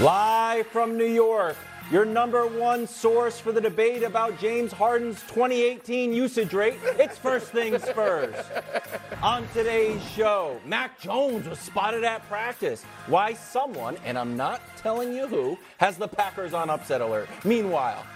Live 0.00 0.68
from 0.68 0.96
New 0.96 1.12
York, 1.12 1.56
your 1.90 2.04
number 2.04 2.46
one 2.46 2.86
source 2.86 3.40
for 3.40 3.50
the 3.50 3.60
debate 3.60 4.04
about 4.04 4.38
James 4.38 4.70
Harden's 4.70 5.20
2018 5.22 6.12
usage 6.12 6.52
rate. 6.52 6.78
It's 7.00 7.18
First 7.18 7.48
Things 7.48 7.82
First. 7.90 8.48
On 9.24 9.44
today's 9.52 10.00
show, 10.10 10.60
Mac 10.64 11.00
Jones 11.00 11.48
was 11.48 11.58
spotted 11.58 12.04
at 12.04 12.24
practice. 12.28 12.84
Why 13.08 13.34
someone, 13.34 13.96
and 14.04 14.16
I'm 14.16 14.36
not 14.36 14.60
telling 14.76 15.12
you 15.12 15.26
who, 15.26 15.58
has 15.78 15.96
the 15.96 16.06
Packers 16.06 16.54
on 16.54 16.70
upset 16.70 17.00
alert. 17.00 17.28
Meanwhile, 17.42 18.06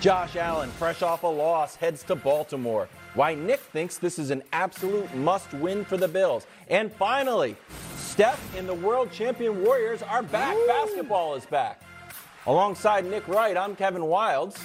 Josh 0.00 0.36
Allen, 0.36 0.70
fresh 0.70 1.02
off 1.02 1.22
a 1.22 1.26
loss, 1.26 1.76
heads 1.76 2.02
to 2.04 2.16
Baltimore. 2.16 2.88
Why 3.12 3.34
Nick 3.34 3.60
thinks 3.60 3.98
this 3.98 4.18
is 4.18 4.30
an 4.30 4.42
absolute 4.54 5.14
must 5.14 5.52
win 5.52 5.84
for 5.84 5.98
the 5.98 6.08
Bills. 6.08 6.46
And 6.68 6.90
finally, 6.90 7.56
Steph 8.20 8.58
and 8.58 8.68
the 8.68 8.74
world 8.74 9.10
champion 9.10 9.64
Warriors 9.64 10.02
are 10.02 10.22
back. 10.22 10.54
Ooh. 10.54 10.66
Basketball 10.66 11.36
is 11.36 11.46
back. 11.46 11.80
Alongside 12.46 13.06
Nick 13.06 13.26
Wright, 13.26 13.56
I'm 13.56 13.74
Kevin 13.74 14.02
Wildes. 14.02 14.58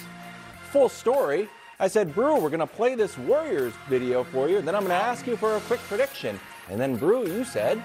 Full 0.72 0.90
story. 0.90 1.48
I 1.80 1.88
said, 1.88 2.14
Brou, 2.14 2.38
we're 2.38 2.50
going 2.50 2.60
to 2.60 2.66
play 2.66 2.94
this 2.96 3.16
Warriors 3.16 3.72
video 3.88 4.24
for 4.24 4.50
you, 4.50 4.60
then 4.60 4.74
I'm 4.74 4.82
going 4.82 4.90
to 4.90 5.02
ask 5.02 5.26
you 5.26 5.38
for 5.38 5.56
a 5.56 5.60
quick 5.60 5.80
prediction. 5.88 6.38
And 6.68 6.78
then, 6.78 6.96
Brou, 6.96 7.26
you 7.26 7.46
said, 7.46 7.82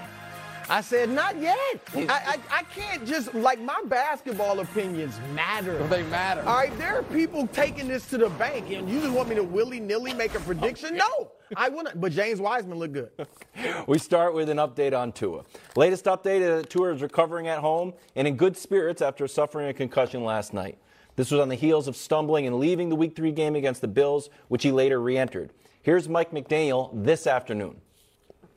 I 0.72 0.80
said, 0.80 1.10
not 1.10 1.38
yet. 1.38 1.58
I, 1.94 2.06
I, 2.08 2.38
I, 2.50 2.62
can't 2.62 3.06
just, 3.06 3.34
like, 3.34 3.60
my 3.60 3.78
basketball 3.88 4.60
opinions 4.60 5.20
matter. 5.34 5.76
Well, 5.76 5.88
they 5.88 6.02
matter. 6.04 6.40
All 6.46 6.56
right, 6.56 6.74
there 6.78 6.98
are 6.98 7.02
people 7.02 7.46
taking 7.48 7.88
this 7.88 8.08
to 8.08 8.16
the 8.16 8.30
bank, 8.30 8.70
and 8.70 8.88
you 8.88 9.00
just 9.02 9.12
want 9.12 9.28
me 9.28 9.34
to 9.34 9.44
willy 9.44 9.80
nilly 9.80 10.14
make 10.14 10.34
a 10.34 10.40
prediction? 10.40 10.96
No, 10.96 11.30
I 11.54 11.68
wouldn't. 11.68 12.00
But 12.00 12.12
James 12.12 12.40
Wiseman 12.40 12.78
looked 12.78 12.94
good. 12.94 13.10
we 13.86 13.98
start 13.98 14.32
with 14.32 14.48
an 14.48 14.56
update 14.56 14.98
on 14.98 15.12
Tua. 15.12 15.42
Latest 15.76 16.06
update 16.06 16.40
is 16.40 16.64
Tua 16.68 16.94
is 16.94 17.02
recovering 17.02 17.48
at 17.48 17.58
home 17.58 17.92
and 18.16 18.26
in 18.26 18.38
good 18.38 18.56
spirits 18.56 19.02
after 19.02 19.28
suffering 19.28 19.68
a 19.68 19.74
concussion 19.74 20.24
last 20.24 20.54
night. 20.54 20.78
This 21.16 21.30
was 21.30 21.38
on 21.38 21.50
the 21.50 21.54
heels 21.54 21.86
of 21.86 21.96
stumbling 21.96 22.46
and 22.46 22.58
leaving 22.58 22.88
the 22.88 22.96
Week 22.96 23.14
3 23.14 23.30
game 23.32 23.56
against 23.56 23.82
the 23.82 23.88
Bills, 23.88 24.30
which 24.48 24.62
he 24.62 24.72
later 24.72 25.02
re 25.02 25.18
entered. 25.18 25.52
Here's 25.82 26.08
Mike 26.08 26.30
McDaniel 26.30 26.88
this 26.94 27.26
afternoon. 27.26 27.82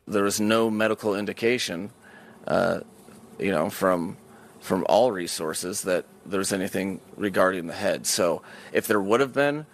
There 0.08 0.26
is 0.26 0.40
no 0.40 0.70
medical 0.70 1.14
indication 1.14 1.92
uh, 2.48 2.80
you 3.40 3.52
know, 3.52 3.70
from 3.70 4.18
from 4.62 4.86
all 4.90 5.12
resources 5.12 5.84
that 5.84 6.06
there's 6.26 6.52
anything 6.52 7.00
regarding 7.18 7.68
the 7.68 7.74
head. 7.74 8.08
So 8.08 8.42
if 8.74 8.88
there 8.88 9.00
would 9.00 9.20
have 9.20 9.32
been, 9.32 9.68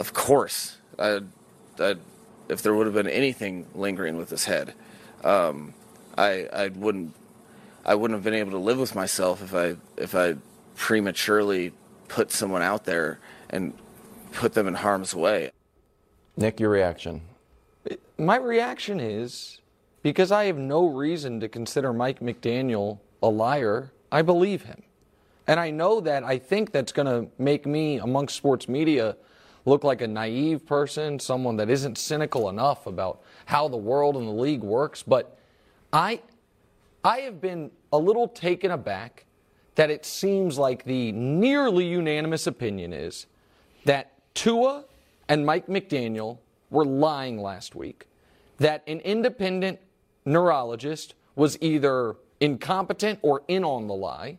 of 0.00 0.12
course, 0.12 0.78
I'd, 0.98 1.26
I'd, 1.78 1.98
if 2.48 2.60
there 2.62 2.74
would 2.74 2.86
have 2.86 2.94
been 2.94 3.08
anything 3.08 3.66
lingering 3.74 4.16
with 4.16 4.30
his 4.30 4.46
head, 4.46 4.74
um, 5.22 5.74
I 6.18 6.48
I 6.52 6.68
wouldn't 6.68 7.14
I 7.84 7.94
wouldn't 7.94 8.16
have 8.16 8.24
been 8.24 8.34
able 8.34 8.52
to 8.52 8.58
live 8.58 8.78
with 8.78 8.94
myself 8.94 9.42
if 9.42 9.54
I 9.54 9.76
if 9.96 10.14
I 10.14 10.36
prematurely 10.76 11.72
put 12.08 12.32
someone 12.32 12.62
out 12.62 12.84
there 12.84 13.18
and 13.48 13.74
put 14.32 14.54
them 14.54 14.66
in 14.66 14.74
harm's 14.74 15.14
way. 15.14 15.50
Nick, 16.36 16.58
your 16.58 16.70
reaction? 16.70 17.22
My 18.18 18.36
reaction 18.36 19.00
is 19.00 19.59
because 20.02 20.32
I 20.32 20.44
have 20.44 20.58
no 20.58 20.86
reason 20.86 21.40
to 21.40 21.48
consider 21.48 21.92
Mike 21.92 22.20
McDaniel 22.20 22.98
a 23.22 23.28
liar, 23.28 23.92
I 24.10 24.22
believe 24.22 24.62
him. 24.62 24.82
And 25.46 25.58
I 25.58 25.70
know 25.70 26.00
that 26.00 26.22
I 26.24 26.38
think 26.38 26.72
that's 26.72 26.92
going 26.92 27.06
to 27.06 27.30
make 27.38 27.66
me, 27.66 27.98
amongst 27.98 28.36
sports 28.36 28.68
media, 28.68 29.16
look 29.64 29.84
like 29.84 30.00
a 30.00 30.06
naive 30.06 30.64
person, 30.64 31.18
someone 31.18 31.56
that 31.56 31.68
isn't 31.68 31.98
cynical 31.98 32.48
enough 32.48 32.86
about 32.86 33.22
how 33.46 33.68
the 33.68 33.76
world 33.76 34.16
and 34.16 34.26
the 34.26 34.32
league 34.32 34.62
works. 34.62 35.02
But 35.02 35.38
I, 35.92 36.22
I 37.04 37.18
have 37.20 37.40
been 37.40 37.70
a 37.92 37.98
little 37.98 38.28
taken 38.28 38.70
aback 38.70 39.26
that 39.74 39.90
it 39.90 40.04
seems 40.04 40.58
like 40.58 40.84
the 40.84 41.12
nearly 41.12 41.86
unanimous 41.86 42.46
opinion 42.46 42.92
is 42.92 43.26
that 43.84 44.12
Tua 44.34 44.84
and 45.28 45.44
Mike 45.44 45.66
McDaniel 45.66 46.38
were 46.70 46.84
lying 46.84 47.40
last 47.40 47.74
week, 47.74 48.06
that 48.58 48.82
an 48.86 49.00
independent 49.00 49.80
neurologist 50.24 51.14
was 51.36 51.56
either 51.60 52.16
incompetent 52.40 53.18
or 53.22 53.42
in 53.48 53.64
on 53.64 53.86
the 53.86 53.94
lie, 53.94 54.38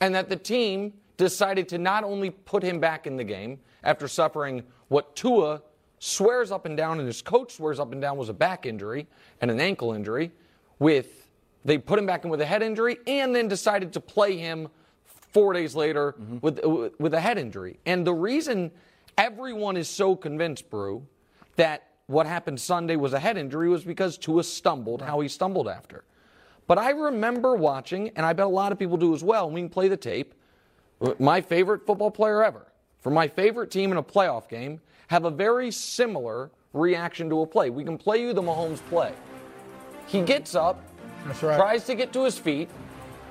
and 0.00 0.14
that 0.14 0.28
the 0.28 0.36
team 0.36 0.92
decided 1.16 1.68
to 1.68 1.78
not 1.78 2.04
only 2.04 2.30
put 2.30 2.62
him 2.62 2.78
back 2.78 3.06
in 3.06 3.16
the 3.16 3.24
game 3.24 3.58
after 3.82 4.06
suffering 4.06 4.62
what 4.88 5.16
Tua 5.16 5.62
swears 5.98 6.52
up 6.52 6.64
and 6.64 6.76
down 6.76 6.98
and 6.98 7.06
his 7.06 7.22
coach 7.22 7.56
swears 7.56 7.80
up 7.80 7.92
and 7.92 8.00
down 8.00 8.16
was 8.16 8.28
a 8.28 8.34
back 8.34 8.66
injury 8.66 9.06
and 9.40 9.50
an 9.50 9.60
ankle 9.60 9.92
injury, 9.92 10.30
with 10.78 11.28
they 11.64 11.76
put 11.76 11.98
him 11.98 12.06
back 12.06 12.24
in 12.24 12.30
with 12.30 12.40
a 12.40 12.46
head 12.46 12.62
injury 12.62 12.98
and 13.06 13.34
then 13.34 13.48
decided 13.48 13.92
to 13.92 14.00
play 14.00 14.36
him 14.36 14.68
four 15.04 15.52
days 15.52 15.74
later 15.74 16.12
mm-hmm. 16.12 16.38
with, 16.40 16.60
with 16.98 17.14
a 17.14 17.20
head 17.20 17.36
injury. 17.36 17.78
And 17.84 18.06
the 18.06 18.14
reason 18.14 18.70
everyone 19.16 19.76
is 19.76 19.88
so 19.88 20.14
convinced, 20.14 20.70
Brou, 20.70 21.04
that 21.56 21.87
what 22.08 22.26
happened 22.26 22.58
Sunday 22.58 22.96
was 22.96 23.12
a 23.12 23.20
head 23.20 23.36
injury 23.36 23.68
was 23.68 23.84
because 23.84 24.16
Tua 24.16 24.42
stumbled, 24.42 25.02
how 25.02 25.20
he 25.20 25.28
stumbled 25.28 25.68
after. 25.68 26.04
But 26.66 26.78
I 26.78 26.90
remember 26.90 27.54
watching, 27.54 28.10
and 28.16 28.24
I 28.24 28.32
bet 28.32 28.46
a 28.46 28.50
lot 28.50 28.72
of 28.72 28.78
people 28.78 28.96
do 28.96 29.14
as 29.14 29.22
well, 29.22 29.50
we 29.50 29.60
can 29.60 29.68
play 29.68 29.88
the 29.88 29.96
tape, 29.96 30.34
my 31.18 31.40
favorite 31.40 31.86
football 31.86 32.10
player 32.10 32.42
ever, 32.42 32.72
for 33.00 33.10
my 33.10 33.28
favorite 33.28 33.70
team 33.70 33.92
in 33.92 33.98
a 33.98 34.02
playoff 34.02 34.48
game, 34.48 34.80
have 35.08 35.26
a 35.26 35.30
very 35.30 35.70
similar 35.70 36.50
reaction 36.72 37.28
to 37.28 37.42
a 37.42 37.46
play. 37.46 37.68
We 37.68 37.84
can 37.84 37.98
play 37.98 38.22
you 38.22 38.32
the 38.32 38.42
Mahomes 38.42 38.80
play. 38.88 39.12
He 40.06 40.22
gets 40.22 40.54
up, 40.54 40.82
right. 41.42 41.56
tries 41.56 41.84
to 41.84 41.94
get 41.94 42.12
to 42.14 42.24
his 42.24 42.38
feet, 42.38 42.70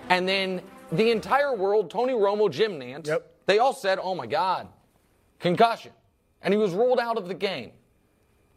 and 0.09 0.29
then 0.29 0.61
the 0.91 1.09
entire 1.09 1.55
world, 1.55 1.89
Tony 1.89 2.13
Romo, 2.13 2.49
Jim 2.49 2.79
Nantz, 2.79 3.07
yep. 3.07 3.33
they 3.47 3.57
all 3.57 3.73
said, 3.73 3.97
oh 3.99 4.13
my 4.13 4.27
God, 4.27 4.67
concussion. 5.39 5.91
And 6.43 6.53
he 6.53 6.59
was 6.59 6.73
ruled 6.73 6.99
out 6.99 7.17
of 7.17 7.27
the 7.27 7.33
game 7.33 7.71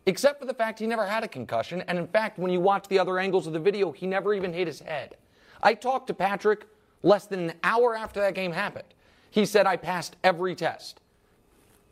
except 0.07 0.41
for 0.41 0.47
the 0.47 0.55
fact 0.55 0.79
he 0.79 0.87
never 0.87 1.07
had 1.07 1.25
a 1.25 1.29
concussion. 1.29 1.83
And 1.89 1.99
in 1.99 2.07
fact, 2.07 2.39
when 2.39 2.51
you 2.51 2.61
watch 2.61 2.89
the 2.89 2.99
other 2.99 3.19
angles 3.19 3.47
of 3.47 3.53
the 3.53 3.59
video, 3.59 3.93
he 3.93 4.07
never 4.07 4.35
even 4.35 4.53
hit 4.53 4.67
his 4.67 4.81
head. 4.81 5.17
I 5.63 5.75
talked 5.75 6.07
to 6.09 6.15
Patrick 6.15 6.67
less 7.03 7.27
than 7.27 7.51
an 7.51 7.53
hour 7.63 7.97
after 7.97 8.21
that 8.21 8.35
game 8.35 8.53
happened. 8.53 8.89
He 9.31 9.47
said, 9.47 9.67
I 9.67 9.77
passed 9.77 10.17
every 10.25 10.55
test. 10.55 11.01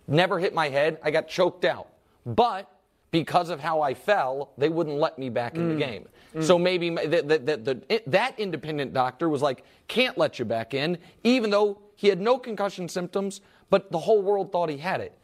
Never 0.06 0.38
hit 0.38 0.54
my 0.54 0.68
head. 0.68 0.98
I 1.02 1.10
got 1.10 1.28
choked 1.28 1.64
out. 1.64 1.88
But 2.24 2.70
because 3.10 3.50
of 3.50 3.60
how 3.60 3.80
I 3.80 3.94
fell, 3.94 4.50
they 4.58 4.68
wouldn't 4.68 4.96
let 4.96 5.18
me 5.18 5.28
back 5.28 5.54
in 5.54 5.68
the 5.68 5.74
mm. 5.74 5.78
game. 5.78 6.08
Mm. 6.34 6.44
So 6.44 6.58
maybe 6.58 6.90
the, 6.90 7.22
the, 7.22 7.56
the, 7.56 8.02
that 8.06 8.38
independent 8.38 8.92
doctor 8.92 9.28
was 9.28 9.42
like, 9.42 9.64
can't 9.86 10.18
let 10.18 10.38
you 10.38 10.44
back 10.44 10.74
in, 10.74 10.98
even 11.24 11.50
though 11.50 11.78
he 11.96 12.08
had 12.08 12.20
no 12.20 12.38
concussion 12.38 12.88
symptoms, 12.88 13.40
but 13.70 13.90
the 13.90 13.98
whole 13.98 14.22
world 14.22 14.52
thought 14.52 14.68
he 14.68 14.76
had 14.76 15.00
it. 15.00 15.17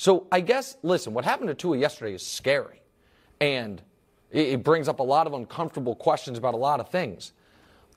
So 0.00 0.26
I 0.32 0.40
guess, 0.40 0.78
listen, 0.82 1.12
what 1.12 1.26
happened 1.26 1.48
to 1.48 1.54
Tua 1.54 1.76
yesterday 1.76 2.14
is 2.14 2.26
scary. 2.26 2.80
And 3.38 3.82
it 4.30 4.64
brings 4.64 4.88
up 4.88 4.98
a 4.98 5.02
lot 5.02 5.26
of 5.26 5.34
uncomfortable 5.34 5.94
questions 5.94 6.38
about 6.38 6.54
a 6.54 6.56
lot 6.56 6.80
of 6.80 6.88
things. 6.88 7.34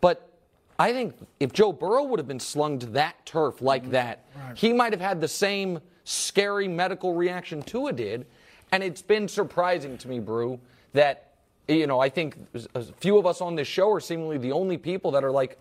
But 0.02 0.30
I 0.78 0.92
think 0.92 1.16
if 1.40 1.54
Joe 1.54 1.72
Burrow 1.72 2.04
would 2.04 2.20
have 2.20 2.28
been 2.28 2.42
slung 2.42 2.78
to 2.80 2.88
that 2.88 3.26
turf 3.26 3.62
like 3.62 3.84
mm-hmm. 3.84 3.92
that, 3.92 4.26
right. 4.36 4.58
he 4.58 4.74
might 4.74 4.92
have 4.92 5.00
had 5.00 5.22
the 5.22 5.30
same 5.30 5.80
scary 6.04 6.68
medical 6.68 7.14
reaction 7.14 7.64
Tua 7.64 7.94
did. 7.94 8.26
And 8.74 8.84
it's 8.84 9.02
been 9.02 9.30
surprising 9.30 9.98
to 10.00 10.10
me, 10.10 10.20
Brou, 10.20 10.60
that, 10.92 11.36
you 11.70 11.88
know, 11.88 12.02
I 12.02 12.10
think 12.10 12.36
a 12.76 12.84
few 12.84 13.18
of 13.18 13.26
us 13.26 13.40
on 13.40 13.56
this 13.56 13.70
show 13.70 13.90
are 13.90 14.02
seemingly 14.02 14.38
the 14.38 14.52
only 14.52 14.78
people 14.78 15.12
that 15.12 15.24
are 15.24 15.32
like, 15.32 15.58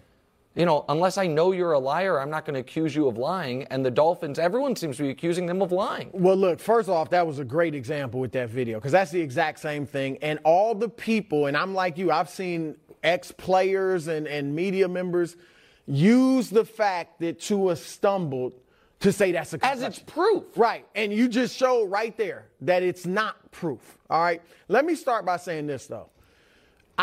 you 0.55 0.67
know, 0.67 0.85
unless 0.89 1.17
I 1.17 1.27
know 1.27 1.53
you're 1.53 1.73
a 1.73 1.79
liar, 1.79 2.21
I'm 2.21 2.29
not 2.29 2.45
going 2.45 2.55
to 2.55 2.61
accuse 2.61 2.95
you 2.95 3.09
of 3.09 3.17
lying. 3.17 3.65
And 3.65 3.85
the 3.85 3.91
Dolphins, 3.91 4.39
everyone 4.39 4.77
seems 4.77 4.99
to 4.99 5.05
be 5.05 5.09
accusing 5.11 5.47
them 5.47 5.63
of 5.63 5.73
lying. 5.73 6.11
Well, 6.13 6.37
look, 6.37 6.61
first 6.61 6.89
off, 6.89 7.11
that 7.11 7.27
was 7.27 7.39
a 7.39 7.45
great 7.45 7.75
example 7.75 8.21
with 8.21 8.33
that 8.33 8.51
video 8.51 8.79
because 8.79 8.93
that's 8.93 9.11
the 9.11 9.21
exact 9.21 9.61
same 9.61 9.87
thing. 9.87 10.19
And 10.21 10.39
all 10.45 10.75
the 10.75 10.89
people, 10.89 11.47
and 11.47 11.57
I'm 11.57 11.75
like 11.75 11.97
you, 11.97 12.11
I've 12.11 12.29
seen 12.29 12.77
ex 13.03 13.33
players 13.33 14.09
and, 14.09 14.27
and 14.27 14.55
media 14.55 14.89
members 14.89 15.37
use 15.87 16.51
the 16.51 16.65
fact 16.65 17.21
that 17.21 17.41
Tua 17.41 17.77
stumbled 17.77 18.53
to 19.01 19.11
say 19.11 19.33
that's 19.33 19.53
a 19.55 19.65
As 19.65 19.83
it's 19.83 19.99
proof. 19.99 20.45
Right. 20.57 20.87
And 20.95 21.13
you 21.13 21.29
just 21.29 21.57
showed 21.57 21.87
right 21.87 22.17
there 22.17 22.47
that 22.61 22.83
it's 22.83 23.07
not 23.07 23.51
proof. 23.51 23.99
All 24.09 24.21
right. 24.21 24.43
Let 24.69 24.85
me 24.85 24.95
start 24.95 25.25
by 25.25 25.39
saying 25.39 25.67
this, 25.67 25.87
though. 25.87 26.11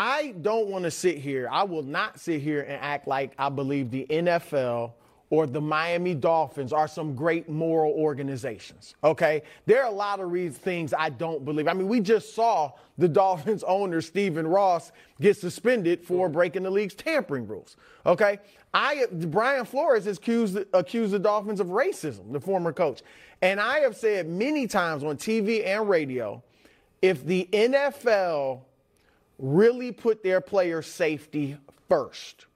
I 0.02 0.32
don't 0.40 0.68
want 0.68 0.84
to 0.84 0.90
sit 0.90 1.18
here. 1.18 1.46
I 1.52 1.62
will 1.62 1.82
not 1.82 2.18
sit 2.18 2.40
here 2.40 2.62
and 2.62 2.80
act 2.80 3.06
like 3.06 3.34
I 3.38 3.50
believe 3.50 3.90
the 3.90 4.06
NFL 4.08 4.92
or 5.28 5.46
the 5.46 5.60
Miami 5.60 6.14
Dolphins 6.14 6.72
are 6.72 6.88
some 6.88 7.14
great 7.14 7.50
moral 7.50 7.92
organizations. 7.92 8.94
Okay? 9.04 9.42
There 9.66 9.82
are 9.82 9.90
a 9.90 9.94
lot 9.94 10.18
of 10.18 10.56
things 10.56 10.94
I 10.96 11.10
don't 11.10 11.44
believe. 11.44 11.68
I 11.68 11.74
mean, 11.74 11.86
we 11.86 12.00
just 12.00 12.34
saw 12.34 12.72
the 12.96 13.08
Dolphins 13.08 13.62
owner, 13.68 14.00
Stephen 14.00 14.46
Ross, 14.46 14.90
get 15.20 15.36
suspended 15.36 16.02
for 16.02 16.28
mm-hmm. 16.28 16.32
breaking 16.32 16.62
the 16.62 16.70
league's 16.70 16.94
tampering 16.94 17.46
rules. 17.46 17.76
Okay? 18.06 18.38
I 18.72 19.04
Brian 19.12 19.66
Flores 19.66 20.06
has 20.06 20.16
accused, 20.16 20.58
accused 20.72 21.12
the 21.12 21.18
Dolphins 21.18 21.60
of 21.60 21.66
racism, 21.66 22.32
the 22.32 22.40
former 22.40 22.72
coach. 22.72 23.02
And 23.42 23.60
I 23.60 23.80
have 23.80 23.98
said 23.98 24.30
many 24.30 24.66
times 24.66 25.04
on 25.04 25.18
TV 25.18 25.66
and 25.66 25.90
radio 25.90 26.42
if 27.02 27.26
the 27.26 27.46
NFL 27.52 28.62
really 29.40 29.92
put 29.92 30.22
their 30.22 30.40
player 30.40 30.82
safety 30.82 31.56
first. 31.88 32.46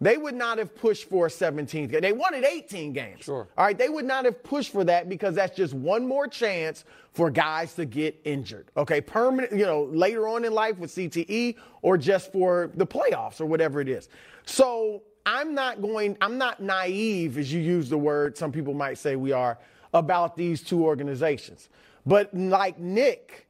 They 0.00 0.16
would 0.16 0.36
not 0.36 0.58
have 0.58 0.76
pushed 0.76 1.08
for 1.08 1.26
a 1.26 1.28
17th 1.28 1.90
game. 1.90 2.00
They 2.00 2.12
wanted 2.12 2.44
18 2.44 2.92
games. 2.92 3.24
Sure. 3.24 3.48
All 3.58 3.64
right. 3.64 3.76
They 3.76 3.88
would 3.88 4.04
not 4.04 4.24
have 4.26 4.44
pushed 4.44 4.70
for 4.70 4.84
that 4.84 5.08
because 5.08 5.34
that's 5.34 5.56
just 5.56 5.74
one 5.74 6.06
more 6.06 6.28
chance 6.28 6.84
for 7.12 7.30
guys 7.30 7.74
to 7.74 7.84
get 7.84 8.18
injured. 8.24 8.70
Okay. 8.76 9.00
Permanent, 9.00 9.52
you 9.52 9.66
know, 9.66 9.84
later 9.84 10.28
on 10.28 10.44
in 10.44 10.52
life 10.52 10.78
with 10.78 10.94
CTE 10.94 11.56
or 11.82 11.98
just 11.98 12.30
for 12.30 12.70
the 12.74 12.86
playoffs 12.86 13.40
or 13.40 13.46
whatever 13.46 13.80
it 13.80 13.88
is. 13.88 14.08
So 14.46 15.02
I'm 15.26 15.52
not 15.52 15.82
going, 15.82 16.16
I'm 16.20 16.38
not 16.38 16.62
naive, 16.62 17.36
as 17.36 17.52
you 17.52 17.60
use 17.60 17.90
the 17.90 17.98
word, 17.98 18.38
some 18.38 18.52
people 18.52 18.74
might 18.74 18.98
say 18.98 19.16
we 19.16 19.32
are, 19.32 19.58
about 19.92 20.36
these 20.36 20.62
two 20.62 20.84
organizations. 20.84 21.70
But 22.06 22.32
like 22.34 22.78
Nick, 22.78 23.48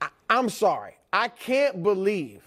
I, 0.00 0.08
I'm 0.28 0.48
sorry. 0.48 0.97
I 1.12 1.28
can't 1.28 1.82
believe 1.82 2.42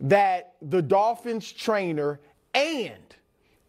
that 0.00 0.54
the 0.62 0.82
Dolphins 0.82 1.50
trainer 1.52 2.20
and 2.54 2.94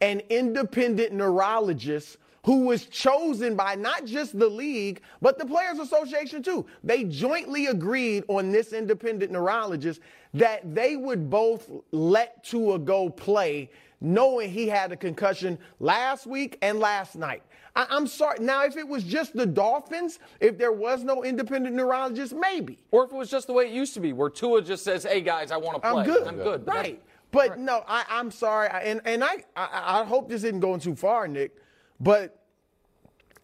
an 0.01 0.21
independent 0.29 1.13
neurologist 1.13 2.17
who 2.45 2.65
was 2.65 2.85
chosen 2.85 3.55
by 3.55 3.75
not 3.75 4.05
just 4.05 4.37
the 4.37 4.47
league, 4.47 5.01
but 5.21 5.37
the 5.37 5.45
Players 5.45 5.79
Association 5.79 6.41
too. 6.41 6.65
They 6.83 7.03
jointly 7.03 7.67
agreed 7.67 8.23
on 8.27 8.51
this 8.51 8.71
independent 8.71 9.31
neurologist 9.31 9.99
that 10.33 10.73
they 10.73 10.95
would 10.95 11.29
both 11.29 11.69
let 11.91 12.43
Tua 12.43 12.79
go 12.79 13.09
play, 13.09 13.69
knowing 13.99 14.49
he 14.49 14.67
had 14.67 14.91
a 14.91 14.95
concussion 14.95 15.59
last 15.79 16.25
week 16.25 16.57
and 16.61 16.79
last 16.79 17.15
night. 17.15 17.43
I, 17.75 17.86
am 17.95 18.07
sorry. 18.07 18.39
Now, 18.39 18.66
if 18.66 18.77
it 18.77 18.88
was 18.88 19.04
just 19.04 19.36
the 19.36 19.45
Dolphins, 19.45 20.19
if 20.39 20.57
there 20.57 20.71
was 20.71 21.04
no 21.04 21.24
independent 21.24 21.75
neurologist, 21.75 22.33
maybe. 22.33 22.80
Or 22.92 23.06
if 23.06 23.12
it 23.12 23.16
was 23.16 23.30
just 23.30 23.48
the 23.48 23.54
way 23.54 23.66
it 23.66 23.71
used 23.71 23.94
to 23.95 24.00
be, 24.00 24.13
where 24.13 24.30
Tua 24.30 24.62
just 24.62 24.83
says, 24.83 25.04
"Hey 25.04 25.21
guys, 25.21 25.51
I 25.51 25.57
want 25.57 25.75
to 25.75 25.81
play. 25.81 26.01
I'm 26.01 26.06
good. 26.06 26.27
I'm 26.27 26.38
good." 26.38 26.68
Right. 26.68 27.01
But 27.31 27.51
right. 27.51 27.60
no, 27.60 27.83
I, 27.88 28.06
am 28.10 28.31
sorry, 28.31 28.69
and 28.71 29.01
and 29.06 29.24
I, 29.24 29.44
I 29.56 30.01
I 30.01 30.04
hope 30.04 30.30
this 30.30 30.44
isn't 30.44 30.60
going 30.60 30.80
too 30.80 30.95
far, 30.95 31.27
Nick. 31.27 31.56
But 32.00 32.39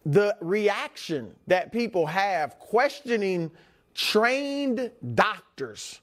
the 0.04 0.36
reaction 0.40 1.34
that 1.46 1.72
people 1.72 2.06
have 2.06 2.58
questioning 2.58 3.50
trained 3.94 4.90
doctors, 5.14 6.00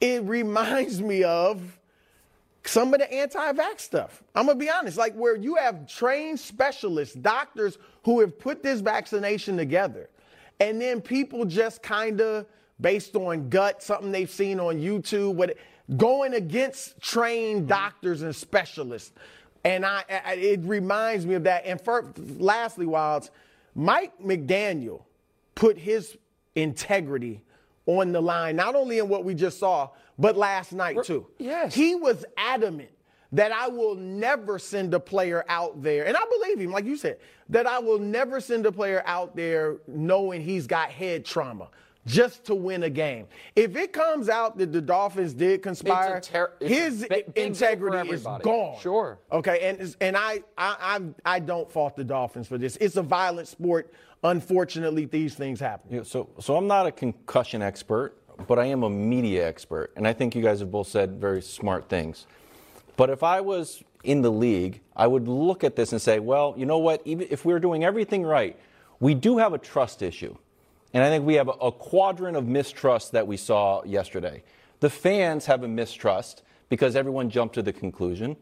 it 0.00 0.22
reminds 0.24 1.02
me 1.02 1.22
of 1.24 1.78
some 2.66 2.92
of 2.94 3.00
the 3.00 3.12
anti-vax 3.12 3.80
stuff. 3.80 4.22
I'm 4.34 4.46
gonna 4.46 4.58
be 4.58 4.70
honest, 4.70 4.96
like 4.96 5.14
where 5.14 5.36
you 5.36 5.56
have 5.56 5.86
trained 5.86 6.38
specialists, 6.40 7.14
doctors 7.14 7.78
who 8.04 8.20
have 8.20 8.38
put 8.38 8.62
this 8.62 8.80
vaccination 8.80 9.56
together, 9.56 10.08
and 10.60 10.80
then 10.80 11.00
people 11.00 11.44
just 11.44 11.82
kind 11.82 12.20
of 12.20 12.46
based 12.80 13.16
on 13.16 13.48
gut, 13.48 13.82
something 13.82 14.12
they've 14.12 14.30
seen 14.30 14.60
on 14.60 14.78
YouTube, 14.78 15.34
what 15.34 15.56
going 15.96 16.34
against 16.34 17.00
trained 17.00 17.60
mm-hmm. 17.60 17.68
doctors 17.68 18.22
and 18.22 18.34
specialists. 18.34 19.12
And 19.64 19.84
I, 19.84 20.04
I 20.08 20.34
it 20.34 20.60
reminds 20.62 21.26
me 21.26 21.34
of 21.34 21.44
that. 21.44 21.64
And 21.66 21.80
for, 21.80 22.12
lastly, 22.38 22.86
Wildes, 22.86 23.30
Mike 23.74 24.12
McDaniel 24.22 25.02
put 25.54 25.78
his 25.78 26.16
integrity 26.54 27.42
on 27.86 28.12
the 28.12 28.20
line, 28.20 28.56
not 28.56 28.74
only 28.74 28.98
in 28.98 29.08
what 29.08 29.24
we 29.24 29.34
just 29.34 29.58
saw, 29.58 29.90
but 30.18 30.36
last 30.36 30.72
night 30.72 31.02
too. 31.04 31.26
Yes. 31.38 31.74
He 31.74 31.94
was 31.94 32.24
adamant 32.36 32.90
that 33.32 33.52
I 33.52 33.68
will 33.68 33.96
never 33.96 34.58
send 34.58 34.94
a 34.94 35.00
player 35.00 35.44
out 35.48 35.82
there, 35.82 36.06
and 36.06 36.16
I 36.16 36.22
believe 36.30 36.60
him, 36.60 36.70
like 36.70 36.84
you 36.84 36.96
said, 36.96 37.18
that 37.48 37.66
I 37.66 37.78
will 37.78 37.98
never 37.98 38.40
send 38.40 38.66
a 38.66 38.72
player 38.72 39.02
out 39.04 39.36
there 39.36 39.78
knowing 39.86 40.40
he's 40.40 40.66
got 40.66 40.90
head 40.90 41.24
trauma 41.24 41.68
just 42.06 42.44
to 42.44 42.54
win 42.54 42.84
a 42.84 42.90
game. 42.90 43.26
If 43.56 43.76
it 43.76 43.92
comes 43.92 44.28
out 44.28 44.56
that 44.58 44.72
the 44.72 44.80
Dolphins 44.80 45.34
did 45.34 45.62
conspire, 45.62 46.20
ter- 46.20 46.52
his 46.60 47.02
integrity 47.34 48.10
is 48.10 48.22
gone. 48.22 48.78
Sure. 48.80 49.18
Okay, 49.32 49.60
and 49.68 49.96
and 50.00 50.16
I, 50.16 50.42
I 50.56 51.00
I 51.24 51.34
I 51.36 51.38
don't 51.40 51.70
fault 51.70 51.96
the 51.96 52.04
Dolphins 52.04 52.46
for 52.46 52.58
this. 52.58 52.76
It's 52.80 52.96
a 52.96 53.02
violent 53.02 53.48
sport. 53.48 53.92
Unfortunately, 54.22 55.04
these 55.04 55.34
things 55.34 55.60
happen. 55.60 55.94
Yeah, 55.94 56.02
so 56.04 56.30
so 56.40 56.56
I'm 56.56 56.66
not 56.66 56.86
a 56.86 56.92
concussion 56.92 57.60
expert 57.60 58.16
but 58.46 58.58
I 58.58 58.66
am 58.66 58.82
a 58.82 58.90
media 58.90 59.46
expert, 59.46 59.92
and 59.96 60.06
I 60.06 60.12
think 60.12 60.34
you 60.34 60.42
guys 60.42 60.60
have 60.60 60.70
both 60.70 60.88
said 60.88 61.20
very 61.20 61.42
smart 61.42 61.88
things. 61.88 62.26
But 62.96 63.10
if 63.10 63.22
I 63.22 63.40
was 63.40 63.82
in 64.04 64.22
the 64.22 64.30
league, 64.30 64.80
I 64.94 65.06
would 65.06 65.28
look 65.28 65.64
at 65.64 65.76
this 65.76 65.92
and 65.92 66.00
say, 66.00 66.18
well, 66.18 66.54
you 66.56 66.66
know 66.66 66.78
what? 66.78 67.02
Even 67.04 67.26
if 67.30 67.44
we're 67.44 67.58
doing 67.58 67.84
everything 67.84 68.22
right, 68.22 68.58
we 69.00 69.14
do 69.14 69.38
have 69.38 69.52
a 69.52 69.58
trust 69.58 70.02
issue. 70.02 70.36
And 70.94 71.02
I 71.02 71.08
think 71.08 71.26
we 71.26 71.34
have 71.34 71.48
a, 71.48 71.52
a 71.52 71.72
quadrant 71.72 72.36
of 72.36 72.46
mistrust 72.46 73.12
that 73.12 73.26
we 73.26 73.36
saw 73.36 73.84
yesterday. 73.84 74.42
The 74.80 74.90
fans 74.90 75.46
have 75.46 75.62
a 75.62 75.68
mistrust 75.68 76.42
because 76.68 76.96
everyone 76.96 77.30
jumped 77.30 77.54
to 77.56 77.62
the 77.62 77.72
conclusion 77.72 78.36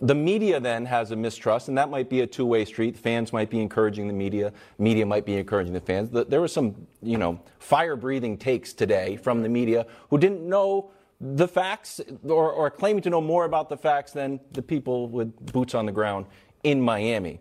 the 0.00 0.14
media 0.14 0.60
then 0.60 0.86
has 0.86 1.10
a 1.10 1.16
mistrust, 1.16 1.68
and 1.68 1.78
that 1.78 1.90
might 1.90 2.10
be 2.10 2.20
a 2.20 2.26
two-way 2.26 2.64
street. 2.64 2.96
Fans 2.96 3.32
might 3.32 3.50
be 3.50 3.60
encouraging 3.60 4.06
the 4.08 4.14
media, 4.14 4.52
media 4.78 5.06
might 5.06 5.24
be 5.24 5.36
encouraging 5.36 5.72
the 5.72 5.80
fans. 5.80 6.10
There 6.10 6.40
were 6.40 6.48
some, 6.48 6.86
you 7.02 7.18
know, 7.18 7.40
fire-breathing 7.58 8.38
takes 8.38 8.72
today 8.72 9.16
from 9.16 9.42
the 9.42 9.48
media 9.48 9.86
who 10.10 10.18
didn't 10.18 10.46
know 10.48 10.90
the 11.20 11.48
facts 11.48 12.00
or, 12.24 12.50
or 12.50 12.70
claiming 12.70 13.02
to 13.02 13.10
know 13.10 13.20
more 13.20 13.44
about 13.44 13.68
the 13.68 13.76
facts 13.76 14.12
than 14.12 14.40
the 14.52 14.62
people 14.62 15.08
with 15.08 15.34
boots 15.52 15.74
on 15.74 15.86
the 15.86 15.92
ground 15.92 16.26
in 16.64 16.80
Miami. 16.80 17.40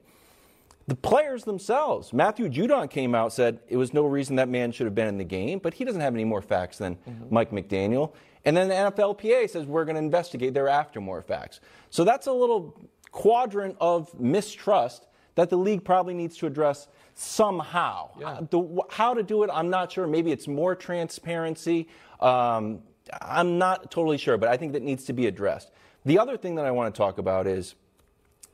The 0.87 0.95
players 0.95 1.45
themselves, 1.45 2.11
Matthew 2.11 2.49
Judon 2.49 2.89
came 2.89 3.15
out 3.15 3.31
said 3.31 3.59
it 3.69 3.77
was 3.77 3.93
no 3.93 4.05
reason 4.05 4.35
that 4.35 4.49
man 4.49 4.71
should 4.71 4.85
have 4.85 4.95
been 4.95 5.07
in 5.07 5.17
the 5.17 5.23
game, 5.23 5.59
but 5.59 5.73
he 5.73 5.85
doesn't 5.85 6.01
have 6.01 6.13
any 6.13 6.25
more 6.25 6.41
facts 6.41 6.77
than 6.77 6.95
mm-hmm. 6.95 7.33
Mike 7.33 7.51
McDaniel. 7.51 8.13
And 8.45 8.57
then 8.57 8.67
the 8.67 8.73
NFLPA 8.73 9.49
says 9.49 9.65
we're 9.65 9.85
going 9.85 9.95
to 9.95 10.01
investigate 10.01 10.53
thereafter 10.53 10.99
more 10.99 11.21
facts. 11.21 11.59
So 11.89 12.03
that's 12.03 12.27
a 12.27 12.33
little 12.33 12.77
quadrant 13.11 13.77
of 13.79 14.19
mistrust 14.19 15.07
that 15.35 15.49
the 15.49 15.57
league 15.57 15.83
probably 15.83 16.13
needs 16.13 16.37
to 16.37 16.47
address 16.47 16.87
somehow. 17.15 18.09
Yeah. 18.19 18.27
Uh, 18.27 18.41
the, 18.49 18.81
how 18.89 19.13
to 19.13 19.23
do 19.23 19.43
it, 19.43 19.49
I'm 19.53 19.69
not 19.69 19.91
sure. 19.91 20.07
Maybe 20.07 20.31
it's 20.31 20.47
more 20.47 20.75
transparency. 20.75 21.87
Um, 22.19 22.79
I'm 23.21 23.57
not 23.57 23.91
totally 23.91 24.17
sure, 24.17 24.37
but 24.37 24.49
I 24.49 24.57
think 24.57 24.73
that 24.73 24.83
needs 24.83 25.05
to 25.05 25.13
be 25.13 25.27
addressed. 25.27 25.71
The 26.05 26.19
other 26.19 26.37
thing 26.37 26.55
that 26.55 26.65
I 26.65 26.71
want 26.71 26.93
to 26.93 26.97
talk 26.97 27.17
about 27.17 27.47
is, 27.47 27.75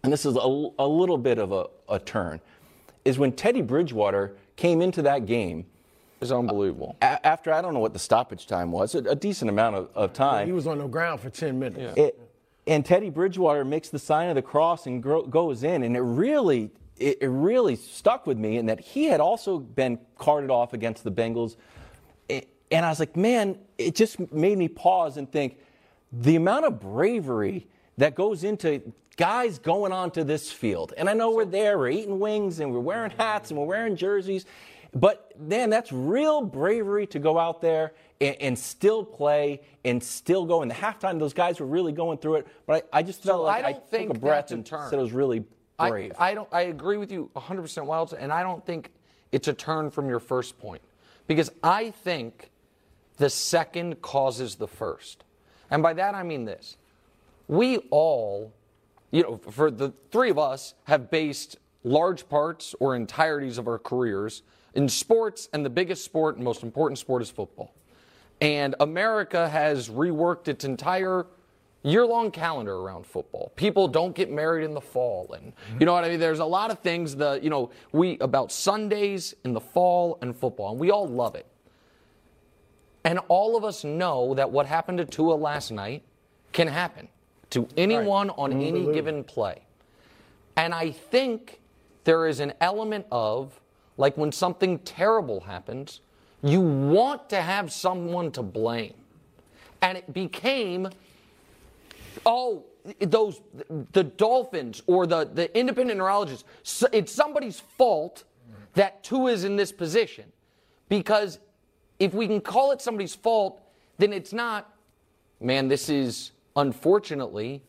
and 0.03 0.13
this 0.13 0.25
is 0.25 0.35
a, 0.35 0.69
a 0.79 0.87
little 0.87 1.17
bit 1.17 1.39
of 1.39 1.51
a, 1.51 1.67
a 1.89 1.99
turn, 1.99 2.39
is 3.05 3.17
when 3.17 3.31
Teddy 3.31 3.61
Bridgewater 3.61 4.35
came 4.55 4.81
into 4.81 5.01
that 5.01 5.25
game 5.25 5.65
is 6.21 6.31
unbelievable. 6.31 6.95
A- 7.01 7.25
after 7.25 7.53
I 7.53 7.61
don't 7.61 7.73
know 7.73 7.79
what 7.79 7.93
the 7.93 7.99
stoppage 7.99 8.47
time 8.47 8.71
was, 8.71 8.95
a, 8.95 8.99
a 8.99 9.15
decent 9.15 9.49
amount 9.49 9.75
of, 9.75 9.89
of 9.95 10.13
time. 10.13 10.47
He 10.47 10.53
was 10.53 10.67
on 10.67 10.77
the 10.77 10.87
ground 10.87 11.21
for 11.21 11.29
10 11.29 11.59
minutes. 11.59 11.97
Yeah. 11.97 12.05
It, 12.05 12.19
and 12.67 12.85
Teddy 12.85 13.09
Bridgewater 13.09 13.65
makes 13.65 13.89
the 13.89 13.99
sign 13.99 14.29
of 14.29 14.35
the 14.35 14.41
cross 14.41 14.85
and 14.85 15.01
gro- 15.01 15.25
goes 15.25 15.63
in, 15.63 15.83
and 15.83 15.95
it 15.95 16.01
really, 16.01 16.71
it, 16.97 17.19
it, 17.21 17.27
really 17.27 17.75
stuck 17.75 18.27
with 18.27 18.37
me 18.37 18.57
in 18.57 18.67
that 18.67 18.79
he 18.79 19.05
had 19.05 19.19
also 19.19 19.57
been 19.57 19.97
carted 20.17 20.51
off 20.51 20.73
against 20.73 21.03
the 21.03 21.11
Bengals, 21.11 21.55
and 22.71 22.85
I 22.85 22.89
was 22.89 22.99
like, 22.99 23.15
man, 23.15 23.57
it 23.77 23.95
just 23.95 24.31
made 24.31 24.57
me 24.57 24.67
pause 24.67 25.17
and 25.17 25.31
think, 25.31 25.57
the 26.11 26.35
amount 26.35 26.65
of 26.65 26.79
bravery 26.79 27.67
that 27.97 28.15
goes 28.15 28.43
into 28.43 28.93
guys 29.17 29.59
going 29.59 29.91
onto 29.91 30.23
this 30.23 30.51
field. 30.51 30.93
And 30.97 31.09
I 31.09 31.13
know 31.13 31.31
we're 31.31 31.45
there, 31.45 31.77
we're 31.77 31.89
eating 31.89 32.19
wings, 32.19 32.59
and 32.59 32.71
we're 32.73 32.79
wearing 32.79 33.11
hats, 33.11 33.49
and 33.49 33.59
we're 33.59 33.65
wearing 33.65 33.95
jerseys, 33.95 34.45
But 34.93 35.39
man, 35.39 35.69
that's 35.69 35.91
real 35.91 36.41
bravery 36.41 37.05
to 37.07 37.19
go 37.19 37.37
out 37.37 37.61
there 37.61 37.93
and, 38.19 38.35
and 38.39 38.59
still 38.59 39.03
play 39.03 39.61
and 39.85 40.03
still 40.03 40.45
go. 40.45 40.61
In 40.61 40.67
the 40.67 40.75
halftime, 40.75 41.19
those 41.19 41.33
guys 41.33 41.59
were 41.59 41.65
really 41.65 41.91
going 41.91 42.17
through 42.17 42.35
it. 42.35 42.47
But 42.65 42.89
I, 42.91 42.99
I 42.99 43.03
just 43.03 43.23
felt 43.23 43.39
So 43.39 43.43
like 43.43 43.63
I 43.63 43.69
I, 43.69 43.73
took 43.73 43.89
think 43.89 44.11
a 44.11 44.19
breath 44.19 44.51
a 44.51 44.55
and 44.55 44.65
turn. 44.65 44.89
said 44.89 44.99
it 44.99 45.01
was 45.01 45.13
really 45.13 45.43
I, 45.77 45.89
brave. 45.89 46.13
I 46.17 46.33
don't. 46.33 46.49
I 46.51 46.61
agree 46.63 46.97
with 46.97 47.11
you 47.11 47.29
100% 47.35 47.61
Wildes, 47.85 48.13
and 48.17 48.31
I 48.31 48.43
don't 48.43 48.65
think 48.65 48.91
it's 49.31 49.47
a 49.47 49.53
turn 49.53 49.89
from 49.89 50.09
your 50.09 50.19
first 50.19 50.57
point, 50.59 50.81
because 51.27 51.51
I 51.63 51.91
think 51.91 52.49
the 53.17 53.29
second 53.29 54.01
causes 54.01 54.55
the 54.55 54.67
first, 54.67 55.23
and 55.71 55.81
by 55.83 55.93
that 55.93 56.15
I 56.15 56.23
mean 56.23 56.45
this: 56.45 56.77
we 57.47 57.77
all, 57.91 58.53
you 59.11 59.23
know, 59.23 59.37
for 59.37 59.71
the 59.71 59.93
three 60.11 60.29
of 60.29 60.37
us, 60.37 60.73
have 60.85 61.09
based 61.09 61.57
large 61.83 62.27
parts 62.27 62.75
or 62.81 62.95
entireties 62.95 63.57
of 63.57 63.67
our 63.67 63.79
careers 63.79 64.41
in 64.73 64.87
sports, 64.87 65.49
and 65.53 65.65
the 65.65 65.69
biggest 65.69 66.05
sport 66.05 66.35
and 66.35 66.43
most 66.43 66.63
important 66.63 66.99
sport 66.99 67.21
is 67.21 67.29
football. 67.29 67.73
And 68.41 68.75
America 68.79 69.49
has 69.49 69.89
reworked 69.89 70.47
its 70.47 70.63
entire 70.63 71.25
year 71.83 72.05
long 72.05 72.31
calendar 72.31 72.75
around 72.75 73.05
football. 73.05 73.51
People 73.55 73.87
don't 73.87 74.15
get 74.15 74.29
married 74.31 74.65
in 74.65 74.73
the 74.73 74.81
fall. 74.81 75.33
And 75.33 75.53
mm-hmm. 75.55 75.79
you 75.79 75.85
know 75.85 75.93
what 75.93 76.03
I 76.03 76.09
mean? 76.09 76.19
There's 76.19 76.39
a 76.39 76.45
lot 76.45 76.71
of 76.71 76.79
things 76.79 77.15
that, 77.17 77.43
you 77.43 77.49
know, 77.49 77.71
we 77.91 78.17
about 78.19 78.51
Sundays 78.51 79.33
in 79.43 79.53
the 79.53 79.61
fall 79.61 80.17
and 80.21 80.35
football, 80.35 80.71
and 80.71 80.79
we 80.79 80.91
all 80.91 81.07
love 81.07 81.35
it. 81.35 81.45
And 83.03 83.19
all 83.29 83.55
of 83.55 83.63
us 83.63 83.83
know 83.83 84.33
that 84.33 84.51
what 84.51 84.65
happened 84.65 84.97
to 84.97 85.05
Tua 85.05 85.33
last 85.33 85.71
night 85.71 86.03
can 86.51 86.67
happen 86.67 87.07
to 87.51 87.67
anyone 87.77 88.29
on 88.31 88.53
any 88.61 88.91
given 88.93 89.23
play. 89.23 89.63
And 90.57 90.73
I 90.73 90.91
think 90.91 91.61
there 92.03 92.27
is 92.27 92.41
an 92.41 92.53
element 92.59 93.05
of, 93.11 93.59
like 93.99 94.15
when 94.15 94.31
something 94.31 94.79
terrible 94.79 95.41
happens, 95.41 95.99
you 96.41 96.61
want 96.61 97.29
to 97.29 97.41
have 97.41 97.69
someone 97.69 98.31
to 98.31 98.41
blame. 98.41 98.93
And 99.81 99.97
it 99.97 100.13
became, 100.13 100.87
oh, 102.25 102.63
those, 103.01 103.41
the 103.91 104.05
Dolphins 104.05 104.81
or 104.87 105.05
the, 105.05 105.25
the 105.25 105.55
independent 105.57 105.99
neurologists, 105.99 106.45
so 106.63 106.87
it's 106.93 107.11
somebody's 107.11 107.59
fault 107.59 108.23
that 108.73 109.03
Tua 109.03 109.33
is 109.33 109.43
in 109.43 109.57
this 109.57 109.73
position. 109.73 110.31
Because 110.87 111.39
if 111.99 112.13
we 112.13 112.25
can 112.25 112.39
call 112.39 112.71
it 112.71 112.81
somebody's 112.81 113.13
fault, 113.13 113.61
then 113.97 114.13
it's 114.13 114.31
not, 114.31 114.73
man, 115.41 115.67
this 115.67 115.89
is 115.89 116.31
unfortunately 116.55 117.61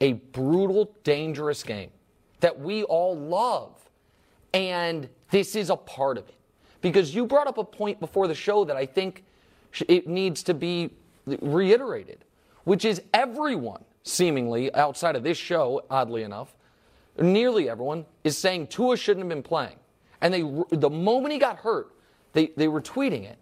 a 0.00 0.14
brutal, 0.14 0.92
dangerous 1.04 1.62
game 1.62 1.90
that 2.40 2.58
we 2.58 2.82
all 2.82 3.16
love. 3.16 3.76
And 4.52 5.08
this 5.30 5.56
is 5.56 5.70
a 5.70 5.76
part 5.76 6.18
of 6.18 6.28
it. 6.28 6.34
Because 6.80 7.14
you 7.14 7.26
brought 7.26 7.46
up 7.46 7.58
a 7.58 7.64
point 7.64 8.00
before 8.00 8.28
the 8.28 8.34
show 8.34 8.64
that 8.64 8.76
I 8.76 8.86
think 8.86 9.24
it 9.88 10.06
needs 10.06 10.42
to 10.44 10.54
be 10.54 10.90
reiterated, 11.26 12.24
which 12.64 12.84
is 12.84 13.02
everyone, 13.12 13.84
seemingly 14.02 14.72
outside 14.74 15.16
of 15.16 15.22
this 15.22 15.36
show, 15.36 15.82
oddly 15.90 16.22
enough, 16.22 16.54
nearly 17.18 17.68
everyone, 17.68 18.06
is 18.24 18.38
saying 18.38 18.68
Tua 18.68 18.96
shouldn't 18.96 19.24
have 19.24 19.28
been 19.28 19.42
playing. 19.42 19.76
And 20.20 20.32
they, 20.32 20.42
the 20.76 20.90
moment 20.90 21.32
he 21.32 21.38
got 21.38 21.58
hurt, 21.58 21.92
they, 22.32 22.52
they 22.56 22.68
were 22.68 22.80
tweeting 22.80 23.24
it. 23.24 23.38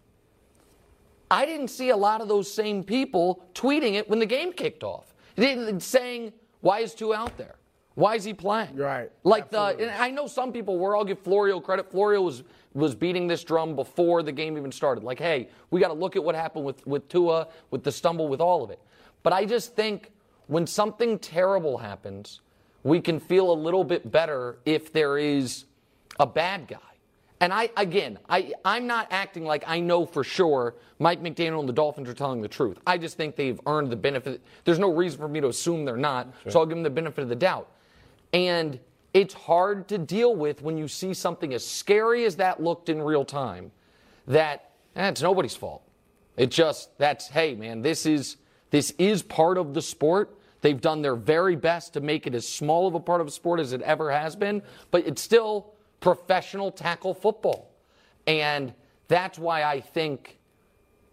I 1.30 1.44
didn't 1.44 1.68
see 1.68 1.90
a 1.90 1.96
lot 1.96 2.20
of 2.20 2.28
those 2.28 2.52
same 2.52 2.84
people 2.84 3.44
tweeting 3.54 3.94
it 3.94 4.08
when 4.08 4.18
the 4.18 4.26
game 4.26 4.52
kicked 4.52 4.82
off. 4.82 5.12
Saying, 5.36 6.32
why 6.60 6.80
is 6.80 6.94
Tua 6.94 7.16
out 7.16 7.36
there? 7.36 7.56
Why 7.96 8.14
is 8.14 8.24
he 8.24 8.34
playing? 8.34 8.76
Right. 8.76 9.10
Like 9.24 9.50
the, 9.50 9.68
and 9.68 9.90
I 9.90 10.10
know 10.10 10.26
some 10.26 10.52
people 10.52 10.78
where 10.78 10.94
I'll 10.94 11.04
give 11.04 11.18
Florio 11.18 11.58
credit. 11.60 11.90
Florio 11.90 12.22
was 12.22 12.44
was 12.74 12.94
beating 12.94 13.26
this 13.26 13.42
drum 13.42 13.74
before 13.74 14.22
the 14.22 14.32
game 14.32 14.58
even 14.58 14.70
started. 14.70 15.02
Like, 15.02 15.18
hey, 15.18 15.48
we 15.70 15.80
got 15.80 15.88
to 15.88 15.94
look 15.94 16.14
at 16.14 16.22
what 16.22 16.34
happened 16.34 16.66
with 16.66 16.86
with 16.86 17.08
Tua, 17.08 17.48
with 17.70 17.82
the 17.82 17.90
stumble, 17.90 18.28
with 18.28 18.40
all 18.40 18.62
of 18.62 18.70
it. 18.70 18.78
But 19.22 19.32
I 19.32 19.46
just 19.46 19.74
think 19.74 20.12
when 20.46 20.66
something 20.66 21.18
terrible 21.18 21.78
happens, 21.78 22.40
we 22.82 23.00
can 23.00 23.18
feel 23.18 23.50
a 23.50 23.54
little 23.54 23.82
bit 23.82 24.12
better 24.12 24.58
if 24.66 24.92
there 24.92 25.16
is 25.16 25.64
a 26.20 26.26
bad 26.26 26.68
guy. 26.68 26.78
And 27.40 27.52
I, 27.52 27.70
again, 27.76 28.18
I, 28.28 28.52
I'm 28.64 28.86
not 28.86 29.08
acting 29.10 29.44
like 29.44 29.64
I 29.66 29.80
know 29.80 30.06
for 30.06 30.22
sure 30.22 30.74
Mike 30.98 31.22
McDaniel 31.22 31.60
and 31.60 31.68
the 31.68 31.72
Dolphins 31.72 32.08
are 32.08 32.14
telling 32.14 32.40
the 32.40 32.48
truth. 32.48 32.78
I 32.86 32.96
just 32.96 33.16
think 33.16 33.36
they've 33.36 33.60
earned 33.66 33.90
the 33.90 33.96
benefit. 33.96 34.40
There's 34.64 34.78
no 34.78 34.92
reason 34.92 35.18
for 35.18 35.28
me 35.28 35.40
to 35.40 35.48
assume 35.48 35.84
they're 35.84 35.96
not, 35.96 36.32
so 36.48 36.60
I'll 36.60 36.66
give 36.66 36.76
them 36.76 36.82
the 36.82 36.90
benefit 36.90 37.22
of 37.22 37.28
the 37.28 37.36
doubt. 37.36 37.68
And 38.32 38.78
it's 39.14 39.32
hard 39.32 39.88
to 39.88 39.96
deal 39.96 40.34
with 40.36 40.60
when 40.60 40.76
you 40.76 40.88
see 40.88 41.14
something 41.14 41.54
as 41.54 41.66
scary 41.66 42.24
as 42.24 42.36
that 42.36 42.62
looked 42.62 42.88
in 42.88 43.00
real 43.00 43.24
time. 43.24 43.72
That 44.26 44.72
eh, 44.94 45.08
it's 45.08 45.22
nobody's 45.22 45.56
fault. 45.56 45.82
It 46.36 46.50
just 46.50 46.96
that's 46.98 47.28
hey 47.28 47.54
man, 47.54 47.80
this 47.80 48.04
is 48.04 48.36
this 48.70 48.92
is 48.98 49.22
part 49.22 49.56
of 49.56 49.72
the 49.72 49.80
sport. 49.80 50.38
They've 50.60 50.80
done 50.80 51.00
their 51.00 51.16
very 51.16 51.56
best 51.56 51.94
to 51.94 52.00
make 52.00 52.26
it 52.26 52.34
as 52.34 52.46
small 52.46 52.86
of 52.86 52.94
a 52.94 53.00
part 53.00 53.20
of 53.20 53.26
a 53.26 53.30
sport 53.30 53.60
as 53.60 53.72
it 53.72 53.80
ever 53.82 54.10
has 54.10 54.36
been, 54.36 54.62
but 54.90 55.06
it's 55.06 55.22
still 55.22 55.72
professional 56.00 56.70
tackle 56.70 57.14
football. 57.14 57.70
And 58.26 58.74
that's 59.08 59.38
why 59.38 59.62
I 59.62 59.80
think 59.80 60.38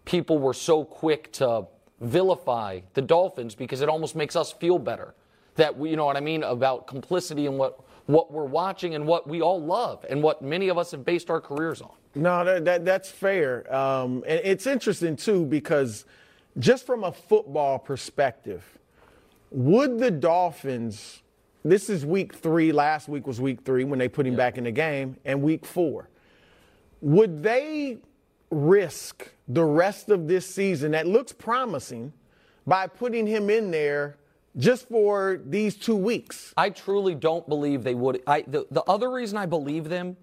people 0.04 0.38
were 0.38 0.54
so 0.54 0.84
quick 0.84 1.32
to 1.32 1.66
vilify 2.00 2.80
the 2.94 3.02
Dolphins 3.02 3.54
because 3.54 3.80
it 3.80 3.88
almost 3.88 4.14
makes 4.14 4.36
us 4.36 4.52
feel 4.52 4.78
better 4.78 5.14
that 5.56 5.76
we, 5.76 5.90
you 5.90 5.96
know 5.96 6.06
what 6.06 6.16
I 6.16 6.20
mean 6.20 6.42
about 6.42 6.86
complicity 6.86 7.46
and 7.46 7.58
what 7.58 7.80
what 8.06 8.30
we're 8.30 8.44
watching 8.44 8.94
and 8.94 9.06
what 9.06 9.26
we 9.26 9.40
all 9.40 9.62
love 9.62 10.04
and 10.10 10.22
what 10.22 10.42
many 10.42 10.68
of 10.68 10.76
us 10.76 10.90
have 10.90 11.04
based 11.04 11.30
our 11.30 11.40
careers 11.40 11.80
on. 11.80 11.92
No, 12.14 12.44
that, 12.44 12.64
that 12.64 12.84
that's 12.84 13.10
fair. 13.10 13.72
Um, 13.74 14.22
and 14.26 14.40
it's 14.44 14.66
interesting 14.66 15.16
too 15.16 15.44
because 15.46 16.04
just 16.58 16.86
from 16.86 17.04
a 17.04 17.12
football 17.12 17.78
perspective, 17.78 18.78
would 19.50 19.98
the 19.98 20.10
Dolphins? 20.10 21.22
This 21.64 21.88
is 21.88 22.04
week 22.04 22.34
three. 22.34 22.72
Last 22.72 23.08
week 23.08 23.26
was 23.26 23.40
week 23.40 23.64
three 23.64 23.84
when 23.84 23.98
they 23.98 24.08
put 24.08 24.26
him 24.26 24.36
back 24.36 24.58
in 24.58 24.64
the 24.64 24.70
game, 24.70 25.16
and 25.24 25.42
week 25.42 25.64
four. 25.64 26.10
Would 27.00 27.42
they 27.42 27.98
risk 28.50 29.30
the 29.48 29.64
rest 29.64 30.10
of 30.10 30.28
this 30.28 30.46
season 30.46 30.92
that 30.92 31.06
looks 31.06 31.32
promising 31.32 32.12
by 32.66 32.86
putting 32.86 33.26
him 33.26 33.50
in 33.50 33.70
there 33.70 34.16
just 34.56 34.88
for 34.88 35.40
these 35.44 35.76
two 35.76 35.96
weeks? 35.96 36.52
I 36.56 36.70
truly 36.70 37.14
don't 37.14 37.48
believe 37.48 37.82
they 37.84 37.94
would. 37.94 38.22
I, 38.26 38.42
the, 38.42 38.66
the 38.70 38.82
other 38.84 39.10
reason 39.10 39.38
I 39.38 39.46
believe 39.46 39.88
them 39.88 40.16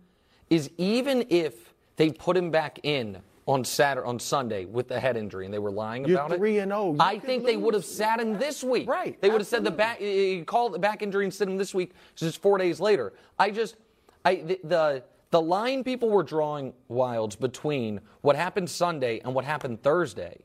is 0.50 0.70
even 0.78 1.26
if 1.30 1.74
they 1.96 2.12
put 2.12 2.36
him 2.38 2.52
back 2.52 2.80
in 2.84 3.20
on 3.48 3.66
Saturday, 3.66 4.08
on 4.08 4.20
Sunday 4.20 4.66
with 4.66 4.88
the 4.88 5.00
head 5.00 5.18
injury, 5.18 5.46
and 5.46 5.54
they 5.54 5.60
were 5.60 5.72
lying 5.72 6.06
You're 6.06 6.20
about 6.20 6.32
it. 6.34 6.38
3 6.38 6.60
and 6.60 6.72
0. 6.72 6.92
You 6.94 6.98
I 7.00 7.20
think 7.20 7.46
they 7.46 7.58
would 7.58 7.74
have 7.74 7.84
lose. 7.84 7.94
sat 7.94 8.20
him 8.20 8.38
this 8.38 8.64
week. 8.64 8.88
Right, 8.90 9.20
They 9.22 9.30
would 9.30 9.42
have 9.42 9.48
said 9.48 9.64
the 9.64 9.72
back. 9.72 9.98
Eh, 10.00 10.06
eh, 10.06 10.08
eh, 10.08 10.36
you 10.38 10.46
call 10.46 10.70
the 10.70 10.80
back 10.80 11.02
injury 11.02 11.26
and 11.26 11.34
sit 11.34 11.48
him 11.48 11.58
this 11.58 11.74
week. 11.74 11.92
It's 12.14 12.22
just 12.22 12.42
four 12.42 12.58
days 12.58 12.80
later. 12.80 13.14
I 13.40 13.52
just, 13.52 13.76
I 14.24 14.36
the. 14.36 14.60
the 14.64 15.04
the 15.32 15.42
line 15.42 15.86
people 15.86 16.10
were 16.10 16.24
drawing 16.24 16.74
Wildes 16.90 17.40
between 17.40 18.02
what 18.20 18.36
happened 18.36 18.70
Sunday 18.70 19.22
and 19.24 19.34
what 19.34 19.46
happened 19.46 19.82
Thursday 19.82 20.42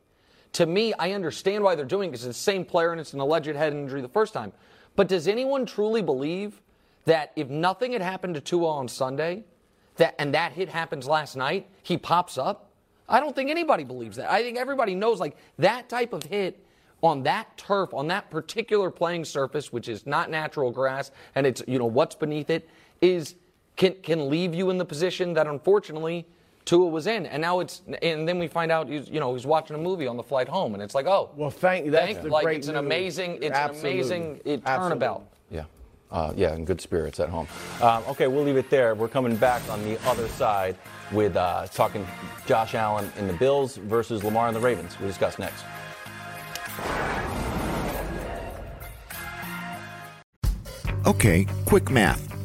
to 0.53 0.65
me, 0.65 0.93
I 0.97 1.11
understand 1.11 1.63
why 1.63 1.75
they're 1.75 1.85
doing 1.85 2.09
it 2.09 2.11
because 2.11 2.25
it's 2.25 2.37
the 2.37 2.43
same 2.43 2.65
player 2.65 2.91
and 2.91 2.99
it's 2.99 3.13
an 3.13 3.19
alleged 3.19 3.55
head 3.55 3.73
injury 3.73 4.01
the 4.01 4.07
first 4.07 4.33
time. 4.33 4.51
But 4.95 5.07
does 5.07 5.27
anyone 5.27 5.65
truly 5.65 6.01
believe 6.01 6.61
that 7.05 7.31
if 7.35 7.49
nothing 7.49 7.93
had 7.93 8.01
happened 8.01 8.35
to 8.35 8.41
Tua 8.41 8.67
on 8.67 8.87
Sunday, 8.87 9.43
that 9.97 10.15
and 10.19 10.33
that 10.33 10.53
hit 10.53 10.69
happens 10.69 11.07
last 11.07 11.35
night, 11.35 11.67
he 11.83 11.97
pops 11.97 12.37
up? 12.37 12.71
I 13.09 13.19
don't 13.19 13.35
think 13.35 13.49
anybody 13.49 13.83
believes 13.83 14.17
that. 14.17 14.29
I 14.29 14.41
think 14.41 14.57
everybody 14.57 14.95
knows 14.95 15.19
like 15.19 15.37
that 15.57 15.89
type 15.89 16.13
of 16.13 16.23
hit 16.23 16.63
on 17.01 17.23
that 17.23 17.55
turf, 17.57 17.93
on 17.93 18.07
that 18.07 18.29
particular 18.29 18.89
playing 18.89 19.25
surface, 19.25 19.71
which 19.71 19.87
is 19.87 20.05
not 20.05 20.29
natural 20.29 20.71
grass, 20.71 21.11
and 21.35 21.45
it's 21.45 21.61
you 21.67 21.79
know 21.79 21.85
what's 21.85 22.15
beneath 22.15 22.49
it, 22.49 22.67
is 23.01 23.35
can 23.75 23.93
can 24.01 24.29
leave 24.29 24.53
you 24.53 24.69
in 24.69 24.77
the 24.77 24.85
position 24.85 25.33
that 25.33 25.47
unfortunately 25.47 26.25
Tua 26.67 26.85
was 26.87 27.07
in, 27.07 27.25
and 27.25 27.41
now 27.41 27.61
it's 27.61 27.81
and 28.01 28.27
then 28.27 28.37
we 28.39 28.47
find 28.47 28.71
out 28.71 28.89
he's 28.89 29.09
you 29.09 29.21
know 29.21 29.33
he's 29.33 29.45
watching 29.45 29.75
a 29.75 29.79
movie 29.79 30.05
on 30.05 30.17
the 30.17 30.23
flight 30.23 30.49
home, 30.49 30.73
and 30.73 30.83
it's 30.83 30.93
like 30.93 31.07
oh 31.07 31.31
Well, 31.35 31.49
thank 31.49 31.85
you 31.85 31.91
that's 31.91 32.05
thank 32.13 32.21
the 32.23 32.29
like 32.29 32.43
great 32.43 32.57
it's 32.57 32.67
an 32.67 32.75
amazing 32.75 33.39
it's 33.41 33.57
Absolutely. 33.57 33.89
an 33.89 33.95
amazing 33.95 34.41
it, 34.43 34.61
Absolutely. 34.65 34.99
turnabout. 34.99 35.27
Yeah. 35.49 35.63
Uh, 36.11 36.33
yeah, 36.35 36.53
in 36.55 36.65
good 36.65 36.79
spirits 36.79 37.19
at 37.19 37.29
home. 37.29 37.47
Um, 37.81 38.03
okay, 38.09 38.27
we'll 38.27 38.43
leave 38.43 38.57
it 38.57 38.69
there. 38.69 38.95
We're 38.95 39.07
coming 39.07 39.35
back 39.35 39.61
on 39.69 39.83
the 39.83 39.99
other 40.07 40.27
side 40.29 40.77
with 41.11 41.35
uh, 41.35 41.67
talking 41.67 42.05
Josh 42.45 42.75
Allen 42.75 43.11
and 43.17 43.29
the 43.29 43.33
Bills 43.33 43.77
versus 43.77 44.23
Lamar 44.23 44.47
and 44.47 44.55
the 44.55 44.59
Ravens. 44.61 44.97
We'll 44.99 45.09
discuss 45.09 45.39
next. 45.39 45.63
Okay, 51.05 51.45
quick 51.65 51.89
math. 51.89 52.36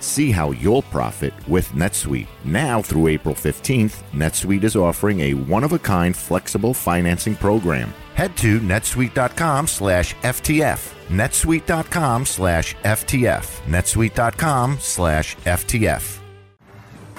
See 0.00 0.30
how 0.30 0.52
you'll 0.52 0.82
profit 0.82 1.34
with 1.48 1.68
NetSuite. 1.70 2.28
Now 2.44 2.80
through 2.80 3.08
April 3.08 3.34
15th, 3.34 4.02
NetSuite 4.12 4.64
is 4.64 4.76
offering 4.76 5.20
a 5.20 5.34
one-of-a-kind 5.34 6.16
flexible 6.16 6.74
financing 6.74 7.34
program. 7.34 7.92
Head 8.14 8.36
to 8.38 8.60
netsuite.com 8.60 9.66
slash 9.66 10.14
FTF. 10.16 10.94
netsuite.com 11.08 12.26
slash 12.26 12.76
FTF. 12.76 13.60
netsuite.com 13.66 14.78
slash 14.80 15.36
FTF. 15.36 16.18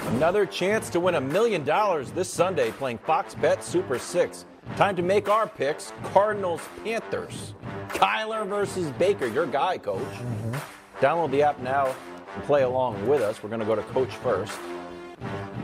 Another 0.06 0.46
chance 0.46 0.88
to 0.90 1.00
win 1.00 1.16
a 1.16 1.20
million 1.20 1.62
dollars 1.64 2.10
this 2.10 2.28
Sunday 2.28 2.70
playing 2.72 2.98
Fox 2.98 3.34
Bet 3.34 3.62
Super 3.62 3.98
6. 3.98 4.46
Time 4.76 4.96
to 4.96 5.02
make 5.02 5.28
our 5.28 5.46
picks 5.46 5.92
Cardinals 6.04 6.62
Panthers. 6.84 7.54
Kyler 7.88 8.46
versus 8.46 8.90
Baker, 8.92 9.26
your 9.26 9.46
guy, 9.46 9.78
coach. 9.78 10.00
Mm-hmm. 10.00 10.56
Download 11.04 11.30
the 11.30 11.42
app 11.42 11.60
now 11.60 11.94
and 12.34 12.44
play 12.44 12.62
along 12.62 13.06
with 13.06 13.22
us. 13.22 13.42
We're 13.42 13.48
going 13.48 13.60
to 13.60 13.66
go 13.66 13.74
to 13.74 13.82
coach 13.82 14.14
first. 14.16 14.52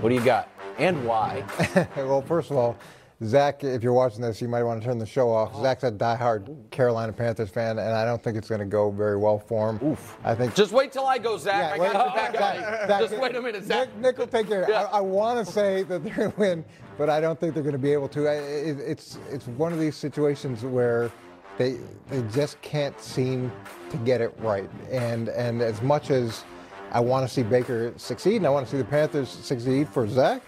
What 0.00 0.10
do 0.10 0.14
you 0.14 0.24
got? 0.24 0.48
And 0.78 1.06
why? 1.06 1.44
well, 1.96 2.22
first 2.22 2.50
of 2.50 2.56
all, 2.56 2.76
Zach, 3.24 3.64
if 3.64 3.82
you're 3.82 3.94
watching 3.94 4.20
this, 4.20 4.42
you 4.42 4.48
might 4.48 4.62
want 4.62 4.82
to 4.82 4.86
turn 4.86 4.98
the 4.98 5.06
show 5.06 5.30
off. 5.32 5.58
Zach's 5.62 5.84
a 5.84 5.90
diehard 5.90 6.70
Carolina 6.70 7.14
Panthers 7.14 7.48
fan, 7.48 7.78
and 7.78 7.94
I 7.94 8.04
don't 8.04 8.22
think 8.22 8.36
it's 8.36 8.48
going 8.50 8.58
to 8.58 8.66
go 8.66 8.90
very 8.90 9.16
well 9.16 9.38
for 9.38 9.70
him. 9.70 9.80
Oof. 9.88 10.18
I 10.22 10.34
think. 10.34 10.54
Just 10.54 10.72
wait 10.72 10.92
till 10.92 11.06
I 11.06 11.16
go, 11.16 11.38
Zach. 11.38 11.76
I 11.76 11.78
wait- 11.78 11.92
got 11.94 12.14
Zach- 12.14 12.88
Zach- 12.88 13.00
Just 13.00 13.16
wait 13.18 13.34
a 13.34 13.40
minute, 13.40 13.64
Zach. 13.64 13.88
Nick, 13.94 14.02
Nick 14.02 14.18
will 14.18 14.26
take 14.26 14.48
care. 14.48 14.66
Yeah. 14.68 14.82
I, 14.92 14.98
I 14.98 15.00
want 15.00 15.44
to 15.46 15.50
say 15.50 15.82
that 15.84 16.04
they're 16.04 16.14
going 16.14 16.32
to 16.32 16.38
win, 16.38 16.64
but 16.98 17.08
I 17.08 17.22
don't 17.22 17.40
think 17.40 17.54
they're 17.54 17.62
going 17.62 17.72
to 17.72 17.78
be 17.78 17.92
able 17.94 18.08
to. 18.08 18.28
I, 18.28 18.34
it, 18.34 18.78
it's 18.80 19.18
it's 19.30 19.46
one 19.46 19.72
of 19.72 19.78
these 19.78 19.96
situations 19.96 20.62
where 20.62 21.10
they 21.56 21.78
they 22.10 22.20
just 22.34 22.60
can't 22.60 23.00
seem 23.00 23.50
to 23.88 23.96
get 23.98 24.20
it 24.20 24.34
right. 24.40 24.68
And 24.90 25.30
and 25.30 25.62
as 25.62 25.80
much 25.80 26.10
as 26.10 26.44
I 26.92 27.00
want 27.00 27.26
to 27.26 27.32
see 27.32 27.42
Baker 27.42 27.92
succeed, 27.96 28.36
and 28.36 28.46
I 28.46 28.50
want 28.50 28.66
to 28.66 28.70
see 28.70 28.78
the 28.78 28.84
Panthers 28.84 29.28
succeed 29.28 29.88
for 29.88 30.08
Zach. 30.08 30.42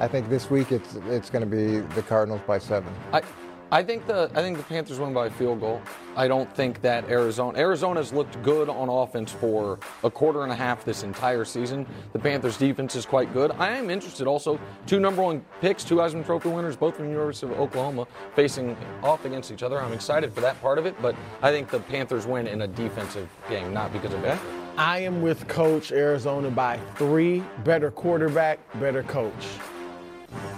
I 0.00 0.06
think 0.06 0.28
this 0.28 0.50
week 0.50 0.70
it's 0.70 0.96
it's 1.08 1.30
going 1.30 1.48
to 1.48 1.56
be 1.56 1.78
the 1.94 2.02
Cardinals 2.02 2.42
by 2.46 2.58
seven. 2.58 2.92
I, 3.12 3.22
I 3.70 3.82
think 3.82 4.06
the 4.06 4.30
I 4.34 4.40
think 4.40 4.56
the 4.56 4.62
Panthers 4.62 4.98
win 4.98 5.12
by 5.12 5.26
a 5.26 5.30
field 5.30 5.60
goal. 5.60 5.82
I 6.16 6.26
don't 6.26 6.50
think 6.54 6.80
that 6.82 7.08
Arizona 7.10 7.58
Arizona's 7.58 8.12
looked 8.12 8.42
good 8.42 8.68
on 8.68 8.88
offense 8.88 9.30
for 9.30 9.78
a 10.04 10.10
quarter 10.10 10.42
and 10.42 10.52
a 10.52 10.54
half 10.54 10.84
this 10.84 11.02
entire 11.02 11.44
season. 11.44 11.86
The 12.12 12.18
Panthers 12.18 12.56
defense 12.56 12.96
is 12.96 13.04
quite 13.04 13.32
good. 13.32 13.50
I 13.52 13.70
am 13.70 13.90
interested 13.90 14.26
also 14.26 14.58
two 14.86 15.00
number 15.00 15.22
one 15.22 15.44
picks, 15.60 15.84
two 15.84 15.96
Heisman 15.96 16.24
Trophy 16.24 16.48
winners, 16.48 16.76
both 16.76 16.96
from 16.96 17.06
the 17.06 17.10
University 17.12 17.52
of 17.52 17.60
Oklahoma, 17.60 18.06
facing 18.34 18.76
off 19.02 19.24
against 19.26 19.50
each 19.50 19.62
other. 19.62 19.80
I'm 19.80 19.92
excited 19.92 20.32
for 20.32 20.40
that 20.40 20.60
part 20.62 20.78
of 20.78 20.86
it, 20.86 21.00
but 21.02 21.14
I 21.42 21.50
think 21.50 21.70
the 21.70 21.80
Panthers 21.80 22.26
win 22.26 22.46
in 22.46 22.62
a 22.62 22.66
defensive 22.66 23.28
game, 23.50 23.74
not 23.74 23.92
because 23.92 24.14
of 24.14 24.22
Baker. 24.22 24.67
I 24.78 25.00
am 25.00 25.22
with 25.22 25.48
Coach 25.48 25.90
Arizona 25.90 26.50
by 26.50 26.78
three. 26.94 27.42
Better 27.64 27.90
quarterback, 27.90 28.60
better 28.78 29.02
coach. 29.02 29.32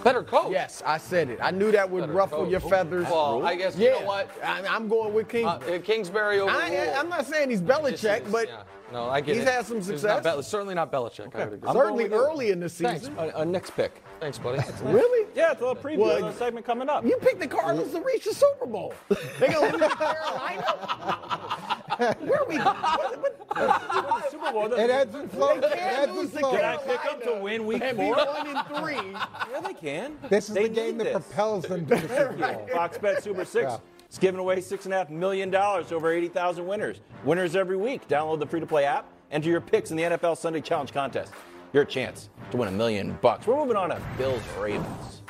Better 0.05 0.23
coach. 0.23 0.53
Yes, 0.53 0.83
I 0.85 0.99
said 0.99 1.31
it. 1.31 1.39
I 1.41 1.51
knew 1.51 1.73
that 1.73 1.89
would 1.89 2.01
Better 2.01 2.13
ruffle 2.13 2.39
coach. 2.41 2.51
your 2.51 2.61
feathers. 2.61 3.07
Well, 3.07 3.47
I 3.47 3.55
guess 3.55 3.77
yeah. 3.77 3.95
you 3.95 4.01
know 4.01 4.07
what. 4.07 4.31
I, 4.45 4.67
I'm 4.67 4.89
going 4.89 5.15
with 5.15 5.29
King. 5.29 5.47
Uh, 5.47 5.59
Kingsbury 5.83 6.39
over. 6.39 6.51
I, 6.51 6.69
am 6.69 7.09
not 7.09 7.25
saying 7.25 7.49
he's 7.49 7.63
Belichick, 7.63 8.27
is- 8.27 8.33
but 8.33 8.49
yeah. 8.49 8.63
No, 8.93 9.09
I 9.09 9.21
get 9.21 9.37
he's 9.37 9.45
it. 9.45 9.49
had 9.51 9.67
some 9.67 9.83
success. 9.83 10.17
Not 10.17 10.23
Bel- 10.25 10.43
certainly 10.43 10.75
not 10.75 10.91
Belichick. 10.93 11.35
I 11.35 11.45
would 11.45 11.55
agree. 11.55 11.73
certainly 11.73 12.05
with 12.05 12.13
you. 12.13 12.19
early 12.19 12.51
in 12.51 12.61
the 12.61 12.69
Thanks. 12.69 13.01
season. 13.03 13.17
A, 13.19 13.41
a 13.41 13.45
next 13.45 13.71
pick. 13.71 14.03
Thanks, 14.21 14.39
buddy. 14.39 14.63
Really? 14.83 15.27
Yeah, 15.35 15.53
it's 15.53 15.61
a 15.61 15.65
little 15.67 15.81
preview 15.83 15.99
Well, 15.99 16.25
of 16.25 16.33
the 16.33 16.39
segment 16.39 16.67
coming 16.67 16.89
up. 16.89 17.05
You 17.07 17.17
picked 17.21 17.41
the 17.41 17.47
Cardinals 17.47 17.93
to 17.93 18.01
reach 18.01 18.25
the 18.25 18.35
Super 18.35 18.67
Bowl. 18.67 18.93
They 19.39 19.49
gonna 19.49 19.73
lose 19.77 19.81
to 19.81 19.89
Carolina? 19.97 22.17
Where 22.21 22.41
are 22.41 22.47
we? 22.49 22.57
What, 22.59 23.55
what, 23.55 24.31
Super 24.31 24.53
Bowl. 24.53 24.73
It 24.73 24.91
ebbs 24.91 25.15
and 25.15 25.31
flows. 25.31 25.61
They 25.61 25.67
It 25.69 25.73
can't 25.79 26.09
ebbs 26.09 26.13
lose 26.13 26.23
and 26.25 26.33
to 26.33 26.39
flows. 26.41 26.57
Can 26.57 26.65
I 26.65 26.77
pick 26.79 27.03
them 27.03 27.21
to 27.35 27.41
win 27.43 27.67
week 27.67 27.83
and 27.83 27.99
be 27.99 28.05
four? 28.05 28.17
one 28.17 28.57
and 28.57 28.67
three. 28.77 29.13
Yeah, 29.53 29.61
they 29.61 29.75
can. 29.75 30.17
This 30.29 30.49
is 30.49 30.55
They 30.55 30.65
the 30.65 30.69
game 30.75 30.99
need 30.99 31.07
that 31.07 31.15
this. 31.15 31.27
propels 31.27 31.65
them 31.65 31.87
to 31.87 31.95
the 31.97 32.01
Super 32.09 32.33
Bowl. 32.37 32.69
Fox 32.73 32.99
Bet 32.99 33.23
Super 33.23 33.45
Six 33.45 33.73
Yeah. 33.73 33.79
Is 34.11 34.19
giving 34.19 34.41
away 34.41 34.61
six 34.61 34.85
and 34.85 34.95
a 34.95 34.99
half 34.99 35.11
million 35.11 35.51
dollars 35.51 35.89
to 35.89 35.95
over 35.95 36.13
80,000 36.13 36.67
winners. 36.67 37.01
Winners 37.25 37.57
every 37.57 37.77
week. 37.77 38.07
Download 38.09 38.39
the 38.39 38.47
free 38.47 38.61
to 38.61 38.67
play 38.67 38.85
app. 38.85 39.07
Enter 39.31 39.49
your 39.49 39.61
picks 39.61 39.91
in 39.91 39.97
the 39.97 40.03
NFL 40.03 40.37
Sunday 40.37 40.61
Challenge 40.61 40.93
contest. 40.93 41.33
Your 41.73 41.85
chance 41.85 42.29
to 42.51 42.57
win 42.57 42.69
a 42.69 42.73
million 42.73 43.17
bucks. 43.23 43.47
We're 43.47 43.57
moving 43.57 43.77
on 43.77 43.91
to 43.91 44.03
Bills 44.19 44.43
Ravens. 44.59 45.23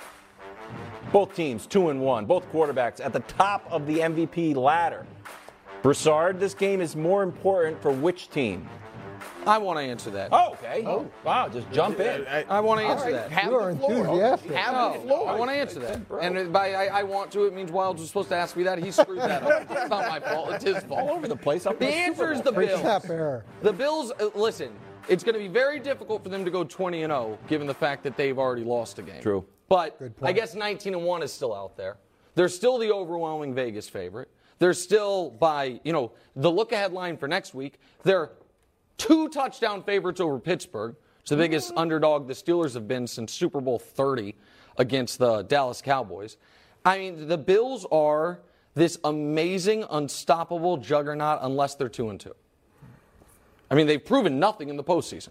Both 1.12 1.35
teams 1.35 1.66
two 1.66 1.90
and 1.90 2.01
one. 2.01 2.25
Both 2.25 2.51
quarterbacks 2.51 3.05
at 3.05 3.12
the 3.12 3.21
top 3.21 3.66
of 3.71 3.87
the 3.87 3.99
MVP 3.99 4.55
ladder. 4.57 5.07
Broussard, 5.83 6.40
this 6.40 6.55
game 6.55 6.81
is 6.81 6.95
more 6.95 7.23
important 7.23 7.81
for 7.83 7.90
which 7.90 8.31
team? 8.31 8.69
I 9.46 9.59
want 9.59 9.79
to 9.79 9.83
answer 9.83 10.11
that. 10.11 10.29
Oh, 10.33 10.53
okay. 10.53 10.85
Oh, 10.87 11.11
wow. 11.24 11.48
Just 11.48 11.70
jump 11.72 12.00
in. 12.00 12.26
I 12.26 12.61
want 12.61 12.81
to 12.81 12.87
answer 12.87 13.05
right, 13.07 13.12
that. 13.14 13.31
have 13.31 13.50
You 13.50 13.59
are 13.59 13.70
enthusiastic. 13.70 14.53
Have 14.53 14.74
No, 14.74 14.92
the 14.92 15.07
floor. 15.07 15.29
I 15.29 15.35
want 15.35 15.50
to 15.50 15.57
answer 15.57 15.81
that. 15.81 16.00
And 16.20 16.53
by 16.53 16.74
I, 16.74 17.00
I 17.00 17.03
want 17.03 17.31
to, 17.33 17.46
it 17.46 17.55
means 17.55 17.70
Wild 17.70 17.98
was 17.98 18.09
supposed 18.09 18.29
to 18.31 18.37
ask 18.37 18.57
me 18.57 18.64
that. 18.64 18.79
He 18.79 18.90
screwed 18.90 19.20
that 19.20 19.42
up. 19.42 19.62
It's 19.70 19.90
not 19.90 20.09
my 20.09 20.20
fault. 20.20 20.53
It's 20.53 20.64
his 20.64 20.83
fault. 20.85 21.00
All 21.00 21.11
over 21.11 21.29
the 21.29 21.37
place. 21.37 21.66
Up 21.66 21.79
The 21.79 21.88
answer 21.88 22.33
is 22.33 22.42
the 22.42 22.53
Bills. 22.53 22.81
Snap 22.81 23.09
error. 23.09 23.44
The 23.62 23.72
Bills, 23.72 24.12
uh, 24.20 24.31
listen, 24.35 24.70
it's 25.09 25.24
going 25.24 25.35
to 25.35 25.40
be 25.40 25.48
very 25.48 25.79
difficult 25.79 26.22
for 26.22 26.29
them 26.29 26.44
to 26.44 26.50
go 26.50 26.64
20 26.64 27.03
and 27.03 27.11
0, 27.11 27.38
given 27.48 27.66
the 27.66 27.74
fact 27.74 28.03
that 28.05 28.16
they've 28.16 28.38
already 28.38 28.64
lost 28.64 28.98
a 28.98 29.03
game. 29.03 29.22
True. 29.22 29.44
But 29.68 30.00
I 30.22 30.33
guess 30.33 30.55
19 30.55 30.94
and 30.94 31.05
1 31.05 31.22
is 31.22 31.33
still 31.33 31.55
out 31.55 31.76
there. 31.76 31.96
They're 32.35 32.48
still 32.48 32.79
the 32.79 32.92
overwhelming 32.92 33.55
Vegas 33.55 33.88
favorite. 33.88 34.29
They're 34.59 34.74
still 34.74 35.31
by, 35.31 35.81
you 35.85 35.92
know, 35.92 36.12
the 36.37 36.50
look 36.50 36.72
ahead 36.72 36.92
line 36.92 37.16
for 37.16 37.26
next 37.26 37.55
week. 37.55 37.81
They're 38.03 38.31
two 39.01 39.29
touchdown 39.29 39.83
favorites 39.83 40.21
over 40.21 40.39
Pittsburgh. 40.39 40.95
It's 41.21 41.31
the 41.31 41.37
biggest 41.37 41.71
mm-hmm. 41.71 41.79
underdog 41.79 42.29
the 42.29 42.35
Steelers 42.35 42.75
have 42.75 42.87
been 42.87 43.07
since 43.07 43.33
Super 43.33 43.61
Bowl 43.61 43.79
30 43.79 44.37
against 44.77 45.19
the 45.19 45.43
Dallas 45.43 45.83
Cowboys. 45.83 46.37
I 46.85 46.99
mean, 46.99 47.27
the 47.27 47.39
Bills 47.39 47.87
are 47.91 48.41
this 48.75 48.99
amazing, 49.05 49.85
unstoppable 49.91 50.77
juggernaut 50.77 51.41
unless 51.43 51.75
they're 51.75 51.89
2 51.89 52.11
and 52.11 52.21
2. 52.21 52.33
I 53.71 53.75
mean, 53.75 53.87
they've 53.87 54.05
proven 54.05 54.39
nothing 54.39 54.69
in 54.69 54.77
the 54.77 54.85
postseason. 54.85 55.31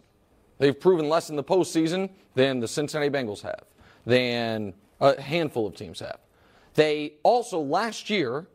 They've 0.57 0.77
proven 0.77 1.07
less 1.07 1.29
in 1.29 1.35
the 1.35 1.43
postseason 1.43 2.09
than 2.35 2.59
the 2.59 2.67
Cincinnati 2.67 3.09
Bengals 3.09 3.41
have, 3.41 3.63
than 4.05 4.73
a 4.99 5.19
handful 5.21 5.67
of 5.67 5.75
teams 5.75 5.99
have. 5.99 6.19
They 6.73 7.13
also 7.23 7.59
last 7.59 8.09
year, 8.09 8.47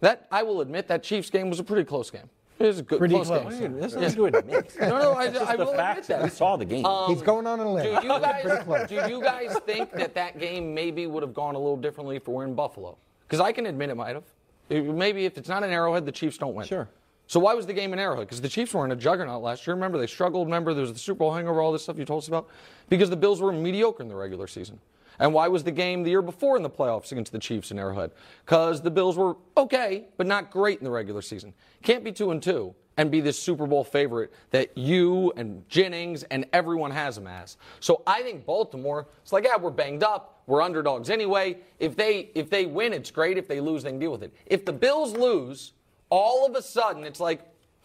that 0.00 0.26
I 0.30 0.42
will 0.42 0.60
admit, 0.60 0.88
that 0.88 1.02
Chiefs 1.02 1.30
game 1.30 1.48
was 1.48 1.60
a 1.60 1.64
pretty 1.64 1.84
close 1.84 2.10
game. 2.10 2.28
It 2.62 2.66
was 2.68 2.78
a 2.78 2.82
good 2.82 2.98
Pretty 2.98 3.14
close, 3.14 3.26
close. 3.28 3.54
game. 3.58 3.78
That's 3.80 3.94
not 3.94 4.10
to 4.12 4.24
admit. 4.26 4.76
No, 4.80 4.88
no, 4.88 5.12
I, 5.12 5.22
I 5.24 5.56
the 5.56 5.64
will 5.64 5.74
facts. 5.74 6.08
admit 6.08 6.22
We 6.24 6.28
that. 6.28 6.36
saw 6.36 6.56
the 6.56 6.64
game. 6.64 6.86
Um, 6.86 7.10
He's 7.12 7.22
going 7.22 7.46
on 7.46 7.58
a 7.60 7.72
limb. 7.72 7.84
Do 7.84 7.90
you 8.06 8.08
guys, 8.20 8.88
do 8.88 8.94
you 9.08 9.20
guys 9.22 9.56
think 9.66 9.90
that 9.92 10.14
that 10.14 10.38
game 10.38 10.72
maybe 10.74 11.06
would 11.06 11.22
have 11.22 11.34
gone 11.34 11.54
a 11.54 11.58
little 11.58 11.76
differently 11.76 12.16
if 12.16 12.28
we're 12.28 12.44
in 12.44 12.54
Buffalo? 12.54 12.96
Because 13.26 13.40
I 13.40 13.52
can 13.52 13.66
admit 13.66 13.90
it 13.90 13.96
might 13.96 14.14
have. 14.14 14.24
It- 14.68 14.84
maybe 14.84 15.24
if 15.26 15.36
it's 15.38 15.48
not 15.48 15.64
an 15.64 15.70
Arrowhead, 15.70 16.06
the 16.06 16.12
Chiefs 16.12 16.38
don't 16.38 16.54
win. 16.54 16.66
Sure. 16.66 16.88
So 17.26 17.40
why 17.40 17.54
was 17.54 17.66
the 17.66 17.72
game 17.72 17.92
in 17.92 17.98
Arrowhead? 17.98 18.26
Because 18.26 18.40
the 18.40 18.48
Chiefs 18.48 18.74
were 18.74 18.84
in 18.84 18.92
a 18.92 18.96
juggernaut 18.96 19.42
last 19.42 19.66
year. 19.66 19.74
Remember, 19.74 19.96
they 19.98 20.06
struggled. 20.06 20.46
Remember, 20.48 20.74
there 20.74 20.82
was 20.82 20.92
the 20.92 20.98
Super 20.98 21.18
Bowl 21.20 21.32
hangover, 21.34 21.60
all 21.62 21.72
this 21.72 21.82
stuff 21.82 21.96
you 21.98 22.04
told 22.04 22.22
us 22.22 22.28
about. 22.28 22.48
Because 22.90 23.08
the 23.10 23.16
Bills 23.16 23.40
were 23.40 23.52
mediocre 23.52 24.02
in 24.02 24.08
the 24.08 24.14
regular 24.14 24.46
season. 24.46 24.78
And 25.18 25.32
why 25.34 25.48
was 25.48 25.64
the 25.64 25.72
game 25.72 26.02
the 26.02 26.10
year 26.10 26.22
before 26.22 26.56
in 26.56 26.62
the 26.62 26.70
playoffs 26.70 27.12
against 27.12 27.32
the 27.32 27.38
Chiefs 27.38 27.70
in 27.70 27.78
Arrowhead? 27.78 28.12
Because 28.44 28.82
the 28.82 28.90
Bills 28.90 29.16
were 29.16 29.36
okay, 29.56 30.06
but 30.16 30.26
not 30.26 30.50
great 30.50 30.78
in 30.78 30.84
the 30.84 30.90
regular 30.90 31.22
season. 31.22 31.52
Can't 31.82 32.04
be 32.04 32.12
two 32.12 32.30
and 32.30 32.42
two 32.42 32.74
and 32.96 33.10
be 33.10 33.20
this 33.20 33.38
Super 33.38 33.66
Bowl 33.66 33.84
favorite 33.84 34.32
that 34.50 34.76
you 34.76 35.32
and 35.36 35.68
Jennings 35.68 36.22
and 36.24 36.46
everyone 36.52 36.90
has 36.90 37.14
them 37.14 37.26
as. 37.26 37.56
So 37.80 38.02
I 38.06 38.22
think 38.22 38.44
Baltimore, 38.44 39.08
it's 39.22 39.32
like, 39.32 39.44
yeah, 39.44 39.56
we're 39.56 39.70
banged 39.70 40.02
up. 40.02 40.42
We're 40.46 40.62
underdogs 40.62 41.08
anyway. 41.08 41.58
If 41.78 41.96
they 41.96 42.30
if 42.34 42.50
they 42.50 42.66
win, 42.66 42.92
it's 42.92 43.10
great. 43.10 43.38
If 43.38 43.48
they 43.48 43.60
lose, 43.60 43.84
they 43.84 43.90
can 43.90 43.98
deal 43.98 44.12
with 44.12 44.22
it. 44.22 44.34
If 44.46 44.64
the 44.64 44.72
Bills 44.72 45.16
lose, 45.16 45.72
all 46.10 46.44
of 46.44 46.54
a 46.56 46.62
sudden 46.62 47.04
it's 47.04 47.20
like, 47.20 47.40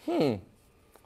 hmm, 0.06 0.36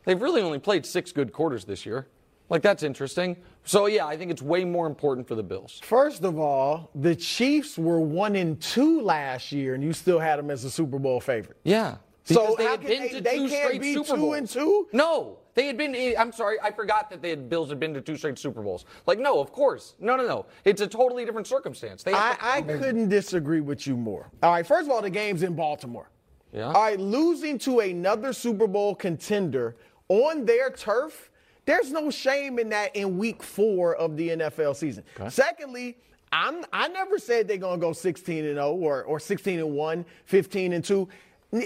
they've 0.06 0.22
really 0.22 0.42
only 0.42 0.60
played 0.60 0.86
six 0.86 1.12
good 1.12 1.34
quarters 1.34 1.66
this 1.66 1.86
year. 1.86 2.08
Like 2.50 2.62
that's 2.62 2.84
interesting. 2.84 3.38
So 3.64 3.86
yeah, 3.86 4.06
I 4.08 4.18
think 4.18 4.32
it's 4.32 4.42
way 4.42 4.66
more 4.66 4.88
important 4.88 5.28
for 5.28 5.36
the 5.36 5.44
Bills. 5.44 5.80
First 5.84 6.24
of 6.24 6.40
all, 6.40 6.90
the 6.96 7.16
Chiefs 7.16 7.78
were 7.78 8.00
one 8.00 8.36
and 8.36 8.60
two 8.62 9.02
last 9.02 9.52
year, 9.52 9.76
and 9.76 9.84
you 9.84 9.94
still 9.94 10.20
had 10.20 10.40
them 10.40 10.50
as 10.50 10.64
a 10.66 10.72
Super 10.72 10.98
Bowl 11.00 11.20
favorite. 11.22 11.58
Yeah. 11.64 11.98
So 12.24 12.56
they 12.58 12.64
had 12.66 12.82
been 12.82 13.02
they- 13.02 13.10
to 13.10 13.22
they 13.22 13.38
two 13.38 13.50
can't 13.50 13.66
straight 13.66 13.82
be 13.82 13.94
Super 13.94 14.16
two 14.16 14.18
Bowls. 14.18 14.36
and 14.38 14.50
two? 14.50 14.88
No, 14.94 15.40
they 15.56 15.66
had 15.68 15.78
been. 15.78 15.96
Eh, 15.96 16.14
I'm 16.18 16.32
sorry, 16.32 16.58
I 16.62 16.72
forgot 16.72 17.10
that 17.10 17.22
they 17.22 17.30
had 17.32 17.50
Bills 17.50 17.70
had 17.70 17.80
been 17.80 17.94
to 17.96 18.02
two 18.02 18.16
straight 18.16 18.38
Super 18.38 18.62
Bowls. 18.62 18.86
Like, 19.06 19.20
no, 19.20 19.40
of 19.40 19.52
course, 19.52 19.96
no, 20.00 20.16
no, 20.16 20.26
no. 20.28 20.46
It's 20.64 20.82
a 20.82 20.88
totally 20.88 21.26
different 21.26 21.48
circumstance. 21.48 22.04
They 22.04 22.14
I, 22.14 22.34
to- 22.36 22.46
I 22.46 22.62
couldn't 22.62 23.10
disagree 23.10 23.60
with 23.62 23.86
you 23.88 23.98
more. 23.98 24.30
All 24.44 24.52
right, 24.52 24.66
first 24.66 24.86
of 24.86 24.92
all, 24.92 25.02
the 25.02 25.10
game's 25.10 25.44
in 25.44 25.56
Baltimore. 25.56 26.10
Yeah. 26.54 26.66
All 26.68 26.74
right, 26.84 27.00
losing 27.00 27.58
to 27.60 27.80
another 27.80 28.34
Super 28.34 28.68
Bowl 28.68 28.94
contender 28.96 29.76
on 30.10 30.46
their 30.46 30.70
turf, 30.70 31.31
there's 31.72 31.92
no 31.92 32.12
shame 32.12 32.60
in 32.60 32.68
that 32.70 32.94
in 32.98 33.18
week 33.18 33.42
four 33.42 33.96
of 33.96 34.18
the 34.18 34.30
NFL 34.30 34.76
season. 34.76 35.06
Secondly, 35.30 35.98
I'm, 36.34 36.66
I 36.74 36.90
never 36.90 37.18
said 37.18 37.48
they're 37.48 37.58
going 37.58 37.80
to 37.80 37.86
go 37.86 37.94
16 37.94 38.46
and 38.46 38.56
0 38.56 38.72
or, 38.74 39.04
or 39.04 39.20
16 39.22 39.60
and 39.60 39.72
1, 39.72 40.06
15 40.26 40.74
and 40.74 40.84
2, 40.84 41.08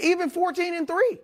even 0.00 0.30
14 0.30 0.74
and 0.74 0.86
3. 0.86 1.18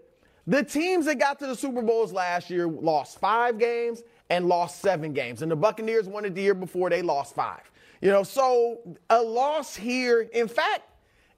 The 0.48 0.64
teams 0.64 1.06
that 1.06 1.20
got 1.20 1.38
to 1.38 1.46
the 1.46 1.54
Super 1.54 1.80
Bowls 1.82 2.12
last 2.12 2.50
year 2.50 2.66
lost 2.66 3.20
five 3.20 3.56
games 3.56 4.02
and 4.30 4.48
lost 4.48 4.80
seven 4.80 5.12
games. 5.12 5.42
And 5.42 5.50
the 5.50 5.56
Buccaneers 5.56 6.08
won 6.08 6.24
it 6.24 6.34
the 6.34 6.42
year 6.42 6.54
before, 6.54 6.90
they 6.90 7.02
lost 7.02 7.36
five. 7.36 7.70
You 8.00 8.10
know, 8.10 8.24
so 8.24 8.80
a 9.10 9.22
loss 9.22 9.76
here, 9.76 10.22
in 10.22 10.48
fact, 10.48 10.82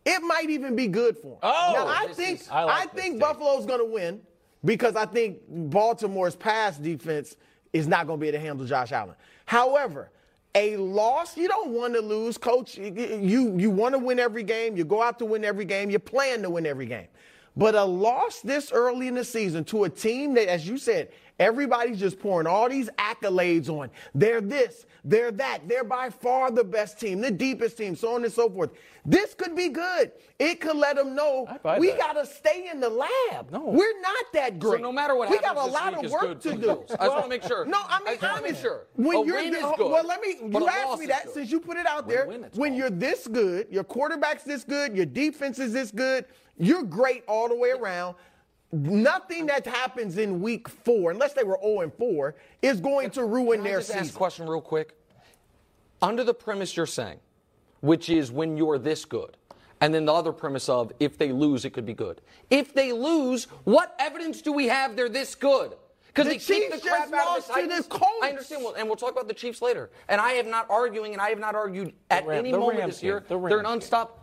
it 0.06 0.22
might 0.22 0.48
even 0.48 0.74
be 0.74 0.86
good 0.86 1.18
for 1.18 1.32
them. 1.32 1.38
Oh, 1.42 1.72
now, 1.74 1.86
I 1.88 2.10
think 2.14 2.40
is- 2.40 2.48
I 2.50 2.62
like 2.64 2.88
I 2.88 2.90
think. 2.90 3.20
Buffalo's 3.20 3.66
going 3.66 3.80
to 3.80 3.84
win 3.92 4.22
because 4.64 4.96
I 4.96 5.06
think 5.06 5.38
Baltimore's 5.48 6.36
pass 6.36 6.78
defense 6.78 7.36
is 7.72 7.86
not 7.86 8.06
going 8.06 8.18
to 8.18 8.20
be 8.20 8.28
able 8.28 8.38
to 8.38 8.44
handle 8.44 8.66
Josh 8.66 8.92
Allen. 8.92 9.16
However, 9.46 10.10
a 10.54 10.76
loss, 10.76 11.36
you 11.36 11.48
don't 11.48 11.70
want 11.70 11.94
to 11.94 12.00
lose, 12.00 12.38
coach. 12.38 12.78
You 12.78 13.58
you 13.58 13.70
want 13.70 13.94
to 13.94 13.98
win 13.98 14.20
every 14.20 14.44
game. 14.44 14.76
You 14.76 14.84
go 14.84 15.02
out 15.02 15.18
to 15.18 15.24
win 15.24 15.44
every 15.44 15.64
game. 15.64 15.90
You 15.90 15.98
plan 15.98 16.42
to 16.42 16.50
win 16.50 16.64
every 16.64 16.86
game. 16.86 17.08
But 17.56 17.74
a 17.74 17.84
loss 17.84 18.40
this 18.40 18.72
early 18.72 19.08
in 19.08 19.14
the 19.14 19.24
season 19.24 19.64
to 19.64 19.84
a 19.84 19.90
team 19.90 20.34
that, 20.34 20.48
as 20.48 20.66
you 20.66 20.78
said, 20.78 21.10
everybody's 21.38 21.98
just 21.98 22.18
pouring 22.18 22.46
all 22.46 22.68
these 22.68 22.88
accolades 22.98 23.68
on. 23.68 23.90
They're 24.14 24.40
this, 24.40 24.86
they're 25.04 25.32
that, 25.32 25.68
they're 25.68 25.84
by 25.84 26.10
far 26.10 26.50
the 26.50 26.64
best 26.64 26.98
team, 27.00 27.20
the 27.20 27.30
deepest 27.30 27.76
team, 27.76 27.96
so 27.96 28.14
on 28.14 28.24
and 28.24 28.32
so 28.32 28.48
forth. 28.48 28.70
This 29.04 29.34
could 29.34 29.54
be 29.54 29.68
good. 29.68 30.12
It 30.38 30.60
could 30.60 30.76
let 30.76 30.96
them 30.96 31.14
know 31.14 31.46
we 31.78 31.92
got 31.92 32.14
to 32.14 32.24
stay 32.24 32.68
in 32.72 32.80
the 32.80 32.88
lab. 32.88 33.50
No. 33.50 33.64
We're 33.66 34.00
not 34.00 34.24
that 34.32 34.58
great. 34.58 34.78
So 34.78 34.82
no 34.82 34.92
matter 34.92 35.14
what 35.14 35.28
we 35.28 35.36
happens 35.36 35.54
got 35.54 35.68
a 35.68 35.70
lot 35.70 36.04
of 36.04 36.10
work 36.10 36.40
to 36.40 36.56
do. 36.56 36.70
I 36.98 37.06
just 37.06 37.14
wanna 37.16 37.28
make 37.28 37.42
sure. 37.42 37.64
No, 37.66 37.80
I 37.86 37.98
mean, 37.98 38.08
I 38.08 38.10
just 38.12 38.22
wanna 38.22 38.34
make 38.36 38.44
honest. 38.46 38.62
sure. 38.62 38.86
When 38.94 39.16
A 39.18 39.24
you're 39.26 39.36
win 39.36 39.52
the- 39.52 39.58
is 39.58 39.64
good, 39.76 39.90
well, 39.90 40.04
let 40.06 40.20
me. 40.20 40.36
You 40.42 40.68
asked 40.68 40.98
me 41.00 41.06
that 41.06 41.30
since 41.30 41.50
you 41.50 41.60
put 41.60 41.76
it 41.76 41.86
out 41.86 42.08
there. 42.08 42.26
Win-win, 42.26 42.50
when 42.54 42.74
you're 42.74 42.90
this 42.90 43.26
good, 43.26 43.66
your 43.70 43.84
quarterback's 43.84 44.44
this 44.44 44.64
good, 44.64 44.96
your 44.96 45.06
defense 45.06 45.58
is 45.58 45.72
this 45.72 45.90
good, 45.90 46.24
you're 46.56 46.82
great 46.82 47.24
all 47.28 47.48
the 47.48 47.56
way 47.56 47.70
around. 47.70 48.14
Nothing 48.74 49.46
that 49.46 49.64
happens 49.66 50.18
in 50.18 50.40
week 50.40 50.68
four, 50.68 51.12
unless 51.12 51.32
they 51.32 51.44
were 51.44 51.58
0 51.62 51.80
and 51.82 51.94
4, 51.94 52.34
is 52.60 52.80
going 52.80 53.10
to 53.10 53.24
ruin 53.24 53.58
Can 53.60 53.66
I 53.66 53.70
their 53.70 53.78
just 53.78 53.90
ask 53.90 53.98
a 54.00 54.04
season. 54.06 54.16
question 54.16 54.46
real 54.48 54.60
quick? 54.60 54.96
Under 56.02 56.24
the 56.24 56.34
premise 56.34 56.76
you're 56.76 56.86
saying, 56.86 57.18
which 57.80 58.10
is 58.10 58.32
when 58.32 58.56
you're 58.56 58.78
this 58.78 59.04
good, 59.04 59.36
and 59.80 59.94
then 59.94 60.04
the 60.06 60.12
other 60.12 60.32
premise 60.32 60.68
of 60.68 60.92
if 60.98 61.16
they 61.18 61.30
lose, 61.30 61.64
it 61.64 61.70
could 61.70 61.86
be 61.86 61.94
good. 61.94 62.20
If 62.50 62.74
they 62.74 62.92
lose, 62.92 63.44
what 63.64 63.94
evidence 63.98 64.42
do 64.42 64.52
we 64.52 64.66
have 64.68 64.96
they're 64.96 65.08
this 65.08 65.34
good? 65.36 65.74
Because 66.08 66.24
The 66.26 66.30
they 66.34 66.38
kicked 66.38 66.70
the 66.72 66.78
Chiefs 66.78 66.82
crap 66.88 67.10
just 67.10 67.14
out 67.14 67.20
of 67.20 67.26
lost 67.34 67.48
the 67.48 67.54
to 67.54 67.62
the 67.62 67.68
Titans. 67.68 67.86
Colts. 67.88 68.18
I 68.22 68.28
understand, 68.30 68.64
well, 68.64 68.74
and 68.74 68.86
we'll 68.86 68.96
talk 68.96 69.12
about 69.12 69.28
the 69.28 69.34
Chiefs 69.34 69.60
later. 69.62 69.90
And 70.08 70.20
I 70.20 70.32
am 70.32 70.50
not 70.50 70.68
arguing, 70.70 71.12
and 71.12 71.20
I 71.20 71.28
have 71.30 71.38
not 71.40 71.54
argued 71.54 71.92
at 72.10 72.26
Ram- 72.26 72.38
any 72.38 72.52
the 72.52 72.58
moment 72.58 72.78
Rams 72.80 72.94
this 72.94 73.02
year. 73.02 73.24
the 73.28 73.38
They're 73.38 73.60
an 73.60 73.66
unstoppable. 73.66 74.20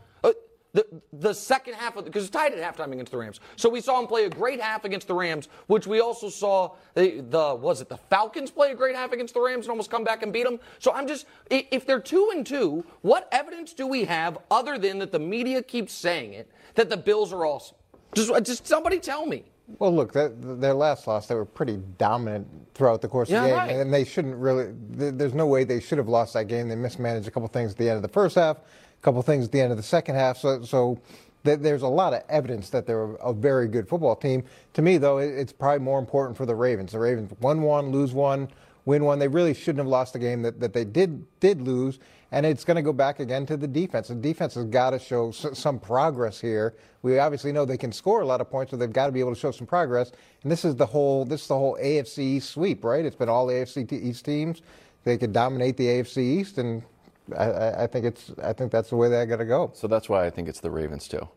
The, 0.74 0.86
the 1.12 1.34
second 1.34 1.74
half 1.74 1.98
of 1.98 2.06
because 2.06 2.24
it's 2.24 2.32
tied 2.32 2.54
at 2.54 2.78
halftime 2.78 2.94
against 2.94 3.12
the 3.12 3.18
Rams. 3.18 3.42
So 3.58 3.70
we 3.70 3.82
saw 3.82 4.00
him 4.00 4.08
play 4.08 4.24
a 4.24 4.30
great 4.30 4.62
half 4.62 4.86
against 4.86 5.08
the 5.08 5.14
Rams, 5.14 5.50
which 5.68 5.86
we 5.86 6.00
also 6.00 6.30
saw 6.30 6.76
the, 6.94 7.26
the 7.30 7.56
was 7.56 7.82
it 7.82 7.90
the 7.90 7.98
Falcons 7.98 8.52
play 8.52 8.72
a 8.72 8.76
great 8.76 8.96
half 8.96 9.12
against 9.12 9.34
the 9.34 9.42
Rams 9.42 9.66
and 9.66 9.72
almost 9.72 9.92
come 9.92 10.06
back 10.06 10.24
and 10.24 10.32
beat 10.32 10.46
them. 10.46 10.62
So 10.80 10.94
I'm 10.94 11.08
just 11.08 11.26
if 11.50 11.86
they're 11.86 12.00
two 12.00 12.32
and 12.34 12.46
two, 12.46 12.86
what 13.02 13.28
evidence 13.34 13.74
do 13.74 13.86
we 13.86 14.06
have 14.06 14.38
other 14.50 14.78
than 14.78 15.00
that 15.00 15.12
the 15.12 15.20
media 15.20 15.62
keeps 15.62 15.92
saying 15.92 16.34
it 16.34 16.50
that 16.76 16.90
the 16.90 16.98
Bills 16.98 17.34
are 17.34 17.46
awesome? 17.46 17.76
Just 18.14 18.32
just 18.46 18.66
somebody 18.66 19.00
tell 19.00 19.26
me. 19.26 19.44
Well, 19.80 19.94
look, 19.94 20.14
that, 20.14 20.62
their 20.62 20.74
last 20.74 21.08
loss, 21.08 21.28
they 21.28 21.36
were 21.36 21.46
pretty 21.46 21.78
dominant 21.98 22.48
throughout 22.74 23.02
the 23.02 23.08
course 23.08 23.30
of 23.30 23.42
the 23.42 23.48
game, 23.48 23.56
right. 23.56 23.72
and 23.72 23.94
they 23.94 24.04
shouldn't 24.04 24.36
really. 24.36 24.74
There's 24.90 25.34
no 25.34 25.48
way 25.48 25.64
they 25.64 25.80
should 25.80 25.98
have 25.98 26.10
lost 26.10 26.34
that 26.34 26.48
game. 26.48 26.68
They 26.68 26.76
mismanaged 26.76 27.28
a 27.28 27.32
couple 27.32 27.48
things 27.48 27.72
at 27.72 27.78
the 27.78 27.88
end 27.88 27.98
of 27.98 28.02
the 28.02 28.10
first 28.10 28.36
half, 28.36 28.58
couple 29.02 29.22
things 29.22 29.46
at 29.46 29.52
the 29.52 29.62
end 29.62 29.72
of 29.72 29.78
the 29.78 29.84
second 29.84 30.16
half. 30.16 30.38
So, 30.38 30.62
so 30.64 31.00
th- 31.44 31.60
there's 31.60 31.82
a 31.82 31.88
lot 31.88 32.14
of 32.14 32.24
evidence 32.30 32.70
that 32.70 32.86
they're 32.86 33.14
a 33.16 33.34
very 33.34 33.68
good 33.68 33.88
football 33.88 34.16
team. 34.16 34.44
To 34.74 34.82
me, 34.82 34.98
though, 34.98 35.18
it- 35.18 35.34
it's 35.38 35.54
probably 35.54 35.80
more 35.80 36.00
important 36.00 36.38
for 36.38 36.46
the 36.46 36.56
Ravens. 36.56 36.92
The 36.92 37.00
Ravens 37.00 37.32
won 37.42 37.62
one, 37.62 37.92
lose 37.92 38.14
one, 38.14 38.48
win 38.86 39.04
one. 39.06 39.20
They 39.20 39.28
really 39.28 39.54
shouldn't 39.54 39.80
have 39.80 39.88
lost 39.88 40.14
the 40.14 40.20
game 40.20 40.42
that, 40.44 40.60
that 40.60 40.74
they 40.74 40.86
did 40.86 41.26
did 41.40 41.62
lose, 41.62 42.00
and 42.32 42.46
it's 42.46 42.64
going 42.64 42.76
to 42.76 42.82
go 42.82 42.94
back 42.94 43.20
again 43.20 43.46
to 43.48 43.58
the 43.58 43.68
defense. 43.68 44.08
The 44.08 44.16
defense 44.16 44.54
has 44.56 44.66
got 44.66 44.92
to 44.92 45.00
show 45.00 45.30
s- 45.30 45.46
some 45.54 45.80
progress 45.80 46.40
here. 46.40 46.76
We 47.04 47.18
obviously 47.20 47.52
know 47.52 47.66
they 47.66 47.78
can 47.78 47.92
score 47.92 48.22
a 48.22 48.26
lot 48.26 48.42
of 48.42 48.50
points, 48.50 48.72
so 48.72 48.78
they've 48.78 48.92
got 48.92 49.08
to 49.08 49.12
be 49.12 49.20
able 49.20 49.34
to 49.34 49.40
show 49.40 49.52
some 49.52 49.68
progress. 49.68 50.12
And 50.44 50.52
this 50.52 50.64
is 50.66 50.76
the 50.76 50.86
whole 50.86 51.26
this 51.26 51.42
is 51.44 51.48
the 51.48 51.58
whole 51.58 51.78
AFC 51.82 52.20
East 52.20 52.52
sweep, 52.52 52.84
right? 52.84 53.04
It's 53.06 53.16
been 53.16 53.30
all 53.30 53.46
the 53.48 53.54
AFC 53.56 53.92
East 53.92 54.26
teams. 54.26 54.62
They 55.04 55.18
could 55.18 55.34
dominate 55.34 55.78
the 55.78 55.88
AFC 55.88 56.18
East, 56.20 56.58
and 56.60 56.84
I, 57.38 57.44
I, 57.46 57.84
I 57.84 57.88
think 57.88 58.06
it's 58.06 58.32
I 58.44 58.54
think 58.54 58.72
that's 58.72 58.90
the 58.90 58.96
way 58.96 59.10
they 59.10 59.26
got 59.26 59.38
to 59.38 59.46
go. 59.46 59.72
So 59.74 59.88
that's 59.88 60.10
why 60.10 60.26
I 60.26 60.30
think 60.30 60.48
it's 60.50 60.60
the 60.60 60.72
Ravens 60.72 61.08
too. 61.08 61.28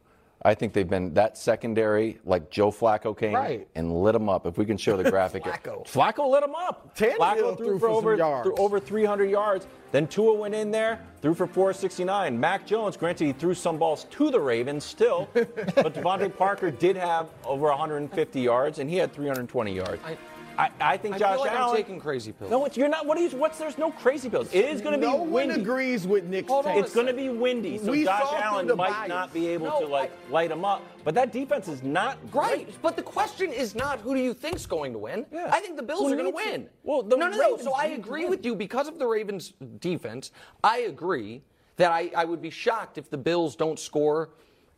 I 0.46 0.52
think 0.54 0.74
they've 0.74 0.88
been 0.88 1.14
that 1.14 1.38
secondary, 1.38 2.18
like 2.26 2.50
Joe 2.50 2.70
Flacco 2.70 3.16
came 3.16 3.34
Right. 3.34 3.66
and 3.76 3.90
lit 4.02 4.12
them 4.12 4.28
up. 4.28 4.44
If 4.46 4.58
we 4.58 4.66
can 4.66 4.76
show 4.76 4.94
the 4.94 5.08
graphic, 5.10 5.42
Flacco. 5.44 5.86
Flacco 5.86 6.30
lit 6.30 6.42
them 6.42 6.54
up. 6.54 6.94
Tannehill 6.94 7.16
Flacco 7.16 7.56
threw 7.56 7.66
threw 7.66 7.78
for 7.78 7.80
for 7.80 7.88
over 7.88 8.14
yards. 8.16 8.46
threw 8.48 8.56
over 8.56 8.78
300 8.78 9.30
yards. 9.30 9.66
Then 9.90 10.06
Tua 10.06 10.34
went 10.34 10.54
in 10.54 10.70
there, 10.70 11.00
threw 11.22 11.32
for 11.32 11.46
469. 11.46 12.38
Mac 12.38 12.66
Jones, 12.66 12.96
granted, 12.96 13.24
he 13.26 13.32
threw 13.32 13.54
some 13.54 13.78
balls 13.78 14.04
to 14.10 14.30
the 14.30 14.40
Ravens 14.40 14.84
still, 14.84 15.28
but 15.34 15.94
DeVante 15.94 16.36
Parker 16.36 16.70
did 16.70 16.96
have 16.96 17.28
over 17.46 17.68
150 17.68 18.40
yards, 18.40 18.80
and 18.80 18.90
he 18.90 18.96
had 18.96 19.12
320 19.14 19.72
yards. 19.74 20.02
I- 20.04 20.18
I, 20.58 20.70
I 20.80 20.96
think 20.96 21.14
I 21.16 21.18
Josh 21.18 21.30
feel 21.36 21.40
like 21.40 21.52
Allen. 21.52 21.70
I'm 21.70 21.76
taking 21.76 21.98
crazy 22.00 22.32
pills. 22.32 22.50
No, 22.50 22.64
it's, 22.64 22.76
you're 22.76 22.88
not. 22.88 23.06
What 23.06 23.18
are 23.18 23.20
you. 23.20 23.24
What 23.28 23.32
is? 23.34 23.38
What's? 23.38 23.58
There's 23.58 23.78
no 23.78 23.90
crazy 23.90 24.28
pills. 24.28 24.48
It 24.52 24.64
is 24.64 24.80
going 24.80 24.98
to 24.98 25.06
be 25.06 25.06
windy. 25.06 25.24
no 25.26 25.30
one 25.30 25.50
agrees 25.50 26.06
with 26.06 26.24
Nick's 26.24 26.48
Hold 26.48 26.66
take. 26.66 26.76
It's 26.84 26.94
going 26.94 27.06
to 27.06 27.12
be 27.14 27.28
windy, 27.28 27.78
so 27.78 27.90
We 27.90 28.04
Josh 28.04 28.22
Allen 28.42 28.66
might 28.76 28.90
bias. 28.90 29.08
not 29.08 29.32
be 29.34 29.48
able 29.48 29.66
No, 29.66 29.80
to 29.80 29.86
like 29.86 30.12
light 30.30 30.50
him 30.50 30.64
up. 30.64 30.82
But 31.04 31.14
that 31.14 31.32
defense 31.32 31.68
is 31.68 31.82
not 31.82 32.18
Right, 32.32 32.64
great. 32.66 32.82
but 32.82 32.96
the 32.96 33.02
question 33.02 33.52
is 33.52 33.74
not 33.74 34.00
who 34.00 34.14
do 34.14 34.20
you 34.20 34.32
think's 34.34 34.66
going 34.66 34.92
to 34.92 34.98
win. 34.98 35.26
Yeah. 35.32 35.50
I 35.52 35.60
think 35.60 35.76
the 35.76 35.82
Bills 35.82 36.00
Who 36.00 36.12
are 36.12 36.16
going 36.16 36.30
to 36.30 36.34
win. 36.34 36.68
Well, 36.82 37.02
the 37.02 37.16
no, 37.16 37.28
no, 37.28 37.36
no. 37.36 37.56
So 37.58 37.72
I 37.72 37.86
agree 37.86 38.22
win. 38.22 38.30
with 38.30 38.44
you 38.44 38.54
because 38.54 38.88
of 38.88 38.98
the 38.98 39.06
Ravens' 39.06 39.52
defense. 39.80 40.30
I 40.62 40.78
agree 40.80 41.42
that 41.76 41.90
I, 41.90 42.10
I 42.16 42.24
would 42.24 42.40
be 42.40 42.50
shocked 42.50 42.98
if 42.98 43.10
the 43.10 43.18
Bills 43.18 43.56
don't 43.56 43.78
score 43.78 44.30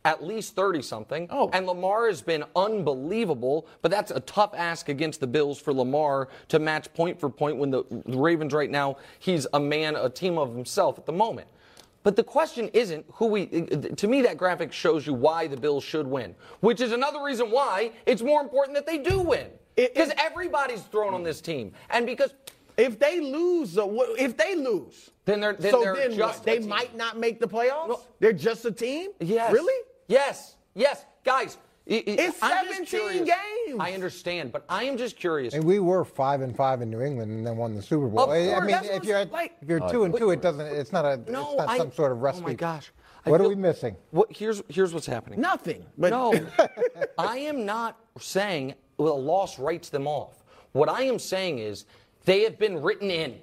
at 0.06 0.22
least 0.22 0.54
30 0.54 0.82
something. 0.82 1.26
Oh. 1.30 1.50
And 1.52 1.66
Lamar 1.66 2.06
has 2.06 2.22
been 2.22 2.44
unbelievable, 2.54 3.66
but 3.82 3.90
that's 3.90 4.12
a 4.12 4.20
tough 4.20 4.54
ask 4.56 4.88
against 4.88 5.18
the 5.18 5.26
Bills 5.26 5.60
for 5.60 5.74
Lamar 5.74 6.28
to 6.48 6.60
match 6.60 6.92
point 6.94 7.18
for 7.18 7.28
point 7.28 7.56
when 7.56 7.70
the, 7.70 7.82
the 8.06 8.16
Ravens 8.16 8.54
right 8.54 8.70
now, 8.70 8.98
he's 9.18 9.48
a 9.52 9.58
man, 9.58 9.96
a 9.96 10.08
team 10.08 10.38
of 10.38 10.54
himself 10.54 10.96
at 10.96 11.06
the 11.06 11.12
moment. 11.12 11.48
But 12.04 12.14
the 12.14 12.22
question 12.22 12.68
isn't 12.72 13.04
who 13.14 13.26
we. 13.26 13.46
To 13.46 14.06
me, 14.06 14.22
that 14.22 14.36
graphic 14.36 14.72
shows 14.72 15.08
you 15.08 15.12
why 15.12 15.48
the 15.48 15.56
Bills 15.56 15.82
should 15.82 16.06
win, 16.06 16.36
which 16.60 16.80
is 16.80 16.92
another 16.92 17.20
reason 17.20 17.50
why 17.50 17.90
it's 18.06 18.22
more 18.22 18.40
important 18.40 18.76
that 18.76 18.86
they 18.86 18.98
do 18.98 19.18
win. 19.20 19.48
Because 19.74 20.12
everybody's 20.16 20.82
thrown 20.82 21.14
on 21.14 21.24
this 21.24 21.40
team, 21.40 21.72
and 21.90 22.06
because 22.06 22.32
If 22.76 22.98
they 22.98 23.20
lose, 23.20 23.78
uh, 23.78 23.86
if 24.18 24.36
they 24.36 24.54
lose, 24.54 25.10
Then 25.24 25.40
they're- 25.40 25.54
then 25.54 25.70
so 25.72 25.80
they're 25.80 25.94
then 25.96 26.14
just 26.14 26.44
They 26.44 26.58
might 26.58 26.94
not 26.94 27.16
make 27.18 27.40
the 27.40 27.48
playoffs. 27.48 27.88
No. 27.88 28.00
They're 28.20 28.34
just 28.34 28.66
a 28.66 28.70
team. 28.70 29.12
yes, 29.18 29.50
Really? 29.50 29.82
Yes, 30.08 30.56
yes, 30.74 31.04
guys. 31.24 31.58
i- 31.88 31.94
i- 31.94 32.02
It's 32.06 32.38
I'm 32.42 32.66
17 32.66 33.24
games. 33.24 33.78
I 33.78 33.92
understand, 33.92 34.50
but 34.52 34.64
I 34.68 34.84
am 34.84 34.96
just 34.96 35.16
curious. 35.16 35.54
And 35.54 35.62
we 35.64 35.78
were 35.78 36.04
five 36.04 36.40
and 36.40 36.56
five 36.56 36.82
in 36.82 36.90
New 36.90 37.00
England, 37.00 37.30
and 37.30 37.46
then 37.46 37.56
won 37.56 37.74
the 37.76 37.82
Super 37.82 38.08
Bowl. 38.08 38.24
Of 38.24 38.30
I- 38.30 38.50
I 38.50 38.54
course, 38.54 38.66
mean, 38.66 38.76
if 38.92 39.04
you're 39.04 39.24
like- 39.26 39.52
if 39.62 39.68
you're 39.68 39.82
oh, 39.84 39.88
two 39.88 40.04
and 40.04 40.16
two, 40.16 40.30
it 40.30 40.42
doesn't. 40.42 40.66
It's 40.66 40.92
not 40.92 41.04
a. 41.04 41.16
No, 41.30 41.48
it's 41.50 41.56
not 41.58 41.68
I- 41.68 41.78
some 41.78 41.92
sort 41.92 42.10
of 42.12 42.18
oh 42.24 42.40
my 42.40 42.54
gosh. 42.54 42.92
I 43.24 43.30
What 43.30 43.40
are 43.40 43.48
we 43.48 43.54
missing? 43.56 43.96
What 44.10 44.32
here's 44.32 44.62
here's 44.68 44.92
what's 44.94 45.06
happening. 45.06 45.40
Nothing. 45.40 45.84
But 45.98 46.10
no, 46.10 46.32
I 47.18 47.38
am 47.38 47.64
not 47.64 47.98
saying 48.18 48.74
well, 48.98 49.14
a 49.14 49.18
loss 49.18 49.58
writes 49.58 49.88
them 49.88 50.06
off. 50.06 50.42
What 50.72 50.88
I 50.88 51.02
am 51.02 51.18
saying 51.18 51.58
is 51.58 51.86
they 52.24 52.42
have 52.42 52.58
been 52.58 52.80
written 52.82 53.10
in 53.10 53.38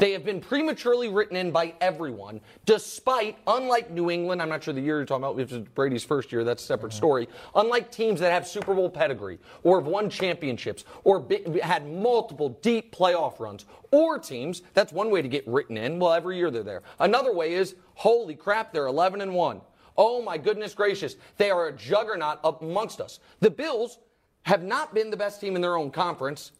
They 0.00 0.12
have 0.12 0.24
been 0.24 0.40
prematurely 0.40 1.10
written 1.10 1.36
in 1.36 1.50
by 1.50 1.74
everyone, 1.78 2.40
despite, 2.64 3.36
unlike 3.46 3.90
New 3.90 4.10
England, 4.10 4.40
I'm 4.40 4.48
not 4.48 4.64
sure 4.64 4.72
the 4.72 4.80
year 4.80 4.96
you're 4.96 5.04
talking 5.04 5.24
about, 5.24 5.38
if 5.38 5.52
it's 5.52 5.68
Brady's 5.74 6.04
first 6.04 6.32
year, 6.32 6.42
that's 6.42 6.62
a 6.62 6.66
separate 6.66 6.92
mm-hmm. 6.92 6.96
story. 6.96 7.28
Unlike 7.54 7.92
teams 7.92 8.18
that 8.20 8.32
have 8.32 8.48
Super 8.48 8.74
Bowl 8.74 8.88
pedigree, 8.88 9.38
or 9.62 9.78
have 9.78 9.86
won 9.86 10.08
championships, 10.08 10.84
or 11.04 11.20
be, 11.20 11.44
had 11.62 11.86
multiple 11.86 12.48
deep 12.62 12.96
playoff 12.96 13.38
runs, 13.40 13.66
or 13.90 14.18
teams, 14.18 14.62
that's 14.72 14.90
one 14.90 15.10
way 15.10 15.20
to 15.20 15.28
get 15.28 15.46
written 15.46 15.76
in. 15.76 15.98
Well, 15.98 16.14
every 16.14 16.38
year 16.38 16.50
they're 16.50 16.62
there. 16.62 16.82
Another 16.98 17.34
way 17.34 17.52
is, 17.52 17.74
holy 17.92 18.34
crap, 18.34 18.72
they're 18.72 18.86
11 18.86 19.20
and 19.20 19.34
1. 19.34 19.60
Oh 19.98 20.22
my 20.22 20.38
goodness 20.38 20.72
gracious, 20.72 21.16
they 21.36 21.50
are 21.50 21.66
a 21.66 21.72
juggernaut 21.72 22.38
amongst 22.42 23.02
us. 23.02 23.20
The 23.40 23.50
Bills 23.50 23.98
have 24.44 24.62
not 24.62 24.94
been 24.94 25.10
the 25.10 25.16
best 25.18 25.42
team 25.42 25.56
in 25.56 25.60
their 25.60 25.76
own 25.76 25.90
conference 25.90 26.52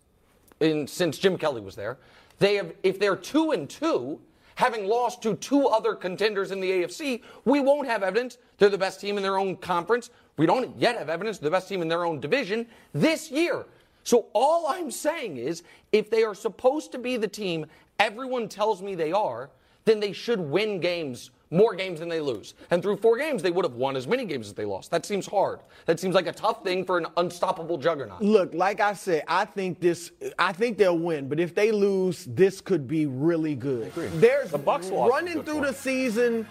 in, 0.60 0.86
since 0.86 1.16
Jim 1.16 1.38
Kelly 1.38 1.62
was 1.62 1.74
there. 1.74 1.96
They 2.40 2.56
have, 2.56 2.72
if 2.82 2.98
they're 2.98 3.16
two 3.16 3.52
and 3.52 3.70
two, 3.70 4.18
having 4.56 4.86
lost 4.86 5.22
to 5.22 5.36
two 5.36 5.68
other 5.68 5.94
contenders 5.94 6.50
in 6.50 6.60
the 6.60 6.70
AFC, 6.70 7.22
we 7.44 7.60
won't 7.60 7.86
have 7.86 8.02
evidence 8.02 8.38
they're 8.58 8.68
the 8.68 8.76
best 8.76 9.00
team 9.00 9.16
in 9.16 9.22
their 9.22 9.38
own 9.38 9.56
conference. 9.56 10.10
We 10.36 10.46
don't 10.46 10.76
yet 10.76 10.98
have 10.98 11.08
evidence 11.08 11.38
they're 11.38 11.48
the 11.48 11.56
best 11.56 11.68
team 11.68 11.80
in 11.80 11.88
their 11.88 12.04
own 12.04 12.18
division 12.18 12.66
this 12.92 13.30
year. 13.30 13.64
So 14.02 14.26
all 14.32 14.66
I'm 14.66 14.90
saying 14.90 15.36
is, 15.36 15.62
if 15.92 16.10
they 16.10 16.24
are 16.24 16.34
supposed 16.34 16.92
to 16.92 16.98
be 16.98 17.16
the 17.16 17.28
team 17.28 17.66
everyone 17.98 18.48
tells 18.48 18.80
me 18.82 18.94
they 18.94 19.12
are, 19.12 19.50
then 19.84 20.00
they 20.00 20.12
should 20.12 20.40
win 20.40 20.80
games 20.80 21.30
more 21.50 21.74
games 21.74 22.00
than 22.00 22.08
they 22.08 22.20
lose. 22.20 22.54
And 22.70 22.82
through 22.82 22.96
four 22.98 23.18
games, 23.18 23.42
they 23.42 23.50
would 23.50 23.64
have 23.64 23.74
won 23.74 23.96
as 23.96 24.06
many 24.06 24.24
games 24.24 24.46
as 24.46 24.54
they 24.54 24.64
lost. 24.64 24.90
That 24.90 25.04
seems 25.04 25.26
hard. 25.26 25.60
That 25.86 25.98
seems 25.98 26.14
like 26.14 26.26
a 26.26 26.32
tough 26.32 26.62
thing 26.62 26.84
for 26.84 26.96
an 26.98 27.06
unstoppable 27.16 27.76
juggernaut. 27.76 28.22
Look, 28.22 28.54
like 28.54 28.80
I 28.80 28.92
said, 28.94 29.24
I 29.26 29.44
think 29.44 29.80
this. 29.80 30.12
I 30.38 30.52
think 30.52 30.78
they'll 30.78 30.98
win, 30.98 31.28
but 31.28 31.40
if 31.40 31.54
they 31.54 31.72
lose, 31.72 32.24
this 32.26 32.60
could 32.60 32.86
be 32.86 33.06
really 33.06 33.54
good. 33.54 33.92
There's 34.20 34.50
The 34.52 34.58
Bucks 34.58 34.90
lost 34.90 35.10
running 35.10 35.34
some 35.34 35.42
good 35.42 35.54
through 35.56 35.66
the 35.66 35.72
season. 35.74 36.46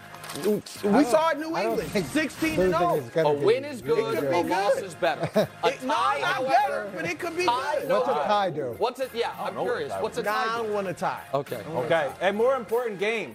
We 0.84 1.02
saw 1.04 1.30
it 1.30 1.34
in 1.34 1.40
New 1.40 1.56
England, 1.56 1.88
think 1.90 2.06
16 2.06 2.60
and 2.60 2.70
losing 2.70 3.10
0. 3.10 3.30
is 3.32 3.42
A 3.42 3.44
win 3.44 3.64
is 3.64 3.82
really 3.82 4.02
good, 4.02 4.14
could 4.20 4.32
a 4.32 4.42
be 4.44 4.48
loss 4.50 4.74
good. 4.76 4.84
is 4.84 4.94
better. 4.94 5.28
A 5.64 5.68
It- 5.68 5.82
no, 5.82 5.92
tie, 5.94 6.18
not 6.20 6.34
however, 6.34 6.50
better, 6.52 6.90
but 6.94 7.04
it 7.04 7.18
could 7.18 7.36
be 7.36 7.46
good. 7.46 7.88
What's 7.88 8.08
a 8.08 8.12
tie 8.14 8.50
do? 8.50 8.74
What's 8.78 9.00
it? 9.00 9.10
Yeah, 9.12 9.32
I'm 9.40 9.54
know 9.54 9.64
what 9.64 9.70
a 9.70 9.72
curious. 9.72 9.92
tie 9.92 10.02
What's 10.02 10.18
a 10.18 10.22
Nah, 10.22 10.30
I 10.30 10.44
tie? 10.46 10.56
don't 10.58 10.66
do? 10.68 10.72
want 10.72 10.86
to 10.86 10.92
tie. 10.94 11.22
Okay. 11.34 11.62
Okay, 11.74 12.12
a 12.20 12.32
more 12.32 12.54
important 12.54 13.00
game. 13.00 13.34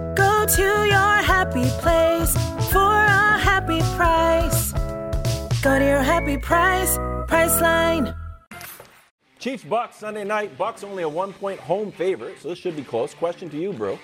Go 0.15 0.45
to 0.45 0.61
your 0.85 1.15
happy 1.23 1.63
place 1.81 2.33
for 2.71 2.79
a 2.93 3.37
happy 3.37 3.79
price. 3.95 4.73
Go 5.61 5.79
to 5.79 5.85
your 5.85 6.01
happy 6.03 6.37
price, 6.37 6.97
Priceline. 7.27 8.15
Chiefs 9.39 9.63
Bucks 9.63 9.97
Sunday 9.97 10.23
night. 10.23 10.57
Bucks 10.57 10.83
only 10.83 11.03
a 11.03 11.09
one 11.09 11.33
point 11.33 11.59
home 11.59 11.91
favorite, 11.91 12.39
so 12.41 12.49
this 12.49 12.59
should 12.59 12.75
be 12.75 12.83
close. 12.83 13.13
Question 13.13 13.49
to 13.51 13.57
you, 13.57 13.73
bro. 13.73 13.97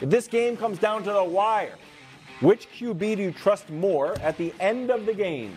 If 0.00 0.10
this 0.10 0.26
game 0.28 0.56
comes 0.56 0.78
down 0.78 1.02
to 1.04 1.12
the 1.12 1.24
wire, 1.24 1.74
which 2.40 2.68
QB 2.72 2.98
do 3.16 3.22
you 3.22 3.32
trust 3.32 3.70
more 3.70 4.18
at 4.20 4.36
the 4.36 4.52
end 4.60 4.90
of 4.90 5.06
the 5.06 5.14
game? 5.14 5.56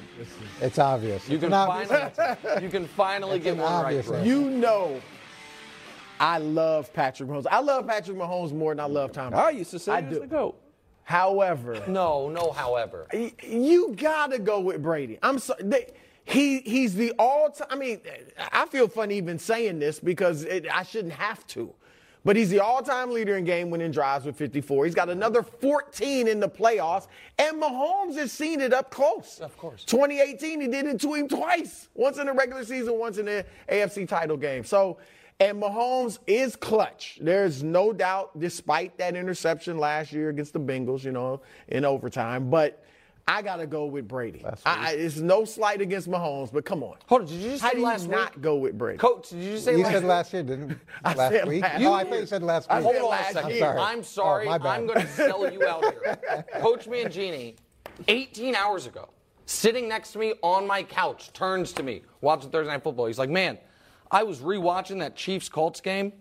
It's 0.61 0.79
obvious. 0.79 1.27
You 1.27 1.37
can 1.39 1.51
an 1.53 1.67
finally, 1.67 2.01
answer. 2.01 2.37
you 2.61 2.69
can 2.69 2.87
finally 2.87 3.37
It's 3.37 3.43
get 3.43 3.53
an 3.55 3.59
one 3.59 3.83
right. 3.83 4.05
Bro. 4.05 4.17
answer. 4.17 4.27
You 4.27 4.49
know, 4.49 5.01
I 6.19 6.37
love 6.39 6.91
Patrick 6.93 7.29
Mahomes. 7.29 7.45
I 7.49 7.59
love 7.59 7.87
Patrick 7.87 8.17
Mahomes 8.17 8.51
more 8.53 8.71
than 8.73 8.79
I 8.79 8.85
love 8.87 9.11
Tom. 9.11 9.31
Brady. 9.31 9.43
I 9.43 9.49
used 9.51 9.71
to 9.71 9.79
say 9.79 9.91
I 9.93 10.01
do. 10.01 10.19
the 10.19 10.27
goat. 10.27 10.59
However, 11.03 11.81
No, 11.87 12.29
no. 12.29 12.51
However, 12.51 13.07
y- 13.13 13.31
you 13.41 13.93
gotta 13.97 14.39
go 14.39 14.59
with 14.59 14.81
Brady. 14.83 15.17
I'm 15.23 15.39
sorry. 15.39 15.63
They, 15.63 15.87
he 16.25 16.59
he's 16.59 16.95
the 16.95 17.13
all 17.17 17.49
time. 17.51 17.67
I 17.71 17.75
mean, 17.77 18.01
I 18.51 18.65
feel 18.65 18.89
funny 18.89 19.15
even 19.17 19.39
saying 19.39 19.79
this 19.79 19.99
because 20.01 20.43
it, 20.43 20.67
I 20.69 20.83
shouldn't 20.83 21.13
have 21.13 21.47
to. 21.47 21.73
But 22.25 22.35
he's 22.35 22.49
the 22.49 22.59
all-time 22.59 23.11
leader 23.11 23.37
in 23.37 23.45
game-winning 23.45 23.91
drives 23.91 24.25
with 24.25 24.35
54. 24.35 24.83
He's 24.83 24.95
got 24.95 25.07
another 25.07 25.41
14 25.43 26.27
in 26.27 26.41
the 26.41 26.49
playoffs, 26.49 27.07
and 27.39 27.61
Mahomes 27.61 28.17
has 28.17 28.33
seen 28.33 28.59
it 28.59 28.73
up 28.73 28.91
close. 28.91 29.39
Of 29.39 29.55
course. 29.55 29.85
2018, 29.85 30.59
he 30.59 30.67
did 30.67 30.87
it 30.87 30.99
to 31.01 31.13
him 31.13 31.29
twice. 31.29 31.87
Once 31.95 32.17
in 32.17 32.25
the 32.25 32.33
regular 32.33 32.65
season, 32.65 32.99
once 32.99 33.17
in 33.17 33.27
the 33.27 33.45
AFC 33.69 34.05
title 34.05 34.35
game. 34.35 34.65
So, 34.65 34.97
and 35.39 35.61
Mahomes 35.61 36.17
is 36.25 36.55
clutch. 36.55 37.19
There's 37.21 37.61
no 37.63 37.93
doubt, 37.93 38.39
despite 38.39 38.97
that 38.97 39.15
interception 39.15 39.77
last 39.77 40.11
year 40.11 40.29
against 40.29 40.53
the 40.53 40.59
Bengals, 40.59 41.03
you 41.03 41.11
know, 41.11 41.41
in 41.67 41.85
overtime. 41.85 42.49
But 42.49 42.83
I 43.27 43.41
gotta 43.43 43.67
go 43.67 43.85
with 43.85 44.07
Brady. 44.07 44.43
I, 44.45 44.55
I, 44.65 44.91
it's 44.93 45.17
no 45.17 45.45
slight 45.45 45.81
against 45.81 46.09
Mahomes, 46.09 46.51
but 46.51 46.65
come 46.65 46.81
on. 46.81 46.95
Hold 47.07 47.21
on, 47.21 47.27
did 47.27 47.35
you 47.35 47.49
just 47.51 47.61
How 47.61 47.69
say 47.69 47.75
do 47.75 47.79
you 47.81 47.85
last 47.85 48.07
not 48.09 48.35
week? 48.35 48.41
go 48.41 48.55
with 48.55 48.77
Brady? 48.77 48.97
Coach, 48.97 49.29
did 49.29 49.43
you 49.43 49.57
say 49.59 49.73
You 49.73 49.83
last 49.83 49.91
said 49.91 50.01
week? 50.03 50.09
last 50.09 50.33
year, 50.33 50.43
didn't 50.43 50.69
you? 50.69 50.79
I 51.05 51.13
last 51.13 51.31
said 51.33 51.47
week? 51.47 51.61
last 51.61 51.73
oh, 51.83 51.91
I 51.93 52.01
year. 52.01 52.09
thought 52.09 52.19
you 52.19 52.25
said 52.25 52.43
last 52.43 52.69
week. 52.71 52.81
Hold 52.83 52.95
on 52.95 53.09
last 53.09 53.29
a 53.29 53.33
second. 53.33 53.49
year. 53.51 53.59
sorry. 53.59 53.79
I'm 53.79 54.03
sorry. 54.03 54.47
Oh. 54.47 54.51
I'm 54.53 54.87
going 54.87 55.01
to 55.01 55.07
sell 55.09 55.51
you 55.53 55.67
out 55.67 55.83
here. 55.83 56.17
Coach 56.61 56.85
Mangini, 56.87 57.55
18 58.07 58.55
hours 58.55 58.87
ago, 58.87 59.09
sitting 59.45 59.87
next 59.89 60.13
to 60.13 60.19
me 60.19 60.33
on 60.41 60.65
my 60.65 60.81
couch, 60.81 61.31
turns 61.33 61.73
to 61.73 61.83
me 61.83 62.01
watching 62.21 62.49
Thursday 62.49 62.71
Night 62.71 62.81
Football. 62.83 63.07
He's 63.07 63.19
like, 63.19 63.29
"Man, 63.29 63.57
I 64.11 64.23
was 64.23 64.39
rewatching 64.39 64.99
that 64.99 65.15
Chiefs 65.15 65.49
Colts 65.49 65.81
game. 65.81 66.13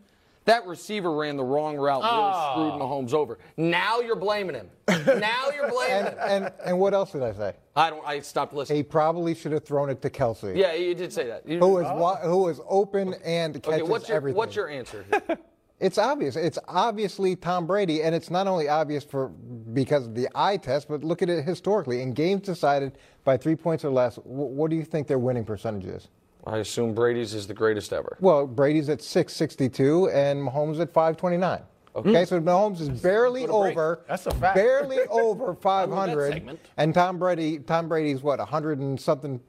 That 0.44 0.64
receiver 0.66 1.10
ran 1.12 1.36
the 1.36 1.42
wrong 1.42 1.76
route, 1.76 2.02
really 2.02 2.08
Ah. 2.14 2.52
screwed 2.52 2.80
Mahomes 2.80 3.12
over. 3.12 3.38
Now 3.56 3.98
you're 3.98 4.14
blaming 4.14 4.54
him. 4.54 4.70
now 4.88 5.50
you're 5.52 5.68
blaming 5.68 5.90
And, 5.96 6.06
him. 6.06 6.14
and, 6.20 6.52
and 6.64 6.78
what 6.78 6.94
else 6.94 7.10
did 7.10 7.24
I 7.24 7.32
say? 7.32 7.54
I 7.74 7.90
don't. 7.90 8.06
I 8.06 8.20
stopped 8.20 8.54
listening. 8.54 8.76
He 8.76 8.82
probably 8.84 9.34
should 9.34 9.50
have 9.50 9.64
thrown 9.64 9.90
it 9.90 10.00
to 10.02 10.10
Kelsey. 10.10 10.52
Yeah, 10.54 10.72
you 10.74 10.94
did 10.94 11.12
say 11.12 11.26
that. 11.26 11.48
You- 11.48 11.58
Who 11.58 11.70
was 11.70 11.84
wa- 11.86 12.18
who 12.20 12.38
was 12.44 12.60
open 12.68 13.14
and 13.24 13.56
okay? 13.56 13.72
catches 13.72 13.88
What's 13.88 14.08
your 14.08 14.16
everything. 14.18 14.36
What's 14.36 14.54
your 14.54 14.68
answer? 14.68 15.04
here? 15.10 15.38
It's 15.78 15.98
obvious. 15.98 16.36
It's 16.36 16.58
obviously 16.68 17.36
Tom 17.36 17.66
Brady, 17.66 18.02
and 18.02 18.14
it's 18.14 18.30
not 18.30 18.46
only 18.46 18.66
obvious 18.66 19.04
for 19.04 19.28
because 19.28 20.06
of 20.06 20.14
the 20.14 20.26
eye 20.34 20.56
test, 20.56 20.88
but 20.88 21.04
look 21.04 21.20
at 21.20 21.28
it 21.28 21.44
historically. 21.44 22.00
In 22.00 22.14
games 22.14 22.40
decided 22.42 22.96
by 23.24 23.36
three 23.36 23.56
points 23.56 23.84
or 23.84 23.90
less, 23.90 24.16
what 24.24 24.70
do 24.70 24.76
you 24.76 24.84
think 24.84 25.06
their 25.06 25.18
winning 25.18 25.44
percentage 25.44 25.84
is? 25.84 26.08
I 26.46 26.58
assume 26.58 26.94
Brady's 26.94 27.34
is 27.34 27.46
the 27.46 27.54
greatest 27.54 27.92
ever. 27.92 28.16
Well, 28.20 28.46
Brady's 28.46 28.88
at 28.88 29.02
662 29.02 30.10
and 30.10 30.40
Mahomes 30.40 30.80
at 30.80 30.92
529. 30.92 31.62
Okay, 31.96 32.24
so 32.26 32.40
Mahomes 32.40 32.80
is 32.80 32.88
barely 32.88 33.46
over. 33.46 34.00
That's 34.06 34.26
a 34.26 34.30
fact. 34.30 34.54
Barely 34.54 35.00
over 35.10 35.54
500, 35.54 36.58
and 36.76 36.94
Tom 36.94 37.18
Brady, 37.18 37.58
Tom 37.58 37.88
Brady's 37.88 38.22
what 38.22 38.38
100 38.38 38.78
and 38.78 39.00
something 39.00 39.40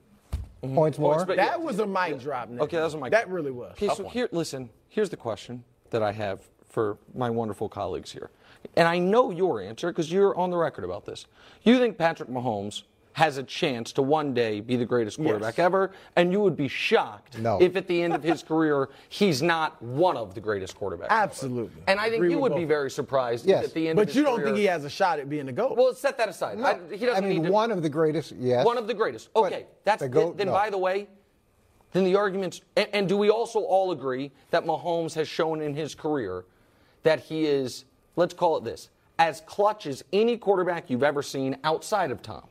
mm-hmm. 0.64 0.74
points 0.74 0.98
more. 0.98 1.26
but- 1.26 1.36
That 1.36 1.62
was 1.62 1.80
a 1.80 1.86
mic 1.86 2.20
drop. 2.20 2.50
Nick. 2.50 2.62
Okay, 2.62 2.78
that 2.78 2.84
was 2.84 2.94
a 2.94 2.98
mic 2.98 3.12
That 3.12 3.30
really 3.30 3.52
was. 3.52 3.74
Okay, 3.74 3.90
so 3.94 4.08
here, 4.08 4.30
listen. 4.32 4.70
Here's 4.88 5.10
the 5.10 5.18
question 5.18 5.64
that 5.90 6.02
I 6.02 6.14
have 6.14 6.40
for 6.70 6.98
my 7.14 7.30
wonderful 7.30 7.68
colleagues 7.70 8.12
here, 8.12 8.32
and 8.76 8.88
I 8.88 8.98
know 8.98 9.30
your 9.30 9.62
answer 9.62 9.90
because 9.90 10.12
you're 10.12 10.36
on 10.36 10.50
the 10.50 10.58
record 10.58 10.86
about 10.86 11.06
this. 11.06 11.28
You 11.64 11.78
think 11.78 11.98
Patrick 11.98 12.30
Mahomes 12.30 12.84
has 13.18 13.38
a 13.38 13.44
chance 13.44 13.92
to 13.94 14.04
one 14.04 14.32
day 14.32 14.60
be 14.60 14.76
the 14.76 14.86
greatest 14.86 15.18
quarterback 15.18 15.58
ever, 15.58 15.90
and 16.16 16.32
you 16.32 16.40
would 16.40 16.56
be 16.56 16.68
shocked 16.68 17.36
No. 17.40 17.58
if 17.60 17.76
at 17.76 17.88
the 17.88 18.04
end 18.04 18.14
of 18.14 18.22
his 18.22 18.44
career 18.44 18.90
he's 19.10 19.42
not 19.42 19.82
one 19.82 20.16
of 20.16 20.36
the 20.36 20.40
greatest 20.40 20.80
quarterbacks. 20.80 21.08
Absolutely. 21.10 21.82
And 21.88 22.00
I 22.00 22.04
think 22.12 22.18
Agree 22.18 22.30
you 22.34 22.38
would 22.38 22.54
be 22.56 22.64
very 22.66 22.92
surprised 22.92 23.48
Yes. 23.48 23.64
if 23.64 23.70
at 23.70 23.74
the 23.74 23.88
end 23.90 23.98
of 24.00 24.06
his 24.08 24.14
quarters. 24.14 24.14
But 24.14 24.20
you 24.20 24.24
don't 24.24 24.36
career- 24.36 24.46
think 24.46 24.58
he 24.60 24.66
has 24.66 24.86
a 24.86 24.90
shot 24.92 25.18
at 25.18 25.28
being 25.30 25.48
the 25.48 25.52
GOAT? 25.52 25.76
Well, 25.76 25.96
set 25.96 26.16
that 26.20 26.30
aside. 26.30 26.62
I, 26.62 26.78
he 26.96 27.08
doesn't 27.08 27.24
I 27.24 27.28
mean, 27.28 27.42
need 27.42 27.48
to. 27.48 27.52
one 27.52 27.72
of 27.72 27.82
the 27.82 27.90
greatest, 27.90 28.34
yes. 28.34 28.64
One 28.64 28.78
of 28.78 28.86
the 28.86 28.94
greatest. 28.94 29.30
Okay, 29.36 29.66
that's 29.84 30.04
the 30.04 30.10
GOAT, 30.10 30.38
then. 30.38 30.46
no. 30.46 30.54
By 30.54 30.70
the 30.70 30.78
way, 30.78 31.08
then 31.94 32.04
the 32.04 32.16
arguments. 32.18 32.62
And, 32.76 32.88
and 32.94 33.10
do 33.10 33.18
we 33.18 33.32
also 33.32 33.62
all 33.62 33.92
agree 33.94 34.32
that 34.52 34.64
Mahomes 34.64 35.16
has 35.16 35.28
shown 35.28 35.60
in 35.62 35.74
his 35.74 35.96
career 35.96 36.46
that 37.02 37.20
he 37.22 37.46
is, 37.48 37.86
let's 38.16 38.36
call 38.36 38.58
it 38.58 38.64
this, 38.64 38.92
as 39.18 39.42
clutch 39.48 39.88
as 39.88 40.04
any 40.14 40.38
quarterback 40.38 40.92
you've 40.92 41.02
ever 41.02 41.24
seen 41.24 41.58
outside 41.64 42.12
of 42.12 42.22
Tom? 42.22 42.44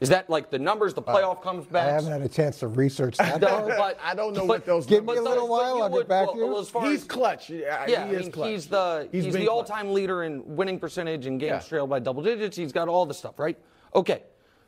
Is 0.00 0.08
that 0.08 0.30
like 0.30 0.50
the 0.50 0.58
numbers, 0.58 0.94
the 0.94 1.02
uh, 1.02 1.14
playoff 1.14 1.42
comes 1.42 1.66
back? 1.66 1.86
I 1.88 1.92
haven't 1.92 2.10
had 2.12 2.22
a 2.22 2.28
chance 2.28 2.58
to 2.60 2.68
research 2.68 3.18
that. 3.18 3.40
No, 3.40 3.66
but 3.76 3.98
I 4.02 4.14
don't 4.14 4.32
know 4.32 4.40
but- 4.40 4.48
what 4.48 4.66
those 4.66 4.86
Give 4.86 5.04
me 5.04 5.16
a 5.16 5.22
little 5.22 5.46
but 5.46 5.50
while, 5.50 5.76
you 5.76 5.82
I'll 5.82 5.90
get 5.90 6.08
back 6.08 6.26
well, 6.26 6.32
to 6.34 6.38
you. 6.40 6.46
well, 6.46 6.58
as 6.58 6.68
far 6.70 6.86
He's 6.86 7.02
as- 7.02 7.06
clutch. 7.06 7.50
Yeah, 7.50 7.84
yeah, 7.86 8.06
he 8.08 8.14
I 8.16 8.18
is 8.18 8.22
mean, 8.24 8.32
clutch. 8.32 8.50
he's 8.50 8.66
the 8.66 9.08
he's, 9.12 9.24
been 9.26 9.34
the 9.42 9.48
all-time 9.48 9.92
leader 9.92 10.24
in 10.24 10.42
winning 10.56 10.78
percentage 10.78 11.26
in 11.26 11.36
games 11.38 11.64
Yeah. 11.64 11.68
trailed 11.68 11.90
by 11.90 11.98
double 11.98 12.22
digits. 12.22 12.56
He's 12.56 12.72
got 12.72 12.88
all 12.88 13.04
the 13.04 13.14
stuff, 13.14 13.38
right? 13.38 13.58
Okay, 13.94 14.22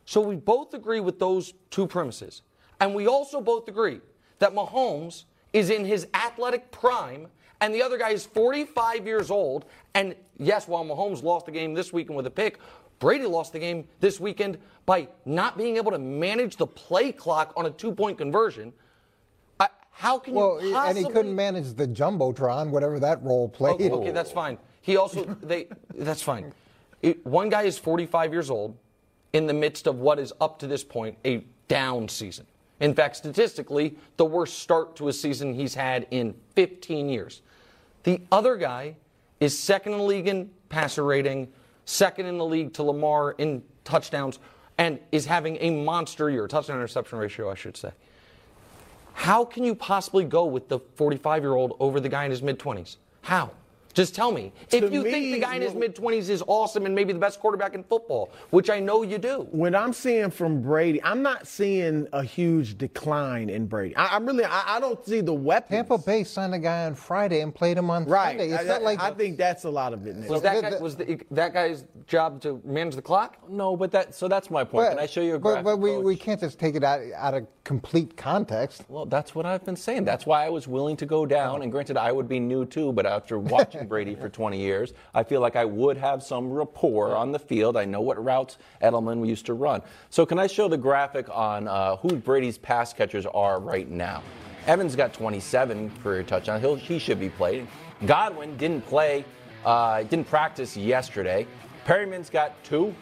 so 0.05 0.21
we 0.21 0.37
both 0.37 0.75
agree 0.75 1.01
with 1.01 1.19
those 1.19 1.55
two 1.71 1.87
premises, 1.87 2.43
and 2.81 2.95
we 2.95 3.07
also 3.07 3.41
both 3.41 3.69
agree 3.69 4.01
that 4.39 4.53
Mahomes 4.55 5.25
is 5.55 5.71
in 5.71 5.85
his 5.85 6.07
athletic 6.15 6.71
prime 6.71 7.29
and 7.61 7.73
the 7.73 7.81
other 7.81 7.97
guy 7.97 8.11
is 8.11 8.27
45 8.27 9.07
years 9.07 9.31
old. 9.31 9.67
And 9.95 10.17
yes, 10.37 10.67
while 10.67 10.85
Mahomes 10.85 11.23
lost 11.23 11.47
the 11.47 11.53
game 11.53 11.75
this 11.75 11.93
weekend 11.93 12.17
with 12.17 12.27
a 12.27 12.31
pick, 12.31 12.59
Brady 13.03 13.27
lost 13.27 13.53
the 13.53 13.59
game 13.59 13.89
this 13.99 14.21
weekend 14.21 14.59
by 14.87 15.09
not 15.25 15.59
being 15.59 15.77
able 15.77 15.91
to 15.91 15.99
manage 15.99 16.57
the 16.57 16.69
play 16.69 17.11
clock 17.11 17.53
on 17.57 17.67
a 17.67 17.71
two 17.71 17.91
point 17.91 18.17
conversion. 18.17 18.73
I, 19.59 19.67
how 19.91 20.21
can 20.21 20.35
Well, 20.35 20.63
you 20.63 20.73
possibly... 20.73 21.03
and 21.03 21.09
he 21.09 21.13
couldn't 21.13 21.35
manage 21.35 21.75
the 21.75 21.89
jumbotron, 21.89 22.71
whatever 22.71 23.01
that 23.01 23.21
role 23.25 23.49
played. 23.49 23.75
Okay, 23.75 23.91
okay, 23.91 24.11
that's 24.13 24.31
fine. 24.31 24.57
He 24.83 24.97
also 24.97 25.25
they 25.43 25.67
that's 25.97 26.23
fine. 26.23 26.55
It- 27.03 27.27
one 27.27 27.49
guy 27.49 27.63
is 27.63 27.77
45 27.77 28.33
years 28.33 28.51
old 28.51 28.77
in 29.33 29.49
the 29.49 29.53
midst 29.53 29.89
of 29.89 29.99
what 29.99 30.21
is 30.21 30.33
up 30.41 30.61
to 30.61 30.69
this 30.69 30.85
point 30.85 31.19
a 31.25 31.45
down 31.67 32.09
season. 32.09 32.47
In 32.79 32.95
fact, 32.95 33.17
statistically, 33.17 33.97
the 34.17 34.25
worst 34.25 34.61
start 34.61 34.95
to 34.97 35.09
a 35.09 35.13
season 35.13 35.55
he's 35.55 35.75
had 35.75 36.07
in 36.13 36.37
15 36.55 37.09
years. 37.09 37.43
The 38.05 38.21
other 38.31 38.57
guy 38.57 38.95
is 39.41 39.59
second 39.59 39.95
in 39.95 39.99
the 39.99 40.05
league 40.05 40.29
in 40.29 40.51
passer 40.69 41.03
rating, 41.03 41.49
second 41.93 42.27
in 42.27 42.39
the 42.39 42.45
league 42.45 42.73
to 42.75 42.83
Lamar 42.83 43.33
in 43.33 43.63
touchdowns, 43.85 44.39
and 44.79 44.99
is 45.13 45.27
having 45.27 45.59
a 45.61 45.71
monster 45.71 46.31
year, 46.31 46.49
touchdown 46.49 46.77
interception 46.77 47.19
ratio, 47.19 47.51
I 47.51 47.55
should 47.55 47.77
say. 47.77 47.91
How 49.13 49.45
can 49.45 49.65
you 49.65 49.75
possibly 49.75 50.25
go 50.25 50.47
with 50.47 50.69
the 50.69 50.79
45 50.79 51.43
year 51.43 51.55
old 51.55 51.77
over 51.79 52.01
the 52.01 52.09
guy 52.09 52.25
in 52.25 52.31
his 52.31 52.43
mid 52.43 52.59
20s? 52.59 52.97
How? 53.21 53.51
Just 53.95 54.15
tell 54.15 54.33
me. 54.33 54.53
To 54.71 54.77
if 54.79 54.93
you 54.93 55.03
think 55.03 55.35
the 55.35 55.41
guy 55.41 55.57
in 55.57 55.63
his 55.63 55.75
mid 55.75 55.95
20s 55.95 56.29
is 56.29 56.43
awesome 56.47 56.87
and 56.87 56.95
maybe 56.95 57.13
the 57.13 57.19
best 57.19 57.41
quarterback 57.41 57.75
in 57.75 57.85
football, 57.85 58.31
which 58.51 58.71
I 58.71 58.81
know 58.81 59.03
you 59.03 59.19
do. 59.19 59.47
When 59.51 59.75
I'm 59.75 59.93
seeing 59.93 60.31
from 60.31 60.63
Brady, 60.63 61.03
I'm 61.03 61.23
not 61.23 61.47
seeing 61.47 62.07
a 62.13 62.23
huge 62.23 62.79
decline 62.79 63.51
in 63.51 63.67
Brady. 63.67 63.95
I, 63.97 64.17
I'm 64.17 64.27
really, 64.27 64.45
I, 64.45 64.77
I 64.77 64.81
don't 64.81 65.05
see 65.05 65.21
the 65.21 65.35
weapons. 65.35 65.71
Tampa 65.71 65.99
Bay 65.99 66.25
signed 66.25 66.55
a 66.55 66.59
guy 66.59 66.87
on 66.87 66.95
Friday 66.95 67.41
and 67.41 67.55
played 67.55 67.77
him 67.77 67.91
on 67.91 68.05
Right. 68.05 68.39
Sunday. 68.39 68.55
It's 68.55 68.65
I, 68.65 68.67
not 68.67 68.83
like 68.83 69.01
I 69.01 69.11
think 69.13 69.37
that's 69.37 69.65
a 69.65 69.71
lot 69.71 69.93
of 69.93 70.07
it. 70.07 70.17
Nick. 70.17 70.31
Was 70.31 70.43
that, 70.43 70.63
guy, 70.63 70.79
was 70.79 70.97
the, 70.97 71.21
that 71.31 71.53
guy's 71.53 71.85
job 72.07 72.41
to 72.43 72.61
manage 72.65 72.95
the 72.95 73.03
clock? 73.03 73.39
No, 73.49 73.77
but 73.77 73.91
that 73.93 74.15
so 74.15 74.29
that's 74.29 74.51
my 74.51 74.65
point. 74.65 74.91
Can 74.91 74.99
I 74.99 75.07
show 75.07 75.21
you 75.21 75.35
a 75.35 75.39
but, 75.39 75.63
but 75.63 75.79
we, 75.79 75.91
coach? 75.91 76.05
we 76.05 76.17
can't 76.17 76.41
just 76.41 76.59
take 76.59 76.75
it 76.75 76.85
out, 76.85 77.01
out 77.15 77.35
of 77.35 77.47
complete 77.65 78.17
context. 78.17 78.85
Well, 78.89 79.07
that's 79.07 79.35
what 79.35 79.47
I've 79.47 79.65
been 79.65 79.77
saying. 79.77 80.05
That's 80.05 80.27
why 80.27 80.45
I 80.47 80.51
was 80.51 80.67
willing 80.67 80.97
to 80.97 81.07
go 81.07 81.27
down. 81.27 81.63
And 81.63 81.71
granted, 81.71 81.97
I 81.97 82.11
would 82.13 82.29
be 82.29 82.41
new 82.41 82.65
too, 82.65 82.93
but 82.93 83.07
after 83.07 83.39
watching 83.53 83.82
Brady 83.89 84.15
for 84.15 84.29
20 84.29 84.59
years, 84.59 84.93
I 85.15 85.23
feel 85.23 85.41
like 85.41 85.57
I 85.57 85.65
would 85.65 85.97
have 85.97 86.23
some 86.23 86.51
rapport 86.51 87.17
on 87.17 87.33
the 87.33 87.39
field. 87.39 87.77
I 87.77 87.85
know 87.85 88.01
what 88.01 88.23
routes 88.23 88.59
Edelman 88.83 89.27
used 89.27 89.47
to 89.47 89.55
run. 89.55 89.83
So, 90.11 90.27
can 90.27 90.39
I 90.39 90.47
show 90.47 90.69
the 90.69 90.77
graphic 90.77 91.29
on 91.31 91.69
uh, 91.69 91.97
who 91.97 92.17
Brady's 92.17 92.59
pass 92.59 92.93
catchers 92.93 93.27
are 93.27 93.61
right 93.61 93.89
now? 93.91 94.23
Evans 94.67 94.95
got 94.95 95.13
27 95.13 95.91
career 96.03 96.23
touchdowns. 96.23 96.63
He'll, 96.63 96.77
he 96.77 96.99
should 96.99 97.19
be 97.19 97.31
played. 97.31 97.67
Godwin 98.07 98.57
didn't 98.57 98.87
play, 98.87 99.25
uh, 99.65 100.03
didn't 100.05 100.29
practice 100.29 100.77
yesterday. 100.77 101.47
Perriman's 101.85 102.31
got 102.31 102.63
two. 102.65 102.95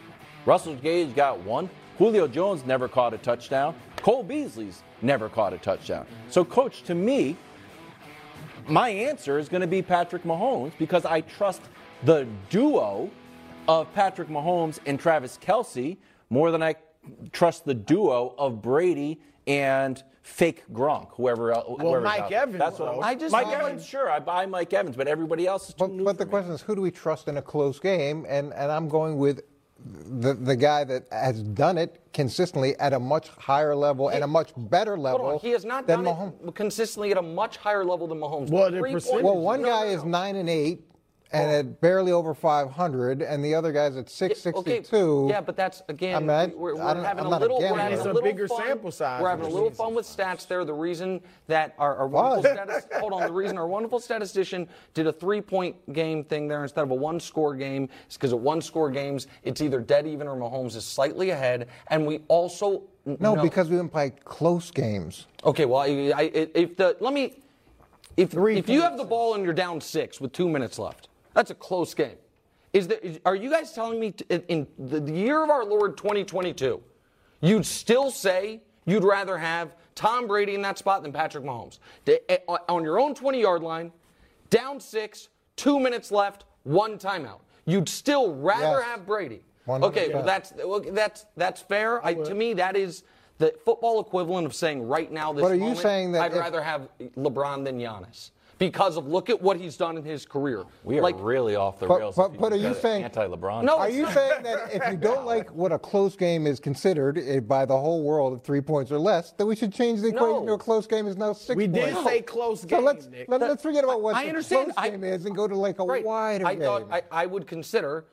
Russell 0.46 0.74
Gage 0.76 1.14
got 1.14 1.38
one. 1.40 1.68
Julio 1.98 2.26
Jones 2.26 2.64
never 2.64 2.88
caught 2.88 3.12
a 3.12 3.18
touchdown. 3.18 3.74
Cole 3.96 4.22
Beasley's 4.22 4.82
never 5.02 5.28
caught 5.28 5.52
a 5.52 5.58
touchdown. 5.58 6.06
So, 6.30 6.44
coach, 6.44 6.82
to 6.84 6.94
me, 6.94 7.36
my 8.68 8.88
answer 8.90 9.38
is 9.38 9.48
going 9.48 9.60
to 9.62 9.66
be 9.66 9.82
Patrick 9.82 10.24
Mahomes 10.24 10.72
because 10.78 11.04
I 11.04 11.20
trust 11.22 11.62
the 12.04 12.26
duo 12.48 13.10
of 13.68 13.92
Patrick 13.94 14.28
Mahomes 14.28 14.78
and 14.86 14.98
Travis 14.98 15.38
Kelce 15.40 15.96
more 16.30 16.50
than 16.50 16.62
I 16.62 16.74
trust 17.32 17.64
the 17.64 17.74
duo 17.74 18.34
of 18.38 18.62
Brady 18.62 19.20
and 19.46 20.02
fake 20.22 20.64
Gronk, 20.72 21.08
whoever 21.12 21.52
else. 21.52 21.80
whoever's 21.80 22.04
Mike 22.04 22.20
out 22.20 22.30
there. 22.30 22.42
Evans, 22.42 22.58
That's 22.58 22.78
what. 22.78 22.94
I'm, 22.94 23.02
I 23.02 23.14
just 23.14 23.32
Mike 23.32 23.46
don't- 23.46 23.54
Evans, 23.62 23.84
sure, 23.86 24.10
I 24.10 24.18
buy 24.20 24.46
Mike 24.46 24.72
Evans, 24.72 24.96
but 24.96 25.08
everybody 25.08 25.46
else 25.46 25.68
is 25.68 25.74
too 25.74 25.84
But, 25.84 25.90
new 25.92 26.04
but 26.04 26.18
the 26.18 26.26
me. 26.26 26.30
question 26.30 26.52
is, 26.52 26.60
who 26.60 26.74
do 26.76 26.82
we 26.82 26.90
trust 26.90 27.26
in 27.28 27.36
a 27.38 27.42
close 27.42 27.80
game? 27.80 28.26
And, 28.28 28.52
and 28.52 28.70
I'm 28.70 28.88
going 28.88 29.16
with 29.18 29.42
the, 29.84 30.34
the 30.34 30.56
guy 30.56 30.84
that 30.84 31.04
has 31.10 31.42
done 31.42 31.78
it 31.78 32.00
consistently 32.12 32.76
at 32.78 32.92
a 32.92 32.98
much 32.98 33.28
higher 33.28 33.74
level 33.74 34.08
and 34.08 34.22
a 34.22 34.26
much 34.26 34.52
better 34.56 34.98
level 34.98 35.20
Hold 35.20 35.32
on, 35.34 35.38
he 35.40 35.50
has 35.50 35.64
not 35.64 35.86
than 35.86 36.04
done 36.04 36.14
Mahomes. 36.14 36.48
it 36.48 36.54
consistently 36.54 37.10
at 37.12 37.18
a 37.18 37.22
much 37.22 37.56
higher 37.56 37.84
level 37.84 38.06
than 38.06 38.18
Mahomes. 38.18 38.50
Well, 38.50 38.70
the 38.70 38.78
Three 38.78 38.92
percentage- 38.92 39.24
Well, 39.24 39.38
one 39.38 39.62
no, 39.62 39.68
guy 39.68 39.84
no, 39.86 39.90
is 39.90 40.04
nine 40.04 40.36
and 40.36 40.48
eight, 40.50 40.82
and 41.32 41.50
at 41.50 41.80
barely 41.80 42.10
over 42.10 42.34
500, 42.34 43.22
and 43.22 43.44
the 43.44 43.54
other 43.54 43.70
guy's 43.72 43.92
at 43.96 44.00
Okay, 44.06 44.34
662. 44.34 45.26
yeah, 45.30 45.40
but 45.40 45.56
that's 45.56 45.80
again. 45.88 46.16
I 46.16 46.20
mean, 46.20 46.30
I- 46.30 46.46
we're, 46.56 46.74
we're 46.74 46.82
I 46.82 46.94
don't- 46.94 47.04
having 47.04 47.26
a 47.26 47.28
not 47.30 47.40
little. 47.40 47.58
against 47.58 47.72
We're 47.72 47.78
having 47.78 47.92
it. 47.92 47.96
It's 47.98 48.04
a 48.04 48.08
little 48.08 48.22
bigger 48.22 48.48
fun. 48.48 48.62
sample 48.66 48.90
size 48.90 49.22
We're 49.22 49.30
having 49.30 49.46
a 49.46 49.48
little 49.48 49.68
Jesus. 49.68 49.78
fun 49.84 49.94
with 49.94 50.06
stats 50.06 50.46
there. 50.48 50.64
The 50.64 50.72
reason 50.74 51.20
that 51.46 51.74
our, 51.78 51.96
our 51.96 52.08
wonderful 52.08 52.42
status, 52.42 52.86
hold 52.98 53.12
on, 53.12 53.22
the 53.22 53.32
reason 53.32 53.58
our 53.58 53.68
wonderful 53.68 54.00
statistician 54.00 54.68
did 54.94 55.06
a 55.06 55.12
three-point 55.12 55.92
game 55.92 56.24
thing 56.24 56.48
there 56.48 56.62
instead 56.62 56.82
of 56.82 56.90
a 56.90 56.94
one-score 56.94 57.54
game 57.54 57.88
is 58.08 58.16
because 58.16 58.32
at 58.32 58.38
one-score 58.40 58.90
games 58.90 59.28
it's 59.44 59.60
either 59.60 59.80
dead 59.80 60.06
even 60.08 60.26
or 60.26 60.36
Mahomes 60.36 60.74
is 60.74 60.84
slightly 60.84 61.30
ahead, 61.30 61.68
and 61.88 62.06
we 62.06 62.22
also 62.28 62.82
No, 63.06 63.34
know- 63.36 63.42
because 63.42 63.68
we 63.70 63.76
didn't 63.76 63.92
play 63.92 64.10
close 64.24 64.70
games. 64.72 65.26
Okay, 65.44 65.64
well, 65.64 65.78
I, 65.80 66.12
I, 66.14 66.22
if 66.54 66.76
the 66.76 66.96
let 67.00 67.14
me, 67.14 67.36
if 68.16 68.30
Three 68.32 68.56
if 68.58 68.68
you 68.68 68.82
have 68.82 68.96
the 68.98 69.04
ball 69.04 69.34
and 69.34 69.44
you're 69.44 69.54
down 69.54 69.80
six 69.80 70.20
with 70.20 70.32
two 70.32 70.48
minutes 70.48 70.78
left, 70.78 71.08
that's 71.34 71.50
a 71.50 71.54
close 71.54 71.94
game. 71.94 72.16
Is 72.72 72.88
there? 72.88 72.98
is- 72.98 73.20
Are 73.24 73.34
you 73.34 73.50
guys 73.50 73.72
telling 73.72 73.98
me 73.98 74.12
t- 74.12 74.24
in 74.48 74.66
the 74.78 75.00
year 75.12 75.42
of 75.42 75.50
our 75.50 75.64
Lord 75.64 75.96
2022, 75.96 76.80
you'd 77.40 77.66
still 77.66 78.10
say 78.10 78.60
you'd 78.86 79.04
rather 79.04 79.36
have 79.38 79.74
Tom 79.94 80.26
Brady 80.26 80.54
in 80.54 80.62
that 80.62 80.78
spot 80.78 81.02
than 81.02 81.12
Patrick 81.12 81.44
Mahomes 81.44 81.78
eh, 82.06 82.36
on- 82.68 82.84
your 82.84 82.98
own 83.00 83.14
20 83.14 83.40
yard 83.40 83.62
line, 83.62 83.92
down 84.50 84.78
six, 84.80 85.28
two 85.56 85.80
minutes 85.80 86.10
left, 86.12 86.44
one 86.62 86.96
timeout? 86.98 87.40
You'd 87.66 87.88
still 87.88 88.34
rather 88.34 88.78
Yes. 88.78 88.84
have 88.84 89.06
Brady. 89.06 89.44
100%. 89.66 89.84
Okay, 89.84 90.08
well 90.14 90.22
that's 90.22 90.52
well, 90.64 90.80
that's 90.80 91.26
that's 91.36 91.60
fair. 91.60 92.04
I, 92.04 92.14
to 92.14 92.34
me, 92.34 92.54
that 92.54 92.76
is 92.76 93.04
the 93.38 93.54
football 93.64 94.00
equivalent 94.00 94.46
of 94.46 94.54
saying 94.54 94.86
right 94.86 95.10
now 95.12 95.32
this 95.32 95.42
But 95.42 95.52
are 95.52 95.54
you 95.56 95.74
saying 95.74 96.12
that 96.12 96.22
I'd 96.22 96.32
if- 96.32 96.38
rather 96.38 96.62
have 96.62 96.88
LeBron 97.16 97.64
than 97.64 97.78
Giannis 97.78 98.30
because 98.60 98.98
of 98.98 99.08
look 99.08 99.30
at 99.30 99.40
what 99.40 99.56
he's 99.56 99.74
done 99.78 99.96
in 99.96 100.04
his 100.04 100.26
career. 100.26 100.64
We 100.84 100.98
are 100.98 101.02
like, 101.02 101.16
really 101.18 101.56
off 101.56 101.80
the 101.80 101.86
But- 101.86 101.98
rails. 102.00 102.14
but- 102.14 102.34
if 102.34 102.38
but 102.40 102.52
are 102.52 102.56
you 102.56 102.74
saying- 102.74 103.04
anti-LeBron? 103.04 103.64
No, 103.64 103.78
Are 103.78 103.88
you 103.88 104.02
not- 104.02 104.12
saying 104.14 104.42
that 104.42 104.74
if 104.74 104.86
you 104.90 104.98
don't 104.98 105.24
like 105.24 105.48
what 105.50 105.72
a 105.72 105.78
close 105.78 106.14
game 106.14 106.46
is 106.46 106.60
considered 106.60 107.16
eh, 107.18 107.40
by 107.40 107.64
the 107.64 107.76
whole 107.76 108.02
world 108.02 108.34
of 108.34 108.42
three 108.42 108.60
points 108.60 108.92
or 108.92 108.98
less, 108.98 109.32
that 109.32 109.46
we 109.46 109.56
should 109.56 109.72
change 109.72 110.02
the 110.02 110.08
equation 110.08 110.44
No. 110.44 110.46
to 110.46 110.52
a 110.52 110.58
close 110.58 110.86
game 110.86 111.06
is 111.06 111.16
now 111.16 111.32
six 111.32 111.56
We 111.56 111.66
did 111.68 111.94
points? 111.94 112.08
say 112.10 112.20
close 112.20 112.60
So 112.60 112.66
game, 112.66 112.84
let's, 112.84 113.06
Nick. 113.06 113.28
let, 113.30 113.40
us 113.42 113.62
forget 113.62 113.82
about 113.82 114.02
what 114.02 114.14
I 114.14 114.24
the 114.24 114.28
understand. 114.28 114.66
close 114.74 114.74
I- 114.76 114.90
game 114.90 115.04
is 115.04 115.24
and 115.24 115.34
go 115.34 115.48
to 115.48 115.56
like 115.56 115.78
a 115.78 115.84
Right. 115.84 116.04
wider 116.04 116.46
I 116.46 116.54
game. 116.54 116.62
thought 116.64 116.86
I, 116.92 117.02
I 117.10 117.24
would 117.26 117.46
consider 117.46 118.04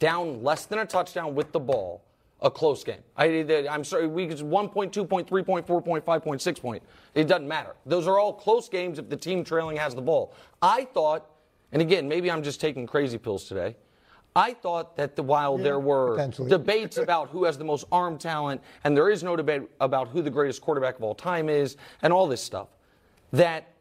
down 0.00 0.42
less 0.42 0.66
than 0.66 0.80
a 0.80 0.84
touchdown 0.86 1.36
with 1.36 1.52
the 1.52 1.60
ball 1.60 2.02
a 2.42 2.50
close 2.50 2.82
game. 2.82 3.02
I, 3.16 3.26
am 3.26 3.84
sorry, 3.84 4.06
we 4.06 4.26
could 4.26 4.40
one 4.40 4.68
point, 4.68 4.92
two 4.92 5.04
point, 5.04 5.28
three 5.28 5.42
point, 5.42 5.66
four 5.66 5.82
point, 5.82 6.04
five 6.04 6.22
point, 6.22 6.40
six 6.40 6.58
point. 6.58 6.82
It 7.14 7.26
doesn't 7.26 7.46
matter. 7.46 7.74
Those 7.84 8.06
are 8.06 8.18
all 8.18 8.32
close 8.32 8.68
games 8.68 8.98
if 8.98 9.08
the 9.08 9.16
team 9.16 9.44
trailing 9.44 9.76
has 9.76 9.94
the 9.94 10.02
ball. 10.02 10.34
I 10.62 10.84
thought, 10.84 11.26
and 11.72 11.82
again, 11.82 12.08
maybe 12.08 12.30
I'm 12.30 12.42
just 12.42 12.60
taking 12.60 12.86
crazy 12.86 13.18
pills 13.18 13.44
today. 13.44 13.76
I 14.34 14.54
thought 14.54 14.96
that 14.96 15.16
the, 15.16 15.22
while 15.22 15.58
there 15.58 15.80
were 15.80 16.30
debates 16.48 16.96
about 16.98 17.30
who 17.30 17.44
has 17.44 17.58
the 17.58 17.64
most 17.64 17.84
arm 17.90 18.16
talent, 18.16 18.62
and 18.84 18.96
there 18.96 19.10
is 19.10 19.22
no 19.22 19.36
debate 19.36 19.62
about 19.80 20.08
who 20.08 20.22
the 20.22 20.30
greatest 20.30 20.62
quarterback 20.62 20.96
of 20.96 21.02
all 21.02 21.14
time 21.14 21.48
is, 21.48 21.76
and 22.02 22.12
all 22.12 22.26
this 22.26 22.42
stuff, 22.42 22.68
that 23.32 23.72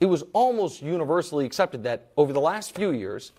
it 0.00 0.06
was 0.06 0.24
almost 0.32 0.82
universally 0.82 1.44
accepted 1.44 1.82
that 1.82 2.10
over 2.16 2.32
the 2.32 2.40
last 2.40 2.74
few 2.74 2.92
years, 2.92 3.32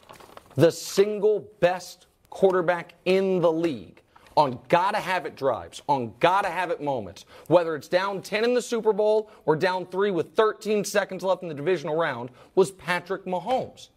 the 0.56 0.72
single 0.72 1.48
best 1.60 2.08
quarterback 2.30 2.94
in 3.06 3.40
the 3.40 3.52
league 3.52 4.03
on 4.36 4.60
gotta 4.70 4.98
have 5.00 5.26
it 5.26 5.36
drives, 5.36 5.82
on 5.88 6.14
gotta 6.20 6.50
have 6.50 6.72
it 6.72 6.82
moments, 6.82 7.26
whether 7.48 7.76
it's 7.76 7.88
down 7.88 8.22
10 8.22 8.44
in 8.44 8.54
the 8.54 8.62
Super 8.62 8.94
Bowl 8.94 9.30
or 9.46 9.56
down 9.56 9.86
three 9.86 10.12
with 10.12 10.34
13 10.36 10.84
seconds 10.84 11.24
left 11.24 11.44
in 11.44 11.50
the 11.50 11.54
divisional 11.56 11.96
round, 11.96 12.30
was 12.56 12.72
Patrick 12.72 13.26
Mahomes. 13.26 13.90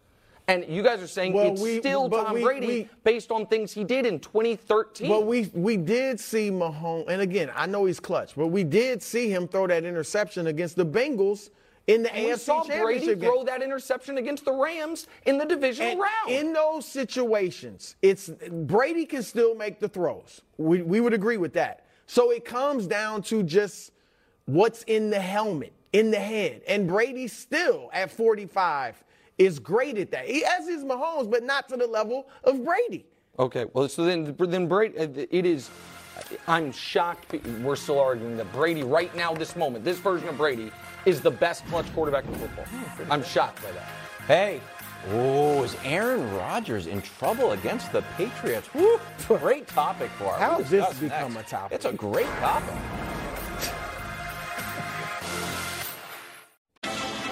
And 0.48 0.64
you 0.68 0.82
guys 0.82 1.02
are 1.02 1.08
saying 1.08 1.32
Well, 1.32 1.52
it's 1.52 1.60
we- 1.60 1.78
still 1.80 2.08
Tom 2.08 2.34
we- 2.34 2.42
Brady 2.42 2.66
we- 2.66 2.88
based 3.02 3.32
on 3.32 3.46
things 3.46 3.72
he 3.72 3.82
did 3.82 4.06
in 4.06 4.20
2013. 4.20 5.10
Well, 5.10 5.24
we 5.24 5.50
we 5.54 5.76
did 5.76 6.20
see 6.20 6.50
Mahomes, 6.52 7.08
and 7.08 7.20
again, 7.20 7.50
I 7.54 7.66
know 7.66 7.84
he's 7.86 7.98
clutch, 7.98 8.36
but 8.36 8.46
we 8.48 8.62
did 8.62 9.02
see 9.02 9.28
him 9.28 9.48
throw 9.48 9.66
that 9.66 9.84
interception 9.84 10.46
against 10.46 10.76
the 10.76 10.86
Bengals 10.86 11.50
in 11.86 12.02
the 12.02 12.14
And 12.14 12.26
we 12.26 12.32
AFC 12.32 12.38
saw 12.38 12.64
Brady 12.64 12.78
Championship 12.78 13.20
game. 13.20 13.30
throw 13.30 13.44
that 13.44 13.62
interception 13.62 14.18
against 14.18 14.44
the 14.44 14.52
Rams 14.52 15.06
in 15.24 15.38
the 15.38 15.44
divisional 15.44 15.90
And 15.92 16.00
round. 16.00 16.30
in 16.30 16.52
those 16.52 16.84
situations, 16.86 17.96
it's 18.02 18.28
Brady 18.50 19.06
can 19.06 19.22
still 19.22 19.54
make 19.54 19.78
the 19.80 19.88
throws. 19.88 20.40
We, 20.58 20.82
we 20.82 21.00
would 21.00 21.12
agree 21.14 21.36
with 21.36 21.52
that. 21.54 21.86
So 22.06 22.30
it 22.30 22.44
comes 22.44 22.86
down 22.86 23.22
to 23.22 23.42
just 23.42 23.92
what's 24.46 24.82
in 24.84 25.10
the 25.10 25.20
helmet, 25.20 25.72
in 25.92 26.10
the 26.10 26.18
head. 26.20 26.62
And 26.68 26.86
Brady 26.88 27.28
still 27.28 27.90
at 27.92 28.10
45 28.10 29.02
is 29.38 29.58
great 29.58 29.98
at 29.98 30.10
that. 30.12 30.26
He 30.26 30.42
has 30.42 30.66
his 30.66 30.84
Mahomes, 30.84 31.30
but 31.30 31.42
not 31.42 31.68
to 31.68 31.76
the 31.76 31.86
level 31.86 32.28
of 32.44 32.64
Brady. 32.64 33.06
Okay, 33.38 33.66
well, 33.74 33.88
so 33.88 34.04
then, 34.04 34.34
then 34.38 34.66
Brady, 34.66 34.96
uh, 34.98 35.08
it 35.30 35.44
is 35.44 35.68
I'm 36.48 36.72
shocked 36.72 37.34
we're 37.62 37.76
still 37.76 37.98
arguing 37.98 38.36
that 38.36 38.52
Brady, 38.52 38.82
right 38.82 39.14
now, 39.14 39.34
this 39.34 39.56
moment, 39.56 39.84
this 39.84 39.98
version 39.98 40.28
of 40.28 40.36
Brady, 40.36 40.70
is 41.04 41.20
the 41.20 41.30
best 41.30 41.66
clutch 41.66 41.92
quarterback 41.94 42.24
in 42.26 42.34
football. 42.34 42.64
Hmm, 42.64 43.12
I'm 43.12 43.22
shocked 43.22 43.62
by 43.62 43.70
that. 43.72 43.88
Hey, 44.26 44.60
oh, 45.10 45.62
is 45.62 45.76
Aaron 45.84 46.32
Rodgers 46.36 46.86
in 46.86 47.00
trouble 47.02 47.52
against 47.52 47.92
the 47.92 48.02
Patriots? 48.16 48.72
Woo, 48.74 48.98
great 49.28 49.68
topic 49.68 50.10
for 50.18 50.32
us. 50.34 50.40
How 50.40 50.58
has 50.58 50.70
this 50.70 50.98
become 50.98 51.34
next. 51.34 51.48
a 51.48 51.50
topic? 51.50 51.76
It's 51.76 51.84
a 51.84 51.92
great 51.92 52.26
topic. 52.26 52.74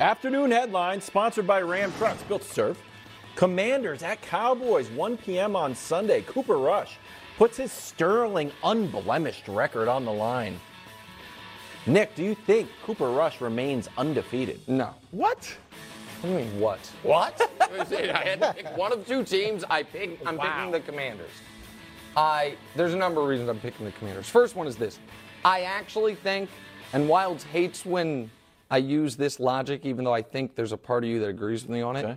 Afternoon 0.00 0.52
headlines 0.52 1.02
sponsored 1.02 1.44
by 1.44 1.60
Ram 1.60 1.92
Trucks, 1.98 2.22
built 2.22 2.42
to 2.42 2.48
serve. 2.48 2.78
Commanders 3.34 4.04
at 4.04 4.22
Cowboys, 4.22 4.88
1 4.90 5.16
p.m. 5.16 5.56
on 5.56 5.74
Sunday. 5.74 6.22
Cooper 6.22 6.56
Rush 6.56 6.98
puts 7.36 7.56
his 7.56 7.72
sterling, 7.72 8.52
unblemished 8.62 9.48
record 9.48 9.88
on 9.88 10.04
the 10.04 10.12
line. 10.12 10.60
Nick, 11.84 12.14
do 12.14 12.22
you 12.22 12.36
think 12.36 12.68
Cooper 12.84 13.10
Rush 13.10 13.40
remains 13.40 13.88
undefeated? 13.98 14.60
No. 14.68 14.94
What? 15.10 15.56
What 16.20 16.22
do 16.22 16.28
you 16.28 16.34
mean, 16.36 16.60
what? 16.60 16.78
What? 17.02 17.50
I 17.60 18.22
had 18.24 18.40
to 18.40 18.54
pick 18.54 18.76
one 18.76 18.92
of 18.92 19.04
two 19.04 19.24
teams. 19.24 19.64
I 19.68 19.82
pick, 19.82 20.20
I'm 20.24 20.38
picking 20.38 20.70
the 20.70 20.80
Commanders. 20.80 21.30
I 22.16 22.54
there's 22.76 22.94
a 22.94 22.96
number 22.96 23.20
of 23.20 23.26
reasons 23.26 23.48
I'm 23.48 23.58
picking 23.58 23.84
the 23.84 23.92
Commanders. 23.92 24.28
First 24.28 24.54
one 24.54 24.68
is 24.68 24.76
this: 24.76 24.98
I 25.44 25.62
actually 25.62 26.14
think, 26.14 26.50
and 26.92 27.08
Wildes 27.08 27.42
hates 27.42 27.84
when 27.84 28.30
I 28.70 28.78
use 28.78 29.16
this 29.16 29.40
logic, 29.40 29.84
even 29.84 30.04
though 30.04 30.14
I 30.14 30.22
think 30.22 30.54
there's 30.54 30.72
a 30.72 30.76
part 30.76 31.04
of 31.04 31.10
you 31.10 31.20
that 31.20 31.28
agrees 31.28 31.62
with 31.62 31.70
me 31.70 31.80
on 31.80 31.96
it. 31.96 32.04
Okay. 32.04 32.16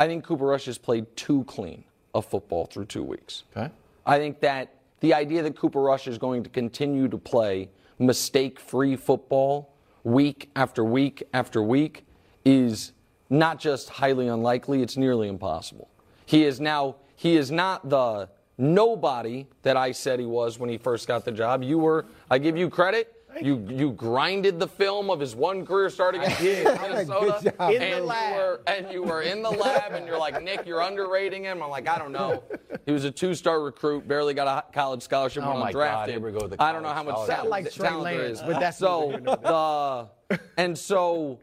I 0.00 0.06
think 0.06 0.24
Cooper 0.24 0.46
Rush 0.46 0.64
has 0.66 0.78
played 0.78 1.14
too 1.16 1.44
clean 1.44 1.84
of 2.14 2.26
football 2.26 2.66
through 2.66 2.86
two 2.86 3.02
weeks. 3.02 3.44
Okay. 3.56 3.72
I 4.04 4.18
think 4.18 4.40
that 4.40 4.74
the 5.00 5.14
idea 5.14 5.42
that 5.42 5.56
Cooper 5.56 5.80
Rush 5.80 6.08
is 6.08 6.18
going 6.18 6.42
to 6.42 6.50
continue 6.50 7.08
to 7.08 7.18
play 7.18 7.68
mistake 7.98 8.58
free 8.58 8.96
football 8.96 9.72
week 10.04 10.50
after 10.56 10.84
week 10.84 11.22
after 11.32 11.62
week 11.62 12.04
is 12.44 12.92
not 13.30 13.60
just 13.60 13.88
highly 13.88 14.28
unlikely, 14.28 14.82
it's 14.82 14.96
nearly 14.96 15.28
impossible. 15.28 15.88
He 16.26 16.44
is 16.44 16.60
now, 16.60 16.96
he 17.16 17.36
is 17.36 17.50
not 17.50 17.88
the 17.88 18.28
nobody 18.58 19.46
that 19.62 19.76
I 19.76 19.92
said 19.92 20.20
he 20.20 20.26
was 20.26 20.58
when 20.58 20.68
he 20.68 20.78
first 20.78 21.08
got 21.08 21.24
the 21.24 21.32
job. 21.32 21.62
You 21.62 21.78
were, 21.78 22.06
I 22.30 22.38
give 22.38 22.56
you 22.56 22.68
credit. 22.68 23.11
You 23.40 23.66
you 23.68 23.92
grinded 23.92 24.60
the 24.60 24.68
film 24.68 25.10
of 25.10 25.18
his 25.20 25.34
one 25.34 25.64
career 25.64 25.88
starting 25.90 26.20
Minnesota, 26.20 27.54
In 27.70 27.80
the 27.80 27.82
and 27.82 28.04
you 28.04 28.06
were 28.06 28.60
and 28.66 28.92
you 28.92 29.02
were 29.02 29.22
in 29.22 29.42
the 29.42 29.50
lab, 29.50 29.92
and 29.92 30.06
you're 30.06 30.18
like 30.18 30.42
Nick, 30.42 30.66
you're 30.66 30.82
underrating 30.82 31.44
him. 31.44 31.62
I'm 31.62 31.70
like, 31.70 31.88
I 31.88 31.98
don't 31.98 32.12
know. 32.12 32.42
He 32.84 32.92
was 32.92 33.04
a 33.04 33.10
two-star 33.10 33.60
recruit, 33.60 34.06
barely 34.06 34.34
got 34.34 34.46
a 34.48 34.72
college 34.72 35.02
scholarship, 35.02 35.44
Oh 35.44 35.48
went 35.48 35.60
my 35.60 35.72
undrafted. 35.72 35.92
God, 35.92 36.08
here 36.10 36.20
we 36.20 36.32
go 36.32 36.46
the 36.46 36.62
I 36.62 36.72
don't 36.72 36.82
know 36.82 36.90
how 36.92 37.02
much 37.02 37.26
talent, 37.26 37.48
Like 37.50 37.70
talent 37.70 38.04
there 38.04 38.28
Lance, 38.28 38.40
is, 38.40 38.44
but 38.44 38.60
that's 38.60 38.78
so 38.78 39.10
neither 39.10 39.12
here 39.12 39.20
nor 39.20 39.36
the 40.28 40.40
and 40.56 40.76
so 40.76 41.40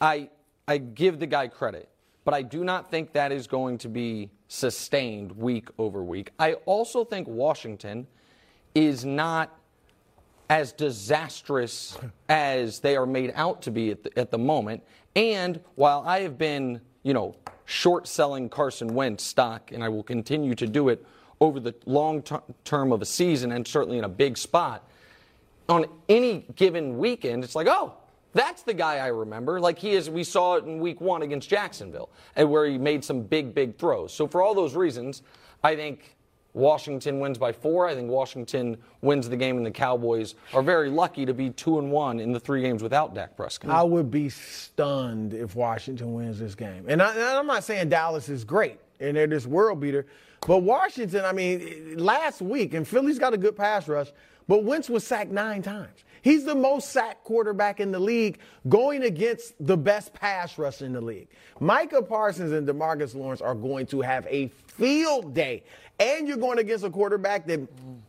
I 0.00 0.30
I 0.66 0.78
give 0.78 1.18
the 1.18 1.26
guy 1.26 1.48
credit, 1.48 1.88
but 2.24 2.32
I 2.34 2.42
do 2.42 2.64
not 2.64 2.90
think 2.90 3.12
that 3.12 3.32
is 3.32 3.46
going 3.46 3.78
to 3.78 3.88
be 3.88 4.30
sustained 4.48 5.32
week 5.32 5.68
over 5.78 6.02
week. 6.02 6.30
I 6.38 6.54
also 6.66 7.04
think 7.04 7.26
Washington 7.28 8.06
is 8.74 9.04
not 9.04 9.58
as 10.52 10.70
disastrous 10.70 11.96
as 12.28 12.80
they 12.80 12.94
are 12.94 13.06
made 13.06 13.32
out 13.36 13.62
to 13.62 13.70
be 13.70 13.90
at 13.90 14.02
the, 14.02 14.18
at 14.18 14.30
the 14.30 14.36
moment. 14.36 14.82
And 15.16 15.58
while 15.76 16.04
I 16.06 16.20
have 16.20 16.36
been, 16.36 16.78
you 17.04 17.14
know, 17.14 17.36
short 17.64 18.06
selling 18.06 18.50
Carson 18.50 18.92
Wentz 18.92 19.24
stock, 19.24 19.72
and 19.72 19.82
I 19.82 19.88
will 19.88 20.02
continue 20.02 20.54
to 20.56 20.66
do 20.66 20.90
it 20.90 21.06
over 21.40 21.58
the 21.58 21.74
long 21.86 22.20
ter- 22.20 22.42
term 22.64 22.92
of 22.92 23.00
a 23.00 23.06
season 23.06 23.52
and 23.52 23.66
certainly 23.66 23.96
in 23.96 24.04
a 24.04 24.10
big 24.10 24.36
spot, 24.36 24.86
on 25.70 25.86
any 26.10 26.44
given 26.54 26.98
weekend, 26.98 27.44
it's 27.44 27.54
like, 27.54 27.66
oh, 27.66 27.94
that's 28.34 28.62
the 28.62 28.74
guy 28.74 28.98
I 28.98 29.06
remember. 29.06 29.58
Like 29.58 29.78
he 29.78 29.92
is, 29.92 30.10
we 30.10 30.22
saw 30.22 30.56
it 30.56 30.64
in 30.64 30.80
week 30.80 31.00
one 31.00 31.22
against 31.22 31.48
Jacksonville, 31.48 32.10
and 32.36 32.50
where 32.50 32.66
he 32.66 32.76
made 32.76 33.02
some 33.02 33.22
big, 33.22 33.54
big 33.54 33.78
throws. 33.78 34.12
So 34.12 34.26
for 34.26 34.42
all 34.42 34.54
those 34.54 34.74
reasons, 34.74 35.22
I 35.64 35.76
think 35.76 36.14
Washington 36.54 37.18
wins 37.18 37.38
by 37.38 37.52
four. 37.52 37.88
I 37.88 37.94
think 37.94 38.10
Washington 38.10 38.76
wins 39.00 39.28
the 39.28 39.36
game, 39.36 39.56
and 39.56 39.64
the 39.64 39.70
Cowboys 39.70 40.34
are 40.52 40.62
very 40.62 40.90
lucky 40.90 41.24
to 41.24 41.32
be 41.32 41.50
two 41.50 41.78
and 41.78 41.90
one 41.90 42.20
in 42.20 42.32
the 42.32 42.40
three 42.40 42.60
games 42.60 42.82
without 42.82 43.14
Dak 43.14 43.36
Prescott. 43.36 43.70
I 43.70 43.82
would 43.82 44.10
be 44.10 44.28
stunned 44.28 45.32
if 45.32 45.54
Washington 45.54 46.12
wins 46.12 46.38
this 46.38 46.54
game. 46.54 46.84
And, 46.88 47.00
I, 47.00 47.38
I'm 47.38 47.46
not 47.46 47.64
saying 47.64 47.88
Dallas 47.88 48.28
is 48.28 48.44
great 48.44 48.78
and 49.00 49.16
they're 49.16 49.26
this 49.26 49.46
world 49.46 49.80
beater, 49.80 50.06
but 50.46 50.58
Washington, 50.58 51.24
I 51.24 51.32
mean, 51.32 51.98
last 51.98 52.42
week, 52.42 52.74
and 52.74 52.86
Philly's 52.86 53.18
got 53.18 53.32
a 53.32 53.38
good 53.38 53.56
pass 53.56 53.88
rush, 53.88 54.12
but 54.48 54.64
Wentz 54.64 54.90
was 54.90 55.06
sacked 55.06 55.30
nine 55.30 55.62
times. 55.62 56.04
He's 56.22 56.44
the 56.44 56.54
most 56.54 56.90
sacked 56.90 57.24
quarterback 57.24 57.80
in 57.80 57.90
the 57.90 57.98
league 57.98 58.38
going 58.68 59.02
against 59.02 59.54
the 59.64 59.76
best 59.76 60.14
pass 60.14 60.56
rush 60.56 60.80
in 60.80 60.92
the 60.92 61.00
league. 61.00 61.28
Micah 61.58 62.02
Parsons 62.02 62.52
and 62.52 62.66
Demarcus 62.66 63.14
Lawrence 63.14 63.40
are 63.40 63.56
going 63.56 63.86
to 63.86 64.00
have 64.02 64.26
a 64.28 64.48
field 64.48 65.34
day. 65.34 65.64
And 65.98 66.26
you're 66.26 66.36
going 66.36 66.58
against 66.58 66.84
a 66.84 66.90
quarterback 66.90 67.46
that 67.46 67.60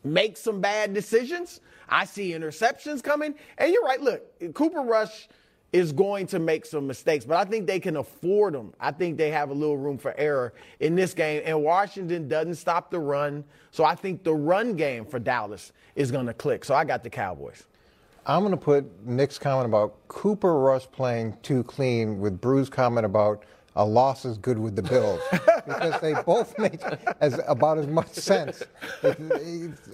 makes 0.03 0.39
some 0.39 0.61
bad 0.61 0.93
decisions. 0.93 1.61
I 1.89 2.05
see 2.05 2.31
interceptions 2.31 3.03
coming. 3.03 3.35
And 3.57 3.71
you're 3.71 3.83
right. 3.83 4.01
Look, 4.01 4.53
Cooper 4.53 4.81
Rush 4.81 5.27
is 5.73 5.91
going 5.91 6.27
to 6.27 6.37
make 6.37 6.65
some 6.67 6.85
mistakes, 6.85 7.25
but 7.25 7.35
I 7.35 7.49
think 7.49 7.65
they 7.65 7.79
can 7.79 7.97
afford 7.97 8.53
them. 8.53 8.73
I 8.79 8.91
think 8.91 9.17
they 9.17 9.31
have 9.31 9.49
a 9.49 9.53
little 9.53 9.77
room 9.77 9.97
for 9.97 10.13
error 10.17 10.53
in 10.79 10.95
this 10.95 11.15
game. 11.15 11.41
And 11.45 11.63
Washington 11.63 12.27
doesn't 12.27 12.55
stop 12.55 12.91
the 12.91 12.99
run. 12.99 13.43
So 13.71 13.83
I 13.83 13.95
think 13.95 14.23
the 14.23 14.33
run 14.33 14.75
game 14.75 15.05
for 15.05 15.19
Dallas 15.19 15.71
is 15.95 16.11
going 16.11 16.27
to 16.27 16.33
click. 16.33 16.63
So 16.63 16.75
I 16.75 16.85
got 16.85 17.03
the 17.03 17.09
Cowboys. 17.09 17.65
I'm 18.25 18.41
going 18.43 18.51
to 18.51 18.57
put 18.57 19.05
Nick's 19.05 19.37
comment 19.37 19.65
about 19.65 20.07
Cooper 20.07 20.59
Rush 20.59 20.89
playing 20.91 21.37
too 21.41 21.63
clean 21.63 22.19
with 22.19 22.39
Bruce's 22.39 22.69
comment 22.69 23.05
about 23.05 23.43
a 23.75 23.85
loss 23.85 24.25
is 24.25 24.37
good 24.37 24.57
with 24.57 24.75
the 24.75 24.81
Bills 24.83 25.21
because 25.31 25.99
they 26.01 26.13
both 26.25 26.57
make 26.59 26.81
as 27.21 27.39
about 27.47 27.77
as 27.77 27.87
much 27.87 28.09
sense. 28.09 28.63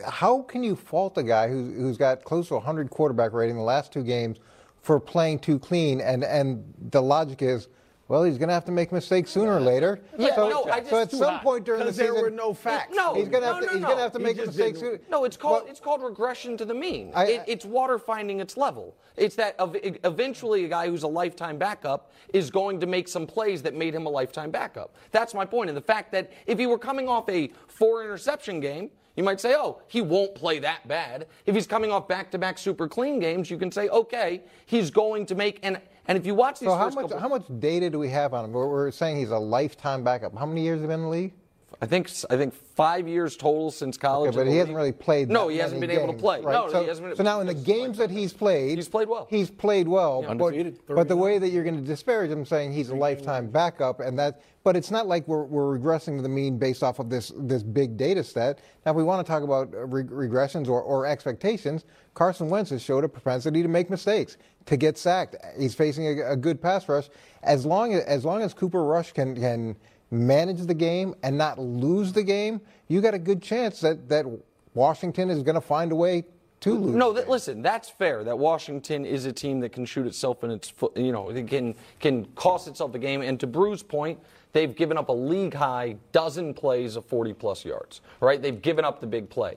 How 0.06 0.42
can 0.44 0.64
you 0.64 0.76
fault 0.76 1.18
a 1.18 1.24
guy 1.24 1.48
who's, 1.48 1.76
who's 1.76 1.98
got 1.98 2.24
close 2.24 2.50
to 2.50 2.56
100 2.56 2.90
quarterback 2.90 3.34
rating 3.34 3.56
the 3.56 3.62
last 3.62 3.94
two 3.94 4.04
games 4.04 4.38
for 4.82 5.00
playing 5.00 5.40
too 5.40 5.60
clean? 5.60 6.02
And 6.02 6.24
and 6.24 6.74
the 6.92 7.02
logic 7.02 7.42
is, 7.42 7.70
well, 8.10 8.24
he's 8.24 8.38
going 8.39 8.47
to 8.49 8.53
have 8.55 8.66
to 8.66 8.72
make 8.72 8.91
mistakes 8.91 9.30
sooner 9.32 9.55
or 9.55 9.60
later. 9.62 10.01
Yeah, 10.18 10.34
so, 10.36 10.49
no, 10.49 10.64
I 10.66 10.80
just- 10.80 10.89
so 10.89 10.97
at 11.01 11.12
some 11.12 11.22
hot, 11.36 11.43
point 11.43 11.64
during 11.64 11.80
the 11.80 11.86
'cause 11.86 11.95
there 11.95 12.14
were 12.16 12.32
no 12.32 12.53
facts. 12.55 12.93
No, 12.95 13.14
he's 13.14 13.30
going 13.30 13.43
to 13.43 13.47
no, 13.47 13.53
have 13.53 13.60
to 13.62 13.66
no, 13.68 13.72
he's 13.74 13.82
no. 13.82 13.88
going 13.88 13.97
to 13.97 14.03
have 14.03 14.12
to 14.14 14.20
make 14.20 14.38
mistakes. 14.38 14.80
sooner. 14.80 14.99
No, 15.10 15.24
it's 15.26 15.38
called 15.38 15.62
Well, 15.64 15.70
it's 15.72 15.80
called 15.80 16.01
regression 16.01 16.57
to 16.57 16.66
the 16.66 16.74
mean. 16.74 17.12
I- 17.16 17.26
it, 17.28 17.43
it's 17.47 17.66
water 17.66 17.99
finding 17.99 18.39
its 18.41 18.57
level. 18.57 18.97
It's 19.16 19.36
that 19.36 19.55
ev- 19.60 19.97
eventually 20.03 20.66
a 20.66 20.68
guy 20.68 20.88
who's 20.88 21.03
a 21.03 21.07
lifetime 21.07 21.57
backup 21.60 22.12
is 22.34 22.49
going 22.49 22.80
to 22.80 22.88
make 22.88 23.07
some 23.07 23.28
plays 23.28 23.62
that 23.62 23.76
made 23.76 23.93
him 23.93 24.07
a 24.07 24.10
lifetime 24.10 24.49
backup. 24.49 24.95
That's 25.12 25.36
my 25.36 25.45
point. 25.45 25.70
And 25.70 25.78
the 25.78 25.82
fact 25.82 26.12
that 26.14 26.32
if 26.47 26.57
he 26.57 26.66
were 26.66 26.80
coming 26.80 27.07
off 27.07 27.30
a 27.30 27.51
four 27.68 28.03
interception 28.03 28.60
game, 28.60 28.89
you 29.16 29.24
might 29.24 29.41
say, 29.41 29.53
oh, 29.55 29.82
he 29.88 30.01
won't 30.01 30.34
play 30.34 30.60
that 30.60 30.88
bad. 30.88 31.28
If 31.45 31.53
he's 31.53 31.68
coming 31.68 31.91
off 31.91 32.07
back 32.07 32.32
to 32.32 32.38
back 32.38 32.57
super 32.57 32.88
clean 32.88 33.20
games, 33.20 33.51
you 33.51 33.57
can 33.57 33.70
say, 33.72 33.89
okay, 33.89 34.43
he's 34.66 34.89
going 34.89 35.26
to 35.26 35.36
make 35.36 35.60
and 35.62 35.80
and 36.10 36.18
if 36.18 36.26
you 36.26 36.34
watch 36.34 36.60
these 36.60 36.68
So 36.68 36.76
how 36.76 36.89
much 36.89 37.12
how 37.14 37.30
much 37.30 37.43
data 37.60 37.89
do 37.89 37.99
we 37.99 38.10
have 38.10 38.34
on 38.34 38.45
him? 38.45 38.51
We're, 38.51 38.68
we're 38.68 38.91
saying 38.91 39.18
he's 39.18 39.30
a 39.30 39.38
lifetime 39.38 40.03
backup. 40.03 40.36
How 40.38 40.47
many 40.47 40.64
years 40.64 40.82
have 40.82 40.82
he 40.82 40.88
been 40.88 41.01
in 41.01 41.05
the 41.05 41.10
league? 41.10 41.34
I 41.82 41.86
think 41.86 42.10
I 42.30 42.36
think 42.36 42.54
five 42.76 43.08
years 43.08 43.38
total 43.38 43.72
since 43.72 43.98
college. 43.98 44.30
Okay, 44.30 44.38
but 44.44 44.48
he 44.52 44.58
hasn't 44.58 44.76
really 44.76 44.92
played. 44.92 45.30
No, 45.30 45.48
that 45.48 45.54
he 45.54 45.60
hasn't 45.60 45.80
many 45.80 45.94
been 45.94 46.04
able 46.04 46.14
to 46.14 46.20
play. 46.20 46.42
right? 46.42 46.52
No, 46.52 46.70
so, 46.70 46.82
he 46.82 46.88
hasn't 46.88 47.08
been. 47.08 47.16
so 47.16 47.24
now 47.24 47.40
in 47.40 47.48
the 47.48 47.54
games 47.54 47.98
that 48.00 48.12
he's 48.12 48.34
played, 48.34 48.78
He's 48.78 48.90
played 48.90 49.08
well. 49.08 49.28
He's 49.30 49.50
played 49.50 49.88
well. 49.88 50.22
but, 50.38 50.54
but 50.88 51.08
the 51.08 51.16
way 51.16 51.38
that 51.38 51.50
you're 51.50 51.64
going 51.64 51.78
to 51.78 51.82
disparage 51.82 52.32
him, 52.32 52.46
saying 52.46 52.74
he's 52.74 52.90
a 52.90 52.96
lifetime 52.96 53.50
backup, 53.50 54.02
and 54.02 54.20
that, 54.20 54.42
but 54.64 54.76
it's 54.76 54.92
not 54.92 55.08
like 55.08 55.26
we're, 55.26 55.46
we're 55.46 55.80
regressing 55.80 56.18
to 56.18 56.22
the 56.22 56.28
mean 56.28 56.58
based 56.58 56.84
off 56.84 57.00
of 57.00 57.10
this 57.10 57.32
this 57.38 57.64
big 57.64 57.96
data 57.96 58.26
set. 58.26 58.60
Now, 58.86 58.92
if 58.92 58.98
we 58.98 59.04
want 59.04 59.26
to 59.26 59.32
talk 59.32 59.44
about 59.44 59.74
uh, 59.74 59.86
re- 59.86 60.04
regressions 60.04 60.68
or, 60.68 60.82
or 60.82 61.06
expectations, 61.06 61.86
Carson 62.14 62.50
Wentz 62.50 62.72
has 62.72 62.82
showed 62.82 63.06
a 63.06 63.10
propensity 63.10 63.62
to 63.62 63.70
make 63.70 63.90
mistakes, 63.90 64.36
to 64.66 64.76
get 64.76 64.98
sacked. 64.98 65.38
He's 65.58 65.76
facing 65.76 66.08
a, 66.08 66.32
a 66.32 66.36
good 66.36 66.62
pass 66.62 66.90
rush. 66.90 67.08
As 67.42 67.66
long 67.66 67.94
as 67.94 68.04
as 68.04 68.26
long 68.26 68.42
as 68.42 68.54
Cooper 68.54 68.84
Rush 68.84 69.14
can 69.14 69.34
can 69.36 69.78
manage 70.12 70.62
the 70.62 70.74
game 70.74 71.16
and 71.24 71.38
not 71.38 71.60
lose 71.60 72.12
the 72.12 72.24
game, 72.24 72.62
you 72.88 73.01
got 73.01 73.14
a 73.14 73.20
good 73.20 73.41
chance 73.41 73.80
that 73.82 74.10
that 74.10 74.26
Washington 74.74 75.30
is 75.30 75.43
going 75.43 75.55
to 75.55 75.62
find 75.62 75.91
a 75.91 75.95
way 75.95 76.26
to 76.62 76.74
lose. 76.74 76.95
No, 76.95 77.14
that, 77.14 77.30
listen, 77.30 77.62
that's 77.62 77.89
fair. 77.89 78.24
That 78.24 78.38
Washington 78.38 79.05
is 79.05 79.26
a 79.26 79.34
team 79.34 79.60
that 79.62 79.72
can 79.72 79.86
shoot 79.86 80.05
itself 80.05 80.43
in 80.43 80.51
its 80.51 80.70
foot. 80.70 80.95
You 80.97 81.12
know, 81.12 81.30
it 81.30 81.47
can 81.47 81.76
can 81.99 82.26
cost 82.36 82.68
itself 82.68 82.93
a 82.95 82.99
game. 82.99 83.22
And 83.22 83.39
to 83.39 83.47
Brou's 83.47 83.84
point, 83.84 84.20
they've 84.53 84.76
given 84.76 84.97
up 84.97 85.10
a 85.10 85.14
league 85.14 85.53
high 85.53 85.97
dozen 86.12 86.53
plays 86.53 86.95
of 86.95 87.05
40 87.05 87.34
plus 87.34 87.66
yards. 87.66 88.01
Right? 88.20 88.41
They've 88.41 88.62
given 88.62 88.86
up 88.86 88.99
the 88.99 89.07
big 89.07 89.30
play. 89.30 89.55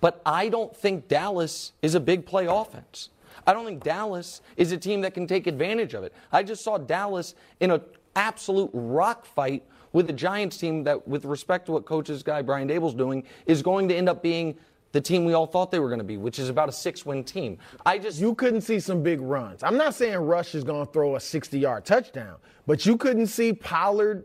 But 0.00 0.22
I 0.24 0.48
don't 0.48 0.74
think 0.74 1.08
Dallas 1.08 1.72
is 1.82 1.94
a 1.94 2.00
big 2.00 2.24
play 2.24 2.46
offense. 2.46 3.10
I 3.46 3.52
don't 3.52 3.66
think 3.66 3.82
Dallas 3.82 4.40
is 4.56 4.72
a 4.72 4.78
team 4.78 5.02
that 5.02 5.14
can 5.14 5.26
take 5.26 5.46
advantage 5.46 5.94
of 5.94 6.04
it. 6.04 6.14
I 6.32 6.42
just 6.42 6.62
saw 6.62 6.78
Dallas 6.78 7.34
in 7.60 7.70
an 7.70 7.82
absolute 8.16 8.70
rock 8.72 9.26
fight 9.26 9.62
with 9.92 10.06
the 10.06 10.12
Giants 10.12 10.56
team 10.56 10.84
that, 10.84 11.06
with 11.06 11.24
respect 11.24 11.66
to 11.66 11.72
what 11.72 11.84
coach's 11.84 12.22
guy 12.22 12.42
Brian 12.42 12.68
Daboll's 12.68 12.94
doing, 12.94 13.24
is 13.46 13.62
going 13.62 13.88
to 13.88 13.94
end 13.94 14.08
up 14.08 14.22
being 14.22 14.56
the 14.92 15.00
team 15.00 15.24
we 15.24 15.34
all 15.34 15.46
thought 15.46 15.70
they 15.70 15.78
were 15.78 15.88
going 15.88 16.00
to 16.00 16.04
be, 16.04 16.16
which 16.16 16.38
is 16.38 16.48
about 16.48 16.68
a 16.68 16.72
six-win 16.72 17.24
team. 17.24 17.58
I 17.86 17.98
just 17.98 18.20
you 18.20 18.34
couldn't 18.34 18.62
see 18.62 18.80
some 18.80 19.02
big 19.02 19.20
runs. 19.20 19.62
I'm 19.62 19.76
not 19.76 19.94
saying 19.94 20.16
Rush 20.18 20.54
is 20.54 20.64
going 20.64 20.84
to 20.84 20.92
throw 20.92 21.16
a 21.16 21.18
60-yard 21.18 21.84
touchdown, 21.84 22.36
but 22.66 22.84
you 22.86 22.96
couldn't 22.96 23.28
see 23.28 23.52
Pollard 23.52 24.24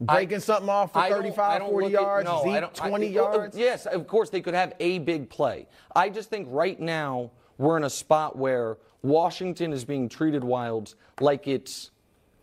breaking 0.00 0.36
I, 0.36 0.40
something 0.40 0.68
off 0.68 0.92
for 0.92 1.02
35, 1.02 1.62
40 1.62 1.88
yards, 1.88 2.28
at, 2.28 2.32
no, 2.32 2.42
Zeke 2.44 2.74
20 2.74 3.06
I, 3.06 3.08
uh, 3.08 3.12
yards. 3.12 3.56
Yes, 3.56 3.86
of 3.86 4.06
course 4.06 4.30
they 4.30 4.40
could 4.40 4.54
have 4.54 4.74
a 4.80 4.98
big 5.00 5.28
play. 5.28 5.66
I 5.94 6.08
just 6.10 6.30
think 6.30 6.46
right 6.50 6.78
now 6.78 7.30
we're 7.58 7.76
in 7.76 7.84
a 7.84 7.90
spot 7.90 8.36
where 8.36 8.78
Washington 9.02 9.72
is 9.72 9.84
being 9.84 10.08
treated 10.08 10.42
Wildes 10.42 10.94
like 11.20 11.46
it's 11.46 11.90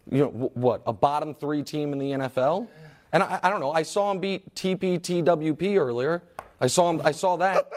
you 0.09 0.19
know 0.19 0.51
what 0.53 0.81
a 0.85 0.93
bottom 0.93 1.33
three 1.33 1.63
team 1.63 1.93
in 1.93 1.99
the 1.99 2.11
NFL. 2.11 2.67
And 3.13 3.23
I, 3.23 3.39
I 3.43 3.49
don't 3.49 3.59
know. 3.59 3.71
I 3.71 3.83
saw 3.83 4.11
him 4.11 4.19
beat 4.19 4.53
TPTWP 4.55 5.77
earlier. 5.77 6.23
I 6.59 6.67
saw 6.67 6.89
him. 6.89 7.01
I 7.03 7.11
saw 7.11 7.35
that. 7.37 7.67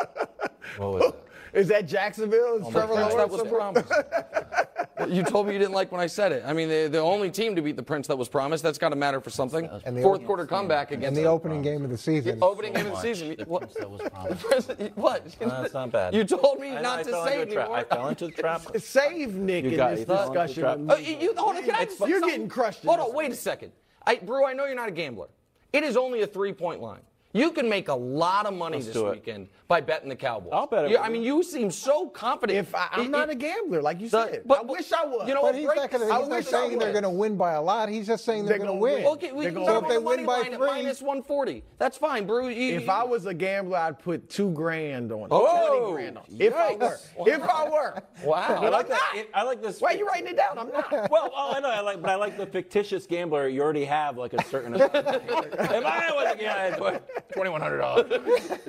what 0.77 0.93
was 0.93 1.03
that? 1.03 1.25
Is 1.55 1.69
that 1.69 1.87
Jacksonville? 1.87 2.57
Is 2.57 2.67
oh, 2.67 2.71
Trevor 2.71 2.95
Lawrence? 2.95 3.15
That 3.15 3.31
was 3.31 3.43
promised. 3.43 3.93
you 5.09 5.23
told 5.23 5.47
me 5.47 5.53
you 5.53 5.59
didn't 5.59 5.75
like 5.75 5.91
when 5.93 6.01
I 6.01 6.07
said 6.07 6.33
it. 6.33 6.43
I 6.47 6.53
mean, 6.53 6.69
the, 6.69 6.89
the 6.89 6.99
only 6.99 7.31
team 7.31 7.57
to 7.57 7.63
beat 7.63 7.77
the 7.77 7.83
Prince 7.83 8.07
that 8.09 8.17
was 8.17 8.29
promised. 8.29 8.63
That's 8.63 8.79
got 8.79 8.91
to 8.91 8.97
matter 8.97 9.21
for 9.21 9.31
something. 9.31 9.69
And 9.85 9.97
the 9.97 10.03
Fourth 10.03 10.25
quarter 10.25 10.47
comeback 10.47 10.91
against. 10.91 11.09
And 11.09 11.17
the 11.17 11.29
opening 11.29 11.63
game 11.63 11.85
of 11.85 11.91
the 11.91 11.99
season. 11.99 12.39
The 12.39 12.45
opening 12.45 12.73
game 12.73 12.87
of 12.87 12.93
the 12.93 13.01
season. 13.01 13.35
The 13.37 13.45
What? 13.45 13.75
That 13.75 13.91
was 13.91 14.01
promised. 14.11 14.97
what? 14.97 15.41
No, 15.41 15.49
that's 15.49 15.75
not 15.75 15.91
bad. 15.91 16.15
You 16.15 16.25
told 16.25 16.61
me 16.61 16.71
not 16.71 17.05
to 17.05 17.13
say 17.25 17.41
it 17.41 17.49
anymore. 17.49 17.77
I 17.77 17.85
fell 17.85 18.09
into 18.09 18.27
the 18.27 18.33
trap. 18.33 18.63
Save 18.79 19.35
Nick 19.35 19.65
you 19.65 19.71
in 19.71 19.77
this 19.77 20.05
discussion. 20.05 20.91
Uh, 20.91 20.97
you, 20.97 21.35
hold 21.37 21.57
on, 21.57 21.65
can 21.65 21.75
I 21.75 22.07
You're 22.07 22.21
getting 22.21 22.49
crushed. 22.49 22.85
Hold 22.85 23.01
on, 23.01 23.15
wait 23.15 23.33
a 23.33 23.37
second. 23.37 23.73
I, 24.07 24.17
Brou, 24.17 24.45
I 24.45 24.53
know 24.53 24.67
you're 24.67 24.75
not 24.75 24.89
a 24.89 24.93
gambler. 24.93 25.29
It 25.73 25.83
is 25.83 25.97
only 25.97 26.23
a 26.23 26.27
three-point 26.27 26.81
line. 26.81 27.01
You 27.35 27.51
can 27.51 27.69
make 27.69 27.89
a 27.89 27.95
lot 27.95 28.47
of 28.47 28.55
money 28.55 28.77
Let's 28.77 28.93
this 28.93 29.03
weekend 29.03 29.49
by 29.67 29.81
betting 29.81 30.09
the 30.09 30.15
Cowboys. 30.15 30.53
I'll 30.53 30.69
bet 30.69 30.85
it. 30.85 30.93
You, 30.93 30.99
I 30.99 31.09
mean, 31.09 31.25
you 31.25 31.43
seem 31.43 31.69
so 31.69 32.09
confident. 32.09 32.61
If 32.61 32.73
I, 32.73 32.89
am 32.93 33.11
not 33.11 33.29
a 33.29 33.35
gambler, 33.35 33.83
like 33.83 34.01
you 34.01 34.09
the, 34.09 34.27
said, 34.27 34.43
but, 34.47 34.61
I 34.61 34.63
wish 34.63 34.93
I 34.93 35.05
was. 35.05 35.27
You 35.27 35.35
know, 35.35 35.43
but 35.43 35.57
he's 35.57 35.65
not, 35.65 35.91
gonna, 35.91 36.21
he's 36.21 36.29
not 36.29 36.45
saying 36.45 36.79
they're 36.79 36.93
going 36.93 37.03
to 37.03 37.11
win 37.11 37.37
by 37.37 37.55
a 37.55 37.61
lot. 37.61 37.89
He's 37.89 38.07
just 38.07 38.25
saying 38.25 38.45
they're, 38.45 38.59
they're 38.59 38.67
going 38.67 38.79
to 38.79 38.81
win. 38.81 39.05
Okay, 39.05 39.33
we, 39.33 39.51
so 39.53 39.83
if 39.83 39.89
they 39.89 39.99
win 39.99 40.25
by 40.25 40.45
three, 40.45 40.59
minus 40.59 41.01
140, 41.01 41.65
that's 41.77 41.99
fine, 41.99 42.25
Brou. 42.25 42.51
You, 42.51 42.77
if 42.77 42.89
I 42.89 43.03
was 43.03 43.27
a 43.27 43.35
gambler, 43.35 43.79
I'd 43.79 43.99
put 43.99 44.31
two 44.31 44.53
grand 44.53 45.11
on 45.11 45.23
it. 45.23 45.29
Oh, 45.33 45.81
20 45.81 45.93
grand 45.93 46.19
on 46.19 46.25
it. 46.31 46.41
If 46.41 46.55
I 46.55 46.75
were. 46.77 46.99
If 47.27 47.43
I 47.43 47.69
were. 47.69 48.03
Wow. 48.25 48.63
I 48.63 48.69
like 48.69 48.89
that. 48.89 49.27
I 49.35 49.43
like 49.43 49.61
this. 49.61 49.81
Why 49.81 49.93
are 49.93 49.97
you 49.97 50.07
writing 50.07 50.29
it 50.29 50.37
down? 50.37 50.59
I'm 50.59 50.71
not. 50.71 50.91
Well, 51.11 51.31
oh, 51.35 51.53
I 51.55 51.61
know. 51.61 51.69
I 51.69 51.81
like, 51.81 52.01
but 52.01 52.11
I 52.11 52.15
like 52.15 52.39
the 52.39 52.47
fictitious 52.47 53.07
gambler. 53.07 53.49
You 53.49 53.61
already 53.61 53.85
have 53.85 54.17
like 54.17 54.33
a 54.33 54.43
certain. 54.45 54.75
if 54.81 54.95
I 54.95 56.11
was 56.15 56.33
a 56.33 56.37
gambler, 56.37 57.01
I'd 57.25 57.29
put 57.29 57.35
twenty-one 57.35 57.61
hundred 57.61 57.79
dollars. 57.79 58.51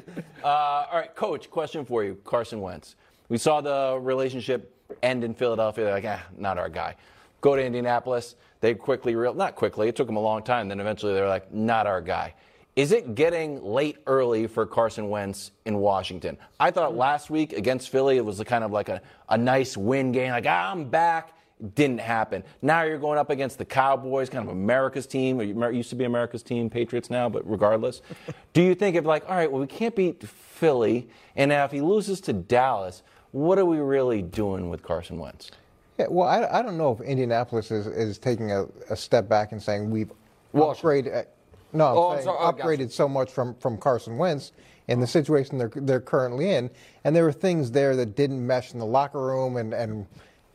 Uh, 0.44 0.86
all 0.92 1.00
right, 1.00 1.16
Coach. 1.16 1.50
Question 1.50 1.86
for 1.86 2.04
you, 2.04 2.20
Carson 2.24 2.62
Wentz. 2.62 2.96
We 3.30 3.40
saw 3.40 3.62
the 3.62 3.98
relationship 4.00 4.72
end 5.02 5.24
in 5.24 5.34
Philadelphia. 5.34 5.86
They're 5.86 5.94
like, 5.96 6.06
ah, 6.06 6.22
not 6.38 6.60
our 6.60 6.70
guy. 6.70 6.96
Go 7.42 7.56
to 7.56 7.64
Indianapolis. 7.64 8.36
They 8.62 8.76
quickly, 8.76 9.16
real 9.16 9.34
not 9.34 9.56
quickly. 9.56 9.88
It 9.88 9.96
took 9.96 10.06
them 10.06 10.18
a 10.18 10.22
long 10.22 10.44
time. 10.44 10.68
Then 10.70 10.80
eventually 10.80 11.16
they're 11.16 11.28
like, 11.28 11.52
not 11.52 11.88
our 11.88 12.00
guy. 12.00 12.36
Is 12.76 12.92
it 12.92 13.16
getting 13.16 13.64
late 13.64 13.98
early 14.06 14.46
for 14.46 14.68
Carson 14.68 15.10
Wentz 15.10 15.50
in 15.66 15.78
Washington? 15.78 16.38
I 16.60 16.70
thought 16.70 16.96
last 16.96 17.32
week 17.32 17.54
against 17.54 17.90
Philly 17.90 18.18
it 18.18 18.26
was 18.26 18.40
kind 18.44 18.64
of 18.64 18.72
like 18.72 18.90
a, 18.90 19.02
a 19.30 19.38
nice 19.38 19.76
win 19.76 20.12
game, 20.12 20.30
like 20.32 20.46
ah, 20.48 20.72
I'm 20.72 20.90
back. 20.90 21.34
Didn't 21.74 22.02
happen. 22.02 22.44
Now 22.62 22.84
you're 22.84 22.98
going 22.98 23.18
up 23.18 23.30
against 23.30 23.58
the 23.58 23.66
Cowboys, 23.66 24.30
kind 24.30 24.46
of 24.46 24.52
America's 24.52 25.08
team. 25.08 25.40
It 25.40 25.74
used 25.74 25.90
to 25.90 25.96
be 25.96 26.04
America's 26.04 26.44
team, 26.44 26.70
Patriots 26.70 27.10
now, 27.10 27.30
but 27.30 27.50
regardless. 27.50 28.02
do 28.54 28.62
you 28.62 28.76
think 28.76 28.98
of 28.98 29.06
like, 29.06 29.24
all 29.30 29.36
right, 29.36 29.50
well, 29.50 29.62
we 29.62 29.68
can't 29.68 29.96
beat 29.96 30.22
Philly, 30.28 31.08
and 31.36 31.50
now 31.50 31.64
if 31.64 31.72
he 31.72 31.80
loses 31.80 32.20
to 32.22 32.34
Dallas, 32.34 33.04
what 33.32 33.58
are 33.58 33.66
we 33.66 33.78
really 33.78 34.22
doing 34.22 34.70
with 34.70 34.84
Carson 34.84 35.18
Wentz? 35.18 35.52
Yeah, 35.98 36.08
well, 36.10 36.28
I, 36.28 36.60
I 36.60 36.62
don't 36.62 36.78
know 36.78 36.92
if 36.92 37.02
Indianapolis 37.02 37.72
is, 37.72 37.88
is 37.88 38.18
taking 38.18 38.52
a, 38.52 38.66
a 38.90 38.96
step 38.96 39.30
back 39.30 39.54
and 39.54 39.64
saying 39.64 39.90
we've 39.90 40.12
upgraded. 40.54 41.16
Uh, 41.16 41.24
no, 41.72 41.88
I'm 41.88 41.98
oh, 41.98 42.16
saying 42.16 42.28
I'm 42.28 42.58
sorry, 42.58 42.78
upgraded 42.78 42.92
so 42.92 43.08
much 43.08 43.32
from, 43.32 43.56
from 43.56 43.78
Carson 43.78 44.18
Wentz 44.18 44.52
in 44.88 45.00
the 45.00 45.08
situation 45.08 45.58
they're, 45.58 45.72
they're 45.74 46.02
currently 46.02 46.52
in. 46.52 46.70
And 47.04 47.16
there 47.16 47.24
were 47.24 47.32
things 47.32 47.72
there 47.72 47.96
that 47.96 48.16
didn't 48.16 48.46
mesh 48.46 48.74
in 48.74 48.80
the 48.80 48.86
locker 48.86 49.22
room, 49.22 49.58
and, 49.58 49.74
and 49.74 50.06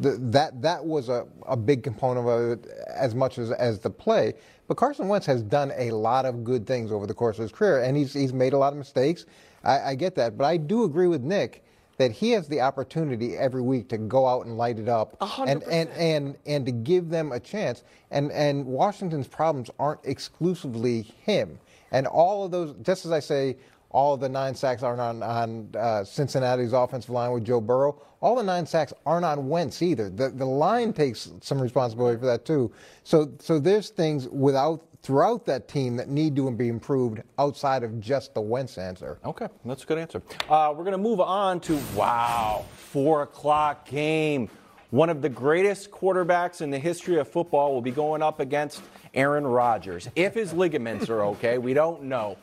the, 0.01 0.17
that 0.33 0.61
that 0.63 0.85
was 0.85 1.09
a, 1.09 1.27
a 1.47 1.57
big 1.57 1.83
component 1.83 2.27
of 2.27 2.51
it 2.53 2.67
as 2.89 3.15
much 3.15 3.39
as, 3.39 3.51
as 3.53 3.79
the 3.79 3.91
play. 3.91 4.35
But 4.67 4.77
Carson 4.77 5.09
Wentz 5.09 5.27
has 5.27 5.43
done 5.43 5.73
a 5.77 5.91
lot 5.91 6.25
of 6.25 6.43
good 6.45 6.67
things 6.67 6.91
over 6.91 7.07
the 7.07 7.15
course 7.15 7.39
of 7.39 7.43
his 7.43 7.53
career, 7.53 7.83
and 7.83 7.97
he's, 7.97 8.13
he's 8.13 8.33
made 8.33 8.53
a 8.53 8.59
lot 8.59 8.73
of 8.73 8.79
mistakes. 8.79 9.27
I, 9.65 9.81
I 9.81 9.95
get 9.95 10.15
that. 10.17 10.39
But 10.39 10.45
I 10.45 10.57
do 10.57 10.85
agree 10.85 11.07
with 11.07 11.23
Nick 11.23 11.65
that 11.99 12.13
he 12.13 12.31
has 12.31 12.49
the 12.49 12.63
opportunity 12.63 13.37
every 13.37 13.61
week 13.61 13.89
to 13.91 13.99
go 13.99 14.27
out 14.27 14.47
and 14.47 14.57
light 14.57 14.79
it 14.79 14.89
up 14.89 15.17
and, 15.47 15.63
and, 15.65 15.91
and, 15.91 16.37
and 16.47 16.65
to 16.65 16.73
give 16.73 17.11
them 17.11 17.31
a 17.33 17.39
chance. 17.39 17.83
And, 18.11 18.33
and 18.33 18.65
Washington's 18.65 19.29
problems 19.29 19.69
aren't 19.79 20.01
exclusively 20.05 21.03
him. 21.03 21.59
And 21.93 22.07
all 22.07 22.45
of 22.45 22.53
those, 22.53 22.75
just 22.83 23.05
as 23.05 23.13
I 23.13 23.21
say, 23.21 23.57
all 23.91 24.15
of 24.15 24.21
the 24.21 24.29
nine 24.29 24.55
sacks 24.55 24.83
aren't 24.83 25.01
on, 25.01 25.23
on 25.23 25.69
uh, 25.77 26.05
Cincinnati's 26.05 26.73
offensive 26.73 27.11
line 27.11 27.33
with 27.33 27.45
Joe 27.45 27.61
Burrow. 27.61 28.01
All 28.21 28.37
the 28.37 28.43
nine 28.43 28.67
sacks 28.67 28.93
aren't 29.05 29.25
on 29.25 29.49
Wentz 29.49 29.83
either. 29.83 30.11
The, 30.11 30.29
the 30.29 30.45
line 30.45 30.93
takes 30.93 31.33
some 31.41 31.61
responsibility 31.61 32.19
for 32.19 32.27
that 32.27 32.45
too. 32.45 32.71
So, 33.03 33.33
so 33.39 33.59
there's 33.59 33.91
things 33.91 34.29
without 34.29 34.85
throughout 35.03 35.47
that 35.47 35.67
team 35.67 35.97
that 35.97 36.09
need 36.11 36.37
to 36.37 36.51
be 36.51 36.69
improved 36.69 37.23
outside 37.39 37.83
of 37.83 38.01
just 38.01 38.35
the 38.35 38.41
Wentz 38.41 38.77
answer. 38.77 39.19
Okay, 39.25 39.49
that's 39.65 39.83
a 39.83 39.87
good 39.87 39.99
answer. 39.99 40.23
Uh, 40.49 40.75
we're 40.77 40.85
going 40.85 40.93
to 40.93 40.99
move 40.99 41.21
on 41.21 41.59
to 41.61 41.79
wow, 41.95 42.65
four 42.77 43.23
o'clock 43.23 43.89
game. 43.89 44.51
One 44.91 45.09
of 45.09 45.23
the 45.23 45.29
greatest 45.29 45.91
quarterbacks 45.91 46.61
in 46.61 46.71
the 46.71 46.79
history 46.79 47.19
of 47.19 47.29
football 47.29 47.73
will 47.73 47.81
be 47.81 47.93
going 47.93 48.23
up 48.23 48.41
against 48.41 48.83
Aaron 49.15 49.47
Rodgers. 49.47 50.09
If 50.17 50.35
his 50.35 50.53
ligaments 50.53 51.09
are 51.09 51.23
okay, 51.27 51.59
we 51.59 51.75
don't 51.75 52.03
know. 52.03 52.37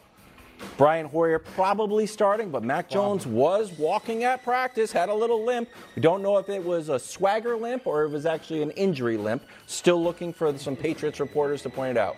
Brian 0.78 1.06
Hoyer 1.06 1.40
probably 1.40 2.06
starting, 2.06 2.50
but 2.50 2.64
Mac 2.64 2.90
Jones 2.90 3.26
was 3.26 3.72
walking 3.74 4.24
at 4.24 4.44
practice, 4.44 4.92
had 4.92 5.10
a 5.10 5.14
little 5.14 5.44
limp. 5.44 5.70
We 5.96 6.02
don't 6.02 6.22
know 6.22 6.38
if 6.38 6.50
it 6.50 6.64
was 6.64 6.90
a 6.90 7.00
swagger 7.00 7.56
limp 7.56 7.88
or 7.88 8.06
if 8.06 8.12
it 8.12 8.14
was 8.14 8.26
actually 8.26 8.62
an 8.62 8.72
injury 8.72 9.18
limp. 9.18 9.44
Still 9.66 10.04
looking 10.04 10.34
for 10.34 10.58
some 10.58 10.76
Patriots 10.76 11.20
reporters 11.20 11.62
to 11.64 11.70
point 11.70 11.92
it 11.92 11.98
out. 11.98 12.16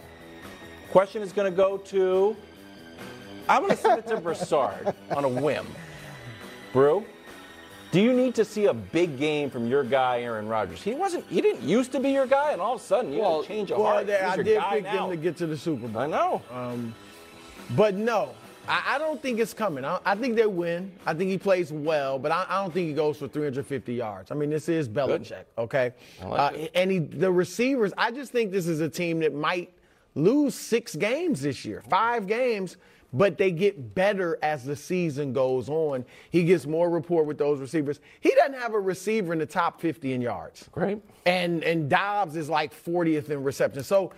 Question 0.92 1.22
is 1.22 1.32
going 1.32 1.52
to 1.52 1.56
go 1.56 1.78
to, 1.78 2.36
I'm 3.48 3.62
going 3.62 3.76
to 3.76 3.82
send 3.82 4.00
it 4.00 4.08
to 4.08 4.18
Broussard 4.22 4.94
on 5.12 5.24
a 5.24 5.30
whim. 5.30 5.68
Brou, 6.74 7.06
do 7.92 8.00
you 8.00 8.14
need 8.14 8.36
to 8.36 8.46
see 8.46 8.66
a 8.66 8.74
big 8.74 9.18
game 9.18 9.50
from 9.50 9.68
your 9.68 9.84
guy 9.84 10.22
Aaron 10.22 10.48
Rodgers? 10.48 10.82
He 10.82 10.94
wasn't. 10.94 11.26
He 11.26 11.42
didn't 11.42 11.64
used 11.64 11.92
to 11.94 12.00
be 12.00 12.12
your 12.12 12.28
guy, 12.28 12.52
and 12.52 12.62
all 12.62 12.76
of 12.76 12.82
a 12.82 12.84
sudden 12.84 13.12
you 13.12 13.22
well, 13.22 13.44
change 13.44 13.72
of 13.72 13.80
well, 13.80 13.88
heart. 13.88 14.10
I 14.10 14.38
did 14.38 14.62
pick 14.70 14.84
now. 14.84 15.08
them 15.08 15.10
to 15.10 15.18
get 15.18 15.38
to 15.38 15.48
the 15.48 15.58
Super 15.58 15.88
Bowl. 15.88 16.02
I 16.04 16.06
know. 16.06 16.42
Um, 16.52 16.94
but 17.76 17.96
no, 17.96 18.34
I, 18.68 18.96
I, 18.96 18.98
don't 18.98 19.22
think 19.22 19.40
it's 19.40 19.54
coming. 19.54 19.84
I, 19.84 20.00
I, 20.06 20.16
think 20.16 20.36
they 20.36 20.46
win. 20.46 20.92
I 21.06 21.14
think 21.14 21.30
he 21.30 21.38
plays 21.38 21.72
well, 21.72 22.20
but 22.20 22.32
I, 22.32 22.46
I, 22.48 22.62
don't 22.62 22.74
think 22.74 22.88
he 22.88 22.94
goes 22.94 23.18
for 23.18 23.28
350 23.28 23.94
yards. 23.94 24.32
I 24.32 24.36
mean, 24.36 24.50
this 24.50 24.70
is 24.70 24.88
Belichick, 24.88 25.30
Good. 25.30 25.46
okay? 25.58 25.94
Like 26.24 26.54
uh, 26.54 26.68
and 26.76 26.92
he, 26.92 27.00
the 27.00 27.32
receivers, 27.32 27.92
I 27.98 28.12
just 28.12 28.32
think 28.32 28.52
this 28.52 28.68
is 28.68 28.80
a 28.82 28.90
team 28.90 29.20
that 29.20 29.34
might 29.34 29.72
lose 30.16 30.56
six 30.56 30.96
games 30.96 31.42
this 31.42 31.66
year, 31.66 31.84
five 31.90 32.28
games, 32.28 32.78
but 33.12 33.38
they 33.38 33.52
get 33.52 33.96
better 33.96 34.38
as 34.44 34.64
the 34.64 34.76
season 34.76 35.34
goes 35.34 35.68
on. 35.70 36.06
He 36.30 36.44
gets 36.44 36.68
more 36.68 36.90
rapport 36.90 37.24
with 37.24 37.38
those 37.38 37.60
receivers. 37.60 38.00
He 38.20 38.32
doesn't 38.36 38.54
have 38.54 38.74
a 38.74 38.80
receiver 38.80 39.34
in 39.34 39.40
the 39.40 39.46
top 39.46 39.82
50 39.82 40.14
in 40.14 40.22
yards. 40.22 40.70
Great. 40.72 41.00
And 41.26 41.64
and 41.64 41.90
Doubs 41.90 42.36
is 42.36 42.50
like 42.50 42.72
40th 42.72 43.30
in 43.30 43.44
reception. 43.44 43.84
So 43.84 44.12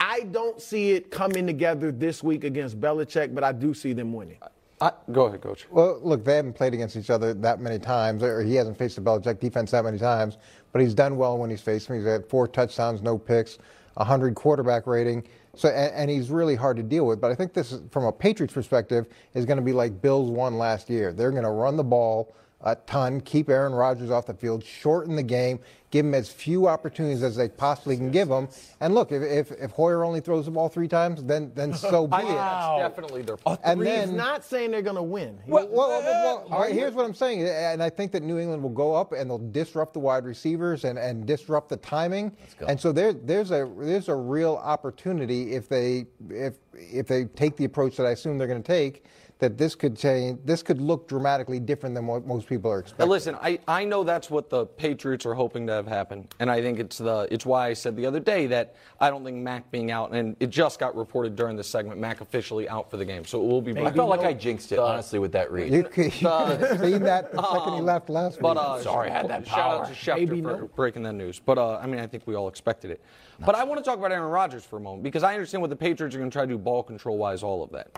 I 0.00 0.20
don't 0.20 0.60
see 0.60 0.92
it 0.92 1.10
coming 1.10 1.46
together 1.46 1.90
this 1.90 2.22
week 2.22 2.44
against 2.44 2.80
Belichick, 2.80 3.34
but 3.34 3.42
I 3.44 3.52
do 3.52 3.74
see 3.74 3.92
them 3.92 4.12
winning. 4.12 4.38
I, 4.80 4.92
go 5.10 5.26
ahead, 5.26 5.40
coach. 5.40 5.66
Well, 5.70 5.98
look, 6.02 6.24
they 6.24 6.36
haven't 6.36 6.52
played 6.52 6.72
against 6.72 6.96
each 6.96 7.10
other 7.10 7.34
that 7.34 7.60
many 7.60 7.80
times, 7.80 8.22
or 8.22 8.42
he 8.42 8.54
hasn't 8.54 8.78
faced 8.78 8.94
the 8.96 9.02
Belichick 9.02 9.40
defense 9.40 9.72
that 9.72 9.84
many 9.84 9.98
times, 9.98 10.38
but 10.72 10.80
he's 10.80 10.94
done 10.94 11.16
well 11.16 11.36
when 11.36 11.50
he's 11.50 11.60
faced 11.60 11.88
him. 11.88 11.96
He's 11.96 12.06
had 12.06 12.26
four 12.28 12.46
touchdowns, 12.46 13.02
no 13.02 13.18
picks, 13.18 13.58
100 13.94 14.36
quarterback 14.36 14.86
rating. 14.86 15.24
So 15.56 15.68
and, 15.68 15.92
and 15.94 16.10
he's 16.10 16.30
really 16.30 16.54
hard 16.54 16.76
to 16.76 16.84
deal 16.84 17.06
with. 17.06 17.20
But 17.20 17.32
I 17.32 17.34
think 17.34 17.52
this, 17.52 17.72
is, 17.72 17.82
from 17.90 18.04
a 18.04 18.12
Patriots 18.12 18.54
perspective, 18.54 19.06
is 19.34 19.44
going 19.44 19.56
to 19.56 19.64
be 19.64 19.72
like 19.72 20.00
Bills 20.00 20.30
won 20.30 20.56
last 20.56 20.88
year. 20.88 21.12
They're 21.12 21.32
going 21.32 21.42
to 21.42 21.50
run 21.50 21.76
the 21.76 21.84
ball 21.84 22.32
a 22.62 22.74
ton, 22.74 23.20
keep 23.20 23.48
Aaron 23.48 23.72
Rodgers 23.72 24.10
off 24.10 24.26
the 24.26 24.34
field, 24.34 24.64
shorten 24.64 25.14
the 25.14 25.22
game, 25.22 25.60
give 25.90 26.04
him 26.04 26.12
as 26.12 26.28
few 26.28 26.66
opportunities 26.66 27.22
as 27.22 27.36
they 27.36 27.48
possibly 27.48 27.96
can 27.96 28.10
give 28.10 28.28
him. 28.28 28.48
And 28.80 28.94
look, 28.94 29.12
if, 29.12 29.22
if, 29.22 29.52
if 29.52 29.70
Hoyer 29.70 30.04
only 30.04 30.20
throws 30.20 30.46
the 30.46 30.50
ball 30.50 30.68
three 30.68 30.88
times, 30.88 31.22
then 31.22 31.52
then 31.54 31.72
so 31.74 32.08
be 32.08 32.16
it. 32.16 32.26
That's 32.26 32.78
definitely 32.80 33.22
their 33.22 33.36
A 33.46 33.58
And 33.62 33.78
three 33.78 33.90
is 33.90 34.08
then- 34.08 34.16
not 34.16 34.44
saying 34.44 34.72
they're 34.72 34.82
going 34.82 34.96
to 34.96 35.02
win. 35.02 35.38
Well, 35.46 35.68
well, 35.68 35.88
well, 35.88 36.02
well, 36.02 36.48
all 36.50 36.60
right, 36.62 36.72
here's 36.72 36.94
what 36.94 37.04
I'm 37.04 37.14
saying, 37.14 37.42
and 37.44 37.80
I 37.80 37.90
think 37.90 38.10
that 38.12 38.24
New 38.24 38.38
England 38.38 38.60
will 38.62 38.70
go 38.70 38.92
up 38.92 39.12
and 39.12 39.30
they'll 39.30 39.38
disrupt 39.38 39.92
the 39.92 40.00
wide 40.00 40.24
receivers 40.24 40.84
and, 40.84 40.98
and 40.98 41.26
disrupt 41.26 41.68
the 41.68 41.76
timing. 41.76 42.36
And 42.66 42.78
so 42.80 42.90
there, 42.90 43.12
there's 43.12 43.52
a 43.52 43.70
there's 43.78 44.08
a 44.08 44.16
real 44.16 44.56
opportunity 44.56 45.54
if 45.54 45.68
they 45.68 46.06
if 46.28 46.54
if 46.74 47.06
they 47.06 47.26
take 47.26 47.56
the 47.56 47.64
approach 47.66 47.96
that 47.96 48.06
I 48.06 48.10
assume 48.10 48.36
they're 48.36 48.48
going 48.48 48.62
to 48.62 48.66
take, 48.66 49.04
that 49.38 49.56
this 49.56 49.74
could 49.76 49.96
change. 49.96 50.40
This 50.44 50.62
could 50.64 50.80
look 50.80 51.06
dramatically 51.08 51.60
different 51.60 51.94
than 51.94 52.06
what 52.06 52.26
most 52.26 52.48
people 52.48 52.70
are 52.72 52.76
Now, 52.76 52.80
expecting. 52.80 53.08
listen, 53.08 53.34
I, 53.40 53.60
I 53.68 53.84
know 53.84 54.02
that's 54.02 54.30
what 54.30 54.50
the 54.50 54.66
Patriots 54.66 55.24
are 55.26 55.34
hoping 55.34 55.66
to 55.68 55.74
have 55.74 55.86
happen, 55.86 56.26
and 56.40 56.50
I 56.50 56.60
think 56.60 56.80
it's 56.80 56.98
the 56.98 57.28
it's 57.30 57.46
why 57.46 57.68
I 57.68 57.72
said 57.72 57.94
the 57.96 58.04
other 58.06 58.18
day 58.18 58.48
that 58.48 58.74
I 59.00 59.10
don't 59.10 59.24
think 59.24 59.36
Mac 59.36 59.70
being 59.70 59.92
out, 59.92 60.12
and 60.12 60.34
it 60.40 60.50
just 60.50 60.80
got 60.80 60.96
reported 60.96 61.36
during 61.36 61.56
this 61.56 61.68
segment, 61.68 62.00
Mac 62.00 62.20
officially 62.20 62.68
out 62.68 62.90
for 62.90 62.96
the 62.96 63.04
game, 63.04 63.24
so 63.24 63.40
it 63.40 63.46
will 63.46 63.62
be. 63.62 63.78
I 63.78 63.92
felt 63.92 64.08
like 64.10 64.20
I 64.24 64.32
jinxed 64.32 64.72
it, 64.72 64.78
honestly, 64.80 65.20
with 65.20 65.32
that 65.32 65.52
read. 65.52 65.72
You 65.72 65.84
could 65.84 66.20
you 66.20 66.28
Uh, 66.28 66.76
seen 66.82 67.02
that 67.04 67.30
the 67.32 67.42
second 67.42 67.72
he 67.74 67.78
um, 67.78 67.84
left 67.84 68.08
last 68.10 68.40
But 68.40 68.56
week. 68.56 68.64
uh, 68.64 68.80
Sorry, 68.82 69.10
I 69.10 69.12
had 69.14 69.28
that 69.28 69.46
power. 69.46 69.56
Shout 69.56 69.80
out 69.82 69.86
to 69.88 69.92
Schefter 69.94 70.16
Maybe 70.28 70.42
for 70.42 70.56
no. 70.58 70.70
breaking 70.74 71.02
that 71.04 71.12
news. 71.14 71.38
But 71.44 71.58
uh, 71.58 71.76
I 71.76 71.86
mean, 71.86 72.00
I 72.00 72.06
think 72.08 72.26
we 72.26 72.34
all 72.34 72.48
expected 72.48 72.90
it. 72.90 73.00
But 73.46 73.54
I 73.54 73.62
want 73.62 73.78
to 73.78 73.84
talk 73.84 73.98
about 73.98 74.10
Aaron 74.10 74.30
Rodgers 74.32 74.64
for 74.64 74.78
a 74.78 74.80
moment 74.80 75.04
because 75.04 75.22
I 75.22 75.34
understand 75.34 75.60
what 75.60 75.70
the 75.70 75.76
Patriots 75.76 76.16
are 76.16 76.18
going 76.18 76.28
to 76.30 76.34
try 76.34 76.42
to 76.42 76.48
do 76.48 76.58
ball 76.58 76.82
control 76.82 77.16
wise, 77.18 77.44
all 77.44 77.62
of 77.62 77.70
that. 77.70 77.96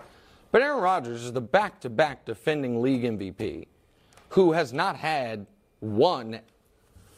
But 0.51 0.61
Aaron 0.61 0.81
Rodgers 0.81 1.23
is 1.23 1.31
the 1.31 1.41
back-to-back 1.41 2.25
defending 2.25 2.81
league 2.81 3.03
MVP, 3.03 3.67
who 4.29 4.51
has 4.51 4.73
not 4.73 4.97
had 4.97 5.45
one 5.79 6.41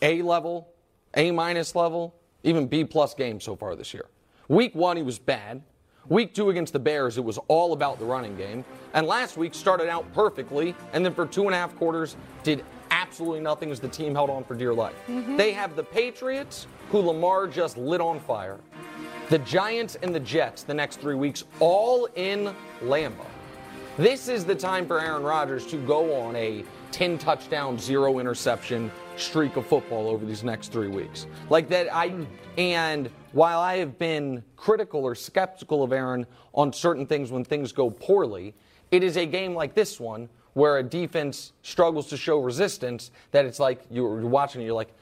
A 0.01 0.21
level, 0.21 0.69
A 1.15 1.31
minus 1.31 1.75
level, 1.75 2.15
even 2.43 2.67
B 2.67 2.83
plus 2.83 3.13
game 3.13 3.39
so 3.39 3.55
far 3.55 3.75
this 3.75 3.93
year. 3.93 4.05
Week 4.47 4.75
one, 4.75 4.97
he 4.97 5.03
was 5.03 5.17
bad. 5.17 5.63
Week 6.09 6.33
two 6.33 6.49
against 6.49 6.73
the 6.73 6.79
Bears, 6.79 7.17
it 7.17 7.23
was 7.23 7.39
all 7.47 7.73
about 7.73 7.97
the 7.97 8.05
running 8.05 8.35
game. 8.35 8.65
And 8.93 9.07
last 9.07 9.37
week 9.37 9.55
started 9.55 9.87
out 9.87 10.11
perfectly, 10.13 10.75
and 10.91 11.03
then 11.03 11.13
for 11.13 11.25
two 11.25 11.45
and 11.45 11.55
a 11.55 11.57
half 11.57 11.75
quarters, 11.77 12.17
did 12.43 12.63
absolutely 12.91 13.39
nothing 13.39 13.71
as 13.71 13.79
the 13.79 13.87
team 13.87 14.13
held 14.13 14.29
on 14.29 14.43
for 14.43 14.53
dear 14.53 14.73
life. 14.73 14.95
Mm-hmm. 15.07 15.37
They 15.37 15.53
have 15.53 15.75
the 15.75 15.83
Patriots, 15.83 16.67
who 16.89 16.99
Lamar 16.99 17.47
just 17.47 17.77
lit 17.77 18.01
on 18.01 18.19
fire. 18.19 18.59
The 19.33 19.39
Giants 19.39 19.97
and 20.03 20.13
the 20.13 20.19
Jets 20.19 20.61
the 20.61 20.75
next 20.75 20.97
three 20.97 21.15
weeks, 21.15 21.43
all 21.59 22.05
in 22.13 22.53
Lambeau. 22.83 23.25
This 23.97 24.27
is 24.27 24.45
the 24.45 24.53
time 24.53 24.85
for 24.85 25.01
Aaron 25.01 25.23
Rodgers 25.23 25.65
to 25.71 25.77
go 25.87 26.21
on 26.21 26.35
a 26.35 26.63
10 26.91 27.17
touchdown, 27.17 27.79
zero 27.79 28.19
interception 28.19 28.91
streak 29.17 29.55
of 29.55 29.65
football 29.65 30.07
over 30.07 30.23
these 30.23 30.43
next 30.43 30.71
three 30.71 30.87
weeks. 30.87 31.25
Like 31.49 31.67
that, 31.69 31.91
I, 31.91 32.13
and 32.59 33.09
while 33.31 33.59
I 33.59 33.77
have 33.77 33.97
been 33.97 34.43
critical 34.55 35.03
or 35.03 35.15
skeptical 35.15 35.81
of 35.81 35.93
Aaron 35.93 36.27
on 36.53 36.71
certain 36.71 37.07
things 37.07 37.31
when 37.31 37.43
things 37.43 37.71
go 37.71 37.89
poorly, 37.89 38.53
it 38.91 39.01
is 39.01 39.17
a 39.17 39.25
game 39.25 39.55
like 39.55 39.73
this 39.73 39.99
one 39.99 40.29
where 40.53 40.77
a 40.77 40.83
defense 40.83 41.53
struggles 41.63 42.05
to 42.09 42.17
show 42.17 42.37
resistance 42.37 43.09
that 43.31 43.45
it's 43.45 43.59
like 43.59 43.81
you're 43.89 44.27
watching 44.27 44.61
you're 44.61 44.75
like, 44.75 44.93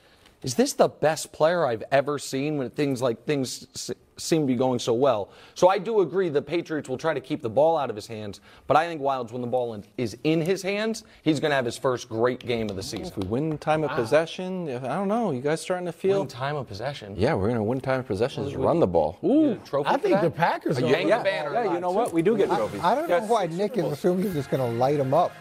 is 0.43 0.55
this 0.55 0.73
the 0.73 0.87
best 0.89 1.31
player 1.31 1.65
I've 1.65 1.83
ever 1.91 2.17
seen 2.17 2.57
when 2.57 2.69
things 2.71 3.01
like 3.01 3.25
things 3.25 3.67
s- 3.75 3.91
seem 4.17 4.41
to 4.41 4.47
be 4.47 4.55
going 4.55 4.79
so 4.79 4.91
well? 4.93 5.29
So 5.53 5.67
I 5.67 5.77
do 5.77 6.01
agree 6.01 6.29
the 6.29 6.41
Patriots 6.41 6.89
will 6.89 6.97
try 6.97 7.13
to 7.13 7.19
keep 7.21 7.43
the 7.43 7.49
ball 7.49 7.77
out 7.77 7.91
of 7.91 7.95
his 7.95 8.07
hands, 8.07 8.41
but 8.65 8.75
I 8.75 8.87
think 8.87 9.01
Wildes, 9.01 9.31
when 9.31 9.41
the 9.41 9.47
ball 9.47 9.75
in, 9.75 9.83
is 9.99 10.17
in 10.23 10.41
his 10.41 10.63
hands, 10.63 11.03
he's 11.21 11.39
going 11.39 11.51
to 11.51 11.55
have 11.55 11.65
his 11.65 11.77
first 11.77 12.09
great 12.09 12.39
game 12.39 12.69
of 12.71 12.75
the 12.75 12.81
season. 12.81 13.07
If 13.07 13.17
we 13.17 13.27
win 13.27 13.57
time 13.59 13.83
of 13.83 13.91
possession, 13.91 14.67
I 14.69 14.95
don't 14.95 15.07
know. 15.07 15.29
You 15.31 15.41
guys 15.41 15.61
starting 15.61 15.85
to 15.85 15.91
feel? 15.91 16.19
Win 16.21 16.27
time 16.27 16.55
of 16.55 16.67
possession. 16.67 17.13
Yeah, 17.17 17.35
we're 17.35 17.49
gonna 17.49 17.63
win 17.63 17.79
time 17.79 17.99
of 17.99 18.07
possession. 18.07 18.43
Just 18.45 18.55
run 18.55 18.79
the 18.79 18.87
ball. 18.87 19.19
Ooh, 19.23 19.59
Trophy 19.65 19.89
I 19.89 19.93
for 19.93 19.99
think 19.99 20.13
that? 20.15 20.21
the 20.23 20.31
Packers 20.31 20.77
are 20.79 20.81
Yank 20.81 21.09
gonna- 21.09 21.17
the 21.19 21.23
banner. 21.29 21.53
yeah. 21.53 21.73
You 21.75 21.79
know 21.79 21.91
what? 21.91 22.13
We 22.13 22.21
do 22.23 22.35
get 22.35 22.47
trophies. 22.49 22.81
I 22.83 22.95
don't 22.95 23.07
know 23.07 23.17
Yes. 23.17 23.29
why 23.29 23.45
Nick 23.45 23.77
is 23.77 23.85
assuming 23.85 24.23
he's 24.23 24.33
just 24.33 24.49
going 24.49 24.61
to 24.71 24.77
light 24.79 24.97
them 24.97 25.13
up. 25.13 25.31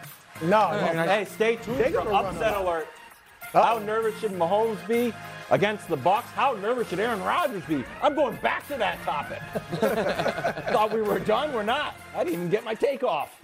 No, 0.42 0.68
Hey, 0.68 1.24
stay 1.26 1.56
tuned 1.56 1.78
They're 1.78 1.86
for 1.86 1.92
gonna 1.98 2.10
run 2.10 2.24
upset 2.26 2.54
them. 2.54 2.64
Alert. 3.52 3.64
How 3.64 3.78
nervous 3.78 4.18
should 4.20 4.32
Mahomes 4.32 4.86
be 4.86 5.12
against 5.50 5.88
the 5.88 5.96
Bucs? 5.96 6.22
How 6.22 6.52
nervous 6.52 6.88
should 6.88 7.00
Aaron 7.00 7.22
Rodgers 7.22 7.64
be? 7.64 7.84
I'm 8.02 8.14
going 8.14 8.36
back 8.36 8.66
to 8.68 8.76
that 8.76 9.02
topic. 9.02 9.40
Thought 10.72 10.92
we 10.92 11.02
were 11.02 11.18
done. 11.18 11.52
We're 11.52 11.62
not. 11.62 11.96
I 12.14 12.24
didn't 12.24 12.34
even 12.34 12.48
get 12.50 12.64
my 12.64 12.74
takeoff. 12.74 13.34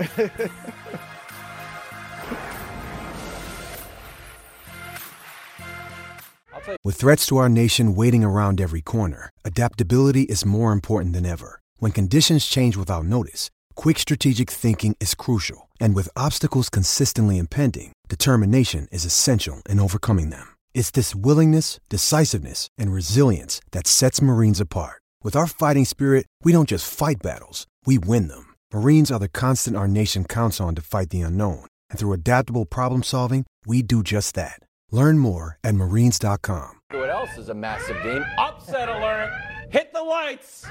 With 6.85 6.97
threats 6.97 7.27
to 7.27 7.37
our 7.37 7.49
nation 7.49 7.95
waiting 7.95 8.25
around 8.25 8.61
every 8.61 8.81
corner, 8.81 9.31
adaptability 9.45 10.23
is 10.23 10.45
more 10.45 10.73
important 10.73 11.13
than 11.15 11.27
ever. 11.27 11.61
When 11.79 11.93
conditions 11.93 12.47
change 12.47 12.77
without 12.77 13.05
notice, 13.05 13.51
quick 13.77 13.99
strategic 13.99 14.51
thinking 14.51 14.97
is 14.99 15.15
crucial. 15.15 15.69
And 15.81 15.95
with 15.95 16.17
obstacles 16.17 16.69
consistently 16.69 17.39
impending, 17.39 17.93
determination 18.09 18.89
is 18.91 19.05
essential 19.05 19.63
in 19.69 19.81
overcoming 19.81 20.31
them. 20.31 20.49
It's 20.75 20.91
this 20.91 21.15
willingness, 21.15 21.81
decisiveness, 21.89 22.69
and 22.79 22.93
resilience 22.93 23.61
that 23.73 23.87
sets 23.87 24.23
Marines 24.23 24.61
apart. 24.61 25.03
With 25.25 25.35
our 25.35 25.49
fighting 25.49 25.85
spirit, 25.85 26.27
we 26.45 26.53
don't 26.53 26.69
just 26.69 26.93
fight 26.93 27.17
battles, 27.21 27.67
we 27.85 27.99
win 27.99 28.29
them. 28.29 28.55
Marines 28.73 29.11
are 29.11 29.19
the 29.19 29.29
constant 29.29 29.77
our 29.77 29.89
nation 29.89 30.25
counts 30.25 30.61
on 30.61 30.77
to 30.77 30.83
fight 30.83 31.11
the 31.11 31.23
unknown. 31.23 31.67
And 31.91 31.99
through 31.99 32.13
adaptable 32.13 32.65
problem 32.65 33.03
solving, 33.03 33.45
we 33.67 33.83
do 33.83 34.05
just 34.05 34.37
that. 34.37 34.61
Learn 34.93 35.19
more 35.19 35.59
at 35.65 35.75
marines.com. 35.75 36.81
What 36.93 37.11
else 37.11 37.37
is 37.37 37.49
a 37.49 37.55
massive 37.55 38.01
game? 38.05 38.25
Upset 38.39 38.89
alert. 38.89 39.33
Hit 39.71 39.93
the 39.93 40.03
lights. 40.03 40.65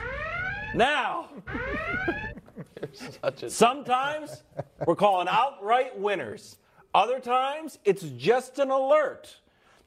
Now. 0.74 1.30
Sometimes 3.48 4.44
we're 4.86 4.96
calling 4.96 5.28
outright 5.30 5.98
winners. 6.00 6.58
Other 6.94 7.20
times 7.20 7.80
it's 7.86 8.04
just 8.04 8.60
an 8.60 8.70
alert. 8.72 9.38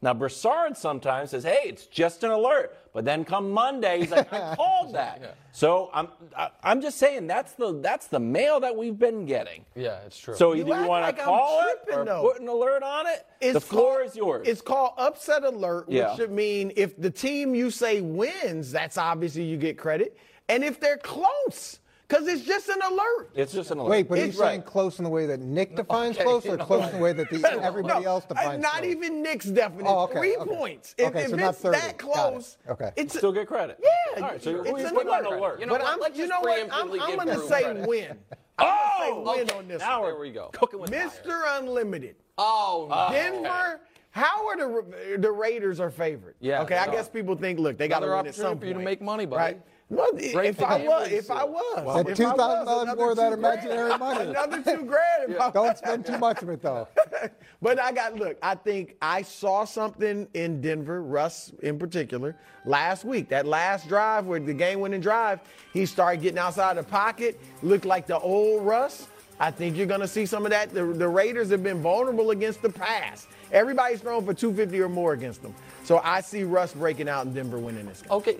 Now 0.00 0.14
Broussard 0.14 0.76
sometimes 0.76 1.30
says, 1.30 1.42
"Hey, 1.42 1.62
it's 1.64 1.86
just 1.86 2.22
an 2.22 2.30
alert," 2.30 2.76
but 2.92 3.04
then 3.04 3.24
come 3.24 3.50
Monday, 3.50 3.98
he's 4.00 4.12
like, 4.12 4.32
"I 4.32 4.54
called 4.56 4.94
that." 4.94 5.36
So 5.50 5.90
I'm 5.92 6.06
I- 6.36 6.50
I'm 6.62 6.80
just 6.80 6.98
saying 6.98 7.26
that's 7.26 7.54
the 7.54 7.72
that's 7.80 8.06
the 8.06 8.20
mail 8.20 8.60
that 8.60 8.76
we've 8.76 8.96
been 8.96 9.26
getting. 9.26 9.64
Yeah, 9.74 9.98
it's 10.06 10.16
true. 10.16 10.36
So 10.36 10.52
You 10.52 10.60
either 10.60 10.68
you, 10.68 10.74
act 10.74 10.88
want 10.88 11.02
like 11.02 11.16
to 11.16 11.22
I'm 11.22 11.26
call 11.28 11.62
tripping, 11.62 11.94
it 11.94 11.98
or 11.98 12.04
though. 12.04 12.30
put 12.30 12.40
an 12.40 12.46
alert 12.46 12.84
on 12.84 13.06
it. 13.08 13.26
It's 13.40 13.54
the 13.54 13.60
floor 13.60 13.96
called- 13.96 14.06
is 14.10 14.16
yours. 14.16 14.46
It's 14.46 14.60
called 14.60 14.92
upset 14.98 15.42
alert, 15.42 15.86
Yeah. 15.88 16.10
which 16.10 16.18
should 16.18 16.30
mean 16.30 16.72
if 16.76 16.96
the 16.96 17.10
team 17.10 17.56
you 17.56 17.70
say 17.72 18.00
wins, 18.00 18.70
that's 18.70 18.98
obviously 18.98 19.42
you 19.44 19.56
get 19.56 19.76
credit. 19.78 20.16
And 20.48 20.62
if 20.62 20.78
they're 20.78 20.96
close, 20.98 21.80
because 22.08 22.26
it's 22.26 22.42
just 22.42 22.68
an 22.68 22.78
alert. 22.90 23.30
It's 23.34 23.52
just 23.52 23.70
an 23.70 23.78
alert. 23.78 23.90
Wait, 23.90 24.08
but 24.08 24.18
It's 24.18 24.26
he's 24.28 24.38
saying 24.38 24.60
right. 24.60 24.66
close 24.66 24.98
in 24.98 25.04
the 25.04 25.10
way 25.10 25.26
that 25.26 25.40
Nick 25.40 25.76
defines 25.76 26.16
Okay, 26.16 26.24
close, 26.24 26.46
or 26.46 26.56
no. 26.56 26.64
close 26.64 26.88
in 26.90 26.96
the 26.96 27.02
way 27.02 27.12
that 27.12 27.28
the, 27.28 27.62
everybody 27.62 28.04
No, 28.04 28.10
else 28.10 28.24
uh, 28.24 28.28
defines 28.34 28.62
Not 28.62 28.72
close? 28.72 28.82
Not 28.82 28.90
even 28.90 29.22
Nick's 29.22 29.44
definition. 29.46 29.86
Oh, 29.88 30.04
okay, 30.04 30.18
Three 30.18 30.36
okay. 30.36 30.56
points. 30.56 30.94
If, 30.96 31.08
Okay, 31.08 31.24
if 31.24 31.30
so 31.30 31.36
not 31.36 31.50
it's 31.54 31.60
30. 31.62 31.78
that 31.78 31.98
Got 31.98 32.08
it. 32.08 32.12
close, 32.12 32.56
Okay. 32.70 32.90
it's 32.96 33.14
a- 33.14 33.18
Still 33.18 33.32
get 33.32 33.46
credit. 33.46 33.78
Yeah, 33.82 34.22
All 34.22 34.30
right, 34.30 34.42
so 34.42 34.62
it's 34.62 34.72
we 34.72 34.82
an 34.84 34.94
put 34.94 35.06
on 35.06 35.26
alert. 35.26 35.38
alert. 35.38 35.60
You 35.60 35.66
know 35.66 35.72
but 35.74 35.82
what? 35.82 35.92
I'm, 35.92 36.00
Let's 36.00 36.18
you 36.18 36.26
know 36.28 36.40
what? 36.40 36.72
I'm, 36.72 36.90
I'm 37.00 37.16
going 37.16 37.28
to 37.28 37.46
say 37.46 37.62
credit. 37.64 37.86
win. 37.88 38.18
Oh, 38.60 38.64
I'm 38.66 39.04
say 39.06 39.12
win 39.38 39.48
okay. 39.50 39.58
on 39.58 39.68
this 39.68 39.78
Now 39.80 40.00
one. 40.02 40.08
we're 40.08 40.12
There 40.14 40.20
we 40.20 40.30
go. 40.32 40.48
Cooking 40.52 40.80
with. 40.80 40.90
Mr. 40.90 41.42
Unlimited. 41.60 42.16
Oh. 42.38 43.08
Denver. 43.12 43.80
How 44.10 44.48
are 44.48 44.56
the 44.56 45.16
the 45.18 45.30
Raiders 45.30 45.78
are 45.78 45.90
favored? 45.90 46.34
Yeah, 46.40 46.62
Okay, 46.62 46.76
I 46.76 46.90
guess 46.90 47.08
people 47.08 47.36
think, 47.36 47.60
look, 47.60 47.76
they 47.78 47.86
got 47.86 48.00
to 48.00 48.08
win 48.08 48.26
at 48.26 48.34
some 48.34 48.46
opportunity 48.46 48.60
for 48.60 48.66
you 48.66 48.72
to 48.72 48.78
point. 48.78 48.84
make 48.84 49.00
money, 49.02 49.26
buddy. 49.26 49.54
Right. 49.54 49.60
Well, 49.90 50.10
Great 50.12 50.50
if 50.50 50.62
I 50.62 50.76
was, 50.84 51.08
if 51.10 51.30
I 51.30 51.44
was, 51.44 52.04
That 52.04 52.12
if 52.12 52.18
$2,000 52.18 52.34
another 52.82 52.94
more 52.96 53.10
of 53.12 53.16
that 53.16 53.30
two 53.30 53.36
grand. 53.36 53.58
imaginary 53.64 53.98
money. 53.98 54.30
Another 54.30 54.62
two 54.62 54.84
grand. 54.84 55.32
if 55.32 55.40
I 55.40 55.50
Don't 55.50 55.78
spend 55.78 56.04
too 56.04 56.18
much 56.18 56.42
of 56.42 56.50
it, 56.50 56.60
though. 56.62 56.86
But 57.60 57.80
I 57.80 57.90
got 57.90 58.14
look. 58.14 58.36
I 58.40 58.54
think 58.54 58.94
I 59.02 59.22
saw 59.22 59.64
something 59.64 60.28
in 60.34 60.60
Denver, 60.60 61.02
Russ 61.02 61.52
in 61.62 61.76
particular, 61.76 62.36
last 62.64 63.04
week. 63.04 63.28
That 63.30 63.46
last 63.46 63.88
drive 63.88 64.26
where 64.26 64.38
the 64.38 64.54
game-winning 64.54 65.00
drive, 65.00 65.40
he 65.72 65.84
started 65.84 66.22
getting 66.22 66.38
outside 66.38 66.76
the 66.76 66.84
pocket, 66.84 67.40
looked 67.62 67.84
like 67.84 68.06
the 68.06 68.16
old 68.20 68.64
Russ. 68.64 69.08
I 69.40 69.50
think 69.50 69.76
you're 69.76 69.86
going 69.86 70.00
to 70.00 70.08
see 70.08 70.26
some 70.26 70.44
of 70.44 70.50
that. 70.50 70.74
The, 70.74 70.84
the 70.84 71.08
Raiders 71.08 71.50
have 71.50 71.62
been 71.62 71.80
vulnerable 71.80 72.32
against 72.32 72.60
the 72.60 72.70
pass. 72.70 73.28
Everybody's 73.52 74.00
thrown 74.00 74.24
for 74.24 74.34
250 74.34 74.80
or 74.80 74.88
more 74.88 75.12
against 75.12 75.42
them. 75.42 75.54
So 75.84 76.00
I 76.02 76.20
see 76.20 76.42
Russ 76.42 76.74
breaking 76.74 77.08
out 77.08 77.26
and 77.26 77.34
Denver 77.34 77.58
winning 77.58 77.86
this 77.86 78.02
game. 78.02 78.10
Okay, 78.12 78.34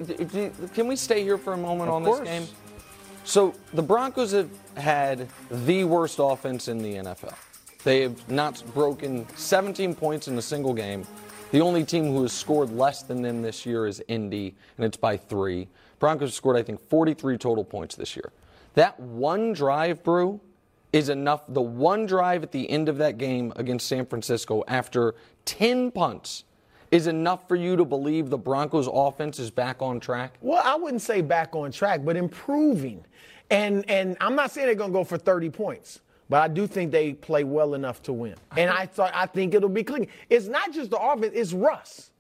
can 0.75 0.87
we 0.89 0.97
stay 0.97 1.23
here 1.23 1.39
for 1.39 1.53
a 1.53 1.57
moment 1.57 1.89
Of 1.89 1.95
on 1.97 2.05
course. 2.05 2.21
this 2.21 2.29
game? 2.29 2.49
So 3.25 3.55
the 3.75 3.83
Broncos 3.83 4.33
have 4.33 4.51
had 4.77 5.29
the 5.51 5.85
worst 5.85 6.19
offense 6.19 6.69
in 6.69 6.79
the 6.83 6.95
NFL. 6.95 7.35
They 7.85 8.01
have 8.03 8.29
not 8.29 8.63
broken 8.75 9.27
17 9.37 9.95
points 9.95 10.29
in 10.29 10.37
a 10.37 10.43
single 10.43 10.75
game. 10.75 11.07
The 11.53 11.61
only 11.61 11.85
team 11.85 12.07
who 12.07 12.23
has 12.23 12.33
scored 12.33 12.71
less 12.71 13.03
than 13.03 13.23
them 13.23 13.41
this 13.41 13.65
year 13.65 13.87
is 13.87 14.03
Indy, 14.09 14.55
and 14.77 14.85
it's 14.85 14.97
by 14.97 15.17
three. 15.17 15.69
Broncos 15.99 16.35
scored, 16.35 16.57
I 16.57 16.63
think, 16.63 16.81
43 16.89 17.39
total 17.39 17.65
points 17.65 17.95
this 17.95 18.17
year. 18.17 18.33
That 18.75 18.99
one 19.01 19.53
drive, 19.53 20.03
Brou, 20.03 20.41
is 20.99 21.09
enough. 21.09 21.43
The 21.49 21.63
one 21.63 22.07
drive 22.07 22.43
at 22.43 22.53
the 22.53 22.69
end 22.69 22.89
of 22.89 22.99
that 22.99 23.19
game 23.19 23.53
against 23.57 23.87
San 23.87 24.05
Francisco 24.05 24.65
after 24.67 25.15
10 25.45 25.93
punts 25.93 26.45
is 26.91 27.07
enough 27.07 27.47
for 27.47 27.55
you 27.55 27.77
to 27.77 27.85
believe 27.85 28.31
the 28.31 28.39
Broncos 28.39 28.89
offense 28.93 29.39
is 29.39 29.51
back 29.51 29.81
on 29.81 30.01
track? 30.01 30.35
Well, 30.41 30.63
I 30.65 30.75
wouldn't 30.75 31.03
say 31.03 31.21
back 31.21 31.55
on 31.55 31.71
track, 31.71 32.05
but 32.05 32.17
improving. 32.17 33.05
And 33.51 33.89
and 33.89 34.17
I'm 34.21 34.35
not 34.35 34.51
saying 34.51 34.67
they're 34.67 34.75
going 34.75 34.91
to 34.91 34.99
go 34.99 35.05
for 35.05 35.17
30 35.17 35.51
points. 35.51 36.01
But 36.31 36.43
I 36.43 36.49
do 36.49 36.67
think 36.67 36.93
they 36.93 37.15
play 37.15 37.43
well 37.45 37.73
enough 37.73 38.03
to 38.03 38.13
win. 38.13 38.35
And 38.55 38.71
I 38.71 38.85
thought 38.85 39.13
I 39.15 39.25
think 39.25 39.55
it'll 39.55 39.71
be 39.71 39.83
clean. 39.83 40.09
It's 40.29 40.47
not 40.47 40.73
just 40.73 40.91
the 40.91 40.99
offense, 40.99 41.33
it's 41.35 41.55
Russ. 41.55 42.11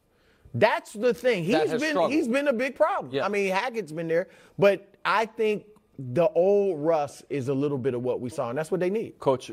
That's 0.54 0.94
the 0.94 1.12
thing. 1.12 1.44
He's 1.44 1.70
been 1.70 1.78
struggled. 1.78 2.12
he's 2.12 2.26
been 2.26 2.48
a 2.48 2.52
big 2.54 2.74
problem. 2.74 3.12
Yeah. 3.12 3.26
I 3.26 3.28
mean, 3.28 3.52
Hackett's 3.52 3.92
been 3.92 4.08
there, 4.08 4.28
but 4.58 4.94
I 5.04 5.26
think 5.26 5.66
the 5.98 6.28
old 6.30 6.78
Russ 6.80 7.22
is 7.28 7.48
a 7.48 7.54
little 7.54 7.78
bit 7.78 7.94
of 7.94 8.02
what 8.02 8.20
we 8.20 8.30
saw, 8.30 8.48
and 8.50 8.58
that's 8.58 8.70
what 8.70 8.80
they 8.80 8.90
need. 8.90 9.18
Coach, 9.18 9.50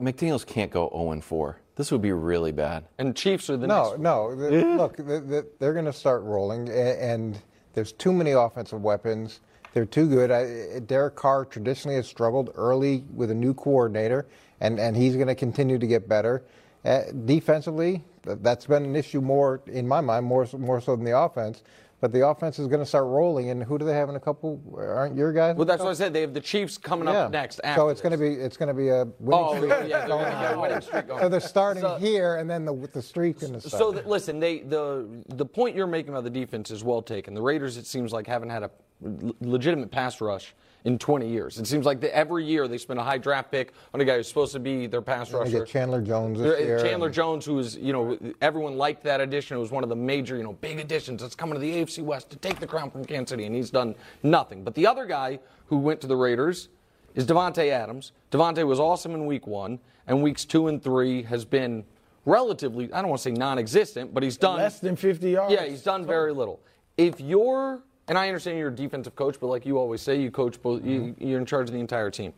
McDaniels 0.00 0.46
can't 0.46 0.70
go 0.70 0.88
0 0.92 1.20
4. 1.20 1.60
This 1.74 1.90
would 1.92 2.02
be 2.02 2.12
really 2.12 2.52
bad. 2.52 2.84
And 2.98 3.14
Chiefs 3.16 3.50
are 3.50 3.56
the 3.56 3.66
No, 3.66 3.90
next. 3.90 4.00
no. 4.00 4.34
th- 4.50 4.64
Look, 4.76 4.96
th- 4.96 5.28
th- 5.28 5.44
they're 5.58 5.72
going 5.72 5.84
to 5.86 5.92
start 5.92 6.22
rolling, 6.22 6.68
and 6.68 7.40
there's 7.74 7.92
too 7.92 8.12
many 8.12 8.32
offensive 8.32 8.80
weapons. 8.82 9.40
They're 9.74 9.86
too 9.86 10.08
good. 10.08 10.30
I, 10.30 10.78
Derek 10.80 11.14
Carr 11.16 11.44
traditionally 11.44 11.96
has 11.96 12.06
struggled 12.08 12.50
early 12.54 13.04
with 13.12 13.30
a 13.30 13.34
new 13.34 13.54
coordinator, 13.54 14.26
and, 14.60 14.78
and 14.78 14.96
he's 14.96 15.14
going 15.14 15.28
to 15.28 15.34
continue 15.34 15.78
to 15.78 15.86
get 15.86 16.08
better. 16.08 16.44
Uh, 16.84 17.02
defensively, 17.24 18.04
that's 18.22 18.66
been 18.66 18.84
an 18.84 18.96
issue 18.96 19.20
more 19.20 19.60
in 19.66 19.86
my 19.86 20.00
mind, 20.00 20.26
more 20.26 20.46
so- 20.46 20.58
more 20.58 20.80
so 20.80 20.94
than 20.94 21.04
the 21.04 21.16
offense. 21.18 21.62
But 22.00 22.12
the 22.12 22.28
offense 22.28 22.60
is 22.60 22.68
going 22.68 22.78
to 22.78 22.86
start 22.86 23.06
rolling, 23.06 23.50
and 23.50 23.60
who 23.64 23.76
do 23.76 23.84
they 23.84 23.92
have 23.94 24.08
in 24.08 24.14
a 24.14 24.20
couple? 24.20 24.62
Aren't 24.76 25.16
your 25.16 25.32
guys? 25.32 25.56
Well, 25.56 25.64
that's 25.64 25.82
what 25.82 25.90
I 25.90 25.94
said. 25.94 26.12
They 26.12 26.20
have 26.20 26.32
the 26.32 26.40
Chiefs 26.40 26.78
coming 26.78 27.08
Yeah. 27.08 27.24
up 27.24 27.32
next. 27.32 27.60
So 27.74 27.88
it's 27.88 28.00
going 28.00 28.12
to 28.12 28.18
be 28.18 28.34
it's 28.34 28.56
going 28.56 28.68
to 28.68 28.74
be 28.74 28.88
a 28.88 29.04
winning 29.18 29.44
Oh, 29.44 29.56
streak. 29.56 29.70
yeah, 29.70 29.78
they're 29.78 30.08
going 30.08 30.24
gonna 30.24 30.40
get 30.40 30.54
a 30.54 30.60
winning 30.60 30.80
streak 30.80 31.08
going. 31.08 31.20
So 31.20 31.28
they're 31.28 31.40
starting 31.40 31.82
So- 31.82 31.96
here, 31.96 32.36
and 32.36 32.48
then 32.48 32.64
the 32.64 32.88
the 32.92 33.02
streak 33.02 33.42
in 33.42 33.52
the. 33.52 33.60
start. 33.60 33.80
So 33.80 33.90
that, 33.92 34.08
listen, 34.08 34.38
they 34.38 34.60
the 34.60 35.08
the 35.28 35.44
point 35.44 35.74
you're 35.74 35.88
making 35.88 36.10
about 36.10 36.22
the 36.22 36.30
defense 36.30 36.70
is 36.70 36.84
well 36.84 37.02
taken. 37.02 37.34
The 37.34 37.42
Raiders, 37.42 37.76
it 37.76 37.86
seems 37.86 38.12
like, 38.12 38.28
haven't 38.28 38.50
had 38.50 38.62
a 38.62 38.70
l- 39.04 39.34
legitimate 39.40 39.90
pass 39.90 40.20
rush 40.20 40.54
in 40.84 40.98
20 40.98 41.28
years. 41.28 41.58
It 41.58 41.66
seems 41.66 41.84
like 41.84 42.00
that 42.00 42.14
every 42.16 42.44
year 42.44 42.68
they 42.68 42.78
spend 42.78 42.98
a 43.00 43.02
high 43.02 43.18
draft 43.18 43.50
pick 43.50 43.72
on 43.92 44.00
a 44.00 44.04
guy 44.04 44.16
who's 44.16 44.28
supposed 44.28 44.52
to 44.52 44.58
be 44.60 44.86
their 44.86 45.02
pass 45.02 45.30
They 45.30 45.38
rusher. 45.38 45.58
get 45.60 45.68
Chandler 45.68 46.00
Jones 46.00 46.38
this 46.38 46.60
year. 46.60 46.80
Chandler 46.80 47.06
and- 47.08 47.14
Jones, 47.14 47.44
who 47.44 47.58
is, 47.58 47.76
you 47.76 47.92
know, 47.92 48.16
everyone 48.40 48.76
liked 48.78 49.02
that 49.04 49.20
addition. 49.20 49.56
It 49.56 49.60
was 49.60 49.70
one 49.72 49.82
of 49.82 49.88
the 49.88 49.96
major, 49.96 50.36
you 50.36 50.44
know, 50.44 50.52
big 50.54 50.78
additions 50.78 51.20
that's 51.22 51.34
coming 51.34 51.54
to 51.54 51.60
the 51.60 51.72
AFC 51.82 52.02
West 52.02 52.30
to 52.30 52.36
take 52.36 52.60
the 52.60 52.66
crown 52.66 52.90
from 52.90 53.04
Kansas 53.04 53.30
City, 53.30 53.44
and 53.44 53.54
he's 53.54 53.70
done 53.70 53.94
nothing. 54.22 54.62
But 54.64 54.74
the 54.74 54.86
other 54.86 55.04
guy 55.04 55.40
who 55.66 55.78
went 55.78 56.00
to 56.02 56.06
the 56.06 56.16
Raiders 56.16 56.68
is 57.14 57.26
Davante 57.26 57.68
Adams. 57.70 58.12
Davante 58.30 58.64
was 58.66 58.78
awesome 58.78 59.14
in 59.14 59.26
week 59.26 59.46
one, 59.46 59.80
and 60.06 60.22
weeks 60.22 60.44
two 60.44 60.68
and 60.68 60.82
three 60.82 61.22
has 61.24 61.44
been 61.44 61.84
relatively, 62.24 62.92
I 62.92 63.00
don't 63.00 63.08
want 63.10 63.18
to 63.20 63.22
say 63.24 63.32
non 63.32 63.58
existent, 63.58 64.14
but 64.14 64.22
he's 64.22 64.36
done 64.36 64.56
Less 64.58 64.78
than 64.80 64.96
50 64.96 65.30
yards. 65.30 65.52
yeah, 65.52 65.64
he's 65.66 65.82
done 65.82 66.06
very 66.06 66.32
little. 66.32 66.60
If 66.96 67.20
you're, 67.20 67.82
and 68.08 68.16
I 68.16 68.26
understand 68.28 68.58
you're 68.58 68.68
a 68.68 68.74
defensive 68.74 69.14
coach, 69.14 69.36
but 69.38 69.48
like 69.48 69.66
you 69.66 69.78
always 69.78 70.00
say, 70.00 70.20
you 70.20 70.30
coach 70.30 70.60
both. 70.60 70.84
You, 70.84 71.00
mm-hmm. 71.00 71.26
you're 71.26 71.38
in 71.38 71.46
charge 71.46 71.68
of 71.68 71.74
the 71.74 71.80
entire 71.80 72.10
team. 72.10 72.32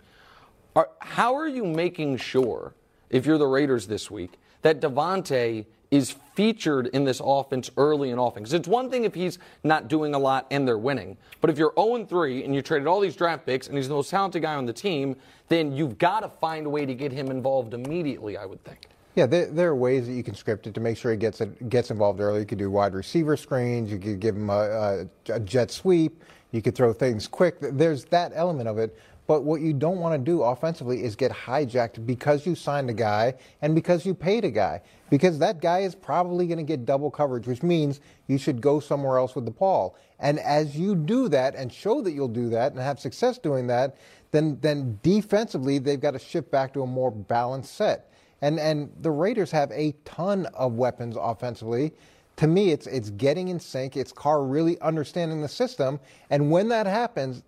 Are, 0.76 0.88
how 1.00 1.34
are 1.36 1.48
you 1.48 1.64
making 1.64 2.18
sure, 2.18 2.74
if 3.08 3.26
you're 3.26 3.38
the 3.38 3.46
Raiders 3.46 3.86
this 3.86 4.10
week, 4.10 4.38
that 4.62 4.80
Davante 4.80 5.64
is 5.90 6.14
featured 6.34 6.86
in 6.88 7.04
this 7.04 7.20
offense 7.24 7.70
early 7.76 8.10
and 8.10 8.20
often? 8.20 8.42
Because 8.42 8.54
it's 8.54 8.68
one 8.68 8.90
thing 8.90 9.04
if 9.04 9.14
he's 9.14 9.38
not 9.64 9.88
doing 9.88 10.14
a 10.14 10.18
lot 10.18 10.46
and 10.50 10.66
they're 10.66 10.78
winning, 10.78 11.16
but 11.40 11.50
if 11.50 11.58
you're 11.58 11.72
0 11.78 12.04
3 12.04 12.44
and 12.44 12.54
you 12.54 12.62
traded 12.62 12.86
all 12.86 13.00
these 13.00 13.16
draft 13.16 13.46
picks 13.46 13.68
and 13.68 13.76
he's 13.76 13.88
the 13.88 13.94
most 13.94 14.10
talented 14.10 14.42
guy 14.42 14.54
on 14.54 14.66
the 14.66 14.72
team, 14.72 15.16
then 15.48 15.72
you've 15.72 15.98
got 15.98 16.20
to 16.20 16.28
find 16.28 16.66
a 16.66 16.70
way 16.70 16.86
to 16.86 16.94
get 16.94 17.10
him 17.12 17.30
involved 17.30 17.74
immediately. 17.74 18.36
I 18.36 18.44
would 18.44 18.62
think. 18.64 18.89
Yeah, 19.16 19.26
there, 19.26 19.46
there 19.46 19.68
are 19.70 19.76
ways 19.76 20.06
that 20.06 20.12
you 20.12 20.22
can 20.22 20.34
script 20.34 20.66
it 20.66 20.74
to 20.74 20.80
make 20.80 20.96
sure 20.96 21.10
he 21.10 21.16
gets 21.16 21.40
it, 21.40 21.68
gets 21.68 21.90
involved 21.90 22.20
early. 22.20 22.40
You 22.40 22.46
could 22.46 22.58
do 22.58 22.70
wide 22.70 22.94
receiver 22.94 23.36
screens. 23.36 23.90
You 23.90 23.98
could 23.98 24.20
give 24.20 24.36
him 24.36 24.50
a, 24.50 25.06
a, 25.28 25.34
a 25.34 25.40
jet 25.40 25.70
sweep. 25.70 26.22
You 26.52 26.62
could 26.62 26.74
throw 26.74 26.92
things 26.92 27.26
quick. 27.26 27.56
There's 27.60 28.04
that 28.06 28.32
element 28.34 28.68
of 28.68 28.78
it. 28.78 28.96
But 29.26 29.44
what 29.44 29.60
you 29.60 29.72
don't 29.72 29.98
want 29.98 30.14
to 30.14 30.18
do 30.18 30.42
offensively 30.42 31.04
is 31.04 31.14
get 31.14 31.30
hijacked 31.30 32.04
because 32.04 32.44
you 32.46 32.56
signed 32.56 32.90
a 32.90 32.92
guy 32.92 33.34
and 33.62 33.76
because 33.76 34.04
you 34.04 34.12
paid 34.12 34.44
a 34.44 34.50
guy. 34.50 34.82
Because 35.08 35.38
that 35.38 35.60
guy 35.60 35.80
is 35.80 35.94
probably 35.94 36.48
going 36.48 36.58
to 36.58 36.64
get 36.64 36.84
double 36.84 37.12
coverage, 37.12 37.46
which 37.46 37.62
means 37.62 38.00
you 38.26 38.38
should 38.38 38.60
go 38.60 38.80
somewhere 38.80 39.18
else 39.18 39.36
with 39.36 39.44
the 39.44 39.52
ball. 39.52 39.96
And 40.18 40.40
as 40.40 40.76
you 40.76 40.96
do 40.96 41.28
that 41.28 41.54
and 41.54 41.72
show 41.72 42.00
that 42.02 42.10
you'll 42.10 42.26
do 42.26 42.48
that 42.50 42.72
and 42.72 42.80
have 42.80 42.98
success 42.98 43.38
doing 43.38 43.68
that, 43.68 43.96
then 44.32 44.58
then 44.60 44.98
defensively 45.02 45.78
they've 45.78 46.00
got 46.00 46.12
to 46.12 46.18
shift 46.18 46.50
back 46.50 46.72
to 46.72 46.82
a 46.82 46.86
more 46.86 47.12
balanced 47.12 47.74
set. 47.76 48.09
And 48.42 48.58
and 48.58 48.90
the 49.00 49.10
Raiders 49.10 49.50
have 49.50 49.70
a 49.72 49.92
ton 50.04 50.46
of 50.54 50.74
weapons 50.74 51.16
offensively. 51.20 51.92
To 52.36 52.46
me, 52.46 52.70
it's 52.70 52.86
it's 52.86 53.10
getting 53.10 53.48
in 53.48 53.60
sync. 53.60 53.96
It's 53.96 54.12
Carr 54.12 54.42
really 54.44 54.80
understanding 54.80 55.42
the 55.42 55.48
system, 55.48 56.00
and 56.30 56.50
when 56.50 56.68
that 56.70 56.86
happens, 56.86 57.42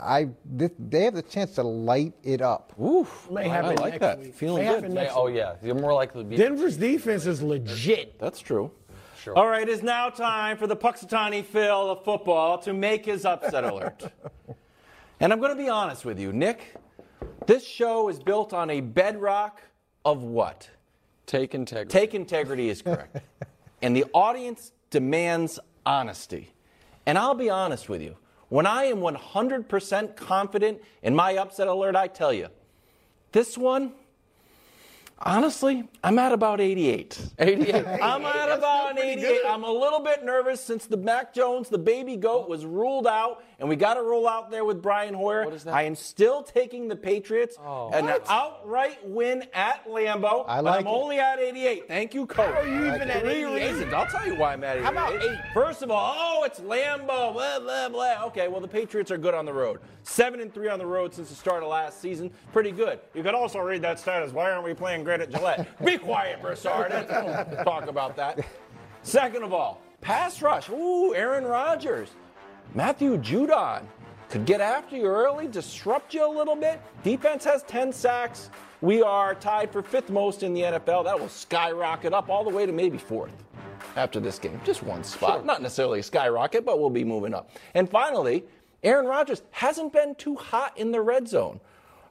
I 0.00 0.28
th- 0.58 0.72
they 0.78 1.04
have 1.04 1.14
the 1.14 1.22
chance 1.22 1.54
to 1.56 1.62
light 1.62 2.14
it 2.22 2.40
up. 2.40 2.72
Oof, 2.80 3.30
May 3.30 3.44
I 3.44 3.48
happen 3.48 3.76
like 3.76 3.92
next 3.94 4.00
that. 4.00 4.18
week. 4.20 4.34
Feeling 4.34 4.64
May 4.64 4.68
good. 4.70 4.74
happen 4.82 4.94
next 4.94 5.12
oh 5.14 5.26
week. 5.26 5.36
yeah, 5.36 5.56
you're 5.62 5.74
more 5.74 5.92
likely 5.92 6.22
to 6.24 6.28
be. 6.30 6.36
Denver's 6.36 6.78
defense 6.78 7.26
is 7.26 7.42
legit. 7.42 8.18
That's 8.18 8.40
true. 8.40 8.70
Sure. 9.22 9.36
All 9.36 9.48
right, 9.48 9.68
it's 9.68 9.82
now 9.82 10.08
time 10.08 10.56
for 10.56 10.66
the 10.66 10.76
Punxsutawney 10.76 11.44
Phil 11.44 11.90
of 11.90 12.04
football 12.04 12.56
to 12.58 12.72
make 12.72 13.04
his 13.04 13.24
upset 13.24 13.64
alert. 13.64 14.02
And 15.20 15.32
I'm 15.32 15.40
going 15.40 15.50
to 15.50 15.60
be 15.60 15.68
honest 15.68 16.04
with 16.04 16.20
you, 16.20 16.32
Nick. 16.32 16.76
This 17.44 17.66
show 17.66 18.08
is 18.08 18.20
built 18.20 18.52
on 18.52 18.70
a 18.70 18.80
bedrock 18.80 19.60
of 20.04 20.22
what? 20.22 20.70
Take 21.26 21.54
integrity. 21.54 21.90
Take 21.90 22.14
integrity 22.14 22.70
is 22.70 22.82
correct. 22.82 23.18
and 23.82 23.94
the 23.94 24.04
audience 24.14 24.72
demands 24.90 25.58
honesty. 25.84 26.52
And 27.06 27.18
I'll 27.18 27.34
be 27.34 27.50
honest 27.50 27.88
with 27.88 28.02
you. 28.02 28.16
When 28.48 28.66
I 28.66 28.84
am 28.84 28.98
100% 28.98 30.16
confident 30.16 30.80
in 31.02 31.14
my 31.14 31.36
upset 31.36 31.68
alert, 31.68 31.96
I 31.96 32.06
tell 32.06 32.32
you, 32.32 32.48
this 33.32 33.58
one, 33.58 33.92
honestly, 35.18 35.86
I'm 36.02 36.18
at 36.18 36.32
about 36.32 36.60
88. 36.60 37.20
88. 37.38 37.74
I'm 38.02 38.24
at 38.24 38.50
about 38.50 38.92
an 38.92 38.98
88. 38.98 39.42
I'm 39.46 39.64
a 39.64 39.70
little 39.70 40.00
bit 40.00 40.24
nervous 40.24 40.62
since 40.62 40.86
the 40.86 40.96
Mac 40.96 41.34
Jones, 41.34 41.68
the 41.68 41.78
baby 41.78 42.16
goat, 42.16 42.48
was 42.48 42.64
ruled 42.64 43.06
out, 43.06 43.44
and 43.60 43.68
we 43.68 43.74
got 43.76 43.94
to 43.94 44.02
roll 44.02 44.28
out 44.28 44.50
there 44.50 44.64
with 44.64 44.80
Brian 44.80 45.14
Hoyer. 45.14 45.44
What 45.44 45.54
is 45.54 45.64
that? 45.64 45.74
I 45.74 45.82
am 45.82 45.94
still 45.96 46.42
taking 46.42 46.86
the 46.86 46.94
Patriots 46.94 47.56
Oh. 47.60 47.90
an 47.92 48.08
outright 48.28 48.98
win 49.04 49.44
at 49.52 49.84
Lambeau. 49.86 50.44
I 50.46 50.56
but 50.58 50.64
like 50.64 50.80
I'm 50.80 50.86
it. 50.86 50.90
only 50.90 51.18
at 51.18 51.40
88. 51.40 51.88
Thank 51.88 52.14
you, 52.14 52.26
coach. 52.26 52.46
How 52.54 52.60
are 52.60 52.66
you 52.66 52.86
even 52.94 53.10
at 53.10 53.20
Three 53.22 53.44
88? 53.44 53.70
reasons. 53.72 53.92
I'll 53.92 54.06
tell 54.06 54.26
you 54.26 54.36
why 54.36 54.52
I'm 54.52 54.62
at 54.62 54.76
88. 54.76 54.84
How 54.84 54.90
about 54.92 55.22
eight? 55.22 55.38
First 55.52 55.82
of 55.82 55.90
all, 55.90 56.14
oh, 56.16 56.44
it's 56.44 56.60
Lambeau. 56.60 57.32
Blah 57.32 57.58
blah 57.60 57.88
blah. 57.88 58.24
Okay, 58.26 58.46
well 58.48 58.60
the 58.60 58.68
Patriots 58.68 59.10
are 59.10 59.18
good 59.18 59.34
on 59.34 59.44
the 59.44 59.52
road. 59.52 59.80
Seven 60.04 60.40
and 60.40 60.52
three 60.54 60.68
on 60.68 60.78
the 60.78 60.86
road 60.86 61.12
since 61.12 61.28
the 61.28 61.34
start 61.34 61.62
of 61.62 61.68
last 61.68 62.00
season. 62.00 62.30
Pretty 62.52 62.70
good. 62.70 63.00
You 63.14 63.22
could 63.22 63.34
also 63.34 63.58
read 63.58 63.82
that 63.82 63.98
stat 63.98 64.22
as 64.22 64.32
why 64.32 64.50
aren't 64.50 64.64
we 64.64 64.72
playing 64.74 65.02
great 65.04 65.20
at 65.20 65.30
Gillette? 65.30 65.66
Be 65.84 65.98
quiet, 65.98 66.40
Broussard. 66.40 66.90
Don't 66.90 67.64
talk 67.64 67.88
about 67.88 68.14
that. 68.16 68.38
Second 69.02 69.42
of 69.42 69.52
all, 69.52 69.80
pass 70.00 70.40
rush. 70.42 70.68
Ooh, 70.70 71.14
Aaron 71.14 71.44
Rodgers. 71.44 72.08
Matthew 72.74 73.16
Judon 73.18 73.82
could 74.28 74.44
get 74.44 74.60
after 74.60 74.96
you 74.96 75.06
early, 75.06 75.48
disrupt 75.48 76.12
you 76.12 76.26
a 76.26 76.30
little 76.30 76.56
bit. 76.56 76.80
Defense 77.02 77.44
has 77.44 77.62
10 77.62 77.92
sacks. 77.92 78.50
We 78.80 79.02
are 79.02 79.34
tied 79.34 79.72
for 79.72 79.82
fifth 79.82 80.10
most 80.10 80.42
in 80.42 80.52
the 80.52 80.62
NFL. 80.62 81.04
That 81.04 81.18
will 81.18 81.30
skyrocket 81.30 82.12
up 82.12 82.28
all 82.28 82.44
the 82.44 82.50
way 82.50 82.66
to 82.66 82.72
maybe 82.72 82.98
fourth 82.98 83.32
after 83.96 84.20
this 84.20 84.38
game. 84.38 84.60
Just 84.64 84.82
one 84.82 85.02
spot. 85.02 85.46
Not 85.46 85.62
necessarily 85.62 86.00
a 86.00 86.02
skyrocket, 86.02 86.64
but 86.64 86.78
we'll 86.78 86.90
be 86.90 87.04
moving 87.04 87.32
up. 87.32 87.50
And 87.74 87.88
finally, 87.88 88.44
Aaron 88.82 89.06
Rodgers 89.06 89.42
hasn't 89.50 89.92
been 89.92 90.14
too 90.14 90.36
hot 90.36 90.76
in 90.76 90.92
the 90.92 91.00
red 91.00 91.26
zone. 91.26 91.60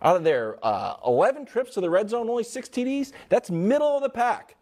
Out 0.01 0.15
of 0.15 0.23
their 0.23 0.57
uh, 0.63 0.95
11 1.05 1.45
trips 1.45 1.73
to 1.75 1.81
the 1.81 1.89
red 1.89 2.09
zone, 2.09 2.29
only 2.29 2.43
six 2.43 2.67
TDs. 2.67 3.13
That's 3.29 3.49
middle 3.49 3.95
of 3.95 4.03
the 4.03 4.09
pack. 4.09 4.55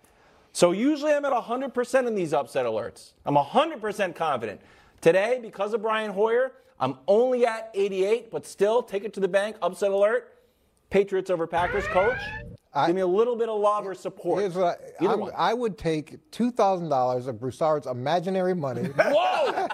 So 0.52 0.72
usually 0.72 1.14
I'm 1.14 1.26
at 1.26 1.34
100% 1.34 2.08
in 2.08 2.16
these 2.16 2.34
upset 2.34 2.66
alerts. 2.66 3.12
I'm 3.26 3.36
100% 3.36 4.16
confident. 4.16 4.62
Today, 5.02 5.39
because 5.41 5.74
of 5.74 5.82
Brian 5.82 6.12
Hoyer, 6.12 6.54
I'm 6.80 6.98
only 7.08 7.46
at 7.46 7.70
88, 7.74 8.32
but 8.32 8.46
still 8.46 8.82
take 8.84 9.04
it 9.04 9.14
to 9.14 9.20
the 9.20 9.28
bank. 9.28 9.56
Upset 9.62 9.91
alert. 9.91 10.32
Patriots 10.89 11.30
over 11.30 11.48
Packers, 11.48 11.86
coach. 11.88 12.18
I- 12.74 12.88
Give 12.88 12.96
me 12.96 13.02
a 13.02 13.08
little 13.08 13.38
bit 13.38 13.48
of 13.48 13.58
love 13.60 13.88
or 13.88 13.93
support. 13.96 14.41
Here's 14.41 14.56
what 14.56 14.82
I, 15.00 15.06
I'm- 15.06 15.30
I 15.38 15.54
would 15.54 15.78
take 15.78 16.18
two 16.32 16.52
thousand 16.52 16.89
dollars 16.89 17.28
of 17.28 17.39
Broussard's 17.39 17.88
imaginary 17.88 18.54
money 18.54 18.84
Whoa! 18.98 19.68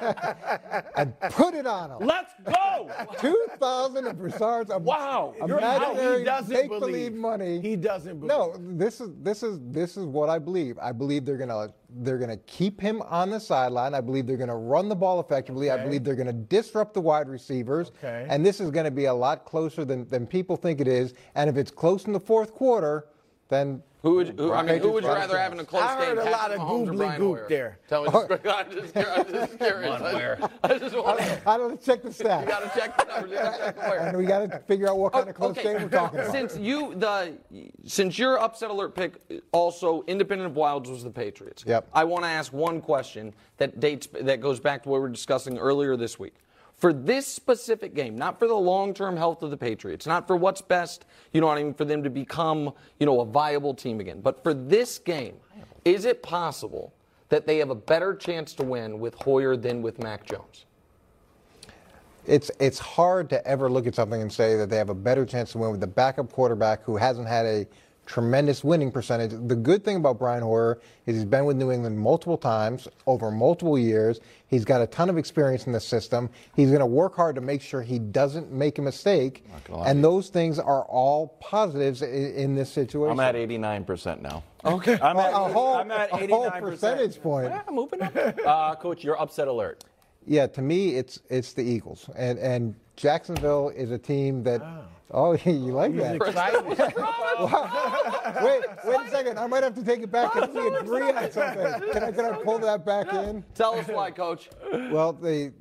and 0.95 1.19
put 1.31 1.55
it 1.55 1.65
on 1.65 1.89
him. 1.91 2.07
Let's 2.07 2.31
go! 2.45 2.91
Two 3.19 3.47
thousand 3.59 4.05
of 4.05 4.19
Broussard's 4.19 4.69
Wow, 4.69 5.33
you're 5.47 5.57
imaginary 5.57 6.19
He 6.19 6.25
doesn't 6.25 6.53
make-believe 6.53 6.79
believe. 6.79 7.13
money. 7.13 7.59
He 7.59 7.75
doesn't 7.75 8.19
believe. 8.19 8.29
No, 8.29 8.53
this 8.59 9.01
is 9.01 9.09
this 9.23 9.41
is 9.41 9.59
this 9.71 9.97
is 9.97 10.05
what 10.05 10.29
I 10.29 10.37
believe. 10.37 10.77
I 10.77 10.91
believe 10.91 11.25
they're 11.25 11.37
gonna 11.37 11.73
they're 11.97 12.17
going 12.17 12.29
to 12.29 12.37
keep 12.37 12.79
him 12.79 13.01
on 13.03 13.29
the 13.29 13.39
sideline. 13.39 13.93
I 13.93 14.01
believe 14.01 14.25
they're 14.25 14.37
going 14.37 14.49
to 14.49 14.55
run 14.55 14.89
the 14.89 14.95
ball 14.95 15.19
effectively. 15.19 15.69
I 15.69 15.83
believe 15.83 16.03
they're 16.03 16.15
going 16.15 16.27
to 16.27 16.33
disrupt 16.33 16.93
the 16.93 17.01
wide 17.01 17.27
receivers. 17.27 17.91
Okay. 17.99 18.25
And 18.29 18.45
this 18.45 18.59
is 18.59 18.71
going 18.71 18.85
to 18.85 18.91
be 18.91 19.05
a 19.05 19.13
lot 19.13 19.45
closer 19.45 19.83
than, 19.83 20.07
than 20.07 20.25
people 20.25 20.55
think 20.55 20.79
it 20.79 20.87
is. 20.87 21.13
And 21.35 21.49
if 21.49 21.57
it's 21.57 21.71
close 21.71 22.05
in 22.05 22.13
the 22.13 22.19
fourth 22.19 22.53
quarter, 22.53 23.07
then 23.49 23.83
Who 24.03 24.15
would, 24.15 24.29
who, 24.39 24.51
I 24.51 24.63
mean, 24.63 24.79
who 24.81 24.93
would 24.93 25.03
you 25.03 25.11
rather 25.11 25.37
have 25.37 25.51
have 25.51 25.53
in 25.53 25.59
a 25.59 25.63
close 25.63 25.83
I 25.83 25.95
game? 25.99 26.17
heard 26.17 26.17
a 26.17 26.31
Patrick 26.31 26.39
lot 26.41 26.51
of 26.51 26.59
Mahomes 26.59 26.87
or 26.87 26.91
goobly 26.93 26.97
Brian 26.97 27.19
goop 27.19 27.37
Hoyer? 27.37 27.45
there. 27.49 27.79
Tell 27.87 28.03
me, 28.03 28.09
I'm 28.49 28.71
just, 28.71 28.97
I'm 28.97 29.31
just 29.31 29.57
curious. 29.59 30.01
I 30.01 30.11
just, 30.39 30.53
I 30.63 30.77
just 30.79 30.95
want 30.95 31.19
to. 31.19 31.41
I 31.49 31.57
don't 31.57 31.83
check 31.83 32.01
the 32.01 32.07
You 32.07 32.13
stats. 32.15 32.47
got 32.47 32.73
to 32.73 32.79
check 32.79 32.97
the 32.97 33.03
numbers. 33.05 33.29
You 33.31 33.37
got 33.37 33.51
to 33.53 33.57
check 33.59 33.75
the 33.75 33.81
players. 33.81 34.01
and 34.07 34.17
we 34.17 34.25
got 34.25 34.49
to 34.51 34.59
figure 34.67 34.89
out 34.89 34.97
what 34.97 35.13
kind 35.13 35.29
of 35.29 35.35
Oh, 35.35 35.37
close 35.53 35.55
game 35.63 35.83
we're 35.83 35.89
talking 35.89 36.19
about. 36.19 36.31
Since 36.31 36.57
you 36.57 36.95
the 36.95 37.37
since 37.85 38.17
your 38.17 38.39
upset 38.39 38.71
alert 38.71 38.95
pick 38.95 39.19
also 39.51 40.03
independent 40.07 40.49
of 40.49 40.57
Wildes 40.57 40.89
was 40.89 41.03
the 41.03 41.11
Patriots. 41.11 41.63
Yep. 41.67 41.87
I 41.93 42.03
want 42.03 42.23
to 42.23 42.29
ask 42.29 42.51
one 42.51 42.81
question 42.81 43.33
that 43.57 43.79
dates 43.79 44.07
that 44.19 44.41
goes 44.41 44.59
back 44.59 44.81
to 44.83 44.89
what 44.89 44.95
we 44.95 45.01
were 45.01 45.09
discussing 45.09 45.59
earlier 45.59 45.95
this 45.95 46.17
week. 46.17 46.33
For 46.81 46.91
this 46.91 47.27
specific 47.27 47.93
game, 47.93 48.17
not 48.17 48.39
for 48.39 48.47
the 48.47 48.55
long-term 48.55 49.15
health 49.15 49.43
of 49.43 49.51
the 49.51 49.57
Patriots, 49.57 50.07
not 50.07 50.27
for 50.27 50.35
what's 50.35 50.61
best, 50.61 51.05
you 51.31 51.39
know 51.39 51.47
what 51.47 51.59
I 51.59 51.63
mean, 51.63 51.75
for 51.75 51.85
them 51.85 52.03
to 52.03 52.09
become, 52.09 52.73
you 52.99 53.05
know, 53.05 53.21
a 53.21 53.25
viable 53.25 53.73
team 53.73 53.99
again, 53.99 54.19
but 54.19 54.43
for 54.43 54.53
this 54.53 54.97
game, 54.97 55.35
is 55.85 56.05
it 56.05 56.23
possible 56.23 56.93
that 57.29 57.45
they 57.45 57.59
have 57.59 57.69
a 57.69 57.75
better 57.75 58.15
chance 58.15 58.53
to 58.55 58.63
win 58.63 58.99
with 58.99 59.13
Hoyer 59.13 59.55
than 59.55 59.81
with 59.81 59.99
Mac 59.99 60.25
Jones? 60.25 60.65
it's 62.27 62.51
it's 62.59 62.77
hard 62.77 63.29
to 63.29 63.45
ever 63.47 63.69
look 63.69 63.87
at 63.87 63.95
something 63.95 64.21
and 64.21 64.31
say 64.31 64.55
that 64.55 64.69
they 64.69 64.77
have 64.77 64.89
a 64.89 64.95
better 64.95 65.25
chance 65.25 65.51
to 65.51 65.57
win 65.57 65.71
with 65.71 65.79
the 65.79 65.87
backup 65.87 66.31
quarterback 66.31 66.83
who 66.83 66.95
hasn't 66.95 67.27
had 67.27 67.45
a 67.45 67.67
tremendous 68.11 68.61
winning 68.61 68.91
percentage. 68.91 69.31
The 69.47 69.55
good 69.55 69.85
thing 69.85 69.95
about 69.95 70.19
Brian 70.19 70.43
Hoyer 70.43 70.79
is 71.05 71.15
he's 71.15 71.23
been 71.23 71.45
with 71.45 71.55
New 71.55 71.71
England 71.71 71.97
multiple 71.97 72.37
times 72.37 72.89
over 73.07 73.31
multiple 73.31 73.79
years. 73.79 74.19
He's 74.47 74.65
got 74.65 74.81
a 74.81 74.87
ton 74.87 75.09
of 75.09 75.17
experience 75.17 75.65
in 75.65 75.71
the 75.71 75.79
system. 75.79 76.29
He's 76.53 76.67
going 76.67 76.81
to 76.81 76.85
work 76.85 77.15
hard 77.15 77.35
to 77.35 77.41
make 77.41 77.61
sure 77.61 77.81
he 77.81 77.99
doesn't 77.99 78.51
make 78.51 78.79
a 78.79 78.81
mistake. 78.81 79.45
gonna 79.63 79.79
lie 79.79 79.85
to 79.85 79.89
And 79.91 80.03
those 80.03 80.27
things 80.27 80.59
are 80.59 80.83
all 80.83 81.37
positives 81.39 82.01
in, 82.01 82.33
in 82.33 82.55
this 82.55 82.69
situation. 82.69 83.17
I'm 83.17 83.25
at 83.25 83.35
89% 83.35 84.19
now. 84.19 84.43
Okay. 84.65 84.99
I'm 85.01 85.15
at, 85.15 85.31
a 85.31 85.37
whole, 85.37 85.75
I'm 85.75 85.89
at 85.91 86.11
a 86.11 86.27
whole 86.27 86.51
percentage 86.51 87.21
point. 87.21 87.47
Yeah, 87.47 87.61
I'm 87.65 87.75
moving 87.75 88.01
up. 88.01 88.13
Uh, 88.45 88.75
Coach, 88.75 89.05
you're 89.05 89.19
upset 89.21 89.47
alert. 89.47 89.85
Yeah, 90.27 90.47
to 90.47 90.61
me, 90.61 90.95
it's 90.95 91.19
it's 91.29 91.53
the 91.53 91.63
Eagles, 91.63 92.07
and 92.15 92.37
and 92.37 92.75
Jacksonville 92.95 93.69
is 93.69 93.89
a 93.89 93.97
team 93.97 94.43
that. 94.43 94.61
Oh, 95.13 95.33
you 95.45 95.73
like 95.73 95.95
that? 95.97 96.15
excited. 96.15 96.65
wait, 98.43 98.61
wait 98.85 99.07
a 99.07 99.09
second. 99.09 99.37
I 99.37 99.47
might 99.47 99.63
have 99.63 99.75
to 99.75 99.83
take 99.83 100.01
it 100.01 100.11
back 100.11 100.31
if 100.35 100.53
we 100.53 100.67
agree 100.67 101.11
on 101.11 101.31
something. 101.31 101.91
Can 101.91 102.03
I 102.03 102.11
can 102.11 102.25
I 102.25 102.31
pull 102.43 102.59
that 102.59 102.85
back 102.85 103.13
in? 103.13 103.43
Tell 103.53 103.75
us 103.75 103.87
why, 103.87 104.11
Coach. 104.11 104.49
Well, 104.91 105.13
they. 105.13 105.51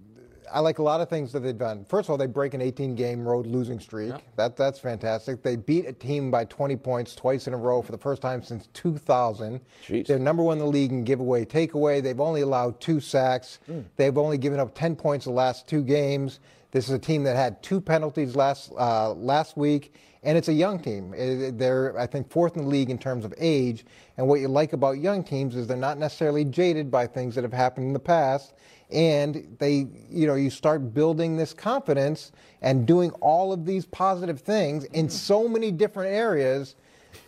I 0.53 0.59
like 0.59 0.81
a 0.81 0.83
lot 0.83 1.01
of 1.01 1.09
things 1.09 1.31
that 1.33 1.41
they've 1.41 1.57
done. 1.57 1.85
First 1.89 2.07
of 2.07 2.11
all, 2.11 2.17
they 2.19 2.27
break 2.27 2.55
an 2.55 2.61
18-game 2.61 3.25
road 3.25 3.47
losing 3.47 3.79
streak. 3.79 4.13
That 4.35 4.57
that's 4.57 4.81
fantastic. 4.81 5.45
They 5.45 5.55
beat 5.55 5.87
a 5.87 5.93
team 5.93 6.29
by 6.29 6.45
20 6.47 6.75
points 6.77 7.15
twice 7.15 7.47
in 7.47 7.55
a 7.55 7.57
row 7.57 7.83
for 7.83 7.93
the 7.93 7.99
first 7.99 8.21
time 8.21 8.43
since 8.43 8.69
2000. 8.75 9.61
Jeez. 9.87 10.07
They're 10.09 10.19
number 10.19 10.43
one 10.43 10.59
in 10.59 10.65
the 10.65 10.71
league 10.71 10.91
in 10.91 11.05
giveaway 11.05 11.45
takeaway. 11.45 12.03
They've 12.03 12.19
only 12.19 12.41
allowed 12.41 12.81
two 12.81 12.99
sacks. 12.99 13.61
Hmm. 13.67 13.83
They've 13.97 14.19
only 14.19 14.39
given 14.39 14.59
up 14.59 14.75
10 14.75 14.97
points 14.97 15.25
the 15.25 15.31
last 15.31 15.69
two 15.69 15.83
games. 15.85 16.41
This 16.71 16.85
is 16.85 16.91
a 16.91 16.99
team 16.99 17.25
that 17.25 17.37
had 17.37 17.63
two 17.63 17.81
penalties 17.81 18.37
last 18.37 18.73
uh, 18.79 19.13
last 19.15 19.57
week, 19.57 19.95
and 20.23 20.39
it's 20.39 20.49
a 20.49 20.53
young 20.53 20.79
team. 20.79 21.13
Uh, 21.13 21.51
They're 21.53 21.99
I 21.99 22.07
think 22.07 22.31
fourth 22.31 22.57
in 22.57 22.63
the 22.63 22.69
league 22.69 22.91
in 22.91 22.99
terms 22.99 23.25
of 23.25 23.35
age. 23.39 23.85
And 24.17 24.29
what 24.29 24.41
you 24.41 24.49
like 24.49 24.73
about 24.73 24.99
young 24.99 25.25
teams 25.25 25.57
is 25.57 25.67
they're 25.67 25.77
not 25.77 25.99
necessarily 25.99 26.45
jaded 26.45 26.91
by 26.91 27.07
things 27.07 27.35
that 27.35 27.45
have 27.45 27.53
happened 27.53 27.87
in 27.87 27.93
the 27.93 27.99
past 27.99 28.55
and 28.91 29.57
they 29.59 29.87
you 30.11 30.27
know 30.27 30.35
you 30.35 30.51
start 30.51 30.93
building 30.93 31.37
this 31.37 31.53
confidence 31.53 32.33
and 32.63 32.87
doing 32.87 33.11
all 33.21 33.53
of 33.53 33.65
these 33.65 33.87
positive 33.87 34.41
things 34.41 34.85
in 34.87 35.09
so 35.09 35.49
many 35.49 35.71
different 35.71 36.13
areas 36.13 36.75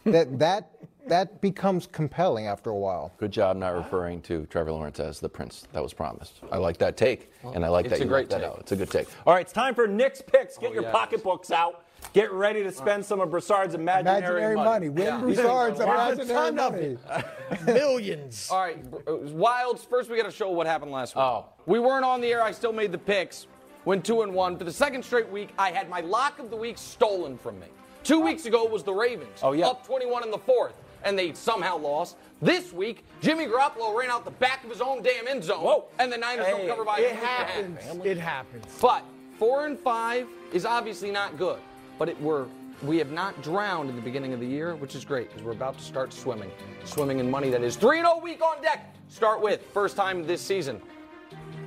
that 0.05 0.39
that 0.39 0.72
that 1.09 1.41
becomes 1.41 1.87
compelling 1.87 2.47
after 2.47 2.71
a 2.71 2.77
while 2.79 3.13
Good 3.19 3.31
job 3.33 3.57
not 3.57 3.71
referring 3.75 4.21
to 4.23 4.47
Trevor 4.47 4.73
Lawrence 4.73 5.01
as 5.01 5.21
the 5.21 5.29
prince 5.29 5.67
that 5.73 5.83
was 5.83 5.93
promised. 5.93 6.41
I 6.51 6.57
like 6.59 6.79
that 6.79 6.97
take, 6.97 7.31
and 7.55 7.65
I 7.65 7.69
like 7.69 7.89
that 7.89 7.99
a 8.01 8.03
you 8.05 8.09
great 8.09 8.31
left 8.31 8.43
that 8.43 8.49
take. 8.49 8.55
out. 8.57 8.61
It's 8.61 8.73
a 8.73 8.77
good 8.77 8.91
take. 8.91 9.09
All 9.27 9.35
right, 9.35 9.41
it's 9.43 9.53
time 9.53 9.75
for 9.75 9.87
Nick's 9.89 10.23
picks. 10.23 10.57
Get 10.59 10.71
Oh, 10.71 10.75
your 10.75 10.83
yes. 10.83 10.93
pocketbooks 10.93 11.51
out. 11.51 11.85
Get 12.13 12.33
ready 12.33 12.63
to 12.65 12.73
spend 12.73 13.05
some 13.05 13.21
of 13.21 13.31
Broussard's 13.31 13.75
imaginary, 13.75 14.19
imaginary 14.43 14.57
money, 14.57 14.89
win 14.89 15.05
Yeah. 15.07 15.19
Broussard's 15.21 15.79
There's 15.79 15.89
a 15.89 15.93
imaginary 15.93 16.29
ton 16.35 16.59
of 16.59 16.73
money 16.73 16.99
it. 17.11 17.63
Millions. 17.67 18.49
All 18.51 18.61
right, 18.61 18.79
uh, 19.07 19.11
Wildes. 19.13 19.87
First, 19.89 20.11
we 20.11 20.17
got 20.17 20.25
to 20.25 20.31
show 20.33 20.51
what 20.51 20.67
happened 20.67 20.91
last 20.91 21.15
week. 21.15 21.23
Oh. 21.23 21.47
we 21.67 21.79
weren't 21.79 22.05
on 22.05 22.21
the 22.21 22.29
air. 22.33 22.43
I 22.43 22.51
still 22.53 22.73
made 22.73 22.93
the 22.93 22.99
picks. 22.99 23.47
Went 23.85 24.05
two 24.05 24.23
and 24.23 24.33
one 24.33 24.57
for 24.57 24.65
the 24.65 24.73
second 24.73 25.05
straight 25.05 25.29
week. 25.31 25.51
I 25.59 25.71
had 25.71 25.89
my 25.89 26.01
lock 26.01 26.39
of 26.39 26.51
the 26.51 26.57
week 26.57 26.79
stolen 26.79 27.37
from 27.39 27.59
me. 27.61 27.67
Two 28.05 28.21
weeks 28.21 28.47
ago 28.47 28.65
was 28.65 28.83
the 28.83 28.93
Ravens. 28.93 29.39
Oh, 29.43 29.53
yeah. 29.53 29.67
up 29.69 29.87
21 29.87 30.25
in 30.25 30.31
the 30.31 30.39
fourth, 30.39 30.75
and 31.05 31.19
they 31.19 31.33
somehow 31.33 31.77
lost. 31.79 32.17
This 32.41 32.73
week, 32.73 33.05
Jimmy 33.21 33.47
Garoppolo 33.47 33.97
ran 33.97 34.11
out 34.11 34.25
the 34.25 34.31
back 34.33 34.65
of 34.65 34.71
his 34.71 34.81
own 34.81 35.03
damn 35.03 35.29
end 35.29 35.45
zone, 35.45 35.63
Whoa. 35.65 35.85
and 35.99 36.13
the 36.13 36.19
Niners 36.19 36.47
don't 36.47 36.61
Hey, 36.63 36.69
cover 36.69 36.85
by 36.85 36.99
it 36.99 37.11
point 37.11 37.17
and 37.17 37.23
a 37.23 37.27
half. 37.27 37.49
happens. 37.49 38.07
It 38.07 38.19
happens. 38.19 38.79
But 38.81 39.05
four 39.39 39.67
and 39.67 39.79
five 39.79 40.27
is 40.53 40.65
obviously 40.65 41.11
not 41.11 41.37
good. 41.39 41.59
But 41.99 42.09
it, 42.09 42.21
we're 42.21 42.47
we 42.83 42.99
have 42.99 43.13
not 43.13 43.41
drowned 43.43 43.91
in 43.91 43.95
the 43.97 44.03
beginning 44.03 44.33
of 44.33 44.41
the 44.41 44.47
year, 44.47 44.75
which 44.75 44.97
is 44.97 45.05
great 45.05 45.29
because 45.29 45.45
we're 45.45 45.53
about 45.53 45.79
to 45.79 45.85
start 45.85 46.13
swimming, 46.13 46.51
swimming 46.85 47.21
in 47.21 47.31
money 47.31 47.49
that 47.51 47.63
is 47.63 47.77
three 47.77 47.99
and 47.99 48.07
zero 48.09 48.19
week 48.19 48.43
on 48.43 48.61
deck. 48.61 48.93
Start 49.09 49.41
with 49.41 49.63
first 49.73 49.97
time 49.97 50.27
this 50.27 50.41
season. 50.41 50.81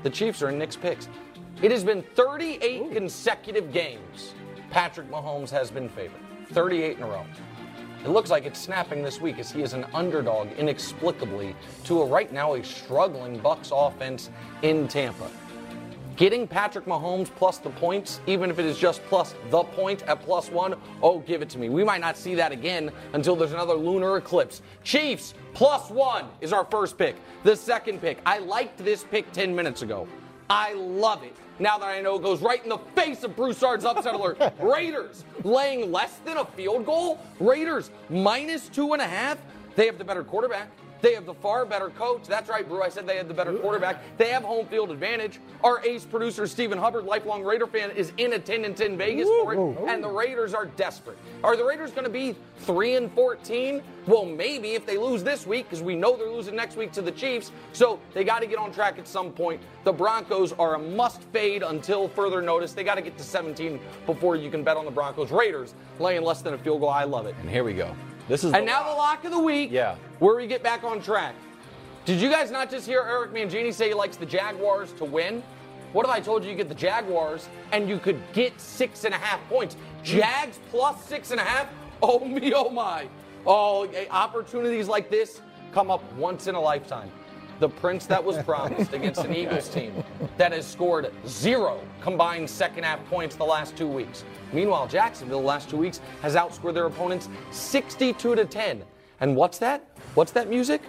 The 0.04 0.10
Chiefs 0.10 0.42
are 0.42 0.50
in 0.50 0.58
Nick's 0.60 0.76
picks. 0.76 1.08
It 1.62 1.72
has 1.72 1.86
been 1.86 2.02
38 2.16 2.92
consecutive 2.92 3.72
games. 3.72 4.34
Patrick 4.72 5.10
Mahomes 5.10 5.50
has 5.52 5.72
been 5.72 5.88
favored. 5.88 6.20
38 6.52 6.98
in 6.98 7.04
a 7.04 7.08
row. 7.08 7.26
It 8.06 8.10
looks 8.10 8.30
like 8.30 8.46
it's 8.46 8.60
snapping 8.60 9.02
this 9.02 9.20
week 9.20 9.40
as 9.40 9.52
he 9.52 9.64
is 9.64 9.74
an 9.74 9.88
underdog 9.92 10.52
inexplicably 10.60 11.56
to 11.86 12.04
a 12.04 12.06
right 12.06 12.32
now 12.32 12.54
a 12.54 12.64
struggling 12.64 13.40
Bucs 13.40 13.72
offense 13.74 14.30
in 14.62 14.88
Tampa. 14.88 15.28
Getting 16.16 16.48
Patrick 16.48 16.86
Mahomes 16.86 17.34
plus 17.34 17.58
the 17.58 17.72
points, 17.72 18.22
even 18.28 18.52
if 18.52 18.60
it 18.60 18.66
is 18.66 18.78
just 18.78 19.04
plus 19.06 19.34
the 19.50 19.64
point 19.64 20.04
at 20.04 20.22
plus 20.22 20.52
one, 20.52 20.76
oh, 21.02 21.18
give 21.22 21.42
it 21.42 21.50
to 21.50 21.58
me. 21.58 21.70
We 21.70 21.84
might 21.84 22.00
not 22.00 22.16
see 22.16 22.36
that 22.36 22.52
again 22.52 22.92
until 23.14 23.36
there's 23.36 23.54
another 23.54 23.74
lunar 23.74 24.18
eclipse. 24.18 24.62
Chiefs 24.84 25.34
plus 25.56 25.90
one 25.90 26.26
is 26.42 26.54
our 26.54 26.66
first 26.66 27.00
pick. 27.00 27.16
The 27.42 27.56
second 27.56 28.02
pick, 28.02 28.20
I 28.24 28.38
liked 28.38 28.78
this 28.78 29.04
pick 29.04 29.32
10 29.32 29.56
minutes 29.56 29.82
ago. 29.82 30.08
I 30.50 30.74
love 30.74 31.24
it. 31.24 31.36
Now 31.58 31.78
that 31.78 31.86
I 31.88 32.02
know 32.02 32.16
it 32.16 32.22
goes 32.24 32.42
right 32.42 32.62
in 32.62 32.70
the 32.70 32.78
face 32.96 33.24
of 33.24 33.36
Broussard's 33.36 33.86
upset 33.86 34.14
alert. 34.14 34.38
Raiders 34.60 35.24
laying 35.44 35.92
less 35.92 36.18
than 36.26 36.38
a 36.38 36.46
field 36.46 36.86
goal. 36.86 37.20
Raiders 37.40 37.90
minus 38.10 38.68
two 38.70 38.94
and 38.94 39.02
a 39.02 39.08
half. 39.08 39.38
They 39.76 39.86
have 39.86 39.98
the 39.98 40.04
better 40.04 40.24
quarterback. 40.24 40.70
They 41.02 41.14
have 41.14 41.26
the 41.26 41.34
far 41.34 41.66
better 41.66 41.90
coach. 41.90 42.24
That's 42.28 42.50
right, 42.50 42.68
Brou. 42.68 42.82
I 42.82 42.90
said 42.90 43.08
they 43.08 43.18
had 43.18 43.28
the 43.28 43.34
better 43.34 43.54
quarterback. 43.54 44.02
They 44.18 44.30
have 44.30 44.44
home 44.44 44.66
field 44.68 44.92
advantage. 44.92 45.40
Our 45.64 45.84
ace 45.86 46.06
producer, 46.06 46.48
Stephen 46.48 46.78
Hubbard, 46.78 47.06
lifelong 47.06 47.44
Raider 47.44 47.68
fan, 47.68 47.92
is 47.92 48.12
in 48.18 48.34
attendance 48.34 48.80
in 48.82 48.98
Vegas 48.98 49.28
for 49.28 49.54
it. 49.54 49.90
And 49.90 50.04
the 50.04 50.10
Raiders 50.10 50.54
are 50.54 50.66
desperate. 50.66 51.18
Are 51.44 51.56
the 51.56 51.64
Raiders 51.64 51.92
going 51.92 52.06
to 52.06 52.10
be 52.10 52.36
3 52.60 52.96
and 52.96 53.12
14? 53.14 53.82
Well, 54.08 54.26
maybe 54.26 54.72
if 54.72 54.86
they 54.86 54.98
lose 54.98 55.24
this 55.24 55.46
week, 55.46 55.70
because 55.70 55.84
we 55.84 55.96
know 55.96 56.16
they're 56.16 56.30
losing 56.30 56.56
next 56.56 56.76
week 56.78 56.92
to 56.94 57.02
the 57.02 57.12
Chiefs. 57.12 57.52
So 57.74 58.00
they 58.14 58.24
got 58.24 58.40
to 58.40 58.48
get 58.48 58.58
on 58.58 58.72
track 58.72 58.98
at 58.98 59.08
some 59.08 59.32
point. 59.32 59.62
The 59.84 59.94
Broncos 59.94 60.54
are 60.54 60.76
a 60.76 60.80
must 60.80 61.22
fade 61.34 61.64
until 61.64 62.08
further 62.08 62.42
notice. 62.42 62.74
They 62.74 62.84
got 62.84 62.96
to 62.96 63.02
get 63.02 63.18
to 63.18 63.24
17 63.24 63.80
before 64.06 64.36
you 64.36 64.50
can 64.50 64.64
bet 64.64 64.78
on 64.78 64.86
the 64.86 64.92
Broncos. 64.92 65.32
Raiders 65.32 65.74
laying 66.00 66.24
less 66.24 66.42
than 66.42 66.54
a 66.54 66.58
field 66.58 66.82
goal. 66.82 66.90
I 66.90 67.04
love 67.04 67.26
it. 67.26 67.36
And 67.42 67.50
here 67.50 67.64
we 67.64 67.74
go. 67.74 67.96
This 68.28 68.44
is 68.44 68.54
And 68.54 68.66
now 68.66 68.84
the 68.84 68.96
lock 68.96 69.24
of 69.26 69.32
the 69.32 69.40
week. 69.40 69.72
Yeah. 69.72 69.96
Where 70.20 70.36
we 70.36 70.48
get 70.48 70.64
back 70.64 70.84
on 70.84 71.02
track. 71.02 71.36
Did 72.06 72.22
you 72.22 72.30
guys 72.30 72.52
not 72.52 72.70
just 72.70 72.86
hear 72.86 73.02
Eric 73.02 73.34
Mangini 73.34 73.74
say 73.74 73.90
he 73.90 73.94
likes 73.94 74.18
the 74.18 74.26
Jaguars 74.26 74.92
to 74.94 75.06
win? 75.06 75.44
What 75.94 76.06
if 76.06 76.12
I 76.12 76.20
told 76.20 76.44
you 76.44 76.52
you 76.52 76.56
get 76.56 76.70
the 76.70 76.76
Jaguars 76.76 77.48
and 77.72 77.88
you 77.88 77.98
could 77.98 78.20
get 78.34 78.60
six 78.60 79.06
and 79.06 79.14
a 79.14 79.18
half 79.18 79.40
points? 79.48 79.78
Jags 80.04 80.60
plus 80.70 81.04
six 81.06 81.32
and 81.32 81.40
a 81.40 81.44
half? 81.44 81.68
Oh 82.04 82.20
me, 82.26 82.52
oh 82.54 82.70
my. 82.70 83.08
Oh, 83.48 83.86
eh, 83.86 84.06
opportunities 84.12 84.90
like 84.90 85.10
this 85.10 85.40
come 85.74 85.90
up 85.90 86.04
once 86.16 86.48
in 86.48 86.56
a 86.56 86.60
lifetime. 86.60 87.10
The 87.60 87.70
prince 87.70 88.06
that 88.08 88.24
was 88.24 88.38
promised 88.44 88.92
against 88.94 89.24
an 89.24 89.34
Eagles 89.34 89.70
team 89.70 90.04
that 90.38 90.52
has 90.52 90.68
scored 90.68 91.12
zero 91.26 91.80
combined 92.02 92.50
second 92.50 92.84
half 92.84 93.00
points 93.10 93.36
the 93.36 93.46
last 93.46 93.78
two 93.78 93.88
weeks. 93.88 94.26
Meanwhile, 94.52 94.88
Jacksonville 94.88 95.40
the 95.40 95.48
last 95.48 95.70
two 95.70 95.78
weeks 95.78 96.02
has 96.22 96.36
outscored 96.36 96.74
their 96.74 96.86
opponents 96.86 97.30
62 97.52 98.36
to 98.36 98.46
10. 98.46 98.84
And 99.22 99.36
what's 99.36 99.58
that? 99.60 99.88
What's 100.16 100.34
that 100.34 100.50
music? 100.50 100.82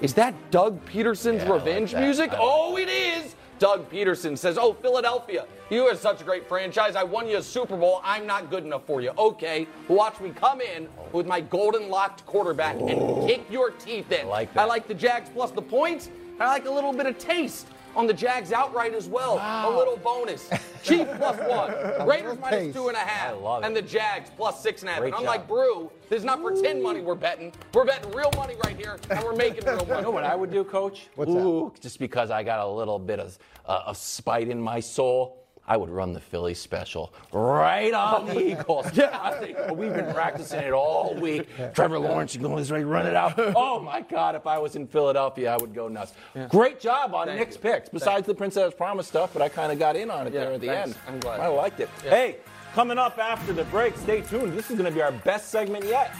Is 0.00 0.14
that 0.14 0.34
Doug 0.50 0.84
Pederson's 0.86 1.42
Yeah, 1.42 1.50
like 1.50 1.64
revenge 1.64 1.92
that. 1.92 2.02
music? 2.02 2.30
Oh, 2.36 2.76
it 2.76 2.88
is. 2.88 3.34
Doug 3.58 3.90
Pederson 3.90 4.36
says, 4.36 4.56
Oh, 4.58 4.72
Philadelphia, 4.72 5.46
you 5.70 5.84
are 5.84 5.96
such 5.96 6.20
a 6.20 6.24
great 6.24 6.48
franchise. 6.48 6.96
I 6.96 7.02
won 7.02 7.28
you 7.28 7.38
a 7.38 7.42
Super 7.42 7.76
Bowl. 7.76 8.00
I'm 8.04 8.26
not 8.26 8.50
good 8.50 8.64
enough 8.64 8.86
for 8.86 9.00
you. 9.00 9.12
Okay, 9.18 9.66
watch 9.88 10.20
me 10.20 10.30
come 10.30 10.60
in 10.60 10.88
with 11.12 11.26
my 11.26 11.40
golden 11.40 11.88
locked 11.88 12.24
quarterback 12.26 12.76
and 12.76 13.00
oh. 13.00 13.26
kick 13.26 13.42
your 13.50 13.70
teeth 13.70 14.10
in. 14.12 14.26
I 14.26 14.28
like 14.28 14.54
that. 14.54 14.60
I 14.60 14.64
like 14.64 14.88
the 14.88 14.94
Jags 14.94 15.28
plus 15.30 15.50
the 15.50 15.62
points. 15.62 16.10
I 16.40 16.46
like 16.46 16.66
a 16.66 16.70
little 16.70 16.92
bit 16.92 17.06
of 17.06 17.18
taste 17.18 17.66
on 17.98 18.06
the 18.06 18.14
Jags 18.14 18.52
outright 18.52 18.94
as 18.94 19.08
well. 19.08 19.34
A 19.38 19.76
little 19.76 19.96
bonus. 19.96 20.48
Chief 20.84 21.06
plus 21.16 21.36
one. 21.98 22.08
Raiders 22.08 22.38
minus 22.38 22.60
taste. 22.60 22.76
two 22.76 22.86
and 22.86 22.96
a 22.96 23.00
half. 23.00 23.30
I 23.30 23.32
love 23.32 23.62
it. 23.62 23.66
And 23.66 23.76
the 23.76 23.82
Jags 23.82 24.30
plus 24.36 24.62
six 24.62 24.82
and 24.82 24.88
a 24.88 24.92
half. 24.92 25.00
Great 25.00 25.08
and 25.14 25.16
job. 25.16 25.20
unlike 25.22 25.48
Brou, 25.48 25.90
this 26.08 26.18
is 26.20 26.24
not 26.24 26.40
pretend 26.42 26.80
money 26.80 27.00
we're 27.00 27.16
betting. 27.16 27.52
We're 27.74 27.84
betting 27.84 28.12
real 28.12 28.30
money 28.36 28.54
right 28.64 28.76
here, 28.76 28.98
and 29.10 29.22
we're 29.24 29.34
making 29.34 29.64
real 29.64 29.78
money. 29.84 29.96
You 29.96 30.02
know 30.02 30.10
what 30.12 30.22
I 30.24 30.36
would 30.36 30.52
do, 30.52 30.62
Coach? 30.62 31.08
What's 31.16 31.32
that? 31.34 31.72
Just 31.82 31.98
because 31.98 32.30
I 32.30 32.44
got 32.44 32.60
a 32.60 32.68
little 32.70 33.00
bit 33.00 33.18
of, 33.18 33.36
uh, 33.66 33.82
of 33.86 33.96
spite 33.96 34.48
in 34.48 34.60
my 34.60 34.78
soul, 34.78 35.44
I 35.68 35.76
would 35.76 35.90
run 35.90 36.14
the 36.14 36.20
Philly 36.20 36.54
special 36.54 37.12
right 37.30 37.92
on 37.92 38.26
the 38.26 38.40
Eagles. 38.52 38.86
Yeah, 38.96 39.16
I 39.22 39.32
think 39.34 39.56
we've 39.76 39.92
been 39.94 40.12
practicing 40.14 40.60
it 40.60 40.72
all 40.72 41.14
week. 41.14 41.46
Trevor 41.74 41.98
Lawrence, 41.98 42.34
you 42.34 42.40
going 42.40 42.64
to 42.64 42.86
run 42.86 43.06
it 43.06 43.14
out? 43.14 43.38
Oh 43.54 43.78
my 43.80 44.00
God! 44.00 44.34
If 44.34 44.46
I 44.46 44.58
was 44.58 44.76
in 44.76 44.86
Philadelphia, 44.86 45.52
I 45.52 45.56
would 45.58 45.74
go 45.74 45.88
nuts. 45.88 46.12
Great 46.48 46.80
job 46.80 47.14
on 47.14 47.26
Thank 47.26 47.38
Nick's 47.40 47.56
you. 47.56 47.60
picks. 47.60 47.88
Besides 47.88 48.26
the 48.26 48.34
Princess 48.34 48.72
Promise 48.74 49.06
stuff, 49.08 49.30
but 49.32 49.42
I 49.42 49.48
kind 49.48 49.70
of 49.72 49.78
got 49.78 49.94
in 49.96 50.10
on 50.10 50.26
it 50.26 50.32
Yeah, 50.32 50.40
there 50.44 50.52
at 50.54 50.60
the 50.60 50.66
thanks. 50.68 50.88
end. 50.88 50.96
I'm 51.06 51.20
glad. 51.20 51.40
I 51.40 51.48
liked 51.48 51.80
it. 51.80 51.88
Hey, 52.02 52.36
coming 52.74 52.96
up 52.98 53.18
after 53.18 53.52
the 53.52 53.64
break, 53.64 53.96
stay 53.98 54.22
tuned. 54.22 54.54
This 54.56 54.70
is 54.70 54.76
going 54.76 54.88
to 54.90 54.94
be 54.94 55.02
our 55.02 55.12
best 55.12 55.50
segment 55.50 55.84
yet. 55.84 56.14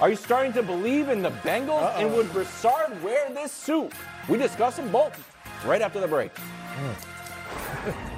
Are 0.00 0.08
you 0.08 0.16
starting 0.16 0.52
to 0.54 0.62
believe 0.62 1.08
in 1.10 1.22
the 1.22 1.30
Bengals? 1.30 1.94
And 1.96 2.14
would 2.14 2.32
Broussard 2.32 3.02
wear 3.02 3.28
this 3.34 3.52
suit? 3.52 3.92
We 4.28 4.38
discuss 4.38 4.76
them 4.76 4.90
both 4.90 5.12
right 5.66 5.82
after 5.82 6.00
the 6.00 6.08
break. 6.08 6.30
Hmm. 6.38 7.90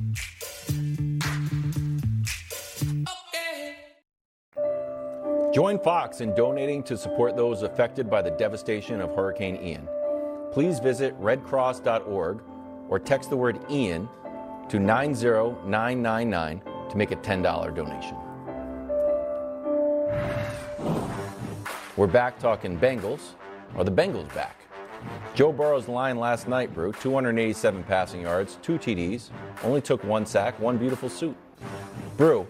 Join 5.53 5.79
Fox 5.79 6.21
in 6.21 6.33
donating 6.33 6.81
to 6.83 6.95
support 6.95 7.35
those 7.35 7.63
affected 7.63 8.09
by 8.09 8.21
the 8.21 8.31
devastation 8.31 9.01
of 9.01 9.13
Hurricane 9.13 9.57
Ian. 9.61 9.85
Please 10.53 10.79
visit 10.79 11.19
redcross.org 11.19 12.39
or 12.87 12.99
text 12.99 13.29
the 13.29 13.35
word 13.35 13.59
Ian 13.69 14.07
to 14.69 14.79
90999 14.79 16.61
to 16.89 16.97
make 16.97 17.11
a 17.11 17.17
$10 17.17 17.75
donation. 17.75 18.15
We're 21.97 22.07
back 22.07 22.39
talking 22.39 22.79
Bengals. 22.79 23.31
Are 23.75 23.83
the 23.83 23.91
Bengals 23.91 24.33
back? 24.33 24.55
Joe 25.35 25.51
Burrow's 25.51 25.89
line 25.89 26.17
last 26.17 26.47
night, 26.47 26.73
Brou 26.73 26.93
287 26.93 27.83
passing 27.83 28.21
yards, 28.21 28.57
two 28.61 28.77
TDs, 28.77 29.31
only 29.63 29.81
took 29.81 30.01
one 30.05 30.25
sack, 30.25 30.57
one 30.61 30.77
beautiful 30.77 31.09
suit. 31.09 31.35
Brou, 32.15 32.47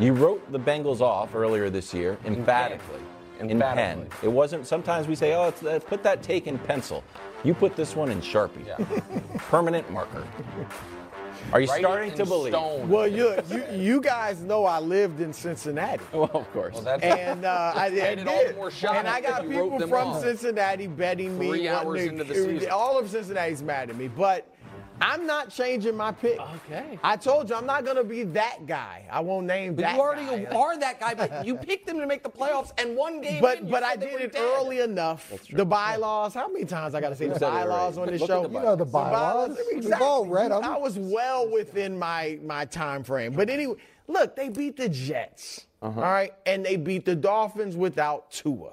you 0.00 0.12
wrote 0.12 0.50
the 0.52 0.58
Bengals 0.58 1.00
off 1.00 1.34
earlier 1.34 1.70
this 1.70 1.92
year 1.94 2.18
emphatically. 2.24 3.00
In 3.40 3.58
pen. 3.58 4.06
It 4.22 4.28
wasn't, 4.28 4.64
sometimes 4.66 5.08
we 5.08 5.16
say, 5.16 5.34
oh, 5.34 5.48
it's, 5.48 5.62
uh, 5.64 5.80
put 5.80 6.02
that 6.04 6.22
take 6.22 6.46
in 6.46 6.56
pencil. 6.56 7.02
You 7.42 7.52
put 7.52 7.74
this 7.74 7.96
one 7.96 8.10
in 8.10 8.20
Sharpie. 8.20 8.64
Permanent 9.38 9.90
marker. 9.90 10.24
Are 11.52 11.60
you 11.60 11.68
Write 11.68 11.80
starting 11.80 12.14
to 12.14 12.24
believe? 12.24 12.52
stone. 12.54 12.88
Well, 12.88 13.06
you, 13.08 13.34
you 13.50 13.64
you 13.72 14.00
guys 14.00 14.40
know 14.40 14.64
I 14.64 14.78
lived 14.78 15.20
in 15.20 15.32
Cincinnati. 15.32 16.02
Well, 16.12 16.30
of 16.32 16.50
course. 16.52 16.80
Well, 16.80 16.98
And 17.02 17.44
uh, 17.44 17.72
I, 17.76 17.86
I 17.86 17.90
Made 17.90 18.24
did. 18.24 18.50
the 18.50 18.54
more 18.54 18.70
shocking 18.70 19.00
and 19.00 19.08
I 19.08 19.20
got 19.20 19.42
that 19.42 19.50
you 19.50 19.58
wrote 19.58 19.72
people 19.72 19.88
from 19.88 20.08
off. 20.08 20.22
Cincinnati 20.22 20.86
betting 20.86 21.36
me. 21.38 21.48
Three 21.48 21.68
hours 21.68 22.00
to- 22.00 22.08
into 22.08 22.24
the 22.24 22.34
season. 22.34 22.70
All 22.70 22.98
of 22.98 23.10
Cincinnati's 23.10 23.62
mad 23.62 23.90
at 23.90 23.96
me, 23.96 24.08
but 24.08 24.48
I'm 25.00 25.26
not 25.26 25.50
changing 25.50 25.96
my 25.96 26.12
pick. 26.12 26.38
Okay. 26.40 26.98
I 27.02 27.16
told 27.16 27.50
you 27.50 27.56
I'm 27.56 27.66
not 27.66 27.84
going 27.84 27.96
to 27.96 28.04
be 28.04 28.22
that 28.24 28.66
guy. 28.66 29.04
I 29.10 29.20
won't 29.20 29.46
name 29.46 29.74
But 29.74 29.82
that 29.82 29.94
you 29.96 30.00
already 30.00 30.44
guy. 30.46 30.56
are 30.56 30.78
that 30.78 31.00
guy. 31.00 31.14
But 31.14 31.44
you 31.46 31.56
picked 31.56 31.86
them 31.86 31.98
to 31.98 32.06
make 32.06 32.22
the 32.22 32.30
playoffs, 32.30 32.70
and 32.78 32.96
one 32.96 33.20
game. 33.20 33.40
But 33.40 33.64
you 33.64 33.70
but 33.70 33.82
I 33.82 33.96
did 33.96 34.20
it 34.20 34.32
dead. 34.32 34.42
early 34.56 34.80
enough. 34.80 35.32
The 35.52 35.64
bylaws. 35.64 36.34
How 36.34 36.48
many 36.48 36.64
times 36.64 36.94
I 36.94 37.00
got 37.00 37.10
to 37.10 37.16
say 37.16 37.26
the 37.28 37.38
said 37.38 37.48
it 37.48 37.66
bylaws 37.66 37.98
on 37.98 38.06
this 38.08 38.20
look 38.20 38.28
show? 38.30 38.42
You 38.42 38.60
know 38.60 38.76
the 38.76 38.84
bylaws. 38.84 39.58
We've 39.70 39.78
Exactly. 39.78 40.06
all 40.06 40.26
read 40.26 40.50
them. 40.52 40.62
I 40.64 40.76
was 40.78 40.98
well 40.98 41.48
within 41.50 41.98
my 41.98 42.38
my 42.42 42.64
time 42.64 43.02
frame. 43.04 43.32
But 43.32 43.50
anyway, 43.50 43.76
look, 44.08 44.36
they 44.36 44.48
beat 44.48 44.76
the 44.76 44.88
Jets. 44.88 45.66
Uh-huh. 45.82 46.00
all 46.00 46.06
right, 46.12 46.32
and 46.46 46.64
they 46.64 46.76
beat 46.76 47.04
the 47.04 47.14
Dolphins 47.14 47.76
without 47.76 48.30
Tua. 48.30 48.70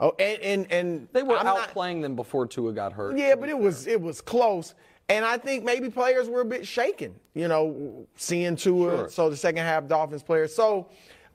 Oh, 0.00 0.12
and 0.18 0.40
and 0.42 0.72
and 0.72 1.00
Mm-hmm. 1.00 1.12
They 1.12 1.22
were 1.22 1.36
I'm 1.36 1.44
not- 1.44 1.68
outplaying 1.74 2.00
them 2.02 2.16
before 2.16 2.46
Tua 2.46 2.72
got 2.72 2.92
hurt. 2.94 3.16
yeah, 3.18 3.34
but 3.36 3.48
it 3.50 3.58
was 3.58 3.86
it 3.86 4.00
was 4.00 4.20
close. 4.20 4.74
And 5.08 5.24
I 5.24 5.38
think 5.38 5.64
maybe 5.64 5.88
players 5.88 6.28
were 6.28 6.42
a 6.42 6.44
bit 6.44 6.66
shaken, 6.66 7.14
you 7.34 7.48
know, 7.48 8.06
seeing 8.16 8.56
Tua. 8.56 8.96
Sure. 8.96 9.10
So 9.10 9.30
the 9.30 9.36
second 9.36 9.64
half 9.64 9.88
Dolphins 9.88 10.22
players. 10.22 10.54
So 10.54 10.88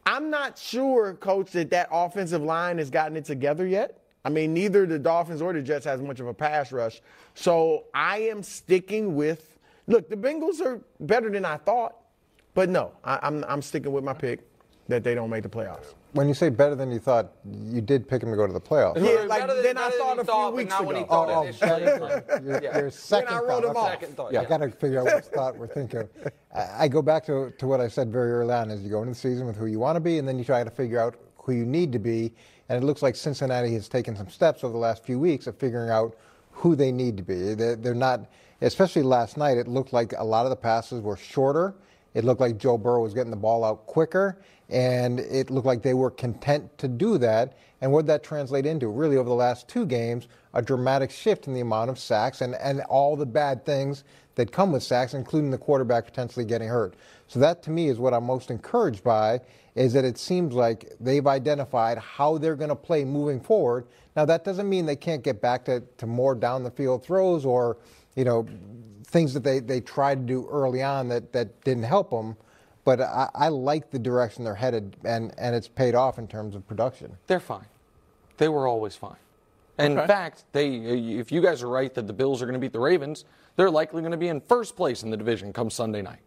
I'm 0.05 0.29
not 0.29 0.59
sure, 0.59 1.15
coach, 1.15 1.51
that 1.51 1.71
that 1.71 1.89
offensive 1.91 2.41
line 2.41 2.77
has 2.77 2.89
gotten 2.89 3.17
it 3.17 3.25
together 3.25 3.65
yet. 3.65 3.99
I 4.25 4.29
mean, 4.29 4.53
neither 4.53 4.85
the 4.85 4.99
Dolphins 4.99 5.41
or 5.41 5.53
the 5.53 5.61
Jets 5.61 5.85
has 5.85 6.01
much 6.01 6.19
of 6.19 6.27
a 6.27 6.33
pass 6.33 6.71
rush. 6.71 7.01
So 7.33 7.85
I 7.93 8.19
am 8.19 8.43
sticking 8.43 9.15
with. 9.15 9.57
Look, 9.87 10.09
the 10.09 10.15
Bengals 10.15 10.61
are 10.61 10.79
better 11.01 11.29
than 11.29 11.43
I 11.43 11.57
thought, 11.57 11.95
but 12.53 12.69
no, 12.69 12.93
I, 13.03 13.19
I'm 13.21 13.43
I'm 13.45 13.61
sticking 13.61 13.91
with 13.91 14.03
my 14.03 14.13
pick 14.13 14.39
that 14.87 15.03
they 15.03 15.13
don't 15.13 15.29
make 15.29 15.43
the 15.43 15.49
playoffs. 15.49 15.93
When 16.13 16.27
you 16.27 16.35
say 16.35 16.49
better 16.49 16.75
than 16.75 16.91
you 16.91 16.99
thought, 16.99 17.31
you 17.43 17.81
did 17.81 18.07
pick 18.07 18.21
him 18.21 18.29
to 18.29 18.35
go 18.35 18.45
to 18.45 18.53
the 18.53 18.61
playoffs. 18.61 18.97
Yeah, 19.03 19.23
like 19.25 19.41
Better 19.47 19.55
than- 19.55 19.63
then 19.63 19.77
I 19.79 19.89
better 19.89 19.97
than 19.97 19.99
thought 19.99 20.13
he 20.15 20.19
a 20.19 20.23
few 20.23 20.23
thought, 20.25 20.49
but 20.51 20.55
weeks 20.55 20.69
not 20.69 20.81
ago. 20.81 21.07
Oh, 21.09 21.25
oh, 21.29 22.39
Your, 22.43 22.61
Yeah. 22.61 22.77
your 22.77 22.91
second 22.91 23.33
I 23.33 23.39
wrote 23.39 23.47
thought. 23.47 23.63
him 23.63 23.69
Okay. 23.71 23.79
off. 23.79 23.89
Second 23.89 24.15
thought, 24.17 24.29
I 24.29 24.41
yeah. 24.41 24.45
got 24.45 24.57
to 24.57 24.69
figure 24.69 24.99
out 24.99 25.05
what 25.05 25.25
thought 25.33 25.57
we're 25.57 25.67
thinking. 25.67 26.07
I 26.55 26.67
I 26.83 26.87
go 26.87 27.01
back 27.01 27.25
to, 27.25 27.51
to 27.57 27.65
what 27.67 27.81
I 27.81 27.87
said 27.87 28.11
very 28.11 28.31
early 28.31 28.53
on: 28.53 28.69
is 28.69 28.83
you 28.83 28.89
go 28.91 28.99
into 29.01 29.13
the 29.13 29.19
season 29.19 29.47
with 29.47 29.55
who 29.57 29.65
you 29.65 29.79
want 29.79 29.95
to 29.95 29.99
be, 29.99 30.19
and 30.19 30.27
then 30.27 30.37
you 30.37 30.45
try 30.45 30.63
to 30.63 30.69
figure 30.69 30.99
out 30.99 31.15
who 31.37 31.51
you 31.53 31.65
need 31.65 31.91
to 31.93 31.99
be. 31.99 32.31
And 32.69 32.81
it 32.81 32.85
looks 32.85 33.01
like 33.01 33.15
Cincinnati 33.15 33.73
has 33.73 33.89
taken 33.89 34.15
some 34.15 34.29
steps 34.29 34.63
over 34.63 34.71
the 34.71 34.77
last 34.79 35.03
few 35.03 35.19
weeks 35.19 35.47
of 35.47 35.57
figuring 35.57 35.89
out 35.89 36.15
who 36.51 36.75
they 36.75 36.91
need 36.91 37.17
to 37.17 37.23
be. 37.23 37.55
They're, 37.55 37.75
they're 37.75 37.93
not, 37.95 38.29
especially 38.61 39.01
last 39.01 39.35
night. 39.35 39.57
It 39.57 39.67
looked 39.67 39.91
like 39.93 40.13
a 40.17 40.23
lot 40.23 40.45
of 40.45 40.51
the 40.51 40.55
passes 40.55 41.01
were 41.01 41.17
shorter. 41.17 41.73
It 42.13 42.23
looked 42.23 42.41
like 42.41 42.57
Joe 42.57 42.77
Burrow 42.77 43.01
was 43.01 43.13
getting 43.13 43.31
the 43.31 43.37
ball 43.37 43.63
out 43.63 43.85
quicker, 43.85 44.39
and 44.69 45.19
it 45.19 45.49
looked 45.49 45.65
like 45.67 45.81
they 45.81 45.93
were 45.93 46.11
content 46.11 46.77
to 46.77 46.87
do 46.87 47.17
that. 47.19 47.57
And 47.81 47.91
what 47.91 48.03
did 48.03 48.07
that 48.07 48.23
translate 48.23 48.65
into? 48.65 48.87
Really, 48.87 49.17
over 49.17 49.27
the 49.27 49.35
last 49.35 49.67
two 49.67 49.85
games, 49.85 50.27
a 50.53 50.61
dramatic 50.61 51.11
shift 51.11 51.47
in 51.47 51.53
the 51.53 51.59
amount 51.61 51.89
of 51.89 51.99
sacks 51.99 52.41
and, 52.41 52.55
and 52.55 52.81
all 52.81 53.15
the 53.15 53.25
bad 53.25 53.65
things 53.65 54.03
that 54.35 54.51
come 54.51 54.71
with 54.71 54.83
sacks, 54.83 55.13
including 55.13 55.51
the 55.51 55.57
quarterback 55.57 56.05
potentially 56.05 56.45
getting 56.45 56.67
hurt. 56.67 56.95
So 57.27 57.39
that 57.39 57.61
to 57.63 57.71
me 57.71 57.87
is 57.89 57.99
what 57.99 58.13
I'm 58.13 58.23
most 58.23 58.51
encouraged 58.51 59.03
by, 59.03 59.41
is 59.75 59.93
that 59.93 60.05
it 60.05 60.17
seems 60.17 60.53
like 60.53 60.93
they've 60.99 61.25
identified 61.25 61.97
how 61.97 62.37
they're 62.37 62.55
going 62.55 62.69
to 62.69 62.75
play 62.75 63.03
moving 63.03 63.39
forward. 63.39 63.85
Now 64.15 64.25
that 64.25 64.43
doesn't 64.43 64.69
mean 64.69 64.85
they 64.85 64.95
can't 64.95 65.23
get 65.23 65.41
back 65.41 65.65
to, 65.65 65.81
to 65.97 66.05
more 66.05 66.35
down 66.35 66.63
the 66.63 66.71
field 66.71 67.03
throws 67.03 67.45
or, 67.45 67.77
you 68.15 68.23
know, 68.23 68.47
things 69.13 69.33
that 69.35 69.43
they, 69.43 69.59
they 69.59 69.79
tried 69.79 70.27
to 70.27 70.33
do 70.33 70.47
early 70.51 70.81
on 70.81 71.07
that, 71.07 71.31
that 71.31 71.63
didn't 71.63 71.83
help 71.83 72.09
them. 72.09 72.35
But 72.83 72.99
I, 72.99 73.29
I 73.33 73.47
like 73.47 73.91
the 73.91 73.99
direction 73.99 74.43
they're 74.43 74.55
headed, 74.55 74.97
and, 75.05 75.33
and 75.37 75.55
it's 75.55 75.69
paid 75.69 75.95
off 75.95 76.19
in 76.19 76.27
terms 76.27 76.55
of 76.55 76.67
production. 76.67 77.15
They're 77.27 77.39
fine. 77.39 77.67
They 78.37 78.49
were 78.49 78.67
always 78.67 78.95
fine. 78.95 79.15
And 79.77 79.99
In 79.99 80.07
fact, 80.07 80.43
they 80.51 80.75
if 80.75 81.31
you 81.31 81.41
guys 81.41 81.63
are 81.63 81.69
right 81.69 81.93
that 81.93 82.07
the 82.07 82.13
Bills 82.13 82.41
are 82.41 82.45
going 82.45 82.53
to 82.53 82.59
beat 82.59 82.73
the 82.73 82.79
Ravens, 82.79 83.25
they're 83.55 83.71
likely 83.71 84.01
going 84.01 84.11
to 84.11 84.17
be 84.17 84.27
in 84.27 84.41
first 84.41 84.75
place 84.75 85.01
in 85.03 85.09
the 85.09 85.17
division 85.17 85.53
come 85.53 85.69
Sunday 85.69 86.01
night. 86.01 86.19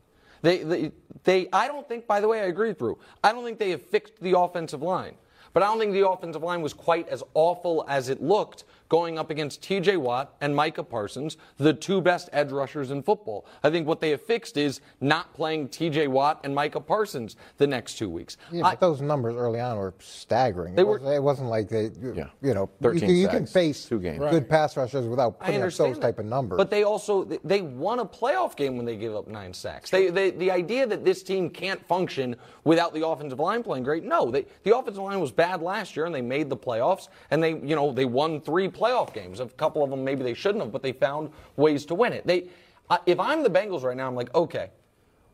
They, 0.43 0.63
they, 0.63 0.93
they, 1.25 1.49
I 1.53 1.69
don't 1.69 1.87
think, 1.89 2.07
by 2.07 2.21
the 2.21 2.29
way, 2.29 2.41
I 2.41 2.47
agree 2.47 2.69
with 2.69 2.79
Brou. 2.79 2.99
I 3.23 3.33
don't 3.33 3.45
think 3.45 3.59
they 3.59 3.71
have 3.71 3.83
fixed 3.83 4.21
the 4.21 4.39
offensive 4.39 4.83
line. 4.83 5.15
But 5.53 5.63
I 5.63 5.67
don't 5.67 5.79
think 5.79 5.93
the 5.93 6.07
offensive 6.09 6.43
line 6.43 6.61
was 6.61 6.75
quite 6.75 7.09
as 7.09 7.23
awful 7.35 7.85
as 7.89 8.09
it 8.09 8.23
looked 8.23 8.65
going 8.89 9.19
up 9.19 9.31
against 9.31 9.63
TJ 9.63 9.97
Watt 9.97 10.35
and 10.41 10.55
Micah 10.55 10.83
Parsons, 10.85 11.37
the 11.59 11.73
two 11.73 12.01
best 12.01 12.29
edge 12.33 12.53
rushers 12.53 12.91
in 12.91 13.03
football. 13.03 13.47
I 13.63 13.71
think 13.71 13.87
what 13.87 14.01
they 14.01 14.11
have 14.11 14.23
fixed 14.23 14.57
is 14.57 14.81
not 15.01 15.35
playing 15.35 15.69
TJ 15.69 16.09
Watt 16.09 16.41
and 16.45 16.55
Micah 16.55 16.81
Parsons 16.81 17.37
the 17.59 17.67
next 17.67 17.95
two 17.99 18.09
weeks. 18.09 18.37
Yeah, 18.53 18.63
but 18.63 18.81
those 18.81 19.01
numbers 19.01 19.35
early 19.37 19.61
on 19.61 19.77
were 19.77 19.95
staggering. 19.99 20.75
They 20.75 20.83
it, 20.83 20.87
were- 20.87 20.99
wasn't, 20.99 21.15
it 21.15 21.23
wasn't 21.23 21.49
like 21.51 21.69
they, 21.69 21.85
you, 22.01 22.27
you 22.43 22.55
know, 22.55 22.69
you, 22.81 22.83
13 22.83 23.01
can- 23.01 23.17
you 23.17 23.29
can 23.29 23.47
face 23.47 23.85
two 23.87 23.99
games. 23.99 24.19
good 24.19 24.27
Right. 24.33 24.49
pass 24.49 24.77
rushers 24.77 25.07
without 25.07 25.41
putting 25.41 25.63
up 25.63 25.73
those 25.73 25.95
that. 25.97 26.01
type 26.01 26.19
of 26.19 26.27
numbers. 26.27 26.57
But 26.57 26.71
they 26.71 26.85
also 26.85 27.25
they- 27.25 27.39
they 27.45 27.63
won 27.63 27.99
a 28.01 28.05
playoff 28.05 28.57
game 28.57 28.77
when 28.77 28.87
they 28.87 28.97
gave 28.97 29.15
up 29.15 29.29
nine 29.29 29.53
sacks. 29.53 29.91
They, 29.91 30.11
they, 30.11 30.31
the 30.31 30.51
idea 30.51 30.87
that 30.87 31.05
this 31.05 31.23
team 31.23 31.51
can't 31.51 31.85
function 31.87 32.37
without 32.65 32.93
the 32.95 33.07
offensive 33.07 33.39
line 33.41 33.63
playing 33.63 33.85
great, 33.85 34.05
no. 34.05 34.31
They, 34.31 34.47
the 34.65 34.77
offensive 34.77 35.03
line 35.03 35.21
was 35.21 35.33
bad 35.33 35.63
last 35.63 35.97
year, 35.97 36.07
and 36.07 36.15
they 36.15 36.23
made 36.23 36.49
the 36.51 36.57
playoffs, 36.57 37.09
and 37.31 37.43
they 37.43 37.51
you 37.51 37.75
know 37.77 37.93
they 37.93 38.05
won 38.05 38.41
three 38.41 38.69
playoff 38.77 39.13
games. 39.13 39.41
A 39.41 39.47
couple 39.47 39.83
of 39.83 39.91
them 39.91 40.05
maybe 40.05 40.23
they 40.23 40.35
shouldn't 40.35 40.63
have, 40.63 40.73
but 40.73 40.83
they 40.83 40.93
found 40.93 41.31
ways 41.57 41.85
to 41.87 41.95
win 41.95 42.13
it. 42.13 42.27
They, 42.27 42.49
uh, 42.91 42.99
if 43.07 43.19
I'm 43.19 43.43
the 43.43 43.51
Bengals 43.51 43.83
right 43.83 43.97
now, 43.97 44.07
I'm 44.07 44.15
like, 44.15 44.35
okay, 44.35 44.71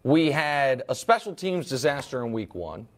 we 0.02 0.30
had 0.30 0.82
a 0.88 0.94
special 0.94 1.34
teams 1.34 1.68
disaster 1.68 2.24
in 2.24 2.32
week 2.32 2.54
one. 2.54 2.88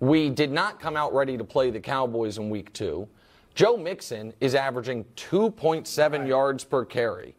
We 0.00 0.30
did 0.30 0.52
not 0.52 0.80
come 0.80 0.96
out 0.96 1.14
ready 1.14 1.36
to 1.38 1.44
play 1.44 1.70
the 1.70 1.80
Cowboys 1.80 2.38
in 2.38 2.50
week 2.50 2.72
two. 2.72 3.08
Joe 3.54 3.76
Mixon 3.76 4.34
is 4.40 4.54
averaging 4.54 5.04
2.7 5.16 6.26
yards 6.26 6.64
per 6.64 6.84
carry, 6.84 7.36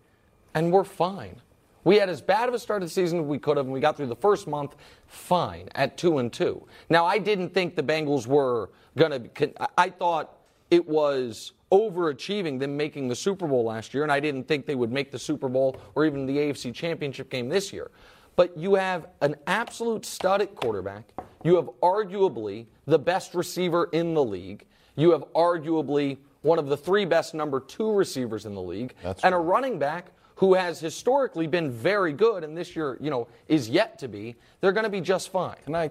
and 0.53 0.71
we're 0.71 0.85
fine. 0.85 1.41
We 1.83 1.97
had 1.97 2.09
as 2.09 2.21
bad 2.21 2.49
of 2.49 2.55
a 2.55 2.59
start 2.59 2.81
of 2.81 2.89
the 2.89 2.93
season 2.93 3.19
as 3.19 3.25
we 3.25 3.37
could 3.37 3.57
have, 3.57 3.67
and 3.67 3.73
we 3.73 3.79
got 3.79 3.95
through 3.95 4.07
the 4.07 4.15
first 4.15 4.47
month 4.47 4.75
fine 5.07 5.69
at 5.75 5.97
two 5.97 6.17
and 6.17 6.33
two. 6.33 6.65
Now, 6.89 7.05
I 7.05 7.19
didn't 7.19 7.53
think 7.53 7.75
the 7.75 7.83
Bengals 7.83 8.25
were 8.25 8.71
going 8.97 9.29
to. 9.29 9.69
I 9.77 9.89
thought 9.89 10.37
it 10.71 10.87
was 10.87 11.51
overachieving 11.71 12.59
them 12.59 12.77
making 12.77 13.07
the 13.07 13.15
Super 13.15 13.47
Bowl 13.47 13.63
last 13.65 13.93
year, 13.93 14.03
and 14.03 14.11
I 14.11 14.19
didn't 14.19 14.47
think 14.47 14.65
they 14.65 14.75
would 14.75 14.91
make 14.91 15.11
the 15.11 15.19
Super 15.19 15.49
Bowl 15.49 15.77
or 15.95 16.05
even 16.05 16.25
the 16.25 16.37
AFC 16.37 16.73
Championship 16.73 17.29
game 17.29 17.49
this 17.49 17.73
year. 17.73 17.91
But 18.35 18.57
you 18.57 18.75
have 18.75 19.07
an 19.21 19.35
absolute 19.47 20.05
stud 20.05 20.41
at 20.41 20.55
quarterback. 20.55 21.09
You 21.43 21.55
have 21.55 21.69
arguably 21.81 22.65
the 22.85 22.99
best 22.99 23.33
receiver 23.33 23.89
in 23.93 24.13
the 24.13 24.23
league. 24.23 24.65
You 24.95 25.11
have 25.11 25.23
arguably 25.33 26.17
one 26.41 26.59
of 26.59 26.67
the 26.67 26.77
three 26.77 27.05
best 27.05 27.33
number 27.33 27.59
two 27.59 27.91
receivers 27.91 28.45
in 28.45 28.53
the 28.53 28.61
league, 28.61 28.93
and 29.23 29.33
a 29.33 29.37
running 29.37 29.79
back 29.79 30.11
who 30.35 30.53
has 30.53 30.79
historically 30.79 31.47
been 31.47 31.71
very 31.71 32.13
good, 32.13 32.43
and 32.43 32.57
this 32.57 32.75
year, 32.75 32.97
you 32.99 33.09
know, 33.09 33.27
is 33.47 33.69
yet 33.69 33.97
to 33.99 34.07
be. 34.07 34.35
They're 34.59 34.73
going 34.73 34.83
to 34.83 34.89
be 34.89 35.01
just 35.01 35.29
fine. 35.29 35.55
Can 35.63 35.75
I, 35.75 35.89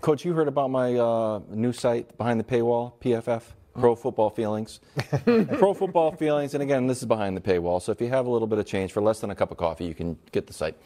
Coach? 0.00 0.24
You 0.24 0.34
heard 0.34 0.48
about 0.48 0.70
my 0.70 0.96
uh, 0.96 1.40
new 1.48 1.72
site 1.72 2.16
behind 2.18 2.38
the 2.38 2.44
paywall, 2.44 2.92
PFF, 3.00 3.42
Pro 3.80 3.94
Football 3.94 4.30
Feelings. 4.30 4.80
Pro 5.24 5.74
Football 5.74 6.12
Feelings, 6.12 6.54
and 6.54 6.62
again, 6.62 6.86
this 6.86 6.98
is 6.98 7.06
behind 7.06 7.36
the 7.36 7.40
paywall. 7.40 7.80
So 7.80 7.92
if 7.92 8.00
you 8.00 8.08
have 8.08 8.26
a 8.26 8.30
little 8.30 8.46
bit 8.46 8.58
of 8.58 8.66
change 8.66 8.92
for 8.92 9.00
less 9.00 9.20
than 9.20 9.30
a 9.30 9.34
cup 9.34 9.50
of 9.50 9.56
coffee, 9.56 9.86
you 9.86 9.94
can 9.94 10.18
get 10.32 10.46
the 10.46 10.52
site. 10.52 10.76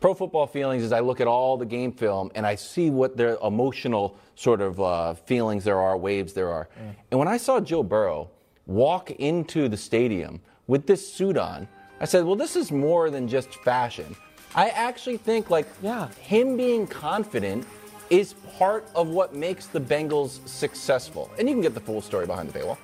Pro 0.00 0.14
Football 0.14 0.46
Feelings 0.46 0.82
is 0.82 0.92
I 0.92 1.00
look 1.00 1.20
at 1.20 1.26
all 1.26 1.56
the 1.56 1.66
game 1.66 1.90
film 1.90 2.30
and 2.34 2.46
I 2.46 2.54
see 2.54 2.90
what 2.90 3.16
their 3.16 3.38
emotional 3.42 4.16
sort 4.34 4.60
of 4.60 4.80
uh, 4.80 5.14
feelings 5.14 5.64
there 5.64 5.80
are, 5.80 5.96
waves 5.96 6.34
there 6.34 6.50
are. 6.50 6.68
And 7.10 7.18
when 7.18 7.28
I 7.28 7.38
saw 7.38 7.60
Joe 7.60 7.82
Burrow 7.82 8.30
walk 8.66 9.10
into 9.12 9.68
the 9.68 9.76
stadium 9.76 10.40
with 10.66 10.86
this 10.86 11.10
suit 11.12 11.36
on, 11.38 11.66
I 11.98 12.04
said, 12.04 12.24
well, 12.24 12.36
this 12.36 12.56
is 12.56 12.70
more 12.70 13.08
than 13.08 13.26
just 13.26 13.54
fashion. 13.54 14.14
I 14.54 14.68
actually 14.68 15.16
think 15.16 15.50
like 15.50 15.66
yeah, 15.82 16.08
him 16.20 16.56
being 16.56 16.86
confident 16.86 17.66
is 18.10 18.34
part 18.58 18.88
of 18.94 19.08
what 19.08 19.34
makes 19.34 19.66
the 19.66 19.80
Bengals 19.80 20.46
successful. 20.46 21.30
And 21.38 21.48
you 21.48 21.54
can 21.54 21.62
get 21.62 21.74
the 21.74 21.80
full 21.80 22.00
story 22.00 22.26
behind 22.26 22.48
the 22.48 22.58
paywall. 22.58 22.78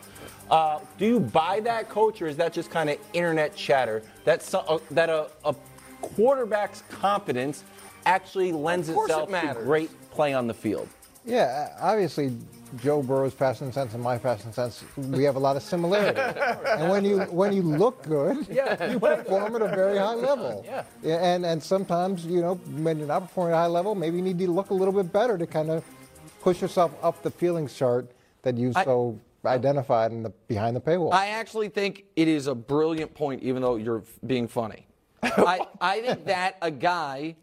Uh, 0.51 0.81
do 0.99 1.07
you 1.07 1.21
buy 1.21 1.61
that, 1.61 1.89
coach, 1.89 2.21
or 2.21 2.27
is 2.27 2.37
that 2.37 2.53
just 2.53 2.71
kind 2.71 2.91
of 2.91 2.99
internet 3.15 3.57
chatter 3.57 4.03
that 4.25 4.43
so, 4.43 4.59
uh, 4.61 4.79
that 4.91 5.09
a, 5.09 5.29
a 5.45 5.55
quarterback's 6.03 6.83
confidence 6.91 7.65
actually 8.05 8.53
lends 8.53 8.91
course 8.91 9.11
it 9.11 9.15
itself 9.15 9.31
to 9.31 9.63
great 9.63 10.11
play 10.11 10.35
on 10.35 10.47
the 10.47 10.55
field? 10.55 10.89
Yeah, 11.25 11.75
obviously, 11.81 12.37
Joe 12.77 13.03
Burrow's 13.03 13.35
fashion 13.35 13.73
sense 13.73 13.95
and 13.95 14.03
my 14.03 14.19
fashion 14.19 14.53
sense, 14.53 14.83
we 14.97 15.25
have 15.25 15.37
a 15.37 15.39
lot 15.39 15.57
of 15.57 15.63
similarity. 15.63 16.21
and 16.79 16.91
when 16.91 17.05
you 17.05 17.21
when 17.25 17.53
you 17.53 17.63
look 17.63 18.03
good, 18.03 18.47
Yeah. 18.51 18.91
you 18.91 18.99
perform 18.99 19.57
at 19.57 19.63
a 19.63 19.69
very 19.69 19.99
high 19.99 20.15
level. 20.15 20.65
Yeah. 20.67 20.85
And 21.05 21.45
and 21.45 21.63
sometimes, 21.63 22.25
you 22.25 22.41
know, 22.41 22.55
when 22.55 22.99
you're 22.99 23.07
not 23.09 23.21
performing 23.23 23.53
at 23.55 23.57
a 23.59 23.61
high 23.61 23.67
level, 23.67 23.95
maybe 23.95 24.17
you 24.17 24.23
need 24.23 24.39
to 24.39 24.51
look 24.51 24.71
a 24.71 24.75
little 24.75 24.95
bit 24.95 25.13
better 25.13 25.37
to 25.37 25.47
kind 25.47 25.71
of 25.71 25.85
push 26.41 26.61
yourself 26.63 26.93
up 27.03 27.23
the 27.23 27.31
feelings 27.31 27.75
chart 27.75 28.11
that 28.43 28.57
you 28.57 28.73
I- 28.75 28.85
so 28.85 29.19
identified 29.45 30.13
in 30.13 30.23
the 30.23 30.31
behind 30.49 30.77
the 30.77 30.81
paywall. 30.81 31.13
I 31.13 31.29
actually 31.29 31.69
think 31.69 32.05
it 32.17 32.29
is 32.29 32.47
a 32.47 32.55
brilliant 32.55 33.13
point, 33.15 33.43
even 33.43 33.61
though 33.63 33.77
you're 33.77 34.03
being 34.27 34.47
funny. 34.49 34.87
I, 35.23 35.67
I 35.81 36.01
think 36.01 36.25
that 36.27 36.57
a 36.63 36.71
guy, 36.71 37.35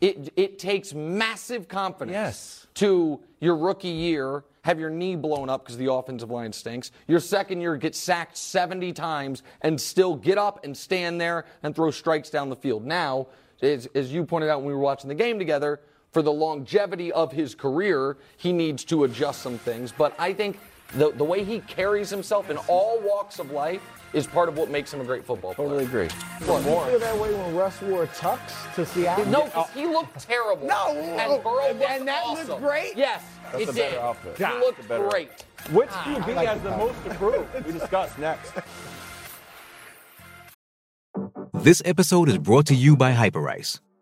it, 0.00 0.32
it 0.36 0.58
takes 0.58 0.92
massive 0.94 1.68
confidence 1.68 2.12
Yes. 2.14 2.66
to 2.74 3.20
your 3.40 3.56
rookie 3.56 3.88
year 3.88 4.44
have 4.64 4.80
your 4.80 4.90
knee 4.90 5.14
blown 5.14 5.48
up 5.48 5.62
because 5.62 5.76
the 5.76 5.92
offensive 5.92 6.30
line 6.30 6.52
stinks. 6.52 6.90
Your 7.06 7.20
second 7.20 7.60
year 7.60 7.76
get 7.76 7.94
sacked 7.94 8.36
70 8.36 8.92
times 8.94 9.42
and 9.60 9.78
still 9.80 10.16
get 10.16 10.38
up 10.38 10.64
and 10.64 10.76
stand 10.76 11.20
there 11.20 11.44
and 11.62 11.74
throw 11.74 11.90
strikes 11.90 12.30
down 12.30 12.48
the 12.48 12.56
field. 12.56 12.84
Now, 12.84 13.28
as, 13.60 13.86
as 13.94 14.12
you 14.12 14.24
pointed 14.24 14.48
out 14.48 14.60
when 14.60 14.68
we 14.68 14.74
were 14.74 14.80
watching 14.80 15.08
the 15.08 15.14
game 15.14 15.38
together, 15.38 15.80
for 16.12 16.22
the 16.22 16.32
longevity 16.32 17.12
of 17.12 17.32
his 17.32 17.54
career, 17.54 18.16
he 18.36 18.52
needs 18.52 18.84
to 18.84 19.04
adjust 19.04 19.42
some 19.42 19.58
things. 19.58 19.92
But 19.92 20.14
I 20.18 20.32
think 20.32 20.58
the, 20.92 21.10
the 21.12 21.24
way 21.24 21.42
he 21.44 21.60
carries 21.60 22.10
himself 22.10 22.50
in 22.50 22.56
all 22.68 23.00
walks 23.00 23.38
of 23.38 23.50
life 23.50 23.82
is 24.12 24.26
part 24.28 24.48
of 24.48 24.56
what 24.56 24.70
makes 24.70 24.94
him 24.94 25.00
a 25.00 25.04
great 25.04 25.24
football 25.24 25.54
player. 25.54 25.68
Totally 25.68 25.84
agree. 25.86 26.08
What 26.46 26.60
You 26.64 26.70
more? 26.70 26.86
feel 26.86 26.98
that 27.00 27.18
way 27.18 27.34
when 27.34 27.56
Russ 27.56 27.82
wore 27.82 28.06
tux 28.06 28.38
to 28.76 28.86
Seattle? 28.86 29.24
No, 29.26 29.48
'cause 29.48 29.68
he 29.74 29.86
looked 29.86 30.20
terrible. 30.20 30.68
No, 30.68 30.90
and 30.92 31.42
Burrow 31.42 31.64
and 31.64 31.78
looked 31.80 31.90
that 32.06 32.26
looked 32.28 32.40
awesome. 32.42 32.60
great? 32.62 32.96
Yes, 32.96 33.22
That's 33.50 33.64
it 33.64 33.68
a 33.70 33.72
better 33.72 33.90
did. 33.90 33.98
outfit. 33.98 34.36
He 34.36 34.44
God, 34.44 34.60
looked 34.60 34.78
it's 34.78 34.86
a 34.86 34.88
better 34.88 35.08
great. 35.08 35.30
Which 35.72 35.88
Ah, 35.90 36.04
QB 36.06 36.34
like 36.36 36.46
has 36.48 36.60
the 36.62 36.70
the 36.70 36.76
most 36.76 37.04
to 37.04 37.14
prove? 37.14 37.46
We 37.66 37.72
discuss 37.72 38.16
next. 38.18 38.52
This 41.54 41.82
episode 41.84 42.28
is 42.28 42.38
brought 42.38 42.66
to 42.66 42.74
you 42.74 42.96
by 42.96 43.12
Hyperice, 43.12 43.80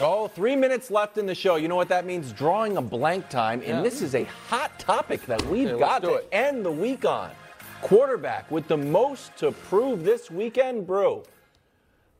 Oh, 0.00 0.26
three 0.28 0.56
minutes 0.56 0.90
left 0.90 1.18
in 1.18 1.26
the 1.26 1.34
show. 1.34 1.56
You 1.56 1.68
know 1.68 1.76
what 1.76 1.88
that 1.90 2.04
means? 2.06 2.32
Drawing 2.32 2.76
a 2.76 2.82
blank 2.82 3.28
time. 3.28 3.60
And 3.60 3.68
Yeah. 3.78 3.82
this 3.82 4.02
is 4.02 4.14
a 4.14 4.24
hot 4.24 4.78
topic 4.78 5.24
that 5.26 5.42
we've 5.46 5.68
Okay, 5.68 5.78
got 5.78 6.02
to 6.02 6.14
it. 6.14 6.28
end 6.32 6.64
the 6.64 6.72
week 6.72 7.04
on. 7.04 7.30
Quarterback 7.82 8.50
with 8.50 8.68
the 8.68 8.76
most 8.76 9.36
to 9.38 9.52
prove 9.52 10.04
this 10.04 10.30
weekend, 10.30 10.86
bro. 10.86 11.24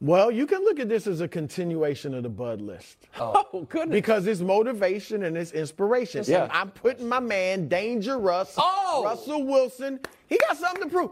Well, 0.00 0.30
you 0.32 0.46
can 0.46 0.64
look 0.64 0.80
at 0.80 0.88
this 0.88 1.06
as 1.06 1.20
a 1.20 1.28
continuation 1.28 2.12
of 2.14 2.24
the 2.24 2.28
Bud 2.28 2.60
list. 2.60 2.98
Oh, 3.20 3.46
oh 3.54 3.60
goodness. 3.68 3.94
Because 3.94 4.26
it's 4.26 4.40
motivation 4.40 5.22
and 5.24 5.36
it's 5.36 5.52
inspiration. 5.52 6.24
Yeah. 6.26 6.48
I'm 6.50 6.70
putting 6.72 7.08
my 7.08 7.20
man, 7.20 7.68
Danger 7.68 8.18
Russ, 8.18 8.54
Oh! 8.58 9.02
Russell 9.04 9.44
Wilson. 9.44 10.00
He 10.28 10.38
got 10.38 10.56
something 10.56 10.82
to 10.84 10.88
prove. 10.88 11.10